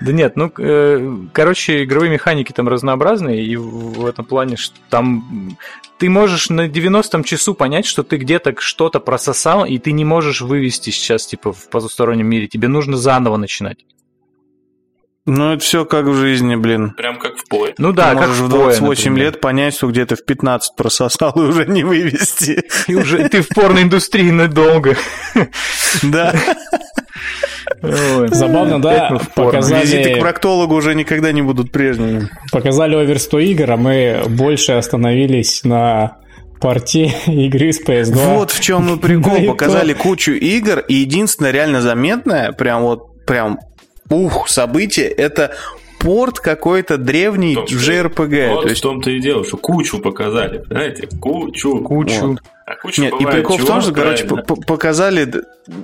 Да 0.00 0.12
нет, 0.12 0.36
ну, 0.36 0.52
э, 0.58 1.16
короче, 1.32 1.84
игровые 1.84 2.10
механики 2.10 2.52
там 2.52 2.68
разнообразные, 2.68 3.44
и 3.44 3.56
в 3.56 4.06
этом 4.06 4.24
плане, 4.24 4.56
что 4.56 4.76
там 4.88 5.56
ты 5.98 6.10
можешь 6.10 6.50
на 6.50 6.66
90-м 6.66 7.22
часу 7.22 7.54
понять, 7.54 7.86
что 7.86 8.02
ты 8.02 8.16
где-то 8.16 8.54
что-то 8.58 8.98
прососал, 8.98 9.64
и 9.64 9.78
ты 9.78 9.92
не 9.92 10.04
можешь 10.04 10.40
вывести 10.40 10.90
сейчас, 10.90 11.26
типа, 11.26 11.52
в 11.52 11.68
потустороннем 11.68 12.26
мире. 12.26 12.48
Тебе 12.48 12.68
нужно 12.68 12.96
заново 12.96 13.36
начинать. 13.36 13.84
Ну, 15.24 15.52
это 15.52 15.62
все 15.62 15.84
как 15.84 16.06
в 16.06 16.14
жизни, 16.14 16.56
блин. 16.56 16.94
Прям 16.96 17.18
как 17.18 17.36
в 17.36 17.48
поле. 17.48 17.74
Ну 17.78 17.92
да, 17.92 18.10
Ты 18.10 18.16
как 18.16 18.28
можешь 18.28 18.42
в 18.42 18.48
28 18.48 18.88
например. 18.88 19.24
лет 19.24 19.40
понять, 19.40 19.74
что 19.74 19.86
где-то 19.86 20.16
в 20.16 20.24
15 20.24 20.74
прососал 20.76 21.32
и 21.36 21.40
уже 21.42 21.64
не 21.66 21.84
вывести. 21.84 22.64
И 22.88 22.94
уже 22.96 23.28
ты 23.28 23.42
в 23.42 23.48
порноиндустрии 23.48 24.30
надолго. 24.30 24.96
Да. 26.02 26.34
Забавно, 27.80 28.80
да, 28.80 29.20
показали... 29.34 29.82
Визиты 29.82 30.16
к 30.16 30.20
проктологу 30.20 30.74
уже 30.74 30.94
никогда 30.94 31.30
не 31.32 31.42
будут 31.42 31.70
прежними. 31.70 32.28
Показали 32.50 32.96
over 32.96 33.18
100 33.18 33.38
игр, 33.40 33.70
а 33.70 33.76
мы 33.76 34.22
больше 34.28 34.72
остановились 34.72 35.62
на 35.64 36.18
порте 36.60 37.12
игры 37.26 37.72
с 37.72 37.80
PS2. 37.80 38.34
Вот 38.36 38.50
в 38.50 38.60
чем 38.60 38.94
и 38.94 38.98
прикол. 38.98 39.46
Показали 39.46 39.92
кучу 39.92 40.32
игр, 40.32 40.80
и 40.80 40.94
единственное 40.94 41.50
реально 41.50 41.80
заметное, 41.80 42.52
прям 42.52 42.82
вот, 42.82 43.24
прям 43.26 43.58
ух, 44.08 44.48
событие, 44.48 45.08
это 45.08 45.56
порт 46.02 46.40
какой-то 46.40 46.98
древний 46.98 47.56
в, 47.56 47.70
JRPG. 47.70 48.54
Вот 48.54 48.62
то 48.62 48.68
есть... 48.68 48.80
в 48.80 48.82
том-то 48.82 49.10
и 49.10 49.20
дело, 49.20 49.44
что 49.44 49.56
кучу 49.56 49.98
показали, 49.98 50.62
знаете, 50.68 51.08
кучу. 51.20 51.80
Кучу. 51.80 52.26
Вот. 52.26 52.38
А 52.64 52.76
куча 52.76 53.02
Нет, 53.02 53.14
и 53.18 53.24
прикол 53.24 53.58
в 53.58 53.64
том, 53.64 53.80
что, 53.80 53.92
короче, 53.92 54.24
показали 54.24 55.28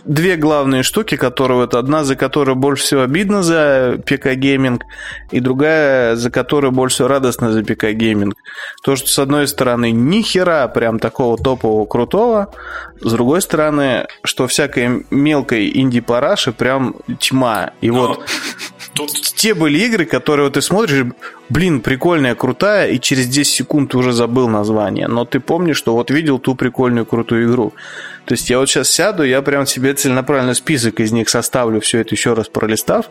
две 0.05 0.37
главные 0.37 0.83
штуки, 0.85 1.17
которые 1.17 1.59
вот 1.59 1.75
одна, 1.75 2.05
за 2.05 2.15
которую 2.15 2.55
больше 2.55 2.85
всего 2.85 3.03
обидно 3.03 3.43
за 3.43 4.01
ПК 4.07 4.35
gaming, 4.35 4.83
и 5.33 5.41
другая, 5.41 6.15
за 6.15 6.31
которую 6.31 6.73
больше 6.73 6.97
всего 6.97 7.09
радостно 7.09 7.51
за 7.51 7.65
ПК 7.65 7.91
гейминг. 7.91 8.37
То, 8.85 8.95
что 8.95 9.09
с 9.09 9.19
одной 9.19 9.49
стороны 9.49 9.91
ни 9.91 10.23
хера 10.23 10.69
прям 10.69 11.01
такого 11.01 11.37
топового 11.37 11.85
крутого, 11.85 12.55
с 13.01 13.13
другой 13.13 13.43
стороны, 13.43 14.07
что 14.23 14.47
всякой 14.47 15.05
мелкой 15.11 15.71
инди-параши 15.75 16.53
прям 16.53 16.95
тьма. 17.19 17.73
И 17.81 17.91
Но... 17.91 18.07
вот 18.07 18.27
Тут... 18.99 19.13
Те 19.13 19.55
были 19.55 19.79
игры, 19.79 20.05
которые 20.05 20.47
вот 20.47 20.55
ты 20.55 20.63
смотришь, 20.63 21.07
блин, 21.49 21.81
прикольная, 21.81 22.35
крутая, 22.35 22.91
и 22.91 22.99
через 22.99 23.29
10 23.29 23.53
секунд 23.53 23.93
ты 23.93 23.99
уже 23.99 24.13
забыл 24.13 24.49
название. 24.49 25.07
Но 25.07 25.25
ты 25.25 25.39
помнишь, 25.39 25.77
что 25.77 25.95
вот 25.95 26.11
видел 26.11 26.41
ту 26.41 26.57
прикольную, 26.57 27.07
крутую 27.07 27.49
игру. 27.49 27.73
То 28.25 28.35
есть 28.35 28.51
я 28.51 28.59
вот 28.59 28.69
сейчас 28.69 28.91
сяду, 28.91 29.23
я 29.23 29.41
прям 29.41 29.67
себе 29.67 29.95
целенаправленно 29.95 30.55
список 30.55 30.99
из 30.99 31.13
них 31.13 31.29
составлю, 31.29 31.81
все 31.81 32.01
это 32.01 32.15
еще 32.17 32.35
раз 32.35 32.49
пролистав. 32.49 33.07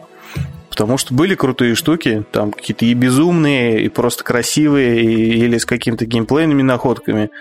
Потому 0.70 0.98
что 0.98 1.14
были 1.14 1.36
крутые 1.36 1.74
штуки, 1.74 2.24
там 2.32 2.52
какие-то 2.52 2.86
и 2.86 2.94
безумные, 2.94 3.82
и 3.82 3.90
просто 3.90 4.26
красивые, 4.26 5.02
и, 5.02 5.40
или 5.40 5.58
с 5.58 5.66
какими-то 5.66 6.06
геймплейными 6.06 6.62
находками. 6.62 7.32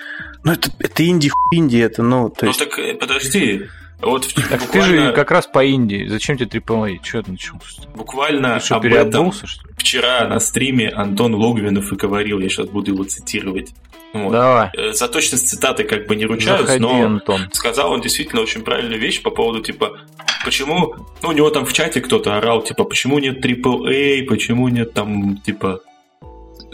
Но 0.45 0.53
это, 0.53 0.71
это 0.79 1.05
инди, 1.05 1.31
инди, 1.53 1.79
это, 1.79 2.03
ну, 2.03 2.31
то 2.31 2.45
ну 2.45 2.49
есть... 2.49 2.61
Ну 2.61 2.67
так, 2.67 2.79
э, 2.79 2.95
подожди, 2.95 3.67
вот 4.01 4.29
так 4.35 4.61
буквально... 4.61 4.71
ты 4.71 4.83
же 4.83 5.13
как 5.13 5.31
раз 5.31 5.47
по 5.47 5.65
Индии. 5.65 6.07
Зачем 6.07 6.37
тебе 6.37 6.61
AAA? 6.61 6.99
Че 7.03 7.23
ты 7.23 7.33
начал? 7.33 7.55
Буквально 7.95 8.59
ты 8.59 8.65
что, 8.65 8.77
об 8.77 8.85
этом 8.85 9.33
что 9.33 9.49
вчера 9.77 10.27
на 10.29 10.39
стриме 10.41 10.89
Антон 10.89 11.35
Логвинов 11.35 11.93
и 11.93 11.97
говорил, 11.97 12.39
я 12.41 12.49
сейчас 12.49 12.67
буду 12.67 12.93
его 12.93 13.05
цитировать. 13.05 13.73
Вот. 14.13 14.33
Давай. 14.33 14.71
Э, 14.77 14.93
за 14.93 15.09
точность 15.09 15.49
цитаты 15.49 15.85
как 15.85 16.07
бы 16.07 16.17
не 16.17 16.27
ручаюсь, 16.27 16.63
Заходи, 16.63 16.81
но 16.81 17.03
Антон. 17.03 17.49
сказал 17.53 17.93
он 17.93 18.01
действительно 18.01 18.43
очень 18.43 18.63
правильную 18.63 19.01
вещь 19.01 19.23
по 19.23 19.31
поводу, 19.31 19.61
типа, 19.61 19.99
почему, 20.45 20.95
ну, 21.23 21.29
у 21.29 21.33
него 21.33 21.51
там 21.51 21.67
в 21.67 21.73
чате 21.73 22.01
кто-то 22.01 22.37
орал, 22.37 22.63
типа, 22.63 22.85
почему 22.85 23.19
нет 23.19 23.45
AAA, 23.45 24.25
почему 24.25 24.69
нет 24.69 24.95
там, 24.95 25.39
типа, 25.39 25.81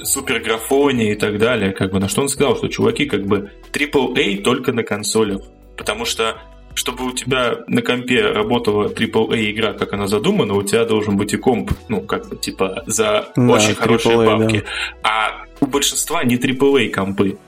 суперграфония 0.02 1.12
и 1.12 1.16
так 1.16 1.38
далее, 1.38 1.72
как 1.72 1.92
бы, 1.92 2.00
на 2.00 2.08
что 2.08 2.22
он 2.22 2.28
сказал, 2.28 2.56
что, 2.56 2.68
чуваки, 2.68 3.06
как 3.06 3.26
бы, 3.26 3.52
AAA 3.72 4.42
только 4.42 4.72
на 4.72 4.82
консолях, 4.82 5.40
потому 5.76 6.04
что 6.04 6.40
чтобы 6.74 7.06
у 7.06 7.12
тебя 7.12 7.58
на 7.66 7.82
компе 7.82 8.22
работала 8.22 8.88
AAA 8.88 9.50
игра, 9.50 9.72
как 9.72 9.92
она 9.92 10.06
задумана, 10.06 10.54
у 10.54 10.62
тебя 10.62 10.84
должен 10.84 11.16
быть 11.16 11.32
и 11.32 11.36
комп, 11.36 11.72
ну, 11.88 12.00
как 12.00 12.28
бы, 12.28 12.36
типа, 12.36 12.82
за 12.86 13.28
да, 13.36 13.42
очень 13.42 13.74
хорошие 13.74 14.16
AAA, 14.16 14.26
бабки. 14.26 14.64
Да. 15.02 15.08
А 15.08 15.44
у 15.60 15.66
большинства 15.66 16.24
не 16.24 16.36
AAA 16.36 16.90
компы. 16.90 17.38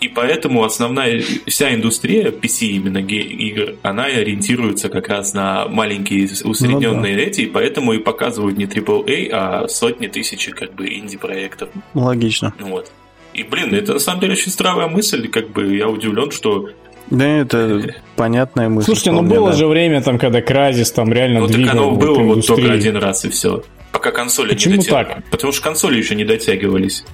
И 0.00 0.08
поэтому 0.08 0.62
основная 0.62 1.22
вся 1.46 1.74
индустрия 1.74 2.30
PC 2.30 2.66
именно 2.66 2.98
игр, 2.98 3.76
она 3.82 4.04
ориентируется 4.04 4.90
как 4.90 5.08
раз 5.08 5.32
на 5.32 5.68
маленькие 5.68 6.28
усредненные 6.44 7.14
ну, 7.14 7.18
да. 7.18 7.28
эти, 7.28 7.40
и 7.42 7.46
поэтому 7.46 7.94
и 7.94 7.98
показывают 7.98 8.58
не 8.58 8.66
AAA, 8.66 9.30
а 9.32 9.68
сотни 9.68 10.06
тысяч 10.08 10.50
как 10.50 10.74
бы 10.74 10.86
инди-проектов. 10.86 11.70
Логично. 11.94 12.52
Вот. 12.60 12.92
И, 13.32 13.42
блин, 13.42 13.74
это 13.74 13.94
на 13.94 13.98
самом 13.98 14.20
деле 14.20 14.32
очень 14.34 14.52
здравая 14.52 14.88
мысль, 14.88 15.28
как 15.28 15.50
бы 15.50 15.76
я 15.76 15.88
удивлен, 15.88 16.30
что 16.30 16.68
да, 17.10 17.26
это 17.26 17.94
понятная 18.16 18.68
мысль. 18.68 18.86
Слушайте, 18.86 19.12
ну 19.12 19.22
было 19.22 19.50
да. 19.50 19.56
же 19.56 19.66
время, 19.66 20.02
там, 20.02 20.18
когда 20.18 20.40
Кразис 20.40 20.90
там 20.90 21.12
реально 21.12 21.40
ну, 21.40 21.46
двигал. 21.46 21.66
Так 21.66 21.76
оно 21.76 21.90
было 21.92 22.22
вот 22.22 22.46
только 22.46 22.72
один 22.72 22.96
раз 22.96 23.24
и 23.24 23.28
все 23.28 23.62
пока 23.92 24.10
консоли 24.10 24.50
Почему 24.50 24.74
не 24.74 24.78
дотягивались. 24.78 25.14
Так? 25.14 25.30
Потому 25.30 25.52
что 25.52 25.62
консоли 25.62 25.98
еще 25.98 26.14
не 26.14 26.24
дотягивались. 26.24 27.04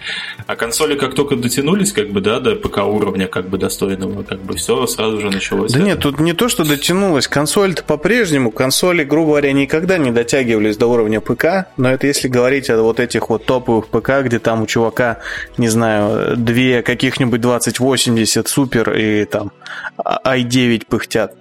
А 0.46 0.56
консоли 0.56 0.96
как 0.96 1.14
только 1.14 1.36
дотянулись, 1.36 1.92
как 1.92 2.10
бы, 2.10 2.20
да, 2.20 2.40
до 2.40 2.56
ПК 2.56 2.78
уровня, 2.78 3.28
как 3.28 3.48
бы, 3.48 3.58
достойного, 3.58 4.22
как 4.22 4.40
бы, 4.40 4.56
все 4.56 4.86
сразу 4.86 5.20
же 5.20 5.30
началось. 5.30 5.72
Да 5.72 5.78
это. 5.78 5.86
нет, 5.86 6.00
тут 6.00 6.20
не 6.20 6.32
то, 6.32 6.48
что 6.48 6.64
дотянулось. 6.64 7.28
Консоль-то 7.28 7.84
по-прежнему, 7.84 8.50
консоли, 8.50 9.04
грубо 9.04 9.30
говоря, 9.30 9.52
никогда 9.52 9.98
не 9.98 10.10
дотягивались 10.10 10.76
до 10.76 10.86
уровня 10.86 11.20
ПК, 11.20 11.66
но 11.76 11.90
это 11.90 12.06
если 12.06 12.28
говорить 12.28 12.70
о 12.70 12.82
вот 12.82 13.00
этих 13.00 13.30
вот 13.30 13.44
топовых 13.44 13.88
ПК, 13.88 14.22
где 14.22 14.38
там 14.38 14.62
у 14.62 14.66
чувака, 14.66 15.18
не 15.58 15.68
знаю, 15.68 16.36
две 16.36 16.82
каких-нибудь 16.82 17.40
2080 17.40 18.48
супер 18.48 18.92
и 18.92 19.24
там 19.24 19.52
i9 19.98 20.86
пыхтят. 20.86 21.34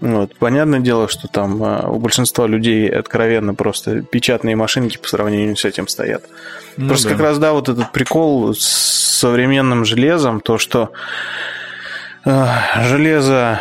Вот. 0.00 0.36
Понятное 0.36 0.80
дело, 0.80 1.08
что 1.08 1.26
там 1.26 1.62
а, 1.62 1.88
у 1.88 1.98
большинства 1.98 2.46
людей 2.46 2.88
откровенно 2.88 3.54
просто 3.54 4.02
печатные 4.02 4.54
машинки 4.54 4.96
по 4.96 5.08
сравнению 5.08 5.56
с 5.56 5.64
этим 5.64 5.88
стоят. 5.88 6.22
Ну, 6.76 6.88
просто 6.88 7.08
да. 7.08 7.14
как 7.14 7.22
раз, 7.22 7.38
да, 7.38 7.52
вот 7.52 7.68
этот 7.68 7.90
прикол 7.90 8.54
с 8.54 8.60
современным 9.18 9.84
железом, 9.84 10.40
то, 10.40 10.58
что 10.58 10.92
э, 12.24 12.46
железо 12.88 13.60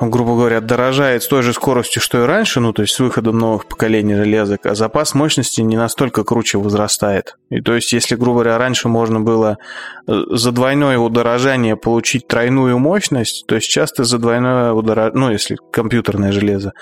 грубо 0.00 0.36
говоря, 0.36 0.60
дорожает 0.60 1.22
с 1.22 1.28
той 1.28 1.42
же 1.42 1.52
скоростью, 1.52 2.02
что 2.02 2.22
и 2.22 2.26
раньше, 2.26 2.60
ну, 2.60 2.72
то 2.72 2.82
есть 2.82 2.94
с 2.94 2.98
выходом 2.98 3.38
новых 3.38 3.66
поколений 3.66 4.14
железок, 4.14 4.66
а 4.66 4.74
запас 4.74 5.14
мощности 5.14 5.60
не 5.60 5.76
настолько 5.76 6.24
круче 6.24 6.58
возрастает. 6.58 7.36
И 7.50 7.60
то 7.60 7.74
есть, 7.74 7.92
если, 7.92 8.16
грубо 8.16 8.40
говоря, 8.40 8.58
раньше 8.58 8.88
можно 8.88 9.20
было 9.20 9.58
э, 10.06 10.22
за 10.30 10.52
двойное 10.52 10.98
удорожание 10.98 11.76
получить 11.76 12.26
тройную 12.26 12.78
мощность, 12.78 13.46
то 13.46 13.58
сейчас 13.60 13.92
ты 13.92 14.04
за 14.04 14.18
двойное 14.18 14.72
удорожание, 14.72 15.18
ну, 15.18 15.30
если 15.30 15.56
компьютерное 15.72 16.32
железо, 16.32 16.72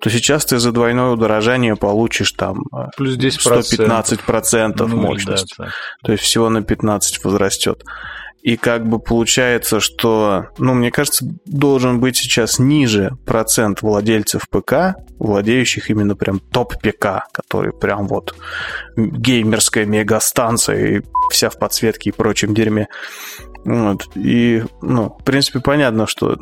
то 0.00 0.10
сейчас 0.10 0.44
ты 0.46 0.58
за 0.58 0.72
двойное 0.72 1.10
удорожание 1.10 1.76
получишь 1.76 2.32
там 2.32 2.64
э, 2.74 2.86
Плюс 2.96 3.16
10%. 3.16 3.62
115% 3.62 4.86
ну, 4.86 4.96
мощности. 4.96 5.54
Да, 5.58 5.68
то 6.04 6.12
есть 6.12 6.24
всего 6.24 6.48
на 6.48 6.62
15 6.62 7.24
возрастет. 7.24 7.82
И 8.42 8.56
как 8.56 8.88
бы 8.88 8.98
получается, 8.98 9.78
что, 9.78 10.48
ну, 10.58 10.74
мне 10.74 10.90
кажется, 10.90 11.24
должен 11.46 12.00
быть 12.00 12.16
сейчас 12.16 12.58
ниже 12.58 13.16
процент 13.24 13.82
владельцев 13.82 14.48
ПК, 14.48 14.96
владеющих 15.18 15.90
именно 15.90 16.16
прям 16.16 16.40
топ-ПК, 16.40 17.28
который 17.32 17.72
прям 17.72 18.08
вот 18.08 18.34
геймерская 18.96 19.86
мегастанция 19.86 20.98
и 20.98 21.02
вся 21.30 21.50
в 21.50 21.58
подсветке 21.58 22.10
и 22.10 22.12
прочем 22.12 22.52
дерьме. 22.52 22.88
Вот. 23.64 24.08
И, 24.16 24.64
ну, 24.80 25.16
в 25.20 25.22
принципе, 25.22 25.60
понятно, 25.60 26.08
что 26.08 26.36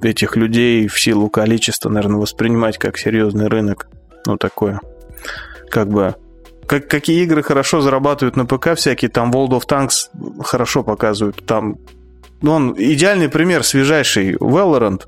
этих 0.00 0.36
людей 0.36 0.86
в 0.86 1.00
силу 1.00 1.28
количества, 1.30 1.90
наверное, 1.90 2.20
воспринимать 2.20 2.78
как 2.78 2.96
серьезный 2.96 3.48
рынок, 3.48 3.88
ну, 4.24 4.36
такое, 4.36 4.80
как 5.68 5.88
бы 5.88 6.14
как, 6.68 6.86
какие 6.86 7.22
игры 7.24 7.42
хорошо 7.42 7.80
зарабатывают 7.80 8.36
на 8.36 8.44
ПК, 8.44 8.74
всякие 8.74 9.10
там 9.10 9.32
World 9.32 9.58
of 9.58 9.62
Tanks 9.66 10.42
хорошо 10.44 10.84
показывают. 10.84 11.44
Там, 11.46 11.78
ну, 12.42 12.52
он 12.52 12.74
идеальный 12.76 13.30
пример, 13.30 13.64
свежайший 13.64 14.34
Valorant, 14.34 15.04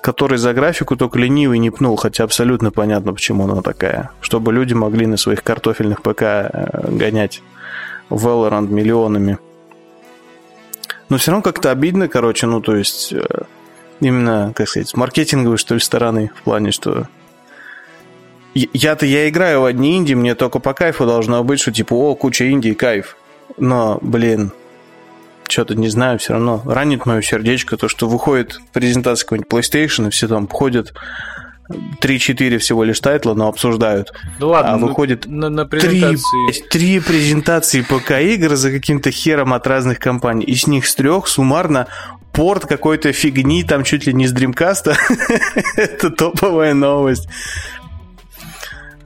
который 0.00 0.38
за 0.38 0.54
графику 0.54 0.96
только 0.96 1.18
ленивый 1.18 1.58
не 1.58 1.70
пнул, 1.70 1.96
хотя 1.96 2.22
абсолютно 2.22 2.70
понятно, 2.70 3.12
почему 3.12 3.44
она 3.44 3.60
такая. 3.60 4.10
Чтобы 4.20 4.52
люди 4.52 4.72
могли 4.72 5.06
на 5.06 5.16
своих 5.16 5.42
картофельных 5.42 6.00
ПК 6.00 6.22
э, 6.22 6.88
гонять 6.90 7.42
Valorant 8.08 8.68
миллионами. 8.68 9.38
Но 11.08 11.18
все 11.18 11.32
равно 11.32 11.42
как-то 11.42 11.72
обидно, 11.72 12.06
короче, 12.06 12.46
ну, 12.46 12.60
то 12.60 12.76
есть, 12.76 13.12
э, 13.12 13.26
именно, 13.98 14.52
как 14.54 14.68
сказать, 14.68 14.90
с 14.90 14.94
маркетинговой, 14.94 15.58
что 15.58 15.74
ли, 15.74 15.80
стороны, 15.80 16.30
в 16.36 16.42
плане, 16.42 16.70
что 16.70 17.08
я-то 18.54 19.06
я 19.06 19.28
играю 19.28 19.62
в 19.62 19.64
одни 19.64 19.96
инди, 19.96 20.14
мне 20.14 20.34
только 20.34 20.58
по 20.58 20.74
кайфу 20.74 21.06
должно 21.06 21.42
быть, 21.44 21.60
что 21.60 21.72
типа, 21.72 21.94
о, 21.94 22.14
куча 22.14 22.50
инди, 22.50 22.74
кайф. 22.74 23.16
Но, 23.58 23.98
блин, 24.00 24.52
что-то 25.48 25.74
не 25.74 25.88
знаю, 25.88 26.18
все 26.18 26.34
равно 26.34 26.62
ранит 26.64 27.06
мое 27.06 27.22
сердечко 27.22 27.76
то, 27.76 27.88
что 27.88 28.08
выходит 28.08 28.60
презентация 28.72 29.26
какой-нибудь 29.26 29.50
PlayStation, 29.50 30.08
и 30.08 30.10
все 30.10 30.28
там 30.28 30.48
ходят 30.48 30.94
3-4 31.70 32.58
всего 32.58 32.84
лишь 32.84 33.00
тайтла, 33.00 33.34
но 33.34 33.48
обсуждают. 33.48 34.12
Ну 34.38 34.48
ладно, 34.48 34.74
а 34.74 34.78
выходит 34.78 35.26
на, 35.26 35.48
на 35.48 35.66
презентации... 35.66 36.68
3, 36.70 37.00
3 37.00 37.00
презентации 37.00 37.80
ПК-игр 37.82 38.54
за 38.54 38.70
каким-то 38.70 39.10
хером 39.10 39.54
от 39.54 39.66
разных 39.66 39.98
компаний. 39.98 40.44
И 40.44 40.54
с 40.54 40.66
них 40.66 40.86
с 40.86 40.94
трех 40.94 41.26
суммарно 41.26 41.86
порт 42.32 42.66
какой-то 42.66 43.12
фигни, 43.12 43.64
там 43.64 43.84
чуть 43.84 44.06
ли 44.06 44.12
не 44.12 44.26
с 44.26 44.34
Dreamcast. 44.34 44.94
Это 45.76 46.10
топовая 46.10 46.74
новость. 46.74 47.28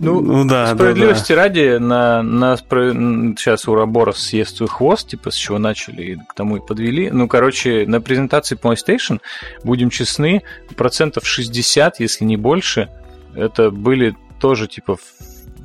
Ну, 0.00 0.20
ну 0.20 0.44
да, 0.44 0.74
справедливости 0.74 1.32
да, 1.32 1.36
да. 1.36 1.42
ради, 1.42 1.78
на, 1.78 2.22
на, 2.22 2.56
сейчас 2.56 3.66
Ураборос 3.66 4.18
съест 4.18 4.56
свой 4.56 4.68
хвост, 4.68 5.08
типа, 5.08 5.30
с 5.30 5.34
чего 5.34 5.58
начали 5.58 6.02
и 6.02 6.16
к 6.16 6.34
тому 6.34 6.58
и 6.58 6.60
подвели. 6.60 7.10
Ну, 7.10 7.26
короче, 7.26 7.84
на 7.86 8.00
презентации 8.00 8.56
PlayStation, 8.56 9.20
будем 9.64 9.90
честны, 9.90 10.42
процентов 10.76 11.26
60, 11.26 12.00
если 12.00 12.24
не 12.24 12.36
больше, 12.36 12.88
это 13.34 13.70
были 13.70 14.16
тоже 14.40 14.68
типа 14.68 14.96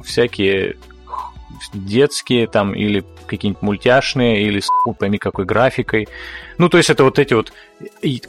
всякие 0.03 0.77
детские 1.73 2.47
там 2.47 2.73
или 2.73 3.03
какие-нибудь 3.27 3.61
мультяшные 3.61 4.43
или 4.43 4.59
с 4.59 4.67
пойми 4.97 5.17
какой 5.17 5.45
графикой. 5.45 6.07
Ну, 6.57 6.69
то 6.69 6.77
есть 6.77 6.89
это 6.89 7.03
вот 7.03 7.19
эти 7.19 7.33
вот 7.33 7.53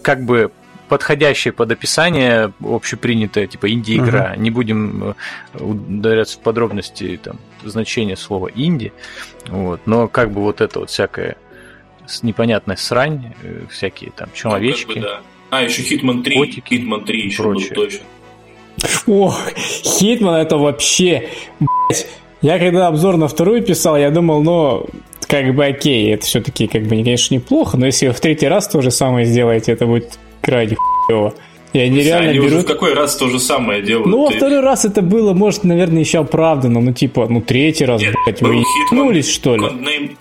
как 0.03 0.25
бы 0.25 0.53
подходящее 0.95 1.53
под 1.53 1.73
описание 1.73 2.53
общепринятое, 2.63 3.49
типа 3.49 3.69
инди-игра. 3.69 4.33
Uh-huh. 4.33 4.39
Не 4.39 4.51
будем 4.53 5.17
э, 5.53 5.59
ударяться 5.59 6.39
в 6.39 6.41
подробности 6.41 7.19
там, 7.21 7.41
значения 7.65 8.17
слова 8.17 8.49
инди. 8.55 8.93
Вот. 9.49 9.81
Но 9.87 10.07
как 10.07 10.31
бы 10.31 10.41
вот 10.41 10.61
это 10.61 10.79
вот 10.79 10.91
всякая 10.91 11.37
непонятная 12.23 12.77
срань, 12.77 13.35
э, 13.43 13.63
всякие 13.71 14.13
там 14.13 14.29
человечки. 14.33 14.87
Ну, 14.87 14.95
как 14.95 15.03
бы, 15.03 15.09
да. 15.09 15.21
А, 15.51 15.63
еще 15.63 15.83
Hitman 15.83 16.23
3. 16.23 16.37
Котики, 16.37 16.75
Hitman 16.75 17.05
3 17.05 17.25
еще 17.25 17.43
прочее. 17.43 17.75
был 17.75 17.83
точно. 17.83 18.01
Ох, 19.09 19.41
Хитман 19.57 20.37
это 20.37 20.57
вообще, 20.57 21.29
блядь, 21.59 22.07
я 22.41 22.61
когда 22.61 22.87
обзор 22.87 23.17
на 23.17 23.27
вторую 23.27 23.63
писал, 23.63 23.97
я 23.97 24.13
думал, 24.13 24.45
ну, 24.45 24.87
как 25.27 25.53
бы 25.57 25.65
окей, 25.65 26.15
это 26.15 26.25
все-таки, 26.25 26.69
как 26.69 26.83
бы, 26.83 26.91
конечно, 26.91 27.35
неплохо, 27.35 27.77
но 27.77 27.87
если 27.87 28.07
вы 28.07 28.13
в 28.13 28.21
третий 28.21 28.47
раз 28.47 28.69
то 28.69 28.81
же 28.81 28.93
самое 28.93 29.27
сделаете, 29.27 29.73
это 29.73 29.87
будет 29.87 30.21
крайне 30.45 30.77
хуево. 30.77 31.35
И 31.73 31.81
они 31.81 31.97
Слушай, 31.97 32.07
реально 32.07 32.31
они 32.31 32.39
берут... 32.39 32.53
уже 32.53 32.61
в 32.61 32.67
какой 32.67 32.95
раз 32.95 33.17
то 33.17 33.29
же 33.29 33.41
самое 33.41 33.83
делают? 33.83 34.07
Ну, 34.07 34.25
во 34.25 34.31
второй 34.31 34.61
раз 34.61 34.85
это 34.85 35.03
было, 35.03 35.33
может, 35.33 35.65
наверное, 35.65 36.01
еще 36.01 36.19
оправдано. 36.19 36.81
Ну, 36.81 36.93
типа, 36.93 37.27
ну, 37.29 37.41
третий 37.41 37.85
раз, 37.85 38.01
Нет, 38.01 38.15
блядь, 38.25 38.41
вы 38.43 38.55
ебнулись, 38.57 39.29
что 39.29 39.57
ли? 39.57 39.63
Codename, 39.63 40.17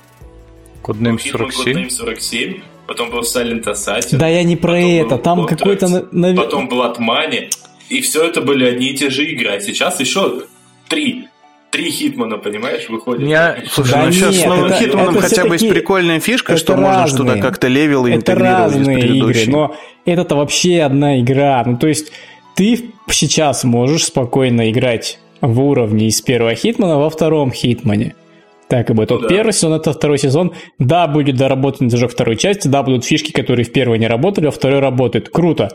Codename 0.81 1.19
47? 1.19 1.77
Codename 1.77 1.89
47, 1.89 2.61
потом 2.87 3.11
был 3.11 3.19
Silent 3.19 3.65
Assassin. 3.65 4.17
Да 4.17 4.27
я 4.27 4.43
не 4.43 4.55
про 4.55 4.79
это, 4.79 5.19
там 5.19 5.45
какой-то... 5.45 6.07
На... 6.11 6.33
Потом 6.33 6.67
Blood 6.67 6.97
Money, 6.97 7.51
и 7.89 8.01
все 8.01 8.23
это 8.23 8.41
были 8.41 8.65
одни 8.65 8.87
и 8.87 8.95
те 8.95 9.11
же 9.11 9.23
игры. 9.23 9.49
А 9.49 9.59
сейчас 9.59 9.99
еще 9.99 10.45
три 10.89 11.27
три 11.73 11.89
Хитмана, 11.89 12.37
понимаешь, 12.37 12.87
выходит. 12.87 13.27
Я... 13.27 13.57
Слушай, 13.67 13.91
да 13.93 14.05
ну 14.05 14.11
сейчас 14.11 14.35
с 14.35 14.45
новым 14.45 14.65
это, 14.65 14.75
Хитманом 14.75 15.15
это 15.15 15.27
хотя 15.27 15.45
бы 15.45 15.55
есть 15.55 15.67
прикольная 15.67 16.19
фишка, 16.19 16.55
что 16.55 16.73
разные, 16.73 16.91
можно 16.91 17.07
что-то 17.07 17.39
как-то 17.39 17.67
level 17.67 18.05
и 18.05 18.11
это 18.11 18.35
разные 18.35 19.07
игры, 19.07 19.43
но 19.47 19.75
это-то 20.05 20.35
вообще 20.35 20.81
одна 20.81 21.19
игра. 21.19 21.63
Ну, 21.65 21.77
то 21.77 21.87
есть 21.87 22.11
ты 22.55 22.91
сейчас 23.09 23.63
можешь 23.63 24.05
спокойно 24.05 24.69
играть 24.69 25.19
в 25.41 25.59
уровне 25.61 26.07
из 26.07 26.21
первого 26.21 26.53
Хитмана 26.53 26.99
во 26.99 27.09
втором 27.09 27.51
Хитмане. 27.51 28.15
Так 28.69 28.91
и 28.91 28.93
будет. 28.93 29.09
Вот 29.09 29.23
да. 29.23 29.27
первый 29.27 29.51
сезон, 29.51 29.73
это 29.73 29.93
второй 29.93 30.19
сезон. 30.19 30.53
Да, 30.77 31.07
будет 31.07 31.37
доработан 31.37 31.87
движок 31.87 32.11
второй 32.11 32.37
части, 32.37 32.67
да, 32.67 32.83
будут 32.83 33.03
фишки, 33.03 33.31
которые 33.31 33.65
в 33.65 33.71
первой 33.71 33.97
не 33.97 34.07
работали, 34.07 34.45
а 34.47 34.51
второй 34.51 34.79
работают. 34.79 35.29
Круто. 35.29 35.71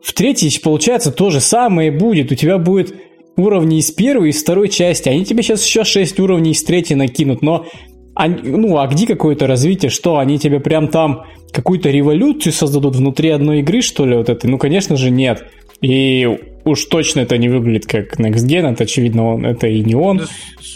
В 0.00 0.12
третьей, 0.12 0.56
получается, 0.60 1.10
то 1.10 1.30
же 1.30 1.40
самое 1.40 1.90
будет. 1.90 2.30
У 2.30 2.34
тебя 2.36 2.58
будет 2.58 2.94
уровни 3.36 3.78
из 3.78 3.90
первой 3.90 4.28
и 4.28 4.30
из 4.30 4.42
второй 4.42 4.68
части. 4.68 5.08
Они 5.08 5.24
тебе 5.24 5.42
сейчас 5.42 5.64
еще 5.64 5.84
6 5.84 6.20
уровней 6.20 6.52
из 6.52 6.62
третьей 6.62 6.96
накинут, 6.96 7.42
но 7.42 7.66
они, 8.14 8.50
ну, 8.50 8.78
а 8.78 8.86
где 8.86 9.06
какое-то 9.06 9.46
развитие? 9.46 9.90
Что, 9.90 10.18
они 10.18 10.38
тебе 10.38 10.60
прям 10.60 10.88
там 10.88 11.24
какую-то 11.52 11.90
революцию 11.90 12.52
создадут 12.52 12.96
внутри 12.96 13.30
одной 13.30 13.60
игры, 13.60 13.80
что 13.80 14.04
ли, 14.04 14.16
вот 14.16 14.28
этой? 14.28 14.50
Ну, 14.50 14.58
конечно 14.58 14.96
же, 14.96 15.10
нет. 15.10 15.46
И 15.80 16.28
уж 16.64 16.84
точно 16.84 17.20
это 17.20 17.38
не 17.38 17.48
выглядит 17.48 17.86
как 17.86 18.18
Next 18.20 18.46
Gen, 18.46 18.72
это, 18.72 18.84
очевидно, 18.84 19.34
он, 19.34 19.46
это 19.46 19.66
и 19.66 19.82
не 19.82 19.94
он. 19.94 20.18
Да, 20.18 20.24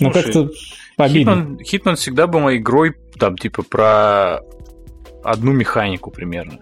но 0.01 0.11
как-то 0.11 0.51
обидно. 0.97 1.35
Хитман, 1.35 1.59
Хитман 1.65 1.97
всегда 1.97 2.27
был 2.27 2.41
моей 2.41 2.59
игрой, 2.59 2.95
там, 3.19 3.37
типа, 3.37 3.63
про 3.63 4.41
одну 5.23 5.53
механику 5.53 6.11
примерно. 6.11 6.61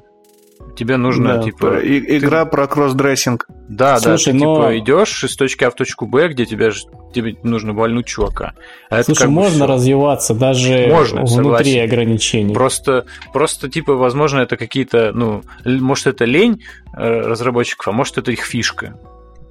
Тебе 0.76 0.96
нужно, 0.96 1.36
да, 1.36 1.42
типа... 1.42 1.80
И, 1.80 2.18
игра 2.18 2.44
ты... 2.44 2.50
про 2.50 2.66
кроссдрессинг. 2.66 3.46
Да, 3.68 3.98
Слушай, 3.98 4.32
да, 4.32 4.38
ты, 4.38 4.44
но... 4.44 4.56
типа, 4.56 4.78
идешь 4.78 5.24
из 5.24 5.36
точки 5.36 5.64
А 5.64 5.70
в 5.70 5.74
точку 5.74 6.06
Б, 6.06 6.28
где 6.28 6.46
тебе, 6.46 6.72
тебе 7.14 7.36
нужно 7.42 7.72
вальнуть 7.72 8.06
чувака. 8.06 8.54
А 8.90 9.02
Слушай, 9.02 9.22
это 9.22 9.30
можно 9.30 9.66
развиваться 9.66 10.34
даже 10.34 10.88
можно, 10.88 11.20
внутри 11.20 11.72
согласен. 11.72 11.82
ограничений. 11.84 12.54
Просто, 12.54 13.06
просто, 13.32 13.68
типа, 13.68 13.94
возможно, 13.94 14.40
это 14.40 14.56
какие-то, 14.56 15.12
ну, 15.12 15.42
может, 15.64 16.08
это 16.08 16.24
лень 16.24 16.62
э, 16.96 17.20
разработчиков, 17.20 17.88
а 17.88 17.92
может, 17.92 18.18
это 18.18 18.32
их 18.32 18.40
фишка. 18.40 18.98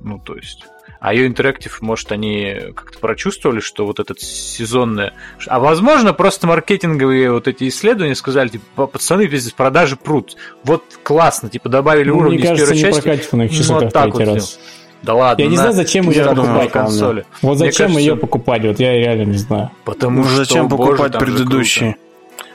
Ну, 0.02 0.20
то 0.20 0.36
есть... 0.36 0.66
А 1.04 1.14
ее 1.14 1.28
интерактив, 1.28 1.82
может, 1.82 2.14
они 2.14 2.56
как-то 2.74 2.98
прочувствовали, 2.98 3.60
что 3.60 3.86
вот 3.86 4.00
этот 4.00 4.22
сезонное... 4.22 5.12
А 5.48 5.60
возможно, 5.60 6.14
просто 6.14 6.48
маркетинговые 6.48 7.30
вот 7.30 7.50
эти 7.50 7.68
исследования 7.68 8.16
сказали, 8.16 8.48
типа, 8.48 8.88
пацаны, 8.88 9.28
здесь 9.28 9.52
продажи 9.52 9.98
прут. 9.98 10.38
Вот 10.64 10.86
классно, 11.04 11.50
типа, 11.50 11.68
добавили 11.68 12.08
ну, 12.08 12.20
уровни 12.20 12.38
мне 12.38 12.48
кажется, 12.48 12.74
из 12.74 12.80
первой 12.80 12.94
части. 12.94 13.02
Прокатит 13.02 13.34
на 13.34 13.42
их 13.44 13.68
ну, 13.68 13.74
вот 13.82 13.92
так 13.92 14.14
вот 14.14 14.24
раз. 14.26 14.60
Да 15.02 15.14
ладно. 15.14 15.42
Я 15.42 15.50
не 15.50 15.58
знаю, 15.58 15.74
зачем 15.74 16.10
ее 16.10 16.24
покупать. 16.24 16.72
Консоли. 16.72 17.26
Вот 17.42 17.58
зачем 17.58 17.88
кажется, 17.88 18.00
ее 18.00 18.16
покупать, 18.16 18.64
вот 18.64 18.80
я 18.80 18.94
реально 18.94 19.24
не 19.24 19.38
знаю. 19.38 19.72
Потому 19.84 20.22
ну, 20.22 20.24
что, 20.24 20.38
зачем 20.38 20.70
покупать 20.70 21.20
предыдущие? 21.20 21.98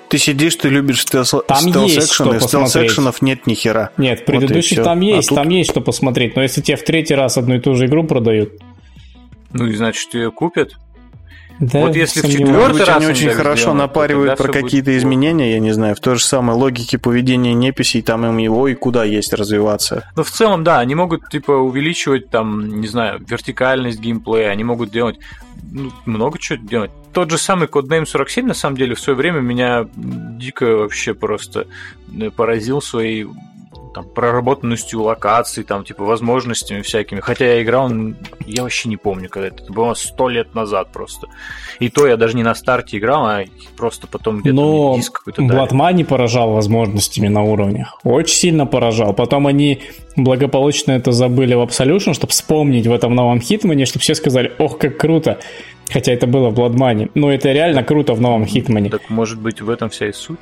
Ты 0.08 0.18
сидишь, 0.18 0.56
ты 0.56 0.68
любишь 0.68 1.02
стелс, 1.02 1.34
там 1.46 1.58
стелс-экшены, 1.58 2.38
стелс-экшенов 2.40 3.16
нет 3.20 3.46
ни 3.46 3.54
хера. 3.54 3.90
Нет, 3.98 4.24
предыдущих 4.24 4.78
вот 4.78 4.84
там 4.84 5.00
есть, 5.00 5.28
а 5.28 5.30
тут... 5.30 5.38
там 5.38 5.48
есть 5.50 5.70
что 5.70 5.80
посмотреть, 5.80 6.34
но 6.34 6.42
если 6.42 6.62
тебе 6.62 6.76
в 6.76 6.84
третий 6.84 7.14
раз 7.14 7.36
одну 7.36 7.56
и 7.56 7.60
ту 7.60 7.74
же 7.74 7.86
игру 7.86 8.04
продают... 8.04 8.52
Ну 9.52 9.66
и 9.66 9.74
значит, 9.74 10.14
ее 10.14 10.30
купят? 10.30 10.72
Да, 11.60 11.80
вот 11.80 11.96
если 11.96 12.20
в 12.20 12.30
четвертый 12.30 12.84
раз 12.84 12.98
они 12.98 13.06
очень 13.06 13.30
хорошо 13.30 13.62
сделано, 13.62 13.82
напаривают 13.82 14.38
про 14.38 14.52
какие-то 14.52 14.96
изменения, 14.96 15.52
я 15.52 15.58
не 15.58 15.72
знаю, 15.72 15.96
в 15.96 16.00
той 16.00 16.16
же 16.16 16.24
самой 16.24 16.56
логике 16.56 16.98
поведения 16.98 17.52
неписей, 17.52 18.00
там 18.00 18.24
им 18.24 18.38
его 18.38 18.68
и 18.68 18.74
куда 18.74 19.04
есть 19.04 19.32
развиваться. 19.32 20.08
Ну, 20.16 20.22
в 20.22 20.30
целом, 20.30 20.62
да, 20.62 20.78
они 20.78 20.94
могут, 20.94 21.28
типа, 21.28 21.52
увеличивать, 21.52 22.30
там, 22.30 22.80
не 22.80 22.86
знаю, 22.86 23.20
вертикальность 23.26 23.98
геймплея, 23.98 24.50
они 24.50 24.62
могут 24.62 24.90
делать 24.90 25.18
ну, 25.62 25.92
много 26.06 26.38
чего 26.38 26.58
делать. 26.58 26.90
Тот 27.12 27.30
же 27.30 27.38
самый 27.38 27.68
Codename 27.68 28.06
47, 28.06 28.46
на 28.46 28.54
самом 28.54 28.76
деле, 28.76 28.94
в 28.94 29.00
свое 29.00 29.16
время 29.16 29.40
меня 29.40 29.88
дико 29.94 30.64
вообще 30.76 31.14
просто 31.14 31.66
э, 32.18 32.30
поразил 32.30 32.80
своей 32.80 33.26
там, 33.88 34.04
проработанностью 34.04 35.02
локаций, 35.02 35.64
там, 35.64 35.84
типа, 35.84 36.04
возможностями 36.04 36.82
всякими. 36.82 37.20
Хотя 37.20 37.46
я 37.46 37.62
играл, 37.62 37.90
я 38.46 38.62
вообще 38.62 38.88
не 38.88 38.96
помню, 38.96 39.28
когда 39.28 39.48
это, 39.48 39.62
это 39.62 39.72
было 39.72 39.94
сто 39.94 40.28
лет 40.28 40.54
назад 40.54 40.92
просто. 40.92 41.26
И 41.80 41.88
то 41.88 42.06
я 42.06 42.16
даже 42.16 42.36
не 42.36 42.42
на 42.42 42.54
старте 42.54 42.98
играл, 42.98 43.26
а 43.26 43.44
просто 43.76 44.06
потом 44.06 44.40
где-то 44.40 44.54
Но 44.54 44.94
диск 44.96 45.18
какой-то 45.18 45.42
Blood 45.42 45.70
Money 45.70 46.04
поражал 46.04 46.52
возможностями 46.52 47.28
на 47.28 47.42
уровнях. 47.42 47.98
Очень 48.04 48.36
сильно 48.36 48.66
поражал. 48.66 49.14
Потом 49.14 49.46
они 49.46 49.80
благополучно 50.16 50.92
это 50.92 51.12
забыли 51.12 51.54
в 51.54 51.62
Absolution, 51.62 52.14
чтобы 52.14 52.30
вспомнить 52.30 52.86
в 52.86 52.92
этом 52.92 53.14
новом 53.14 53.40
Хитмане, 53.40 53.86
чтобы 53.86 54.02
все 54.02 54.14
сказали, 54.14 54.52
ох, 54.58 54.78
как 54.78 54.98
круто. 54.98 55.38
Хотя 55.90 56.12
это 56.12 56.26
было 56.26 56.50
в 56.50 56.58
Blood 56.58 56.74
Money. 56.74 57.10
Но 57.14 57.32
это 57.32 57.52
реально 57.52 57.82
круто 57.82 58.12
в 58.14 58.20
новом 58.20 58.44
Хитмане. 58.44 58.90
Так 58.90 59.08
может 59.08 59.40
быть 59.40 59.60
в 59.60 59.70
этом 59.70 59.88
вся 59.88 60.08
и 60.08 60.12
суть? 60.12 60.38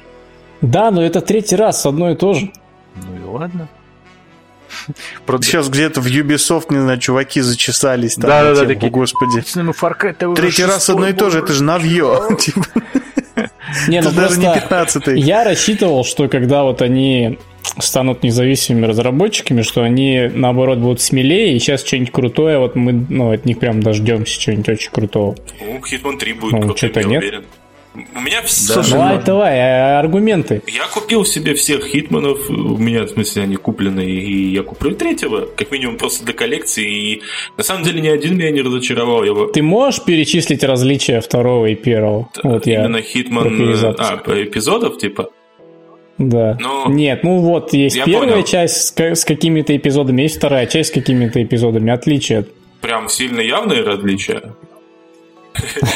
Да, 0.63 0.91
но 0.91 1.03
это 1.03 1.21
третий 1.21 1.57
раз 1.57 1.85
одно 1.87 2.11
и 2.11 2.17
то 2.17 2.35
же. 2.35 2.51
Ну 3.05 3.17
и 3.17 3.23
ладно. 3.23 3.69
Сейчас 5.27 5.69
где-то 5.69 6.01
в 6.01 6.07
Ubisoft, 6.07 6.67
не 6.71 6.81
знаю, 6.81 6.99
чуваки 6.99 7.41
зачесались. 7.41 8.15
Там, 8.15 8.31
да, 8.31 8.43
да, 8.43 8.55
да, 8.55 8.67
такие. 8.67 8.91
Господи. 8.91 9.43
Третий 10.35 10.65
раз 10.65 10.89
одно 10.91 11.09
и 11.09 11.13
то 11.13 11.31
же, 11.31 11.39
это 11.39 11.53
же 11.53 11.63
навье. 11.63 12.21
Типа. 12.39 12.67
Не, 13.89 14.01
ну 14.01 14.11
даже 14.11 14.39
не 14.39 14.53
15 14.53 15.09
Я 15.17 15.45
рассчитывал, 15.45 16.05
что 16.05 16.29
когда 16.29 16.63
вот 16.63 16.83
они 16.83 17.39
станут 17.79 18.23
независимыми 18.23 18.87
разработчиками, 18.87 19.63
что 19.63 19.83
они, 19.83 20.31
наоборот, 20.33 20.79
будут 20.79 21.01
смелее, 21.01 21.55
и 21.55 21.59
сейчас 21.59 21.85
что-нибудь 21.85 22.13
крутое, 22.13 22.59
вот 22.59 22.77
мы 22.77 22.93
ну, 22.93 23.33
от 23.33 23.45
них 23.45 23.59
прям 23.59 23.83
дождемся 23.83 24.41
чего-нибудь 24.41 24.69
очень 24.69 24.91
крутого. 24.91 25.37
Ну, 25.61 25.79
Hitman 25.79 26.19
3 26.19 26.33
будет 26.35 26.53
ну, 26.53 26.77
что-то 26.77 27.03
нет. 27.03 27.23
Уверен. 27.23 27.45
У 28.15 28.21
меня 28.21 28.43
все... 28.43 28.75
Да, 28.75 28.89
давай, 28.91 29.25
давай, 29.25 29.59
а, 29.59 30.01
аргументы. 30.01 30.63
Я 30.67 30.87
купил 30.87 31.25
себе 31.25 31.55
всех 31.55 31.87
хитманов, 31.87 32.49
у 32.51 32.77
меня, 32.77 33.05
в 33.05 33.09
смысле, 33.09 33.43
они 33.43 33.57
куплены, 33.57 34.05
и 34.05 34.51
я 34.53 34.63
куплю 34.63 34.95
третьего, 34.95 35.47
как 35.47 35.71
минимум 35.71 35.97
просто 35.97 36.25
для 36.25 36.35
коллекции, 36.35 36.87
и 36.87 37.23
на 37.57 37.63
самом 37.63 37.85
деле 37.85 38.01
ни 38.01 38.09
один 38.09 38.37
меня 38.37 38.51
не 38.51 38.63
разочаровал. 38.63 39.25
Я... 39.25 39.53
Ты 39.53 39.63
можешь 39.63 40.05
перечислить 40.05 40.63
различия 40.65 41.21
второго 41.21 41.67
и 41.67 41.75
первого? 41.75 42.29
Да, 42.43 42.51
вот 42.51 42.67
именно 42.67 42.97
я 42.97 43.03
Хитман... 43.03 43.97
А, 43.99 44.17
по 44.17 44.43
эпизодов, 44.43 44.99
типа? 44.99 45.31
Да. 46.19 46.57
Но... 46.61 46.87
Нет, 46.89 47.25
ну 47.25 47.39
вот, 47.39 47.73
есть 47.75 48.03
первая 48.05 48.31
понял. 48.31 48.45
часть 48.45 48.77
с, 48.77 48.95
с 48.99 49.25
какими-то 49.25 49.77
эпизодами, 49.77 50.23
есть 50.23 50.37
вторая 50.37 50.67
часть 50.67 50.91
с 50.91 50.93
какими-то 50.93 51.43
эпизодами. 51.43 51.93
Отличия. 51.93 52.47
Прям 52.81 53.09
сильно 53.09 53.41
явные 53.41 53.83
различия? 53.83 54.55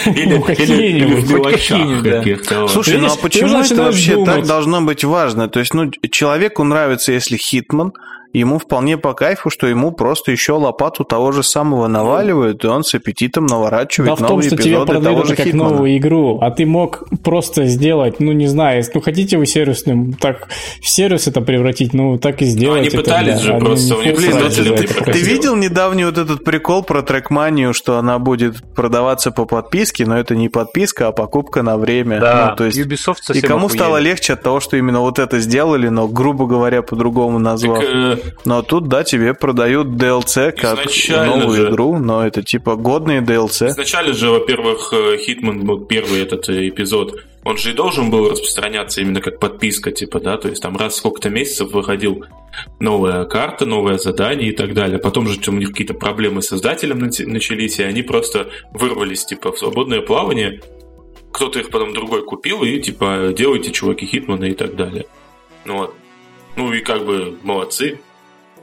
Или, 0.06 0.36
ну, 0.36 0.46
или, 0.48 1.04
в 1.14 1.30
мелочах 1.32 2.02
каких-то. 2.02 2.68
Слушай, 2.68 2.98
ну 2.98 3.12
а 3.12 3.16
почему 3.16 3.60
это 3.60 3.74
вообще 3.76 4.24
так 4.24 4.46
должно 4.46 4.80
быть 4.82 5.04
важно? 5.04 5.48
То 5.48 5.60
есть, 5.60 5.74
ну, 5.74 5.90
человеку 6.10 6.64
нравится, 6.64 7.12
если 7.12 7.36
Хитман, 7.36 7.92
ему 8.32 8.58
вполне 8.58 8.96
по 8.96 9.12
кайфу, 9.12 9.50
что 9.50 9.66
ему 9.66 9.92
просто 9.92 10.32
еще 10.32 10.52
лопату 10.52 11.04
того 11.04 11.32
же 11.32 11.42
самого 11.42 11.88
наваливают, 11.88 12.64
и 12.64 12.68
он 12.68 12.84
с 12.84 12.94
аппетитом 12.94 13.46
наворачивает 13.46 14.18
да 14.18 14.22
новые 14.22 14.26
в 14.26 14.50
том, 14.50 14.56
что 14.58 14.64
тебе 14.64 14.84
продают 14.84 15.24
это 15.26 15.36
как 15.36 15.46
Хитмана. 15.46 15.70
новую 15.70 15.96
игру, 15.96 16.38
а 16.40 16.50
ты 16.50 16.66
мог 16.66 17.04
просто 17.24 17.66
сделать, 17.66 18.20
ну 18.20 18.32
не 18.32 18.46
знаю, 18.46 18.84
ну 18.94 19.00
хотите 19.00 19.36
вы 19.36 19.46
сервисным, 19.46 20.12
так 20.12 20.48
в 20.80 20.88
сервис 20.88 21.26
это 21.26 21.40
превратить, 21.40 21.92
ну 21.92 22.18
так 22.18 22.42
и 22.42 22.44
сделать. 22.44 22.76
Ну, 22.76 22.86
они 22.86 22.90
пытались 22.90 23.40
же 23.40 23.54
просто, 23.58 23.96
у 23.96 24.02
них 24.02 24.16
Блин, 24.16 24.36
ну, 24.40 24.48
ты, 24.48 24.86
ты, 24.86 25.12
ты 25.12 25.18
видел 25.20 25.56
недавний 25.56 26.04
вот 26.04 26.18
этот 26.18 26.44
прикол 26.44 26.82
про 26.82 27.02
трекманию, 27.02 27.72
что 27.74 27.98
она 27.98 28.18
будет 28.18 28.62
продаваться 28.74 29.30
по 29.30 29.44
подписке, 29.44 30.06
но 30.06 30.18
это 30.18 30.36
не 30.36 30.48
подписка, 30.48 31.08
а 31.08 31.12
покупка 31.12 31.62
на 31.62 31.76
время. 31.76 32.20
Да, 32.20 32.50
ну, 32.50 32.56
то 32.56 32.64
есть, 32.64 32.78
Ubisoft 32.78 33.34
И 33.34 33.40
кому 33.40 33.66
охуели. 33.66 33.78
стало 33.78 33.96
легче 33.98 34.34
от 34.34 34.42
того, 34.42 34.60
что 34.60 34.76
именно 34.76 35.00
вот 35.00 35.18
это 35.18 35.40
сделали, 35.40 35.88
но, 35.88 36.06
грубо 36.08 36.46
говоря, 36.46 36.82
по-другому 36.82 37.38
назвав. 37.38 37.80
Так, 37.80 37.88
э... 37.88 38.19
Но 38.44 38.62
тут, 38.62 38.88
да, 38.88 39.04
тебе 39.04 39.34
продают 39.34 39.88
DLC 39.88 40.52
как 40.52 40.78
новую 41.26 41.56
же... 41.56 41.68
игру, 41.70 41.98
но 41.98 42.26
это 42.26 42.42
типа 42.42 42.76
годные 42.76 43.20
DLC. 43.20 43.68
Изначально 43.68 44.12
же, 44.12 44.30
во-первых, 44.30 44.92
Hitman, 44.92 45.64
вот 45.66 45.88
первый 45.88 46.22
этот 46.22 46.48
э, 46.48 46.68
эпизод, 46.68 47.24
он 47.44 47.56
же 47.56 47.70
и 47.70 47.74
должен 47.74 48.10
был 48.10 48.28
распространяться 48.28 49.00
именно 49.00 49.20
как 49.20 49.38
подписка, 49.38 49.92
типа, 49.92 50.20
да, 50.20 50.36
то 50.36 50.48
есть 50.48 50.62
там 50.62 50.76
раз 50.76 50.96
сколько-то 50.96 51.30
месяцев 51.30 51.72
выходил 51.72 52.24
новая 52.78 53.24
карта, 53.24 53.64
новое 53.64 53.98
задание 53.98 54.50
и 54.50 54.52
так 54.52 54.74
далее. 54.74 54.98
Потом 54.98 55.26
же 55.26 55.38
у 55.48 55.52
них 55.52 55.70
какие-то 55.70 55.94
проблемы 55.94 56.42
с 56.42 56.48
создателем 56.48 56.98
начались, 56.98 57.78
и 57.78 57.82
они 57.82 58.02
просто 58.02 58.50
вырвались, 58.72 59.24
типа, 59.24 59.52
в 59.52 59.58
свободное 59.58 60.02
плавание. 60.02 60.60
Кто-то 61.32 61.60
их 61.60 61.70
потом 61.70 61.94
другой 61.94 62.24
купил, 62.24 62.62
и, 62.62 62.78
типа, 62.80 63.32
делайте, 63.36 63.70
чуваки, 63.70 64.04
Хитмана 64.04 64.44
и 64.44 64.54
так 64.54 64.76
далее. 64.76 65.06
Ну 65.64 65.78
вот. 65.78 65.94
Ну 66.56 66.72
и 66.72 66.80
как 66.80 67.06
бы 67.06 67.38
молодцы. 67.42 68.00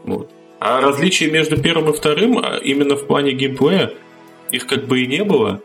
Вот. 0.03 0.29
А 0.59 0.81
различия 0.81 1.29
между 1.29 1.61
первым 1.61 1.91
и 1.91 1.93
вторым, 1.93 2.39
а 2.39 2.57
именно 2.57 2.95
в 2.95 3.05
плане 3.05 3.33
геймплея, 3.33 3.93
их 4.51 4.65
как 4.65 4.85
бы 4.85 5.01
и 5.01 5.07
не 5.07 5.23
было. 5.23 5.61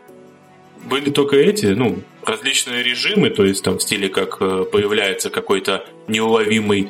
Были 0.89 1.09
только 1.09 1.37
эти, 1.37 1.67
ну, 1.67 1.99
различные 2.25 2.83
режимы, 2.83 3.29
то 3.29 3.45
есть 3.45 3.63
там 3.63 3.77
в 3.77 3.81
стиле, 3.81 4.09
как 4.09 4.37
э, 4.41 4.65
появляется 4.69 5.29
какой-то 5.29 5.85
неуловимый 6.07 6.89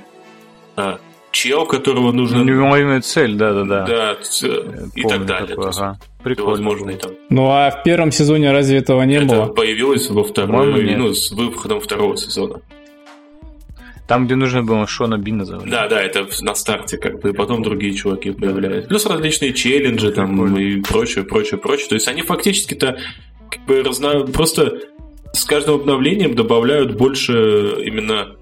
а, 0.76 1.00
чел, 1.32 1.66
которого 1.66 2.12
нужно... 2.12 2.44
Неуловимая 2.44 3.02
цель, 3.02 3.36
да-да-да. 3.36 3.86
Да, 3.86 4.18
и 4.96 5.04
так 5.04 5.26
далее. 5.26 5.48
Такое, 5.50 5.70
ага. 5.70 6.00
Прикольно. 6.24 6.94
там. 6.94 7.12
Ну 7.30 7.50
а 7.50 7.70
в 7.70 7.84
первом 7.84 8.12
сезоне 8.12 8.52
разве 8.52 8.78
этого 8.78 9.02
не 9.04 9.16
Это 9.16 9.26
было? 9.26 9.46
появилось 9.48 10.10
во 10.10 10.24
втором, 10.24 10.72
ну, 10.72 11.14
с 11.14 11.32
выходом 11.32 11.82
второго 11.82 12.16
сезона. 12.16 12.62
Там, 14.08 14.26
где 14.26 14.36
нужно 14.36 14.64
было 14.64 14.86
Шона 14.86 15.18
Бина 15.18 15.46
завалить. 15.46 15.72
Да, 15.72 15.88
да, 15.88 16.02
это 16.02 16.28
на 16.42 16.56
старте, 16.56 16.98
как 16.98 17.22
бы, 17.22 17.30
и 17.30 17.34
потом 17.34 17.64
другие 17.64 17.94
чуваки 17.94 18.32
появляются. 18.32 18.90
Плюс 18.90 19.06
различные 19.06 19.54
челленджи 19.54 20.12
там 20.12 20.58
и 20.58 20.82
прочее, 20.82 21.24
прочее, 21.24 21.60
прочее. 21.60 21.88
То 21.88 21.96
есть 21.96 22.08
они 22.08 22.22
фактически-то 22.22 22.98
как 23.50 23.66
бы 23.66 23.82
разно... 23.82 24.26
просто 24.26 24.80
с 25.34 25.46
каждым 25.46 25.76
обновлением 25.76 26.36
добавляют 26.36 26.96
больше 26.96 27.78
именно 27.84 28.36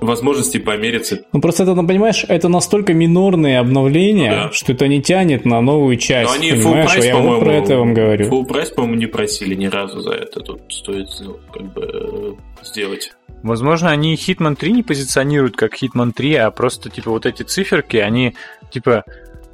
возможностей 0.00 0.58
помериться. 0.58 1.24
Ну 1.32 1.40
просто 1.40 1.64
это, 1.64 1.74
ну, 1.74 1.86
понимаешь, 1.86 2.24
это 2.28 2.48
настолько 2.48 2.94
минорные 2.94 3.58
обновления, 3.58 4.30
ну, 4.30 4.36
да. 4.48 4.52
что 4.52 4.72
это 4.72 4.88
не 4.88 5.02
тянет 5.02 5.44
на 5.44 5.60
новую 5.60 5.96
часть. 5.96 6.30
Но 6.30 6.34
они 6.34 6.50
full 6.52 6.84
прайс, 6.84 7.04
я 7.04 7.16
по-моему, 7.16 7.40
про 7.40 7.54
это 7.54 7.76
вам 7.76 7.94
говорю. 7.94 8.28
Full 8.28 8.46
прайс, 8.46 8.70
по-моему, 8.70 8.96
не 8.96 9.06
просили 9.06 9.54
ни 9.54 9.66
разу 9.66 10.00
за 10.00 10.12
это. 10.12 10.40
Тут 10.40 10.60
стоит 10.68 11.08
ну, 11.20 11.36
как 11.52 11.72
бы 11.72 12.36
сделать. 12.62 13.12
Возможно, 13.42 13.90
они 13.90 14.14
Hitman 14.14 14.56
3 14.56 14.72
не 14.72 14.82
позиционируют 14.82 15.56
как 15.56 15.80
Hitman 15.80 16.12
3, 16.12 16.34
а 16.34 16.50
просто, 16.50 16.90
типа, 16.90 17.10
вот 17.10 17.24
эти 17.24 17.42
циферки, 17.44 17.96
они, 17.96 18.34
типа, 18.70 19.04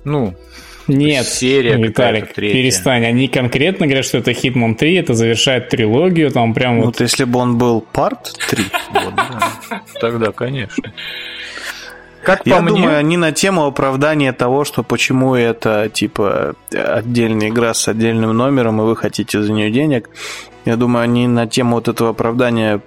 ну, 0.05 0.35
нет, 0.89 1.27
серия 1.27 1.77
Виталик, 1.77 2.35
перестань. 2.35 3.05
Они 3.05 3.29
конкретно 3.29 3.87
говорят, 3.87 4.05
что 4.05 4.19
это 4.19 4.31
Hitman 4.33 4.75
3, 4.75 4.95
это 4.97 5.15
завершает 5.15 5.69
трилогию, 5.69 6.31
там 6.31 6.55
прям 6.55 6.77
вот... 6.77 6.87
Вот 6.87 7.01
если 7.01 7.25
бы 7.25 7.39
он 7.39 7.59
был 7.59 7.85
Part 7.93 8.33
3, 8.51 8.65
тогда, 10.01 10.33
конечно. 10.33 10.93
Как 12.25 12.47
Я 12.47 12.61
мне... 12.61 12.71
думаю, 12.71 12.99
они 12.99 13.17
на 13.17 13.33
тему 13.33 13.67
оправдания 13.67 14.33
того, 14.33 14.65
что 14.65 14.83
почему 14.83 15.35
это 15.35 15.91
типа 15.93 16.55
отдельная 16.73 17.49
игра 17.49 17.75
с 17.75 17.87
отдельным 17.87 18.35
номером, 18.37 18.81
и 18.81 18.85
вы 18.85 18.97
хотите 18.97 19.43
за 19.43 19.53
нее 19.53 19.71
денег. 19.71 20.09
Я 20.65 20.77
думаю, 20.77 21.05
они 21.05 21.27
на 21.27 21.47
тему 21.47 21.77
вот 21.77 21.89
этого 21.89 22.11
оправдания 22.11 22.81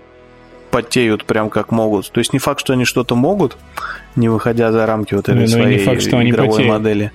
потеют 0.71 1.25
прям 1.25 1.49
как 1.49 1.71
могут. 1.71 2.11
То 2.11 2.19
есть 2.19 2.33
не 2.33 2.39
факт, 2.39 2.59
что 2.59 2.73
они 2.73 2.85
что-то 2.85 3.15
могут, 3.15 3.57
не 4.15 4.27
выходя 4.27 4.71
за 4.71 4.85
рамки 4.85 5.13
вот 5.13 5.29
этой 5.29 5.41
ну, 5.41 5.47
своей 5.47 5.79
не 5.79 5.85
факт, 5.85 6.01
что 6.01 6.21
игровой 6.27 6.61
они 6.61 6.69
модели. 6.69 7.11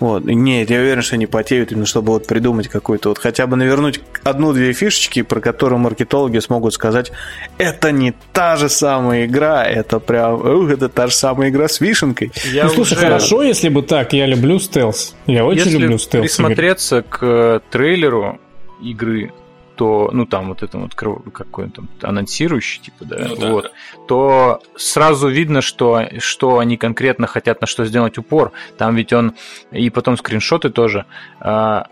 Вот. 0.00 0.24
Нет, 0.24 0.70
я 0.70 0.80
уверен, 0.80 1.02
что 1.02 1.16
они 1.16 1.26
потеют 1.26 1.72
именно, 1.72 1.86
чтобы 1.86 2.12
вот 2.12 2.26
придумать 2.26 2.68
какой-то 2.68 3.10
вот 3.10 3.18
хотя 3.18 3.46
бы 3.46 3.56
навернуть 3.56 4.00
одну-две 4.24 4.72
фишечки, 4.72 5.22
про 5.22 5.40
которые 5.40 5.78
маркетологи 5.78 6.38
смогут 6.38 6.72
сказать, 6.72 7.12
это 7.58 7.92
не 7.92 8.14
та 8.32 8.56
же 8.56 8.70
самая 8.70 9.26
игра, 9.26 9.64
это 9.64 10.00
прям, 10.00 10.34
ух, 10.40 10.70
это 10.70 10.88
та 10.88 11.06
же 11.06 11.14
самая 11.14 11.50
игра 11.50 11.68
с 11.68 11.80
вишенкой. 11.80 12.32
Я 12.50 12.64
ну, 12.64 12.70
слушай, 12.70 12.94
уже... 12.94 13.02
хорошо, 13.02 13.42
если 13.42 13.68
бы 13.68 13.82
так, 13.82 14.14
я 14.14 14.26
люблю 14.26 14.58
стелс. 14.58 15.14
Я 15.26 15.44
очень 15.44 15.64
если 15.64 15.78
люблю 15.78 15.98
стелс. 15.98 16.24
Если 16.24 16.42
присмотреться 16.42 17.02
к 17.02 17.18
э, 17.20 17.60
трейлеру 17.70 18.40
игры, 18.82 19.32
то, 19.80 20.10
ну 20.12 20.26
там 20.26 20.48
вот 20.48 20.62
это 20.62 20.76
вот 20.76 20.94
какой 20.94 21.70
там 21.70 21.88
анонсирующий, 22.02 22.82
типа, 22.82 23.06
да, 23.06 23.16
ну, 23.30 23.36
да, 23.36 23.50
вот, 23.50 23.64
да. 23.64 23.70
то 24.06 24.62
сразу 24.76 25.28
видно, 25.28 25.62
что, 25.62 26.06
что 26.18 26.58
они 26.58 26.76
конкретно 26.76 27.26
хотят 27.26 27.62
на 27.62 27.66
что 27.66 27.86
сделать 27.86 28.18
упор. 28.18 28.52
Там 28.76 28.94
ведь 28.94 29.14
он, 29.14 29.32
и 29.70 29.88
потом 29.88 30.18
скриншоты 30.18 30.68
тоже, 30.68 31.06
а, 31.40 31.86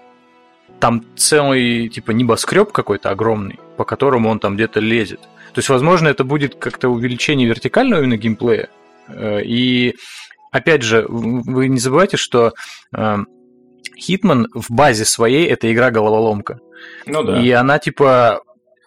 там 0.81 1.03
целый, 1.17 1.89
типа, 1.89 2.11
небоскреб 2.11 2.73
какой-то 2.73 3.09
огромный, 3.09 3.59
по 3.79 3.87
которому 3.87 4.29
он 4.29 4.39
там 4.39 4.57
где-то 4.57 4.81
лезет. 4.81 5.21
То 5.55 5.61
есть, 5.61 5.71
возможно, 5.71 6.09
это 6.09 6.25
будет 6.25 6.57
как-то 6.57 6.91
увеличение 6.91 7.49
вертикального 7.49 8.03
именно 8.03 8.19
геймплея. 8.19 8.69
Э, 9.09 9.41
и 9.43 9.95
опять 10.53 10.83
же, 10.83 11.07
вы 11.09 11.69
не 11.69 11.79
забывайте, 11.79 12.19
что 12.19 12.53
Хитман 13.99 14.49
в 14.55 14.71
базе 14.71 15.05
своей 15.05 15.47
это 15.47 15.73
игра 15.73 15.91
головоломка. 15.91 16.61
Ну 17.07 17.23
да. 17.23 17.41
И 17.41 17.51
она 17.51 17.79
типа 17.79 18.43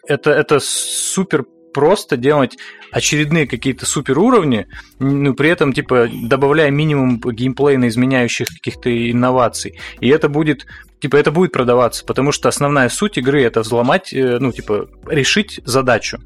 это, 0.07 0.31
это 0.31 0.59
супер 0.59 1.45
просто 1.73 2.17
делать 2.17 2.57
очередные 2.91 3.47
какие-то 3.47 3.85
супер 3.85 4.19
уровни, 4.19 4.67
ну, 4.99 5.33
при 5.33 5.49
этом, 5.49 5.73
типа, 5.73 6.09
добавляя 6.11 6.69
минимум 6.69 7.19
геймплейно 7.19 7.87
изменяющих 7.87 8.49
каких-то 8.49 8.89
инноваций. 8.89 9.79
И 10.01 10.09
это 10.09 10.27
будет, 10.27 10.65
типа, 10.99 11.15
это 11.15 11.31
будет 11.31 11.53
продаваться, 11.53 12.03
потому 12.05 12.31
что 12.31 12.49
основная 12.49 12.89
суть 12.89 13.17
игры 13.17 13.43
это 13.43 13.61
взломать, 13.61 14.13
э, 14.13 14.37
ну, 14.39 14.51
типа, 14.51 14.89
решить 15.07 15.61
задачу. 15.63 16.19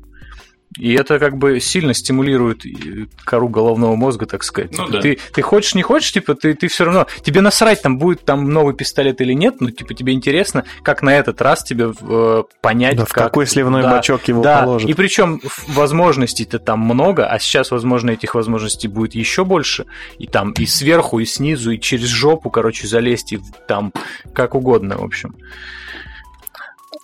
И 0.78 0.94
это 0.94 1.20
как 1.20 1.38
бы 1.38 1.60
сильно 1.60 1.94
стимулирует 1.94 2.66
э, 2.66 3.06
кору 3.24 3.48
головного 3.48 3.96
мозга, 3.96 4.26
так 4.26 4.44
сказать. 4.44 4.72
Ну, 4.72 4.86
типа, 4.86 4.92
да. 4.92 5.02
ты, 5.02 5.20
ты 5.34 5.42
хочешь, 5.42 5.74
не 5.74 5.84
хочешь, 5.84 6.12
типа, 6.12 6.36
ты, 6.36 6.54
ты 6.54 6.68
все 6.68 6.84
равно. 6.86 7.08
Тебе 7.22 7.42
насрать, 7.42 7.82
там 7.82 7.98
будет 7.98 8.26
там 8.26 8.50
новый 8.50 8.74
пистолет 8.74 9.22
или 9.22 9.34
нет, 9.34 9.62
но 9.62 9.72
типа 9.72 9.94
тебе 9.94 10.14
интересно, 10.14 10.66
как 10.84 11.02
на 11.02 11.18
этот 11.18 11.42
раз 11.42 11.64
тебе 11.64 11.94
э, 12.02 12.44
понять. 12.62 12.98
Да, 12.98 13.06
в 13.06 13.14
как, 13.14 13.26
какой 13.26 13.48
сливной 13.48 13.84
да, 13.84 13.92
бачок 13.92 14.28
его 14.28 14.44
да. 14.44 14.64
положат. 14.64 14.90
И 14.90 14.94
причем 14.94 15.42
возможностей-то 15.68 16.60
там 16.60 16.80
много, 16.80 17.26
а 17.26 17.40
сейчас, 17.40 17.72
возможно, 17.72 18.12
этих 18.12 18.36
возможностей 18.36 18.88
будет 18.88 19.16
еще 19.16 19.46
больше. 19.46 19.86
И 20.20 20.28
там 20.28 20.52
и 20.52 20.66
сверху, 20.66 21.20
и 21.20 21.26
снизу, 21.26 21.72
и 21.72 21.80
через 21.80 22.08
жопу, 22.08 22.50
короче, 22.50 22.88
залезть, 22.88 23.34
и 23.34 23.40
там 23.68 23.94
как 24.34 24.56
угодно, 24.56 24.98
в 24.98 25.04
общем. 25.04 25.36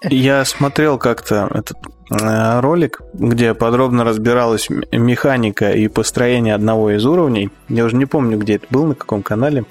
Я 0.03 0.43
смотрел 0.45 0.97
как-то 0.97 1.47
этот 1.53 1.77
э, 2.09 2.59
ролик, 2.59 3.01
где 3.13 3.53
подробно 3.53 4.03
разбиралась 4.03 4.67
механика 4.91 5.71
и 5.71 5.87
построение 5.87 6.55
одного 6.55 6.91
из 6.91 7.05
уровней. 7.05 7.51
Я 7.69 7.85
уже 7.85 7.95
не 7.95 8.05
помню, 8.05 8.37
где 8.39 8.55
это 8.55 8.65
был, 8.71 8.85
на 8.85 8.95
каком 8.95 9.21
канале. 9.21 9.63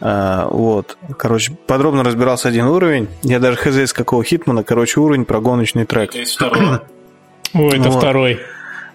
А, 0.00 0.48
вот. 0.48 0.96
Короче, 1.18 1.56
подробно 1.66 2.02
разбирался 2.04 2.48
один 2.48 2.66
уровень. 2.66 3.08
Я 3.22 3.38
даже 3.38 3.56
хз 3.56 3.76
из 3.76 3.92
какого 3.92 4.24
хитмана. 4.24 4.64
Короче, 4.64 5.00
уровень 5.00 5.26
про 5.26 5.40
гоночный 5.40 5.84
трек. 5.84 6.14
Это 6.14 6.82
О, 7.54 7.68
это 7.68 7.90
вот. 7.90 7.98
второй. 7.98 8.40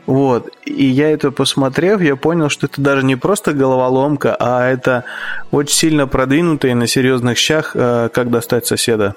Вот. 0.07 0.49
И 0.65 0.85
я 0.85 1.11
это 1.11 1.29
посмотрев, 1.29 2.01
я 2.01 2.15
понял, 2.15 2.49
что 2.49 2.65
это 2.65 2.81
даже 2.81 3.05
не 3.05 3.15
просто 3.15 3.53
головоломка, 3.53 4.35
а 4.39 4.67
это 4.67 5.03
очень 5.51 5.75
сильно 5.75 6.07
продвинутые 6.07 6.73
на 6.73 6.87
серьезных 6.87 7.37
щах, 7.37 7.71
э, 7.75 8.09
как 8.11 8.31
достать 8.31 8.65
соседа. 8.65 9.13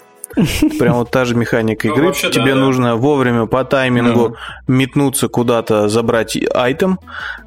Прям 0.78 0.94
вот 0.94 1.10
та 1.10 1.24
же 1.24 1.34
механика 1.34 1.86
ну, 1.88 1.92
игры. 1.92 2.02
Ну, 2.02 2.09
вообще, 2.09 2.30
Тебе 2.30 2.54
да, 2.54 2.60
нужно 2.60 2.86
да. 2.88 2.96
вовремя 2.96 3.46
по 3.46 3.64
таймингу 3.64 4.28
ну. 4.28 4.74
метнуться 4.74 5.28
куда-то, 5.28 5.88
забрать 5.88 6.36
айтем, 6.54 6.98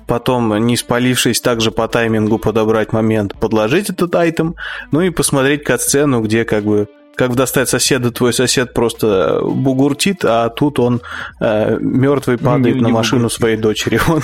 потом, 0.08 0.56
не 0.66 0.78
спалившись, 0.78 1.42
также 1.42 1.72
по 1.72 1.88
таймингу 1.88 2.38
подобрать 2.38 2.94
момент, 2.94 3.34
подложить 3.40 3.90
этот 3.90 4.14
айтем, 4.16 4.56
ну 4.92 5.02
и 5.02 5.10
посмотреть 5.10 5.64
кат-сцену, 5.64 6.22
где 6.22 6.46
как 6.46 6.64
бы 6.64 6.88
как 7.16 7.34
достать 7.36 7.70
соседа, 7.70 8.12
твой 8.12 8.34
сосед 8.34 8.74
просто 8.74 9.40
бугуртит, 9.42 10.26
а 10.26 10.50
тут 10.50 10.80
он 10.80 11.02
э, 11.40 11.78
мертвый 11.80 12.38
падает 12.38 12.76
не, 12.76 12.82
на 12.82 12.90
машину 12.90 13.22
бугуртит. 13.22 13.38
своей 13.38 13.58
дочери. 13.58 14.02
Он 14.10 14.22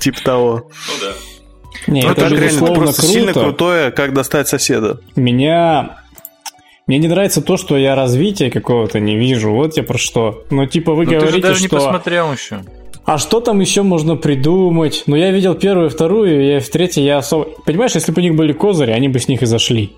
типа 0.00 0.18
того. 0.24 0.70
Ну 0.88 0.94
да. 1.00 1.12
Не, 1.86 2.02
Ну, 2.02 2.10
это 2.10 2.20
так 2.22 2.30
же 2.30 2.36
реально 2.36 2.50
безусловно 2.50 2.84
просто 2.84 3.02
сильно 3.02 3.32
круто. 3.32 3.46
крутое, 3.46 3.90
как 3.92 4.12
достать 4.12 4.48
соседа. 4.48 4.98
Меня... 5.14 5.98
Мне 6.86 6.98
не 6.98 7.08
нравится 7.08 7.42
то, 7.42 7.56
что 7.56 7.76
я 7.76 7.96
развития 7.96 8.48
какого-то 8.48 9.00
не 9.00 9.16
вижу. 9.16 9.50
Вот 9.50 9.76
я 9.76 9.82
про 9.82 9.98
что. 9.98 10.44
Ну, 10.50 10.66
типа, 10.66 10.94
вы 10.94 11.04
Ну, 11.04 11.10
ты 11.10 11.16
же 11.18 11.20
говорите, 11.26 11.48
даже 11.48 11.60
не 11.62 11.66
что... 11.66 11.76
посмотрел 11.78 12.32
еще. 12.32 12.60
А 13.04 13.18
что 13.18 13.40
там 13.40 13.58
еще 13.60 13.82
можно 13.82 14.14
придумать? 14.14 15.02
Ну, 15.06 15.16
я 15.16 15.32
видел 15.32 15.54
первую, 15.56 15.90
вторую, 15.90 16.56
и 16.56 16.60
в 16.60 16.68
третьей 16.68 17.04
я 17.04 17.18
особо... 17.18 17.46
Понимаешь, 17.64 17.92
если 17.96 18.12
бы 18.12 18.20
у 18.20 18.24
них 18.24 18.36
были 18.36 18.52
козыри, 18.52 18.92
они 18.92 19.08
бы 19.08 19.18
с 19.18 19.26
них 19.26 19.42
и 19.42 19.46
зашли. 19.46 19.96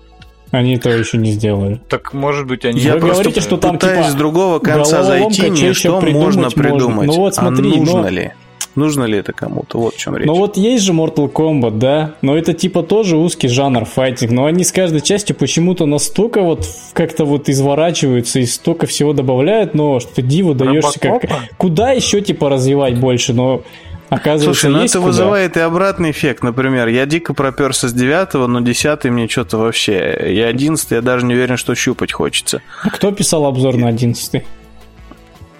Они 0.49 0.75
этого 0.75 0.93
еще 0.93 1.17
не 1.17 1.31
сделали. 1.31 1.79
Так, 1.89 2.13
может 2.13 2.47
быть, 2.47 2.65
они... 2.65 2.79
Я 2.79 2.93
Вы 2.95 3.01
говорите, 3.11 3.39
что 3.39 3.57
там, 3.57 3.77
пытаюсь 3.77 4.05
типа, 4.07 4.11
с 4.11 4.15
другого 4.15 4.57
конца 4.57 5.03
зайти, 5.03 5.43
мне 5.49 5.69
ещё 5.69 5.73
что 5.91 5.99
придумать 6.01 6.25
можно 6.25 6.41
можно? 6.43 6.63
придумать. 6.63 7.07
Ну 7.07 7.13
вот 7.17 7.35
смотри, 7.35 7.71
а 7.71 7.77
нужно 7.77 8.01
но- 8.01 8.09
ли? 8.09 8.31
Нужно 8.79 9.03
ли 9.03 9.17
это 9.17 9.33
кому-то? 9.33 9.77
Вот 9.77 9.95
в 9.95 9.97
чем 9.97 10.15
речь. 10.15 10.25
Ну 10.25 10.35
вот 10.35 10.55
есть 10.55 10.85
же 10.85 10.93
Mortal 10.93 11.29
Kombat, 11.29 11.77
да? 11.77 12.15
Но 12.21 12.37
это 12.37 12.53
типа 12.53 12.81
тоже 12.81 13.17
узкий 13.17 13.49
жанр 13.49 13.83
файтинг. 13.83 14.31
Но 14.31 14.45
они 14.45 14.63
с 14.63 14.71
каждой 14.71 15.01
частью 15.01 15.35
почему-то 15.35 15.85
настолько 15.85 16.41
вот 16.41 16.65
как-то 16.93 17.25
вот 17.25 17.49
изворачиваются 17.49 18.39
и 18.39 18.45
столько 18.45 18.87
всего 18.87 19.11
добавляют, 19.11 19.73
но 19.73 19.99
что 19.99 20.15
ты 20.15 20.21
диву 20.21 20.53
даешься 20.53 20.97
как... 20.97 21.23
Куда 21.57 21.91
еще 21.91 22.21
типа 22.21 22.49
развивать 22.49 22.97
больше? 22.97 23.33
Но 23.33 23.63
оказывается 24.07 24.61
Слушай, 24.61 24.73
ну 24.73 24.85
это 24.85 24.93
куда. 24.93 25.07
вызывает 25.07 25.57
и 25.57 25.59
обратный 25.59 26.11
эффект. 26.11 26.41
Например, 26.41 26.87
я 26.87 27.05
дико 27.05 27.33
проперся 27.33 27.89
с 27.89 27.93
девятого, 27.93 28.47
но 28.47 28.61
десятый 28.61 29.11
мне 29.11 29.27
что-то 29.27 29.57
вообще... 29.57 30.31
И 30.31 30.39
одиннадцатый 30.39 30.95
я 30.95 31.01
даже 31.01 31.25
не 31.25 31.33
уверен, 31.33 31.57
что 31.57 31.75
щупать 31.75 32.13
хочется. 32.13 32.61
А 32.83 32.89
Кто 32.89 33.11
писал 33.11 33.45
обзор 33.45 33.75
на 33.75 33.89
11 33.89 34.41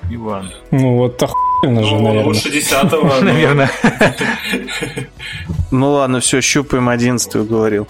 Иван. 0.10 0.52
Ну 0.72 0.96
вот 0.96 1.18
охуенно 1.60 1.84
же, 1.84 1.95
Ну, 1.95 2.02
наверное. 2.02 2.26
лучше 2.26 2.49
десятого. 2.52 3.03
но- 3.07 3.22
Наверное. 3.22 3.72
Ну 5.72 5.91
ладно, 5.91 6.19
все, 6.19 6.41
щупаем 6.41 6.90
одиннадцатую, 6.90 7.45
говорил. 7.45 7.88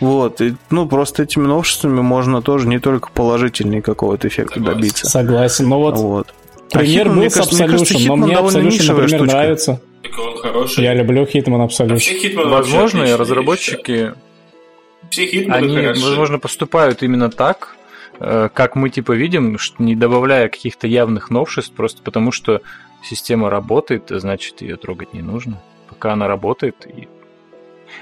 Вот, 0.00 0.40
и, 0.40 0.54
ну 0.70 0.86
просто 0.86 1.22
этими 1.22 1.46
новшествами 1.46 2.00
можно 2.00 2.42
тоже 2.42 2.68
не 2.68 2.78
только 2.78 3.08
положительный 3.10 3.80
какого-то 3.80 4.28
эффекта 4.28 4.54
Согласен. 4.54 4.80
добиться. 4.80 5.06
Согласен. 5.08 5.68
Ну 5.68 5.78
вот 5.78 5.96
Вот. 5.98 6.34
пример 6.70 7.06
А 7.06 7.10
Hitman, 7.10 7.14
был 7.14 7.16
мне 7.20 7.30
с 7.30 7.36
Absolution, 7.38 8.06
но 8.06 8.16
мне 8.16 8.34
Absolution, 8.34 8.86
например, 8.88 9.08
штучка. 9.08 9.24
нравится. 9.24 9.80
Так 10.02 10.12
он 10.18 10.36
хороший. 10.42 10.84
Я 10.84 10.94
люблю 10.94 11.22
Hitman 11.24 11.62
А 11.62 11.66
Absolution. 11.66 11.98
Хитманы 11.98 12.50
Возможно, 12.50 13.16
разработчики. 13.16 14.12
Все 15.10 15.22
они, 15.50 15.74
хороши. 15.76 16.00
возможно, 16.04 16.38
поступают 16.38 17.02
именно 17.02 17.30
так, 17.30 17.76
э, 18.18 18.48
как 18.52 18.76
мы 18.76 18.88
типа 18.90 19.12
видим, 19.12 19.58
не 19.78 19.94
добавляя 19.96 20.48
каких-то 20.48 20.86
явных 20.86 21.30
новшеств, 21.30 21.72
просто 21.74 22.02
потому 22.02 22.30
что 22.32 22.60
система 23.02 23.50
работает, 23.50 24.04
значит, 24.08 24.62
ее 24.62 24.76
трогать 24.76 25.12
не 25.12 25.22
нужно. 25.22 25.60
Пока 25.88 26.12
она 26.12 26.26
работает, 26.26 26.86
и 26.86 27.08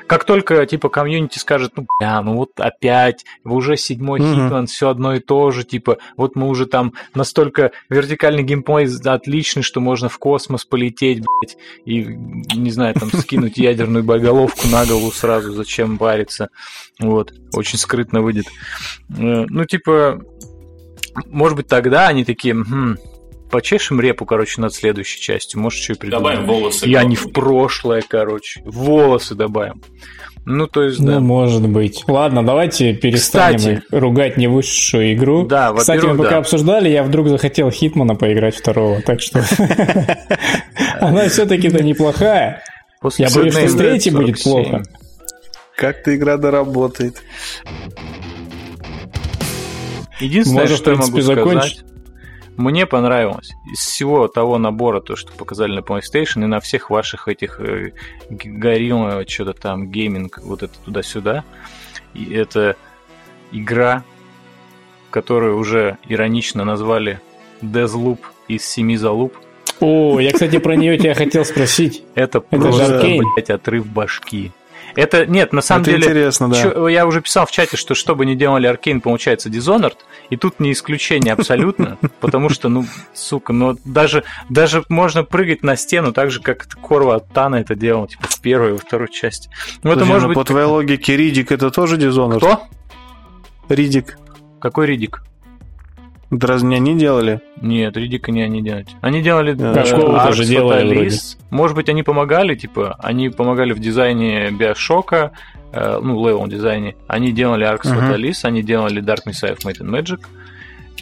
как 0.06 0.24
только, 0.24 0.64
типа, 0.66 0.88
комьюнити 0.88 1.38
скажет, 1.38 1.72
ну, 1.76 1.86
бля, 1.98 2.20
ну 2.22 2.36
вот 2.36 2.52
опять, 2.58 3.24
вы 3.44 3.56
уже 3.56 3.76
седьмой 3.76 4.20
Мгм. 4.20 4.34
Хитман, 4.34 4.66
все 4.66 4.88
одно 4.88 5.14
и 5.14 5.20
то 5.20 5.50
же, 5.50 5.64
типа, 5.64 5.98
вот 6.16 6.36
мы 6.36 6.48
уже 6.48 6.66
там 6.66 6.94
настолько 7.14 7.72
вертикальный 7.88 8.42
геймплей 8.42 8.88
отличный, 9.04 9.62
что 9.62 9.80
можно 9.80 10.08
в 10.08 10.18
космос 10.18 10.64
полететь, 10.64 11.20
блядь, 11.20 11.56
и, 11.84 12.04
не 12.04 12.70
знаю, 12.70 12.94
там, 12.94 13.10
скинуть 13.10 13.58
ядерную 13.58 14.04
боеголовку 14.04 14.68
на 14.68 14.84
голову 14.86 15.10
сразу, 15.10 15.52
зачем 15.52 15.98
париться, 15.98 16.50
вот, 16.98 17.32
очень 17.52 17.78
скрытно 17.78 18.20
выйдет. 18.22 18.46
Э, 19.10 19.46
Ну, 19.48 19.64
типа, 19.64 20.20
может 21.26 21.56
быть, 21.56 21.66
тогда 21.66 22.08
они 22.08 22.24
такие, 22.24 22.54
«Мгм, 22.54 22.98
почешем 23.50 24.00
репу, 24.00 24.24
короче, 24.24 24.60
над 24.60 24.72
следующей 24.72 25.20
частью, 25.20 25.60
может, 25.60 25.82
что 25.82 25.92
и 25.92 25.96
придумаем. 25.96 26.40
Добавим 26.40 26.60
волосы. 26.60 26.86
И 26.86 26.94
они 26.94 27.16
в 27.16 27.32
прошлое, 27.32 28.02
короче. 28.06 28.62
Волосы 28.64 29.34
добавим. 29.34 29.82
Ну, 30.46 30.66
то 30.66 30.82
есть, 30.82 30.98
да. 31.04 31.20
Ну, 31.20 31.20
может 31.20 31.68
быть. 31.68 32.02
Ладно, 32.08 32.44
давайте 32.44 32.94
перестанем 32.94 33.58
Кстати. 33.58 33.82
ругать 33.90 34.36
невысшую 34.36 35.12
игру. 35.12 35.46
Да, 35.46 35.72
Кстати, 35.74 36.04
мы 36.06 36.16
пока 36.16 36.30
да. 36.30 36.38
обсуждали, 36.38 36.88
я 36.88 37.02
вдруг 37.02 37.28
захотел 37.28 37.70
Хитмана 37.70 38.14
поиграть 38.14 38.56
второго, 38.56 39.02
так 39.02 39.20
что 39.20 39.44
она 41.00 41.28
все-таки-то 41.28 41.82
неплохая. 41.82 42.62
После 43.00 43.26
Я 43.26 43.34
боюсь, 43.34 43.54
что 43.54 43.68
с 43.68 43.74
третьей 43.74 44.12
будет 44.12 44.38
47. 44.38 44.42
плохо. 44.42 44.82
Как-то 45.76 46.14
игра 46.14 46.36
доработает. 46.36 47.22
Единственное, 50.20 50.62
Можно, 50.62 50.76
в 50.76 50.78
что 50.78 50.90
я 50.90 50.96
могу 50.96 51.12
принципе, 51.12 51.32
сказать, 51.32 51.54
закончить. 51.54 51.84
Мне 52.60 52.86
понравилось 52.86 53.52
из 53.72 53.78
всего 53.78 54.28
того 54.28 54.58
набора, 54.58 55.00
то, 55.00 55.16
что 55.16 55.32
показали 55.32 55.72
на 55.72 55.80
PlayStation, 55.80 56.44
и 56.44 56.46
на 56.46 56.60
всех 56.60 56.90
ваших 56.90 57.28
этих 57.28 57.60
э, 57.60 57.92
горилла, 58.28 59.24
что-то 59.26 59.54
там, 59.54 59.90
гейминг, 59.90 60.40
вот 60.42 60.62
это 60.62 60.78
туда-сюда, 60.84 61.44
и 62.14 62.32
это 62.32 62.76
игра, 63.52 64.04
которую 65.10 65.58
уже 65.58 65.98
иронично 66.08 66.64
назвали 66.64 67.20
Deathloop 67.62 68.18
из 68.48 68.64
семи 68.64 68.96
залуп. 68.96 69.36
О, 69.80 70.20
я, 70.20 70.32
кстати, 70.32 70.58
про 70.58 70.76
нее 70.76 70.98
тебя 70.98 71.14
хотел 71.14 71.44
спросить. 71.44 72.04
Это 72.14 72.38
Это 72.38 72.40
просто, 72.40 73.02
блядь, 73.34 73.50
отрыв 73.50 73.86
башки. 73.86 74.52
Это, 74.94 75.26
нет, 75.26 75.52
на 75.52 75.60
самом 75.60 75.82
Это 75.82 75.92
деле... 75.92 76.04
интересно, 76.04 76.50
да. 76.50 76.62
Чё- 76.62 76.88
я 76.88 77.06
уже 77.06 77.20
писал 77.20 77.46
в 77.46 77.50
чате, 77.50 77.76
что 77.76 77.94
что 77.94 78.14
бы 78.14 78.26
ни 78.26 78.34
делали 78.34 78.66
Аркейн, 78.66 79.00
получается 79.00 79.48
Dishonored, 79.48 79.96
и 80.30 80.36
тут 80.36 80.60
не 80.60 80.72
исключение 80.72 81.32
абсолютно, 81.32 81.98
потому 82.20 82.48
что, 82.48 82.68
ну, 82.68 82.86
сука, 83.14 83.52
ну, 83.52 83.78
даже, 83.84 84.24
даже 84.48 84.84
можно 84.88 85.24
прыгать 85.24 85.62
на 85.62 85.76
стену 85.76 86.12
так 86.12 86.30
же, 86.30 86.40
как 86.40 86.66
Корва 86.82 87.16
от 87.16 87.32
Тана 87.32 87.56
это 87.56 87.74
делал, 87.74 88.06
типа, 88.06 88.28
в 88.28 88.40
первой 88.40 88.70
и 88.70 88.72
во 88.72 88.78
второй 88.78 89.08
части. 89.08 89.50
Ну, 89.82 89.92
это 89.92 90.04
может 90.04 90.22
ну, 90.22 90.28
быть... 90.28 90.36
по 90.36 90.44
твоей 90.44 90.66
логике, 90.66 91.16
Ридик 91.16 91.52
это 91.52 91.70
тоже 91.70 91.96
Dishonored? 91.96 92.38
Кто? 92.38 92.62
Ридик. 93.68 94.18
Какой 94.60 94.86
Ридик? 94.86 95.22
Разве 96.30 96.68
не 96.68 96.76
они 96.76 96.96
делали? 96.96 97.40
Нет, 97.60 97.96
Ридика 97.96 98.30
не 98.30 98.42
они 98.42 98.62
делать. 98.62 98.88
Они 99.00 99.20
делали 99.20 99.52
Да. 99.54 99.72
э, 99.72 99.74
Кашкову 99.74 100.12
Arx 100.12 100.26
тоже 100.26 100.44
делали 100.44 100.96
Fatalis. 101.06 101.36
Может 101.50 101.76
быть, 101.76 101.88
они 101.88 102.02
помогали, 102.04 102.54
типа, 102.54 102.96
они 103.00 103.30
помогали 103.30 103.72
в 103.72 103.80
дизайне 103.80 104.50
Биошока, 104.52 105.32
э, 105.72 105.98
ну, 106.00 106.24
level 106.24 106.46
дизайне. 106.46 106.94
Они 107.08 107.32
делали 107.32 107.66
Arx 107.66 107.88
Мгм. 107.88 107.98
Fatalis, 108.12 108.40
они 108.44 108.62
делали 108.62 109.02
Dark 109.02 109.22
Messiah 109.26 109.56
of 109.56 109.64
Might 109.64 109.80
and 109.80 109.90
Magic. 109.90 110.20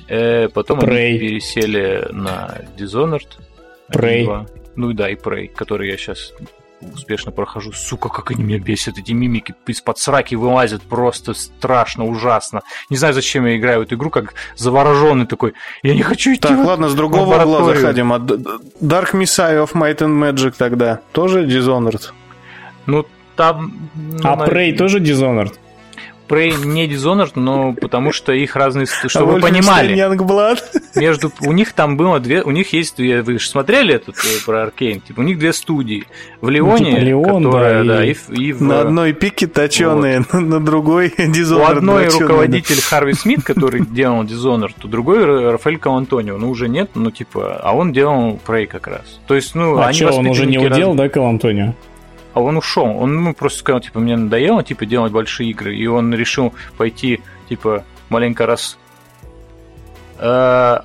Э, 0.09 0.49
потом 0.49 0.79
Prey. 0.81 1.09
они 1.11 1.19
пересели 1.19 2.07
на 2.11 2.59
Dishonored. 2.79 3.29
Prey. 3.93 4.49
Ну 4.77 4.93
да, 4.95 5.11
и 5.11 5.15
Prey, 5.15 5.49
который 5.49 5.91
я 5.91 5.97
сейчас 5.99 6.33
успешно 6.81 7.33
прохожу. 7.33 7.73
Сука, 7.73 8.09
как 8.09 8.31
они 8.31 8.45
меня 8.45 8.59
бесят. 8.59 8.99
Эти 8.99 9.13
мимики 9.13 9.55
из-под 9.67 9.99
сраки 9.99 10.35
вылазят 10.35 10.83
просто 10.83 11.35
страшно, 11.35 12.05
ужасно. 12.07 12.63
Не 12.91 12.97
знаю, 12.97 13.15
зачем 13.15 13.47
я 13.47 13.57
играю 13.57 13.81
в 13.81 13.83
эту 13.83 13.97
игру, 13.97 14.11
как 14.11 14.35
завороженный 14.57 15.27
такой. 15.27 15.55
Я 15.83 15.95
не 15.95 16.03
хочу 16.03 16.33
идти 16.33 16.41
Так, 16.41 16.59
в 16.59 16.65
ладно, 16.65 16.89
с 16.89 16.95
другого 16.95 17.43
угла 17.43 17.65
заходим. 17.75 18.13
А 18.13 18.19
Dark 18.19 19.13
Messiah 19.13 19.65
of 19.65 19.73
Might 19.75 19.99
and 19.99 20.19
Magic 20.19 20.55
тогда 20.57 21.01
тоже 21.13 21.45
Dishonored? 21.47 22.11
Ну, 22.87 23.07
там... 23.37 23.91
ну, 23.95 24.19
А 24.25 24.37
на- 24.37 24.45
Prey 24.47 24.77
тоже 24.77 24.99
Dishonored? 25.01 25.55
Prey 26.29 26.65
не 26.67 26.87
Dishonored, 26.87 27.33
но 27.37 27.73
потому 27.73 28.13
что 28.13 28.33
их 28.33 28.55
разные... 28.57 28.87
Чтобы 28.87 29.33
А 29.33 29.35
вы 29.35 29.41
понимали, 29.41 29.95
Youngblood? 29.97 30.61
между... 30.97 31.33
у 31.41 31.53
них 31.53 31.73
там 31.73 31.97
было 31.97 32.21
две... 32.21 32.43
У 32.43 32.51
них 32.51 32.73
есть 32.73 32.97
две... 32.97 33.23
Вы 33.23 33.39
же 33.39 33.49
смотрели 33.49 33.95
этот 33.95 34.17
э, 34.19 34.45
про 34.45 34.65
Аркейн? 34.65 35.01
Типа, 35.01 35.21
у 35.21 35.23
них 35.23 35.39
две 35.39 35.53
студии. 35.53 36.05
В 36.41 36.49
Леоне, 36.49 36.91
типа 36.93 37.01
Леон, 37.01 37.45
которая, 37.45 37.85
да, 37.85 37.97
да, 37.97 38.05
и- 38.05 38.11
и, 38.11 38.15
в- 38.15 38.31
и. 38.31 38.53
На 38.63 38.81
одной 38.83 39.13
пике 39.13 39.47
точеные, 39.47 40.25
на 40.33 40.61
другой 40.61 41.09
Dishonored. 41.19 41.61
У 41.61 41.65
одной 41.65 42.03
дроченый, 42.05 42.21
да. 42.21 42.27
руководитель 42.27 42.83
Харви 42.83 43.13
Смит, 43.15 43.43
который 43.43 43.81
делал 43.87 44.23
Dishonored, 44.25 44.75
у 44.85 44.89
другой 44.89 45.25
Ра- 45.25 45.53
Рафаэль 45.53 45.79
Калантонио. 45.79 46.37
Ну, 46.37 46.51
уже 46.51 46.69
нет, 46.69 46.91
ну, 46.95 47.11
типа, 47.11 47.61
а 47.63 47.75
он 47.75 47.93
делал 47.93 48.39
Prey 48.47 48.67
как 48.67 48.87
раз. 48.87 49.21
То 49.27 49.35
есть, 49.35 49.55
ну, 49.55 49.79
А 49.79 49.87
они 49.87 49.97
что, 49.97 50.13
он 50.13 50.27
уже 50.27 50.47
не 50.47 50.59
удел, 50.59 50.95
да, 50.95 51.09
Калантонио? 51.09 51.75
А 52.35 52.41
он 52.41 52.57
ушел. 52.57 52.85
Он 52.85 53.25
ну, 53.25 53.35
просто 53.35 53.61
сказал, 53.61 53.81
типа, 53.81 54.01
мне 54.01 54.17
надоело, 54.17 54.63
типа, 54.63 54.87
делать 54.87 55.13
большие 55.13 55.51
игры. 55.51 55.77
И 55.77 55.87
он 55.87 56.15
решил 56.15 56.55
пойти, 56.77 57.21
типа, 57.49 57.85
маленько 58.09 58.47
раз... 58.47 58.79
Э, 60.19 60.79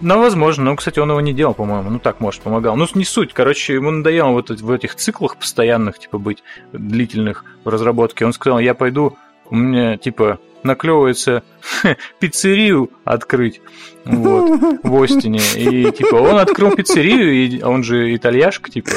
Ну, 0.00 0.18
возможно. 0.20 0.64
Ну, 0.64 0.76
кстати, 0.76 0.98
он 0.98 1.10
его 1.10 1.20
не 1.20 1.32
делал, 1.32 1.54
по-моему. 1.54 1.90
Ну, 1.90 1.98
так, 1.98 2.20
может, 2.20 2.42
помогал. 2.42 2.76
Ну, 2.76 2.86
не 2.94 3.04
суть. 3.04 3.32
Короче, 3.32 3.74
ему 3.74 3.90
надоело 3.90 4.30
вот 4.30 4.50
в 4.50 4.70
этих 4.70 4.94
циклах 4.96 5.36
постоянных, 5.36 5.98
типа, 5.98 6.18
быть 6.18 6.42
длительных 6.72 7.44
в 7.64 7.68
разработке. 7.68 8.24
Он 8.24 8.32
сказал, 8.32 8.58
я 8.58 8.74
пойду, 8.74 9.16
у 9.50 9.54
меня, 9.56 9.96
типа, 9.96 10.38
наклевывается 10.62 11.42
пиццерию 12.18 12.90
открыть 13.04 13.60
вот, 14.04 14.80
в 14.82 15.02
Остине. 15.02 15.40
И, 15.56 15.90
типа, 15.92 16.16
он 16.16 16.38
открыл 16.38 16.72
пиццерию, 16.72 17.32
и 17.32 17.62
он 17.62 17.84
же 17.84 18.14
итальяшка, 18.16 18.70
типа, 18.70 18.90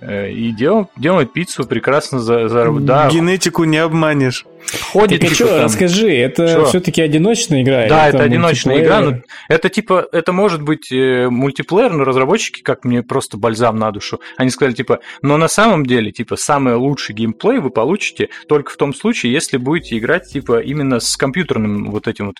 и 0.00 0.52
дел, 0.52 0.90
делает 0.96 1.32
пиццу 1.32 1.64
прекрасно 1.64 2.20
за, 2.20 2.48
за 2.48 2.70
да. 2.80 3.08
Генетику 3.08 3.64
не 3.64 3.78
обманешь. 3.78 4.44
Ходит, 4.92 5.20
так, 5.20 5.30
а 5.30 5.34
типа, 5.34 5.34
что, 5.34 5.56
там... 5.56 5.64
расскажи, 5.64 6.10
это 6.14 6.64
все-таки 6.66 7.00
одиночная 7.00 7.62
игра? 7.62 7.86
Да, 7.88 8.08
это, 8.08 8.18
это 8.18 8.24
одиночная 8.24 8.82
игра. 8.82 9.00
Но 9.00 9.18
это 9.48 9.68
типа, 9.68 10.06
это 10.12 10.32
может 10.32 10.62
быть 10.62 10.92
э, 10.92 11.28
мультиплеер, 11.30 11.92
но 11.92 12.04
разработчики, 12.04 12.62
как 12.62 12.84
мне 12.84 13.02
просто 13.02 13.38
бальзам 13.38 13.76
на 13.76 13.90
душу, 13.90 14.20
они 14.36 14.50
сказали, 14.50 14.74
типа, 14.74 15.00
но 15.22 15.36
на 15.36 15.48
самом 15.48 15.86
деле, 15.86 16.12
типа, 16.12 16.36
самый 16.36 16.74
лучший 16.74 17.14
геймплей 17.14 17.58
вы 17.58 17.70
получите 17.70 18.28
только 18.46 18.70
в 18.72 18.76
том 18.76 18.94
случае, 18.94 19.32
если 19.32 19.56
будете 19.56 19.96
играть, 19.96 20.30
типа, 20.30 20.60
именно 20.60 21.00
с 21.00 21.16
компьютерным 21.16 21.90
вот 21.90 22.06
этим 22.06 22.26
вот 22.26 22.36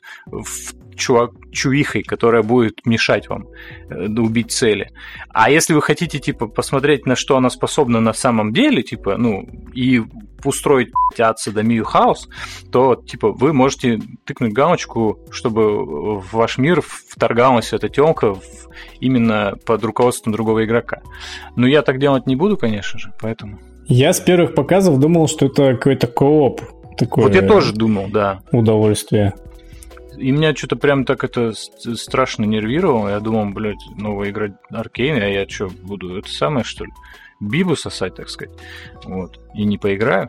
чувак, 0.99 1.33
чувихой, 1.53 2.03
которая 2.03 2.43
будет 2.43 2.85
мешать 2.85 3.29
вам 3.29 3.47
э, 3.91 4.07
убить 4.07 4.51
цели. 4.51 4.91
А 5.31 5.51
если 5.51 5.75
вы 5.75 5.83
хотите, 5.83 6.19
типа, 6.19 6.47
посмотреть, 6.47 7.07
на 7.07 7.17
что 7.17 7.37
она 7.37 7.51
способна 7.51 8.01
на 8.01 8.13
самом 8.13 8.53
деле, 8.53 8.83
типа, 8.83 9.17
ну, 9.17 9.49
и 9.75 10.03
устроить 10.45 10.91
от 11.19 11.39
садомию 11.39 11.85
хаос, 11.85 12.29
то, 12.71 12.95
типа, 12.95 13.33
вы 13.33 13.53
можете 13.53 14.01
тыкнуть 14.25 14.53
галочку, 14.53 15.19
чтобы 15.31 16.21
в 16.21 16.33
ваш 16.33 16.59
мир 16.59 16.83
вторгалась 16.83 17.73
эта 17.73 17.89
телка 17.89 18.37
именно 19.01 19.55
под 19.67 19.85
руководством 19.85 20.33
другого 20.33 20.65
игрока. 20.65 21.01
Но 21.57 21.67
я 21.67 21.83
так 21.83 21.99
делать 21.99 22.27
не 22.27 22.37
буду, 22.37 22.57
конечно 22.57 22.99
же, 22.99 23.13
поэтому... 23.21 23.59
Я 23.87 24.13
с 24.13 24.21
первых 24.21 24.55
показов 24.55 24.99
думал, 24.99 25.29
что 25.29 25.47
это 25.47 25.75
какой-то 25.75 26.07
кооп. 26.07 26.61
Такое 26.99 27.25
вот 27.25 27.35
я 27.35 27.43
тоже 27.43 27.73
думал, 27.73 28.09
да. 28.13 28.41
Удовольствие. 28.53 29.35
И 30.19 30.31
меня 30.31 30.55
что-то 30.55 30.77
прям 30.77 31.05
так 31.05 31.25
это 31.25 31.53
страшно 31.53 32.45
нервировало. 32.45 33.09
Я 33.09 33.21
думал, 33.21 33.47
блядь, 33.53 33.77
новая 33.97 34.31
игра 34.31 34.49
Аркейн, 34.71 35.23
а 35.23 35.27
я 35.27 35.49
что, 35.49 35.69
буду 35.69 36.19
это 36.19 36.29
самое, 36.29 36.65
что 36.65 36.85
ли? 36.85 36.93
Бибу 37.41 37.77
сосать, 37.77 38.17
так 38.17 38.29
сказать. 38.29 38.55
Вот. 39.05 39.39
И 39.55 39.65
не 39.65 39.79
поиграю. 39.79 40.29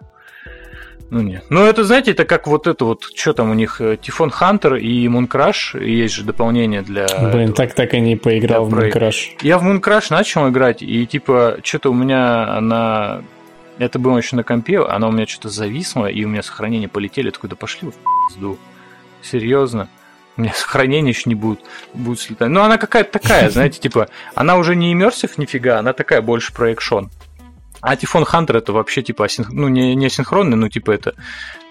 Ну 1.09 1.21
нет. 1.21 1.43
Ну 1.49 1.63
это, 1.63 1.83
знаете, 1.83 2.11
это 2.11 2.23
как 2.23 2.45
вот 2.45 2.67
это 2.67 2.85
вот, 2.85 3.03
что 3.15 3.33
там 3.33 3.49
у 3.49 3.55
них, 3.55 3.81
Тифон 4.01 4.29
Хантер 4.29 4.75
и 4.75 5.07
Мункраш, 5.07 5.73
есть 5.73 6.13
же 6.13 6.23
дополнение 6.23 6.83
для... 6.83 7.07
Блин, 7.31 7.53
так 7.53 7.73
так 7.73 7.95
и 7.95 7.99
не 7.99 8.15
поиграл 8.15 8.65
в 8.65 8.75
Мункраш. 8.75 9.31
Я 9.41 9.57
в 9.57 9.63
Мункраш 9.63 10.11
начал 10.11 10.47
играть, 10.49 10.83
и 10.83 11.07
типа, 11.07 11.57
что-то 11.63 11.89
у 11.89 11.95
меня 11.95 12.55
она... 12.55 13.23
Это 13.79 13.97
было 13.97 14.17
еще 14.17 14.35
на 14.35 14.43
компе, 14.43 14.79
она 14.81 15.07
у 15.07 15.11
меня 15.11 15.25
что-то 15.25 15.49
зависла, 15.49 16.05
и 16.07 16.23
у 16.25 16.27
меня 16.27 16.43
сохранения 16.43 16.89
полетели, 16.89 17.31
такой, 17.31 17.49
да 17.49 17.55
пошли 17.55 17.89
в 17.89 17.95
пизду. 18.27 18.59
Серьезно. 19.21 19.89
У 20.37 20.41
меня 20.41 20.53
сохранения 20.55 21.09
еще 21.09 21.23
не 21.25 21.35
будут, 21.35 21.61
будут 21.93 22.19
слетать. 22.19 22.49
Ну, 22.49 22.61
она 22.61 22.77
какая-то 22.77 23.19
такая, 23.19 23.49
знаете, 23.51 23.79
типа, 23.79 24.09
она 24.35 24.57
уже 24.57 24.75
не 24.75 24.93
иммерсив 24.93 25.37
нифига, 25.37 25.79
она 25.79 25.93
такая 25.93 26.21
больше 26.21 26.53
про 26.53 26.71
экшон. 26.71 27.09
А 27.81 27.95
Тифон 27.95 28.25
Хантер 28.25 28.57
это 28.57 28.73
вообще 28.73 29.01
типа 29.01 29.23
асинх... 29.25 29.51
ну 29.51 29.69
не, 29.69 29.95
не 29.95 30.07
асинхронный, 30.07 30.57
но 30.57 30.67
типа 30.67 30.91
это 30.91 31.15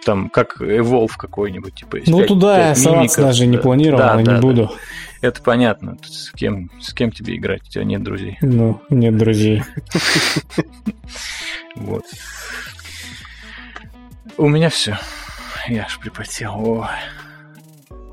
там 0.06 0.30
как 0.30 0.58
Evolve 0.58 1.12
какой-нибудь. 1.18 1.74
Типа, 1.74 1.98
ну 2.06 2.20
5, 2.20 2.28
туда 2.28 2.56
5 2.56 2.66
я 2.68 2.74
соваться 2.74 3.20
даже 3.20 3.46
не 3.46 3.58
планировал, 3.58 3.98
да, 3.98 4.16
не 4.16 4.24
да, 4.24 4.40
буду. 4.40 4.68
Да. 4.68 5.28
Это 5.28 5.42
понятно. 5.42 5.98
С 6.02 6.30
кем, 6.30 6.70
с 6.80 6.94
кем 6.94 7.10
тебе 7.10 7.36
играть? 7.36 7.62
У 7.62 7.70
тебя 7.70 7.84
нет 7.84 8.02
друзей. 8.02 8.38
Ну, 8.40 8.80
нет 8.90 9.16
друзей. 9.16 9.62
Вот. 11.76 12.04
У 14.36 14.48
меня 14.48 14.68
все. 14.68 14.98
Я 15.68 15.84
аж 15.84 15.96
припотел. 16.00 16.84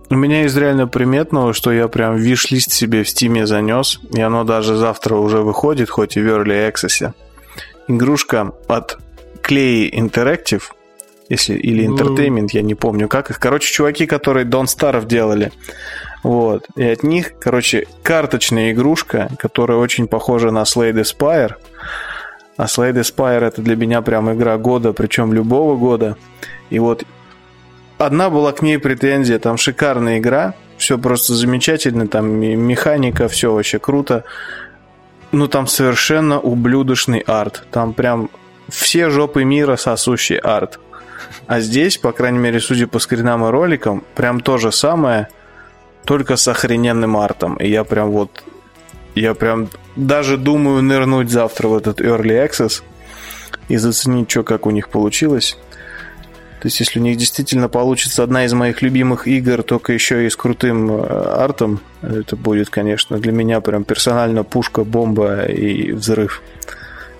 У 0.09 0.15
меня 0.15 0.43
из 0.43 0.55
реально 0.55 0.87
приметного, 0.87 1.53
что 1.53 1.71
я 1.71 1.87
прям 1.87 2.15
виш-лист 2.15 2.71
себе 2.71 3.03
в 3.03 3.09
стиме 3.09 3.47
занес, 3.47 3.99
и 4.13 4.21
оно 4.21 4.43
даже 4.43 4.75
завтра 4.75 5.15
уже 5.15 5.39
выходит, 5.39 5.89
хоть 5.89 6.15
и 6.15 6.21
в 6.21 6.27
Early 6.27 6.71
Access. 6.71 7.13
Игрушка 7.87 8.51
от 8.67 8.99
Clay 9.41 9.89
Interactive, 9.91 10.61
если, 11.27 11.55
или 11.55 11.87
Entertainment, 11.87 12.49
я 12.53 12.61
не 12.61 12.75
помню 12.75 13.07
как 13.07 13.31
их. 13.31 13.39
Короче, 13.39 13.71
чуваки, 13.73 14.05
которые 14.05 14.45
Don't 14.45 14.65
Starve 14.65 15.07
делали. 15.07 15.51
Вот. 16.23 16.67
И 16.75 16.83
от 16.83 17.03
них, 17.03 17.33
короче, 17.39 17.87
карточная 18.03 18.71
игрушка, 18.71 19.29
которая 19.39 19.77
очень 19.79 20.07
похожа 20.07 20.51
на 20.51 20.63
Slade 20.63 21.03
Spire. 21.03 21.55
А 22.57 22.65
Slade 22.65 23.01
Spire 23.01 23.45
это 23.45 23.61
для 23.61 23.75
меня 23.75 24.01
прям 24.01 24.31
игра 24.31 24.57
года, 24.57 24.93
причем 24.93 25.33
любого 25.33 25.75
года. 25.75 26.15
И 26.69 26.79
вот 26.79 27.03
одна 27.97 28.29
была 28.29 28.51
к 28.51 28.61
ней 28.61 28.77
претензия, 28.77 29.39
там 29.39 29.57
шикарная 29.57 30.19
игра, 30.19 30.53
все 30.77 30.97
просто 30.97 31.33
замечательно, 31.33 32.07
там 32.07 32.27
механика, 32.27 33.27
все 33.27 33.53
вообще 33.53 33.79
круто. 33.79 34.23
Ну, 35.31 35.47
там 35.47 35.67
совершенно 35.67 36.39
ублюдочный 36.39 37.19
арт. 37.19 37.65
Там 37.71 37.93
прям 37.93 38.29
все 38.69 39.09
жопы 39.09 39.43
мира 39.43 39.75
сосущий 39.75 40.37
арт. 40.37 40.79
А 41.47 41.59
здесь, 41.59 41.97
по 41.97 42.11
крайней 42.11 42.39
мере, 42.39 42.59
судя 42.59 42.87
по 42.87 42.99
скринам 42.99 43.45
и 43.45 43.49
роликам, 43.49 44.03
прям 44.15 44.39
то 44.39 44.57
же 44.57 44.71
самое, 44.71 45.27
только 46.05 46.35
с 46.35 46.47
охрененным 46.47 47.17
артом. 47.17 47.55
И 47.55 47.69
я 47.69 47.83
прям 47.83 48.11
вот... 48.11 48.43
Я 49.15 49.33
прям 49.33 49.69
даже 49.95 50.37
думаю 50.37 50.83
нырнуть 50.83 51.29
завтра 51.29 51.69
в 51.69 51.75
этот 51.77 52.01
Early 52.01 52.45
Access 52.45 52.83
и 53.69 53.77
заценить, 53.77 54.29
что 54.29 54.43
как 54.43 54.65
у 54.65 54.71
них 54.71 54.89
получилось. 54.89 55.57
То 56.61 56.67
есть, 56.67 56.79
если 56.79 56.99
у 56.99 57.03
них 57.03 57.17
действительно 57.17 57.69
получится 57.69 58.23
одна 58.23 58.45
из 58.45 58.53
моих 58.53 58.81
любимых 58.81 59.27
игр, 59.27 59.61
только 59.61 59.93
еще 59.93 60.25
и 60.25 60.29
с 60.29 60.35
крутым 60.35 60.91
э, 60.91 61.03
артом, 61.03 61.81
это 62.01 62.35
будет, 62.35 62.69
конечно, 62.69 63.17
для 63.19 63.31
меня 63.31 63.61
прям 63.61 63.83
персонально 63.83 64.43
пушка, 64.43 64.83
бомба 64.83 65.43
и 65.43 65.91
взрыв 65.91 66.41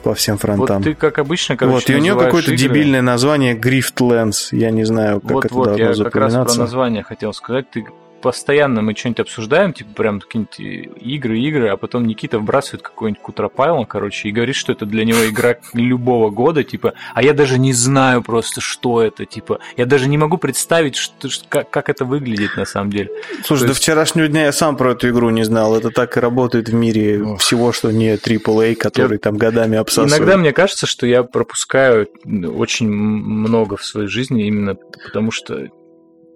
по 0.04 0.14
всем 0.14 0.38
фронтам. 0.38 0.78
Вот 0.78 0.84
ты, 0.84 0.94
как 0.94 1.18
обычно, 1.18 1.58
короче, 1.58 1.76
Вот, 1.76 1.90
и 1.90 1.96
у 1.96 2.00
нее 2.00 2.18
какое-то 2.18 2.54
игры... 2.54 2.58
дебильное 2.58 3.02
название 3.02 3.56
Griftlands. 3.56 4.50
Я 4.52 4.72
не 4.72 4.84
знаю, 4.84 5.20
как 5.20 5.32
вот, 5.32 5.46
это 5.46 5.54
вот, 5.54 5.66
должно 5.66 5.86
я 5.86 5.94
запоминаться. 5.94 6.38
как 6.38 6.46
раз 6.48 6.56
про 6.56 6.62
название 6.62 7.04
хотел 7.04 7.34
сказать. 7.34 7.70
Ты 7.72 7.86
постоянно 8.26 8.82
мы 8.82 8.96
что-нибудь 8.96 9.20
обсуждаем, 9.20 9.72
типа 9.72 9.92
прям 9.94 10.20
какие-нибудь 10.20 10.98
игры, 11.00 11.40
игры, 11.42 11.68
а 11.70 11.78
потом 11.78 12.08
Никита 12.08 12.40
вбрасывает 12.40 12.82
какой-нибудь 12.82 13.22
кутропайл, 13.22 13.86
короче, 13.86 14.30
и 14.30 14.32
говорит, 14.32 14.56
что 14.56 14.72
это 14.72 14.88
для 14.88 15.06
него 15.06 15.30
игра 15.30 15.58
любого 15.74 16.32
года, 16.32 16.64
типа, 16.64 16.96
а 17.14 17.22
я 17.22 17.36
даже 17.36 17.60
не 17.60 17.72
знаю 17.72 18.24
просто, 18.24 18.62
что 18.62 19.04
это, 19.04 19.26
типа, 19.26 19.60
я 19.78 19.86
даже 19.86 20.10
не 20.10 20.18
могу 20.18 20.40
представить, 20.40 20.96
что, 20.96 21.30
как, 21.50 21.70
как 21.70 21.88
это 21.90 22.04
выглядит 22.04 22.58
на 22.58 22.66
самом 22.66 22.90
деле. 22.90 23.12
Слушай, 23.44 23.62
То 23.62 23.68
до 23.68 23.72
есть... 23.74 23.82
вчерашнего 23.82 24.28
дня 24.28 24.46
я 24.46 24.52
сам 24.52 24.76
про 24.76 24.94
эту 24.94 25.08
игру 25.10 25.30
не 25.30 25.44
знал, 25.44 25.78
это 25.78 25.92
так 25.92 26.18
и 26.18 26.20
работает 26.20 26.70
в 26.70 26.74
мире 26.74 27.22
Ох. 27.22 27.42
всего, 27.42 27.74
что 27.74 27.92
не 27.92 28.16
AAA, 28.16 28.74
который 28.74 29.14
я... 29.14 29.20
там 29.20 29.38
годами 29.38 29.78
обсасывает. 29.78 30.18
Иногда 30.18 30.38
мне 30.38 30.52
кажется, 30.52 30.88
что 30.88 31.06
я 31.06 31.22
пропускаю 31.22 32.08
очень 32.26 32.90
много 32.90 33.78
в 33.78 33.86
своей 33.86 34.08
жизни 34.08 34.48
именно 34.48 34.74
потому, 34.74 35.30
что 35.30 35.68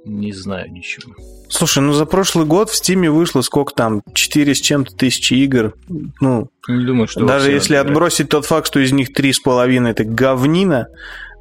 не 0.05 0.31
знаю 0.31 0.71
ничего. 0.71 1.13
Слушай, 1.49 1.83
ну 1.83 1.93
за 1.93 2.05
прошлый 2.05 2.45
год 2.45 2.69
в 2.69 2.75
Стиме 2.75 3.09
вышло 3.09 3.41
сколько 3.41 3.73
там? 3.73 4.01
4 4.13 4.55
с 4.55 4.61
чем-то 4.61 4.95
тысячи 4.95 5.33
игр. 5.33 5.73
Ну, 6.21 6.49
не 6.67 6.85
думаю, 6.85 7.07
что 7.07 7.25
даже 7.25 7.51
если 7.51 7.75
отбросить 7.75 8.29
тот 8.29 8.45
факт, 8.45 8.67
что 8.67 8.79
из 8.79 8.91
них 8.91 9.11
3,5 9.11 9.87
это 9.87 10.03
говнина, 10.03 10.87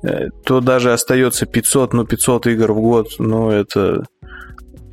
э, 0.02 0.28
то 0.44 0.60
даже 0.60 0.92
остается 0.92 1.46
500, 1.46 1.92
ну 1.92 2.04
500 2.04 2.46
игр 2.48 2.72
в 2.72 2.80
год, 2.80 3.08
ну 3.18 3.50
это... 3.50 4.04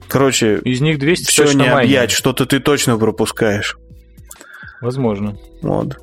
Короче, 0.07 0.59
из 0.59 0.81
них 0.81 0.99
200 0.99 1.31
все 1.31 1.51
не 1.53 1.67
объять, 1.67 2.11
что-то 2.11 2.45
ты 2.45 2.59
точно 2.59 2.97
пропускаешь. 2.97 3.77
Возможно. 4.81 5.37
Вот. 5.61 5.97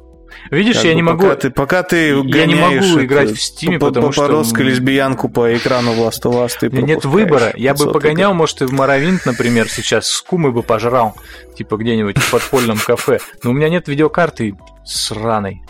Видишь, 0.51 0.77
как 0.77 0.85
я 0.85 0.91
бы 0.91 0.97
не 0.97 1.03
могу... 1.03 1.23
Пока 1.23 1.37
ты, 1.37 1.51
пока 1.51 1.83
ты 1.83 2.09
я 2.09 2.47
не 2.47 2.55
могу 2.55 3.03
играть 3.03 3.31
в 3.31 3.35
Steam, 3.35 3.79
по, 3.79 3.87
потому 3.87 4.09
по, 4.09 4.13
что... 4.13 4.63
лесбиянку 4.63 5.29
по 5.29 5.57
экрану 5.57 5.93
Last 5.93 6.23
of 6.25 6.45
Us 6.45 6.53
ты 6.59 6.69
Нет 6.69 7.05
выбора. 7.05 7.53
Я 7.57 7.75
бы 7.75 7.91
погонял, 7.93 8.35
может, 8.35 8.63
и 8.63 8.67
в 8.67 8.73
Моровинт, 8.73 9.27
например, 9.27 9.69
сейчас 9.69 10.09
с 10.09 10.21
Кумой 10.23 10.53
бы 10.53 10.63
пожрал, 10.63 11.17
типа 11.57 11.77
где-нибудь 11.77 12.19
в 12.19 12.31
подпольном 12.31 12.79
кафе. 12.79 13.19
Но 13.43 13.51
у 13.51 13.53
меня 13.53 13.69
нет 13.69 13.89
видеокарты 13.89 14.55
сраной. 14.85 15.63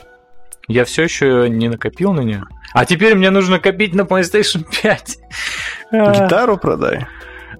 Я 0.68 0.84
все 0.84 1.02
еще 1.02 1.48
не 1.48 1.68
накопил 1.68 2.12
на 2.12 2.20
нее. 2.20 2.44
А 2.72 2.86
теперь 2.86 3.14
мне 3.14 3.30
нужно 3.30 3.58
копить 3.58 3.94
на 3.94 4.02
PlayStation 4.02 4.64
5. 4.82 5.18
Гитару 5.92 6.56
продай. 6.56 7.06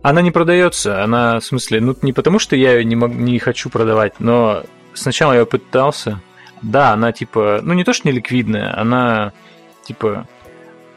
Она 0.03 0.21
не 0.23 0.31
продается. 0.31 1.03
Она, 1.03 1.39
в 1.39 1.45
смысле, 1.45 1.81
ну 1.81 1.97
не 2.03 2.13
потому, 2.13 2.39
что 2.39 2.57
я 2.57 2.73
ее 2.73 2.85
не, 2.85 2.97
мог, 2.97 3.13
не 3.13 3.39
хочу 3.39 3.71
продавать, 3.71 4.15
но 4.19 4.65
сначала 4.95 5.33
я 5.35 5.45
пытался, 5.45 6.21
да, 6.63 6.93
она 6.93 7.13
типа, 7.13 7.61
ну 7.63 7.75
не 7.75 7.85
то, 7.85 7.93
что 7.93 8.09
не 8.09 8.13
ликвидная, 8.13 8.79
она 8.79 9.33
типа, 9.85 10.27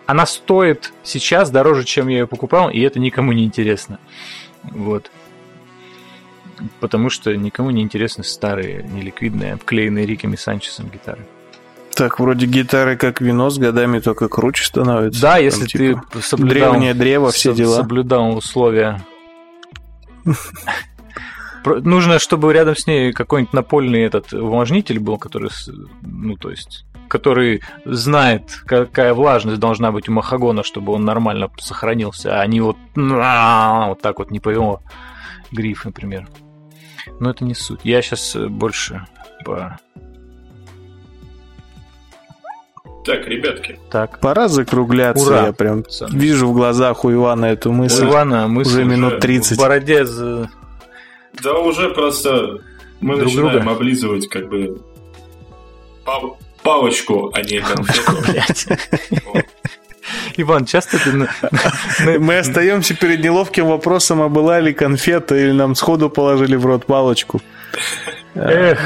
она 0.06 0.26
стоит 0.26 0.94
сейчас 1.04 1.50
дороже, 1.50 1.84
чем 1.84 2.08
я 2.08 2.20
ее 2.20 2.28
покупал, 2.28 2.70
и 2.70 2.80
это 2.80 3.00
никому 3.00 3.32
не 3.32 3.44
интересно. 3.44 4.00
Вот. 4.64 5.12
Потому 6.80 7.10
что 7.10 7.36
никому 7.36 7.72
не 7.72 7.82
интересны 7.82 8.24
старые, 8.24 8.84
неликвидные, 8.84 9.54
обклеенные 9.54 10.06
Риками 10.06 10.36
Санчесом 10.36 10.90
гитары. 10.90 11.26
Так, 11.96 12.20
вроде 12.20 12.46
гитары 12.46 12.98
как 12.98 13.22
вино 13.22 13.50
с 13.50 13.58
годами 13.58 14.00
только 14.00 14.28
круче 14.28 14.66
становится. 14.66 15.22
Да, 15.22 15.38
если 15.38 15.62
Там, 15.62 15.68
типа, 15.68 16.04
ты 16.12 16.22
соблюдал... 16.22 16.72
Древнее 16.72 16.94
древо, 16.94 17.32
все 17.32 17.54
дела. 17.54 17.78
Соблюдал 17.78 18.38
условия 18.38 19.02
Нужно, 21.66 22.20
чтобы 22.20 22.54
рядом 22.54 22.76
с 22.76 22.88
ней 22.88 23.12
какой-нибудь 23.14 23.54
напольный 23.54 24.02
этот 24.02 24.34
увлажнитель 24.34 25.00
был, 25.00 25.18
который, 25.18 25.50
ну, 26.02 26.36
то 26.36 26.50
есть, 26.50 26.86
который 27.08 27.62
знает, 27.86 28.44
какая 28.66 29.14
влажность 29.14 29.60
должна 29.60 29.92
быть 29.92 30.10
у 30.10 30.12
махагона, 30.12 30.64
чтобы 30.64 30.94
он 30.94 31.06
нормально 31.06 31.50
сохранился, 31.58 32.40
а 32.40 32.48
не 32.48 32.62
вот, 32.62 32.78
вот 32.96 34.02
так 34.02 34.20
вот 34.20 34.32
не 34.32 34.40
повело 34.40 34.82
гриф, 35.52 35.86
например. 35.86 36.28
Но 37.20 37.30
это 37.30 37.44
не 37.44 37.54
суть. 37.54 37.82
Я 37.84 38.02
сейчас 38.02 38.36
больше 38.36 39.06
по 39.46 39.78
Так, 43.06 43.28
ребятки. 43.28 43.80
Так. 43.92 44.20
Пора 44.20 44.48
закругляться. 44.48 45.28
Ура. 45.28 45.46
Я 45.48 45.54
прям 45.54 45.88
Сам. 45.88 46.10
вижу 46.10 46.48
в 46.48 46.54
глазах 46.54 47.06
у 47.06 47.14
Ивана 47.14 47.46
эту 47.46 47.72
мысль. 47.72 48.06
У 48.06 48.10
Ивана 48.10 48.48
мысль 48.48 48.82
уже 48.82 48.86
минут 48.86 49.20
30. 49.20 49.58
В 49.58 49.62
бороде 49.62 50.06
за... 50.06 50.50
Да 51.44 51.54
уже 51.60 51.90
просто 51.90 52.60
мы 53.02 53.16
Друг 53.16 53.28
начинаем 53.28 53.52
друга. 53.62 53.72
облизывать 53.72 54.28
как 54.28 54.50
бы 54.50 54.82
палочку, 56.64 57.32
а 57.34 57.42
не 57.42 57.60
конфету. 57.62 58.78
Иван, 60.38 60.66
часто 60.66 60.98
ты... 61.00 62.20
Мы 62.20 62.38
остаемся 62.38 62.96
перед 62.96 63.24
неловким 63.24 63.68
вопросом, 63.68 64.22
а 64.22 64.30
была 64.30 64.60
ли 64.60 64.74
конфета, 64.74 65.36
или 65.36 65.52
нам 65.52 65.76
сходу 65.76 66.10
положили 66.10 66.56
в 66.56 66.66
рот 66.66 66.86
палочку. 66.86 67.42
Эх. 68.36 68.80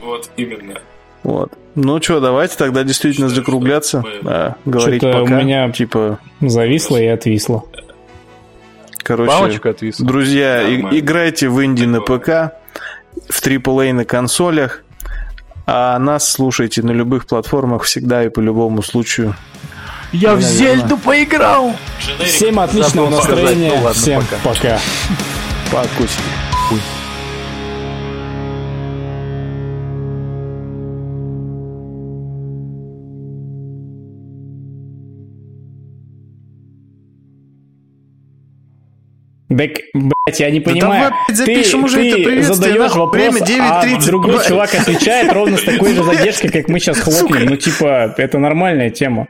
Вот 0.00 0.30
именно. 0.36 0.80
Вот. 1.22 1.52
Ну 1.74 2.00
что, 2.00 2.20
давайте 2.20 2.56
тогда 2.56 2.84
действительно 2.84 3.28
закругляться. 3.28 4.02
Что, 4.02 4.20
а, 4.24 4.56
говорить 4.64 5.02
пока. 5.02 5.22
у 5.22 5.26
меня 5.26 5.70
типа 5.72 6.20
зависло 6.40 6.98
и 6.98 7.06
отвисло. 7.06 7.64
Короче, 9.04 9.60
друзья, 9.98 10.62
и, 10.62 10.98
играйте 10.98 11.50
в 11.50 11.62
инди 11.62 11.84
на 11.84 12.00
ПК, 12.00 12.54
в 13.28 13.42
AAA 13.42 13.92
на 13.92 14.04
консолях, 14.06 14.82
а 15.66 15.98
нас 15.98 16.30
слушайте 16.30 16.82
на 16.82 16.90
любых 16.90 17.26
платформах 17.26 17.82
всегда 17.82 18.24
и 18.24 18.30
по 18.30 18.40
любому 18.40 18.82
случаю. 18.82 19.36
Я 20.12 20.34
в 20.34 20.40
Зельду 20.40 20.96
поиграл! 20.96 21.74
Всем 22.24 22.58
отличного 22.58 23.10
настроения, 23.10 23.70
ну, 23.70 23.82
ладно, 23.82 23.92
всем 23.92 24.22
пока. 24.22 24.38
Пока. 24.42 24.80
Пока. 25.70 26.93
Так, 39.56 39.70
блядь, 39.92 40.40
я 40.40 40.50
не 40.50 40.60
понимаю. 40.60 41.12
Да 41.28 41.34
давай, 41.44 41.62
ты, 41.64 41.76
уже 41.76 41.96
ты 41.96 42.22
это 42.24 42.54
задаешь 42.54 42.94
вопрос, 42.94 43.12
время 43.12 43.40
9, 43.40 43.60
а 43.60 44.06
другой 44.06 44.44
чувак 44.44 44.74
отвечает 44.74 45.32
ровно 45.32 45.56
с 45.56 45.62
такой 45.62 45.94
же 45.94 46.02
задержкой, 46.04 46.50
как 46.50 46.68
мы 46.68 46.80
сейчас 46.80 47.00
хлопнем. 47.00 47.46
Ну, 47.46 47.56
типа, 47.56 48.14
это 48.16 48.38
нормальная 48.38 48.90
тема. 48.90 49.26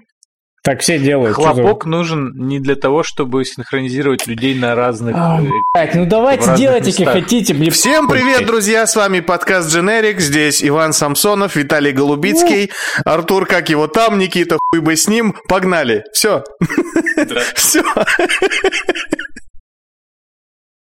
Так 0.64 0.80
все 0.80 0.98
делают. 0.98 1.36
Хлопок 1.36 1.84
нужен 1.84 2.32
не 2.36 2.58
для 2.58 2.74
того, 2.74 3.02
чтобы 3.02 3.44
синхронизировать 3.44 4.26
людей 4.26 4.54
на 4.54 4.74
разных... 4.74 5.14
А, 5.14 5.38
э, 5.38 5.44
блядь, 5.74 5.94
ну 5.94 6.06
давайте 6.06 6.56
делайте, 6.56 7.04
как 7.04 7.12
хотите. 7.12 7.52
Мне... 7.52 7.68
Всем 7.68 8.08
привет, 8.08 8.46
друзья, 8.46 8.86
с 8.86 8.96
вами 8.96 9.20
подкаст 9.20 9.68
Generic. 9.76 10.20
Здесь 10.20 10.64
Иван 10.64 10.94
Самсонов, 10.94 11.56
Виталий 11.56 11.92
Голубицкий, 11.92 12.70
Артур, 13.04 13.44
как 13.44 13.68
его 13.68 13.88
там, 13.88 14.18
Никита, 14.18 14.58
хуй 14.70 14.80
бы 14.80 14.96
с 14.96 15.06
ним. 15.06 15.34
Погнали. 15.48 16.02
Все. 16.14 16.42
Все. 17.54 17.82